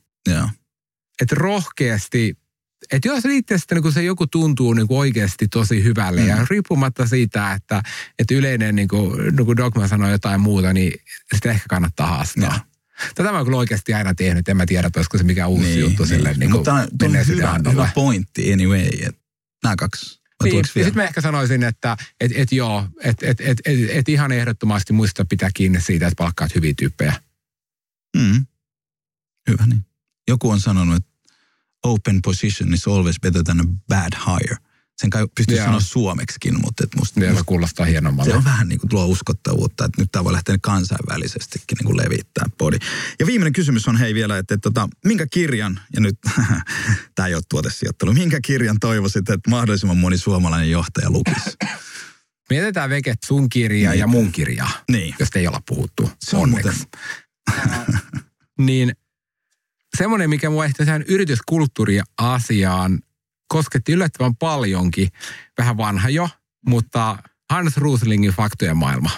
Että 1.20 1.34
rohkeasti, 1.34 2.36
että 2.92 3.08
jos 3.08 3.24
itsestä 3.24 3.74
niin 3.74 3.82
kun 3.82 3.92
se 3.92 4.02
joku 4.02 4.26
tuntuu 4.26 4.72
niin 4.72 4.88
kuin 4.88 4.98
oikeasti 4.98 5.48
tosi 5.48 5.84
hyvälle 5.84 6.20
mm. 6.20 6.28
ja 6.28 6.46
riippumatta 6.50 7.06
siitä, 7.06 7.52
että, 7.52 7.82
että 8.18 8.34
yleinen, 8.34 8.76
niin 8.76 8.88
kuin, 8.88 9.36
niin 9.36 9.46
kuin 9.46 9.56
Dogma 9.56 9.88
sanoo 9.88 10.10
jotain 10.10 10.40
muuta, 10.40 10.72
niin 10.72 11.00
sitä 11.34 11.50
ehkä 11.50 11.66
kannattaa 11.68 12.06
haastaa. 12.06 12.44
Ja. 12.44 12.60
Tätä 13.14 13.30
mä 13.30 13.36
oon 13.36 13.46
kyllä 13.46 13.58
oikeasti 13.58 13.94
aina 13.94 14.14
tehnyt, 14.14 14.48
en 14.48 14.56
mä 14.56 14.66
tiedä, 14.66 14.90
olisiko 14.96 15.18
se 15.18 15.24
mikä 15.24 15.46
uusi 15.46 15.64
niin, 15.64 15.80
juttu 15.80 16.06
sille. 16.06 16.28
Niin, 16.28 16.40
niin 16.40 16.50
Mutta 16.50 16.74
on, 16.74 16.80
on 16.80 17.26
hyvä, 17.26 17.60
hyvä 17.72 17.90
pointti 17.94 18.52
anyway, 18.52 18.88
että 19.06 19.20
nämä 19.62 19.76
kaksi 19.76 20.22
niin, 20.44 20.64
sitten 20.64 20.94
mä 20.94 21.04
ehkä 21.04 21.20
sanoisin, 21.20 21.62
että 21.62 21.96
et, 22.20 22.32
et 22.34 22.52
joo, 22.52 22.88
että 23.04 23.26
et, 23.26 23.40
et, 23.40 23.60
et, 23.64 23.78
et 23.90 24.08
ihan 24.08 24.32
ehdottomasti 24.32 24.92
muista 24.92 25.24
pitää 25.24 25.50
kiinni 25.54 25.80
siitä, 25.80 26.06
että 26.06 26.16
palkkaat 26.18 26.54
hyviä 26.54 26.74
tyyppejä. 26.78 27.14
Mm. 28.16 28.46
Hyvä 29.50 29.66
niin. 29.66 29.84
Joku 30.28 30.50
on 30.50 30.60
sanonut, 30.60 30.96
että 30.96 31.11
open 31.84 32.22
position 32.22 32.74
is 32.74 32.88
always 32.88 33.20
better 33.20 33.44
than 33.44 33.60
a 33.60 33.64
bad 33.88 34.12
hire. 34.26 34.56
Sen 34.98 35.10
kai 35.10 35.26
pystyy 35.36 35.56
sanoa 35.56 35.80
suomeksikin, 35.80 36.60
mutta 36.60 36.84
et 36.84 36.94
musta, 36.96 37.20
musta 37.20 37.44
kuulostaa 37.46 37.86
hienommalta. 37.86 38.30
Se 38.30 38.36
on 38.36 38.44
vähän 38.44 38.68
niin 38.68 38.80
kuin 38.80 38.88
tuo 38.88 39.06
uskottavuutta, 39.06 39.84
että 39.84 40.02
nyt 40.02 40.12
tämä 40.12 40.24
voi 40.24 40.32
lähteä 40.32 40.56
kansainvälisestikin 40.62 41.76
niin 41.78 41.86
kuin 41.86 41.96
levittää 41.96 42.46
podi. 42.58 42.76
Ja 43.20 43.26
viimeinen 43.26 43.52
kysymys 43.52 43.88
on 43.88 43.96
hei 43.96 44.14
vielä, 44.14 44.38
että, 44.38 44.54
että, 44.54 44.68
että 44.68 44.88
minkä 45.04 45.26
kirjan, 45.30 45.80
ja 45.94 46.00
nyt 46.00 46.18
tämä 47.14 47.26
ei 47.26 47.34
ole 47.34 47.42
tuotesijoittelu, 47.48 48.12
minkä 48.12 48.40
kirjan 48.44 48.76
toivoisit, 48.80 49.28
että 49.30 49.50
mahdollisimman 49.50 49.96
moni 49.96 50.18
suomalainen 50.18 50.70
johtaja 50.70 51.10
lukisi? 51.10 51.50
Mietitään 52.50 52.90
veke 52.90 53.14
sun 53.24 53.48
kirja 53.48 53.90
niin. 53.90 54.00
ja 54.00 54.06
mun 54.06 54.32
kirja, 54.32 54.66
niin. 54.90 55.14
josta 55.18 55.38
ei 55.38 55.46
olla 55.46 55.62
puhuttu. 55.68 56.10
Se 56.20 56.36
on 56.36 56.42
onneksi. 56.42 56.84
niin 58.58 58.92
semmoinen, 59.96 60.30
mikä 60.30 60.50
mua 60.50 60.64
ehkä 60.64 60.84
tähän 60.84 61.04
yrityskulttuuri-asiaan 61.08 62.98
kosketti 63.48 63.92
yllättävän 63.92 64.36
paljonkin. 64.36 65.08
Vähän 65.58 65.76
vanha 65.76 66.08
jo, 66.08 66.28
mutta 66.66 67.18
Hans 67.50 67.76
Ruslingin 67.76 68.30
faktojen 68.30 68.76
maailma. 68.76 69.10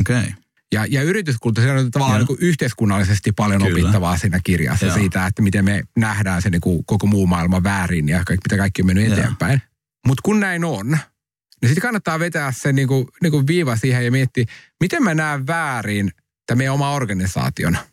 Okei. 0.00 0.18
Okay. 0.18 0.32
Ja, 0.72 0.86
ja 0.90 1.02
yrityskulttuuri 1.02 1.70
on 1.70 1.90
tavallaan 1.90 2.20
niin 2.20 2.26
kuin 2.26 2.38
yhteiskunnallisesti 2.40 3.32
paljon 3.32 3.62
Kyllä. 3.62 3.80
opittavaa 3.80 4.16
siinä 4.16 4.40
kirjassa 4.44 4.86
Joo. 4.86 4.94
siitä, 4.94 5.26
että 5.26 5.42
miten 5.42 5.64
me 5.64 5.82
nähdään 5.96 6.42
se 6.42 6.50
niin 6.50 6.60
kuin 6.60 6.84
koko 6.84 7.06
muu 7.06 7.26
maailma 7.26 7.62
väärin 7.62 8.08
ja 8.08 8.22
kaikki, 8.26 8.44
mitä 8.44 8.56
kaikki 8.56 8.82
on 8.82 8.86
mennyt 8.86 9.06
Joo. 9.06 9.14
eteenpäin. 9.14 9.62
Mutta 10.06 10.20
kun 10.24 10.40
näin 10.40 10.64
on, 10.64 10.86
niin 10.90 11.68
sitten 11.68 11.82
kannattaa 11.82 12.18
vetää 12.18 12.52
se 12.52 12.72
niin 12.72 12.88
kuin, 12.88 13.08
niin 13.22 13.30
kuin 13.30 13.46
viiva 13.46 13.76
siihen 13.76 14.04
ja 14.04 14.10
miettiä, 14.10 14.44
miten 14.80 15.02
mä 15.02 15.14
näen 15.14 15.46
väärin 15.46 16.12
tämä 16.46 16.58
meidän 16.58 16.74
oma 16.74 16.92
organisaation– 16.92 17.78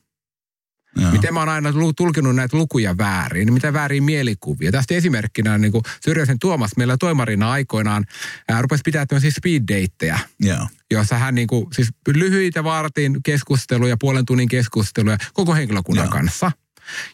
Joo. 0.96 1.12
Miten 1.12 1.34
mä 1.34 1.40
oon 1.40 1.50
aina 1.50 1.74
tulkinut 1.98 2.36
näitä 2.36 2.58
lukuja 2.58 2.98
väärin, 2.98 3.46
niin 3.46 3.54
mitä 3.54 3.74
väärin 3.74 4.04
mielikuvia. 4.04 4.72
Tästä 4.72 4.94
esimerkkinä 4.94 5.58
niin 5.58 5.72
kuin 5.72 5.84
Syrjäsen 6.04 6.40
Tuomas 6.40 6.72
meillä 6.78 6.98
toimarina 6.98 7.52
aikoinaan 7.52 8.06
ää, 8.48 8.62
rupesi 8.62 8.82
pitää 8.86 9.06
tämmöisiä 9.06 9.32
speed 9.32 9.62
dateja. 9.62 10.20
Joo. 10.40 10.68
Jossa 10.92 11.18
hän 11.18 11.36
niin 11.36 11.48
kuin, 11.48 11.68
siis 11.74 11.90
lyhyitä 12.08 12.64
vartin 12.64 13.24
keskusteluja, 13.24 13.98
puolen 14.00 14.26
tunnin 14.26 14.50
keskusteluja 14.50 15.18
koko 15.34 15.56
henkilökunnan 15.56 16.06
Joo. 16.06 16.12
kanssa. 16.12 16.52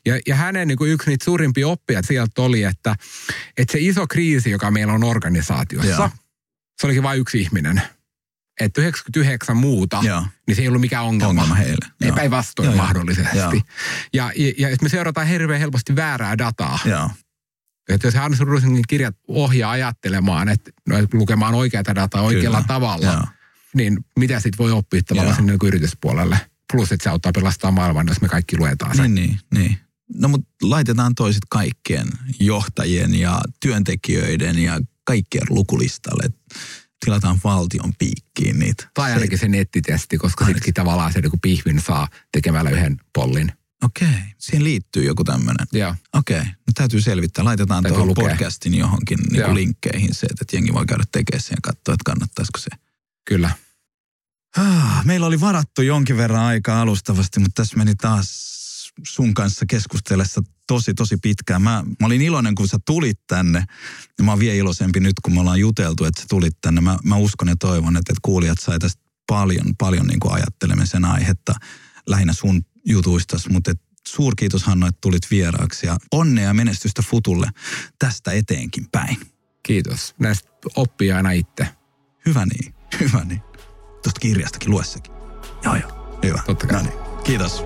Ja, 0.06 0.19
ja 0.27 0.35
hänen 0.35 0.68
niin 0.68 0.77
kuin 0.77 0.91
yksi 0.91 1.10
niitä 1.10 1.26
suurimpia 1.26 1.68
oppia 1.68 2.02
sieltä 2.02 2.41
oli, 2.41 2.64
että, 2.64 2.95
että 3.57 3.72
se 3.72 3.77
iso 3.81 4.07
kriisi, 4.07 4.52
joka 4.52 4.72
meillä 4.72 4.93
on 4.93 5.03
organisaatiossa, 5.03 5.89
Joo. 5.89 6.10
se 6.81 6.88
olikin 6.88 7.03
vain 7.03 7.19
yksi 7.19 7.41
ihminen– 7.41 7.81
että 8.60 8.82
99 8.82 9.57
muuta, 9.57 10.02
Joo. 10.03 10.26
niin 10.48 10.56
se 10.56 10.61
ei 10.61 10.68
ollut 10.68 10.82
mikään 10.82 11.06
ongelma. 11.06 11.41
Ongelma 11.41 11.56
heille. 11.56 11.88
Ei 12.02 12.11
päinvastoin 12.11 12.77
mahdollisesti. 12.77 13.38
Joo. 13.38 13.52
Ja, 14.14 14.32
ja, 14.36 14.69
ja 14.69 14.77
me 14.82 14.90
seurataan 14.90 15.27
hirveän 15.27 15.60
helposti 15.60 15.95
väärää 15.95 16.38
dataa. 16.38 16.80
Joo. 16.86 17.10
Että 17.90 18.07
jos 18.07 18.15
Hans 18.15 18.40
Rosingin 18.40 18.84
kirjat 18.88 19.15
ohjaa 19.27 19.72
ajattelemaan, 19.72 20.49
että 20.49 20.72
no, 20.88 20.95
lukemaan 21.14 21.53
oikeata 21.53 21.95
dataa 21.95 22.22
oikealla 22.22 22.57
Kyllä. 22.57 22.68
tavalla, 22.68 23.06
Joo. 23.06 23.23
niin 23.76 24.06
mitä 24.19 24.40
sitten 24.40 24.57
voi 24.57 24.72
oppia 24.72 25.02
tavallaan 25.03 25.36
sinne 25.36 25.52
niin 25.52 25.68
yrityspuolelle. 25.68 26.40
Plus, 26.73 26.91
että 26.91 27.03
se 27.03 27.10
auttaa 27.10 27.32
pelastaa 27.32 27.72
maailman, 27.72 28.07
jos 28.07 28.22
me 28.22 28.27
kaikki 28.27 28.57
luetaan 28.57 28.95
sen. 28.95 29.15
Niin, 29.15 29.30
niin, 29.30 29.40
niin. 29.53 29.77
No 30.14 30.27
mutta 30.27 30.48
laitetaan 30.61 31.15
toiset 31.15 31.44
kaikkien 31.49 32.07
johtajien 32.40 33.15
ja 33.15 33.41
työntekijöiden 33.61 34.60
ja 34.60 34.80
kaikkien 35.03 35.48
lukulistalle 35.49 36.30
tilataan 37.05 37.39
valtion 37.43 37.93
piikkiin 37.99 38.59
niitä. 38.59 38.89
Tai 38.93 39.13
ainakin 39.13 39.38
se 39.38 39.47
nettitesti, 39.47 40.17
koska 40.17 40.45
sittenkin 40.45 40.73
tavallaan 40.73 41.13
se 41.13 41.22
niin 41.22 41.39
pihvin 41.41 41.81
saa 41.81 42.07
tekemällä 42.31 42.69
yhden 42.69 42.97
pollin. 43.13 43.51
Okei, 43.84 44.07
okay. 44.07 44.22
siihen 44.38 44.63
liittyy 44.63 45.03
joku 45.03 45.23
tämmöinen. 45.23 45.67
Joo. 45.73 45.95
Okei, 46.13 46.39
okay. 46.39 46.45
no 46.45 46.72
täytyy 46.76 47.01
selvittää. 47.01 47.45
Laitetaan 47.45 47.84
täytyy 47.84 47.95
tuohon 47.95 48.07
lukea. 48.07 48.30
podcastin 48.30 48.76
johonkin 48.76 49.17
niin 49.31 49.43
kuin 49.43 49.55
linkkeihin 49.55 50.13
se, 50.15 50.27
että 50.27 50.55
jengi 50.55 50.73
voi 50.73 50.85
käydä 50.85 51.03
tekemään 51.11 51.41
sen 51.41 51.55
ja 51.55 51.61
katsoa, 51.63 51.93
että 51.93 52.03
kannattaisiko 52.05 52.59
se. 52.59 52.69
Kyllä. 53.26 53.51
Ah, 54.57 55.05
meillä 55.05 55.26
oli 55.26 55.39
varattu 55.39 55.81
jonkin 55.81 56.17
verran 56.17 56.41
aikaa 56.41 56.81
alustavasti, 56.81 57.39
mutta 57.39 57.61
tässä 57.61 57.77
meni 57.77 57.95
taas 57.95 58.55
sun 59.07 59.34
kanssa 59.34 59.65
keskustellessa 59.69 60.41
tosi, 60.68 60.94
tosi 60.94 61.18
pitkään. 61.18 61.62
Mä, 61.62 61.84
mä 62.00 62.06
olin 62.08 62.22
iloinen, 62.22 62.56
kun 62.56 62.68
sä 62.68 62.78
tulit 62.86 63.20
tänne. 63.28 63.66
Ja 64.18 64.24
mä 64.24 64.32
oon 64.32 64.40
vielä 64.40 64.56
iloisempi 64.56 65.00
nyt, 65.00 65.14
kun 65.24 65.34
me 65.34 65.40
ollaan 65.40 65.60
juteltu, 65.60 66.06
että 66.06 66.22
sä 66.22 66.28
tulit 66.30 66.58
tänne. 66.62 66.82
Mä, 66.82 66.98
mä 67.04 67.16
uskon 67.16 67.48
ja 67.48 67.56
toivon, 67.60 67.98
että, 67.98 68.14
että 68.14 68.20
kuulijat 68.22 68.60
sai 68.62 68.80
tästä 68.80 69.02
paljon, 69.28 69.76
paljon 69.78 70.08
niin 70.08 70.20
kuin 70.20 70.34
ajattelemisen 70.34 71.06
aihetta 71.06 71.54
lähinnä 72.08 72.34
sun 72.34 72.62
jutuistas, 72.86 73.50
mutta 73.50 73.72
et 73.72 73.82
suurkiitos 74.08 74.64
Hanno, 74.64 74.88
että 74.88 75.02
tulit 75.02 75.32
vieraaksi 75.32 75.88
ja 75.88 75.98
onnea 76.12 76.48
ja 76.48 76.54
menestystä 76.54 77.02
Futulle 77.02 77.50
tästä 78.00 78.32
eteenkin 78.32 78.86
päin. 78.92 79.18
Kiitos. 79.64 80.16
Näistä 80.20 80.50
oppii 80.76 81.12
aina 81.12 81.32
itse. 81.32 81.68
Hyvä 82.26 82.46
niin, 82.46 82.74
hyvä 83.00 83.24
niin. 83.24 83.42
Tuosta 84.04 84.20
kirjastakin 84.20 84.72
luessakin. 84.72 85.14
Joo 85.64 85.76
joo, 85.76 86.20
hyvä. 86.24 86.42
Totta 86.46 86.68
kai. 86.68 86.84
No 86.84 86.90
niin. 86.90 87.24
Kiitos. 87.24 87.64